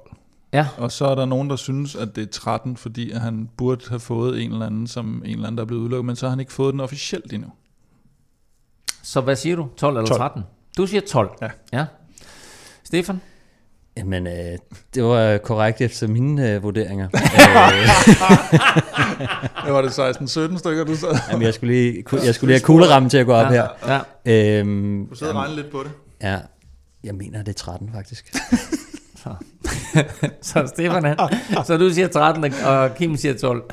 Ja, 0.53 0.67
Og 0.77 0.91
så 0.91 1.05
er 1.05 1.15
der 1.15 1.25
nogen, 1.25 1.49
der 1.49 1.55
synes, 1.55 1.95
at 1.95 2.15
det 2.15 2.21
er 2.21 2.27
13, 2.31 2.77
fordi 2.77 3.11
at 3.11 3.21
han 3.21 3.49
burde 3.57 3.85
have 3.89 3.99
fået 3.99 4.41
en 4.43 4.51
eller 4.53 4.65
anden, 4.65 4.87
som 4.87 5.21
en 5.25 5.31
eller 5.31 5.47
anden, 5.47 5.57
der 5.57 5.63
er 5.63 5.67
blevet 5.67 5.81
udelukket, 5.81 6.05
men 6.05 6.15
så 6.15 6.25
har 6.25 6.29
han 6.29 6.39
ikke 6.39 6.53
fået 6.53 6.71
den 6.73 6.79
officielt 6.81 7.33
endnu. 7.33 7.47
så 9.03 9.21
hvad 9.21 9.35
siger 9.35 9.55
du? 9.55 9.67
12 9.77 9.97
eller 9.97 10.07
12. 10.07 10.19
13? 10.19 10.43
Du 10.77 10.87
siger 10.87 11.01
12. 11.01 11.29
Ja. 11.41 11.49
ja. 11.73 11.85
Stefan? 12.83 13.21
jamen, 13.97 14.27
øh, 14.27 14.57
det 14.95 15.03
var 15.03 15.37
korrekt 15.37 15.81
efter 15.81 16.07
mine 16.07 16.51
øh, 16.51 16.63
vurderinger. 16.63 17.07
øh, 17.13 17.19
Det 19.65 19.73
var 19.73 19.81
det 19.81 19.89
16-17 19.89 20.57
stykker, 20.57 20.83
du 20.83 20.95
sad. 20.95 21.15
jamen, 21.31 21.41
jeg 21.45 21.53
skulle 21.53 21.73
lige, 21.73 22.03
jeg 22.23 22.35
skulle 22.35 22.47
lige 22.51 22.59
have 22.59 22.65
kuglerammen 22.65 23.09
til 23.09 23.17
at 23.17 23.25
gå 23.25 23.33
op 23.33 23.51
her. 23.51 23.67
Ja. 23.87 23.99
Øhm, 24.59 25.07
Du 25.09 25.15
sad 25.15 25.27
og 25.29 25.35
regnede 25.35 25.55
lidt 25.55 25.71
på 25.71 25.83
det. 25.83 25.91
ja, 26.21 26.37
jeg 27.03 27.15
mener, 27.15 27.39
det 27.39 27.49
er 27.49 27.53
13 27.53 27.89
faktisk. 27.93 28.35
Så 30.41 30.63
Stefan, 30.67 31.03
han, 31.05 31.17
så 31.65 31.77
du 31.77 31.89
siger 31.89 32.07
13, 32.07 32.53
og 32.65 32.95
Kim 32.95 33.17
siger 33.17 33.33
12. 33.37 33.63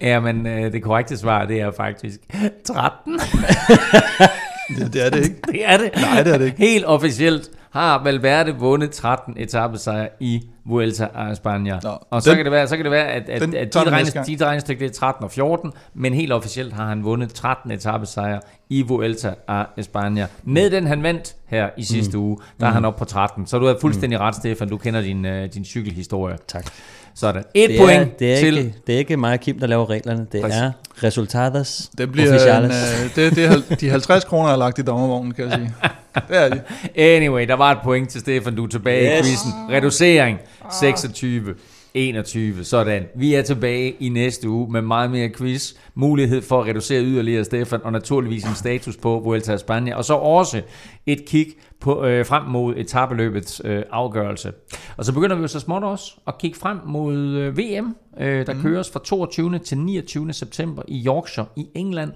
Ja, 0.00 0.20
men 0.20 0.46
øh, 0.46 0.72
det 0.72 0.82
korrekte 0.82 1.16
svar, 1.16 1.44
det 1.44 1.60
er 1.60 1.70
faktisk 1.76 2.20
13. 2.64 3.20
Det, 4.68 4.92
det 4.92 5.06
er 5.06 5.10
det 5.10 5.24
ikke. 5.24 5.36
Det 5.52 5.60
er 5.64 5.76
det. 5.76 5.90
Nej, 5.96 6.22
det 6.22 6.34
er 6.34 6.38
det 6.38 6.44
ikke. 6.46 6.58
Helt 6.58 6.84
officielt 6.84 7.50
har 7.70 8.02
Valverde 8.04 8.54
vundet 8.54 8.90
13 8.90 9.34
etappesejre 9.38 10.08
i 10.20 10.42
Vuelta 10.64 11.04
a 11.14 11.32
España. 11.32 11.80
Nå, 11.82 11.98
og 12.10 12.22
så 12.22 12.30
den- 12.30 12.36
kan, 12.36 12.44
det 12.44 12.52
være, 12.52 12.68
så 12.68 12.76
kan 12.76 12.84
det 12.84 12.92
være, 12.92 13.06
at, 13.06 13.28
at, 13.28 13.42
at 13.42 13.74
dit, 13.74 13.76
regnes, 13.92 14.16
dit 14.26 14.42
regnestykke 14.42 14.84
det 14.84 14.90
er 14.90 14.94
13 14.94 15.24
og 15.24 15.30
14, 15.30 15.72
men 15.94 16.14
helt 16.14 16.32
officielt 16.32 16.72
har 16.72 16.86
han 16.86 17.04
vundet 17.04 17.34
13 17.34 17.70
etappesejre 17.70 18.40
i 18.68 18.82
Vuelta 18.82 19.34
a 19.48 19.64
España. 19.80 20.26
Med 20.44 20.70
den 20.70 20.86
han 20.86 21.02
vandt 21.02 21.34
her 21.46 21.68
i 21.76 21.84
sidste 21.84 22.16
mm. 22.16 22.22
uge, 22.24 22.38
der 22.60 22.66
er 22.66 22.70
han 22.70 22.84
oppe 22.84 22.98
på 22.98 23.04
13. 23.04 23.46
Så 23.46 23.58
du 23.58 23.66
har 23.66 23.76
fuldstændig 23.80 24.20
ret, 24.20 24.34
Stefan. 24.34 24.68
Du 24.68 24.76
kender 24.76 25.00
din, 25.00 25.24
uh, 25.24 25.44
din 25.54 25.64
cykelhistorie. 25.64 26.36
Tak. 26.48 26.66
Sådan. 27.14 27.44
Et 27.54 27.68
Det 27.70 27.76
er, 27.80 27.84
point 27.84 28.18
det, 28.18 28.32
er 28.34 28.38
til... 28.38 28.58
ikke, 28.58 28.74
det 28.86 28.94
er 28.94 28.98
ikke 28.98 29.16
mig 29.16 29.32
og 29.32 29.40
Kim, 29.40 29.58
der 29.58 29.66
laver 29.66 29.90
reglerne. 29.90 30.26
Det 30.32 30.42
Præcis. 30.42 30.60
er 30.60 30.70
resultates 31.02 31.90
Det 31.98 32.12
bliver 32.12 32.58
en, 32.58 32.64
øh, 32.64 32.70
det, 33.16 33.36
det 33.36 33.44
er 33.44 33.76
de 33.76 33.90
50 33.90 34.24
kroner, 34.24 34.44
jeg 34.44 34.52
har 34.52 34.58
lagt 34.58 34.78
i 34.78 34.82
dommervognen, 34.82 35.34
kan 35.34 35.44
jeg 35.44 35.52
sige. 35.52 35.74
Det 36.28 36.36
er 36.36 36.48
de. 36.48 36.60
Anyway, 36.94 37.48
der 37.48 37.54
var 37.54 37.72
et 37.72 37.78
point 37.84 38.10
til 38.10 38.20
Stefan, 38.20 38.54
du 38.56 38.64
er 38.64 38.68
tilbage 38.68 39.18
Yes. 39.18 39.26
i 39.26 39.30
quizzen. 39.30 39.52
Reducering 39.70 40.38
26. 40.80 41.54
21. 41.96 42.64
Sådan. 42.64 43.02
Vi 43.14 43.34
er 43.34 43.42
tilbage 43.42 43.90
i 44.00 44.08
næste 44.08 44.48
uge 44.48 44.72
med 44.72 44.82
meget 44.82 45.10
mere 45.10 45.28
quiz. 45.28 45.74
Mulighed 45.94 46.42
for 46.42 46.60
at 46.60 46.66
reducere 46.66 47.04
yderligere, 47.04 47.44
Stefan, 47.44 47.80
og 47.84 47.92
naturligvis 47.92 48.44
en 48.44 48.54
status 48.54 48.96
på 48.96 49.20
Vuelta 49.24 49.52
a 49.52 49.56
España. 49.56 49.94
Og 49.94 50.04
så 50.04 50.14
også 50.14 50.62
et 51.06 51.24
kig 51.24 51.46
på, 51.80 52.04
øh, 52.04 52.26
frem 52.26 52.42
mod 52.42 52.74
etabeløbets 52.76 53.62
øh, 53.64 53.82
afgørelse. 53.90 54.52
Og 54.96 55.04
så 55.04 55.12
begynder 55.12 55.36
vi 55.36 55.42
jo 55.42 55.48
så 55.48 55.60
småt 55.60 55.84
også 55.84 56.12
at 56.26 56.38
kigge 56.38 56.58
frem 56.58 56.78
mod 56.86 57.16
øh, 57.16 57.58
VM, 57.58 57.96
øh, 58.20 58.46
der 58.46 58.54
mm. 58.54 58.62
køres 58.62 58.90
fra 58.90 59.00
22. 59.04 59.58
til 59.58 59.78
29. 59.78 60.32
september 60.32 60.82
i 60.88 61.06
Yorkshire 61.06 61.46
i 61.56 61.66
England. 61.74 62.12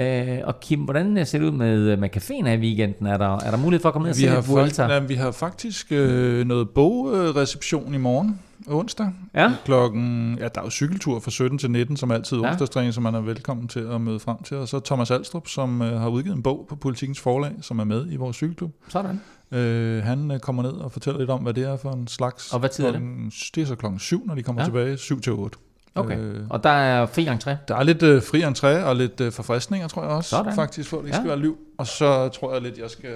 Øh, 0.00 0.38
og 0.44 0.60
Kim, 0.60 0.80
hvordan 0.80 1.26
ser 1.26 1.38
det 1.38 1.46
ud 1.46 1.52
med, 1.52 1.96
med 1.96 2.16
caféen 2.16 2.48
i 2.48 2.56
weekenden? 2.56 3.06
Er 3.06 3.16
der, 3.16 3.36
er 3.38 3.50
der 3.50 3.56
mulighed 3.58 3.82
for 3.82 3.88
at 3.88 3.92
komme 3.92 4.08
ned 4.08 4.12
og 4.12 4.16
Vi 4.16 4.22
se 4.22 4.28
har, 4.28 4.40
Vuelta? 4.40 4.86
fakt, 4.86 5.08
vi 5.08 5.14
har 5.14 5.30
faktisk 5.30 5.86
øh, 5.90 6.46
noget 6.46 6.70
bogreception 6.70 7.94
i 7.94 7.98
morgen, 7.98 8.40
onsdag. 8.68 9.12
Ja. 9.34 9.52
Klokken, 9.64 10.36
ja, 10.40 10.48
der 10.48 10.60
er 10.60 10.64
jo 10.64 10.70
cykeltur 10.70 11.20
fra 11.20 11.30
17 11.30 11.58
til 11.58 11.70
19, 11.70 11.96
som 11.96 12.10
altid 12.10 12.38
Ja. 12.38 12.48
onsdagstræning, 12.50 12.94
som 12.94 13.02
man 13.02 13.14
er 13.14 13.20
velkommen 13.20 13.68
til 13.68 13.80
at 13.80 14.00
møde 14.00 14.20
frem 14.20 14.42
til. 14.42 14.56
Og 14.56 14.68
så 14.68 14.80
Thomas 14.80 15.10
Alstrup, 15.10 15.48
som 15.48 15.82
øh, 15.82 16.00
har 16.00 16.08
udgivet 16.08 16.36
en 16.36 16.42
bog 16.42 16.66
på 16.68 16.76
Politikens 16.76 17.20
Forlag, 17.20 17.52
som 17.60 17.78
er 17.78 17.84
med 17.84 18.06
i 18.12 18.16
vores 18.16 18.36
cykelklub. 18.36 18.70
Sådan. 18.88 19.20
Øh, 19.52 20.02
han 20.04 20.30
øh, 20.30 20.38
kommer 20.40 20.62
ned 20.62 20.72
og 20.72 20.92
fortæller 20.92 21.18
lidt 21.20 21.30
om, 21.30 21.40
hvad 21.42 21.54
det 21.54 21.64
er 21.64 21.76
for 21.76 21.90
en 21.92 22.08
slags... 22.08 22.52
Og 22.52 22.58
hvad 22.60 22.68
tid 22.68 22.84
er 22.84 22.90
det? 22.90 23.00
klokken, 23.00 23.32
det? 23.54 23.62
er 23.62 23.66
så 23.66 23.74
klokken 23.76 23.98
7, 24.00 24.22
når 24.26 24.34
de 24.34 24.42
kommer 24.42 24.62
Ja. 24.62 24.66
tilbage. 24.66 24.96
7 24.96 25.20
til 25.20 25.32
8. 25.32 25.58
Okay. 25.96 26.18
Øh, 26.18 26.40
Og 26.50 26.64
der 26.64 26.70
er 26.70 27.06
fri 27.06 27.26
entré. 27.26 27.50
der 27.68 27.76
er 27.76 27.82
lidt 27.82 28.02
øh, 28.02 28.22
fri 28.22 28.42
entré 28.42 28.84
og 28.84 28.96
lidt 28.96 29.20
øh, 29.20 29.32
forfriskninger, 29.32 29.88
tror 29.88 30.02
jeg 30.02 30.10
også. 30.10 30.30
Sådan. 30.30 30.54
Faktisk, 30.54 30.88
for 30.90 30.96
det 30.96 31.04
ikke 31.06 31.16
Ja. 31.16 31.22
skal 31.22 31.28
være 31.28 31.40
liv. 31.40 31.56
Og 31.78 31.86
så 31.86 32.28
tror 32.28 32.52
jeg 32.52 32.62
lidt, 32.62 32.78
jeg 32.78 32.90
skal, 32.90 33.10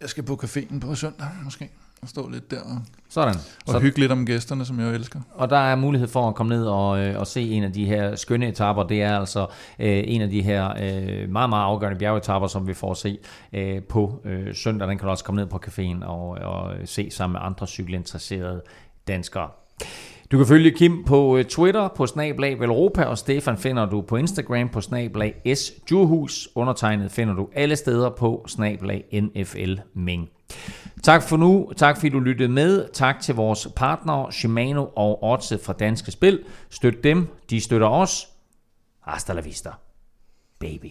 jeg 0.00 0.08
skal 0.08 0.22
på 0.24 0.40
caféen 0.44 0.80
på 0.80 0.94
søndag, 0.94 1.26
måske. 1.44 1.70
Og 2.02 2.08
stå 2.08 2.28
lidt 2.28 2.50
der 2.50 2.60
og, 2.60 2.78
Sådan. 3.08 3.34
og 3.66 3.72
Så, 3.72 3.78
hygge 3.78 3.98
lidt 4.00 4.12
om 4.12 4.26
gæsterne, 4.26 4.64
som 4.64 4.80
jeg 4.80 4.86
jo 4.88 4.92
elsker. 4.92 5.20
og 5.34 5.50
der 5.50 5.56
er 5.56 5.76
mulighed 5.76 6.08
for 6.08 6.28
at 6.28 6.34
komme 6.34 6.54
ned 6.56 6.66
og, 6.66 7.00
øh, 7.00 7.18
og 7.18 7.26
se 7.26 7.50
en 7.50 7.64
af 7.64 7.72
de 7.72 7.84
her 7.84 8.16
skønne 8.16 8.48
etapper. 8.48 8.82
Det 8.82 9.02
er 9.02 9.18
altså 9.18 9.40
øh, 9.78 10.02
en 10.06 10.22
af 10.22 10.30
de 10.30 10.42
her 10.42 10.70
øh, 10.70 11.28
meget, 11.30 11.50
meget 11.50 11.64
afgørende 11.64 11.98
bjergetapper, 11.98 12.48
som 12.48 12.66
vi 12.66 12.74
får 12.74 12.90
at 12.90 12.96
se 12.96 13.18
øh, 13.52 13.82
på 13.82 14.20
øh, 14.24 14.54
søndag. 14.54 14.88
Den 14.88 14.98
kan 14.98 15.04
du 15.04 15.10
også 15.10 15.24
komme 15.24 15.40
ned 15.40 15.48
på 15.48 15.60
caféen 15.66 16.04
og, 16.04 16.28
og 16.28 16.72
se 16.84 17.10
sammen 17.10 17.32
med 17.32 17.40
andre 17.42 17.66
cykelinteresserede 17.66 18.62
danskere. 19.08 19.48
Du 20.32 20.36
kan 20.36 20.46
følge 20.46 20.70
Kim 20.70 21.04
på 21.04 21.36
øh, 21.36 21.44
Twitter 21.44 21.88
på 21.88 22.06
snablag 22.06 22.60
Velropa, 22.60 23.04
og 23.04 23.18
Stefan 23.18 23.56
finder 23.58 23.86
du 23.86 24.00
på 24.00 24.16
Instagram 24.16 24.68
på 24.68 24.80
snablag 24.80 25.54
S 25.54 25.72
Djurhus. 25.88 26.48
Undertegnet 26.54 27.10
finder 27.10 27.34
du 27.34 27.48
alle 27.54 27.76
steder 27.76 28.10
på 28.10 28.44
snablag 28.48 29.04
NFL 29.12 29.74
Ming. 29.94 30.28
Tak 31.02 31.22
for 31.22 31.36
nu. 31.36 31.72
Tak 31.76 31.96
fordi 31.96 32.08
du 32.08 32.20
lyttede 32.20 32.48
med. 32.48 32.88
Tak 32.92 33.20
til 33.20 33.34
vores 33.34 33.68
partnere 33.76 34.32
Shimano 34.32 34.86
og 34.96 35.24
Otze 35.24 35.58
fra 35.58 35.72
Danske 35.72 36.10
Spil. 36.10 36.44
Støt 36.70 37.04
dem. 37.04 37.28
De 37.50 37.60
støtter 37.60 37.88
os. 37.88 38.28
Hasta 39.02 39.32
la 39.32 39.40
vista, 39.40 39.70
baby. 40.60 40.90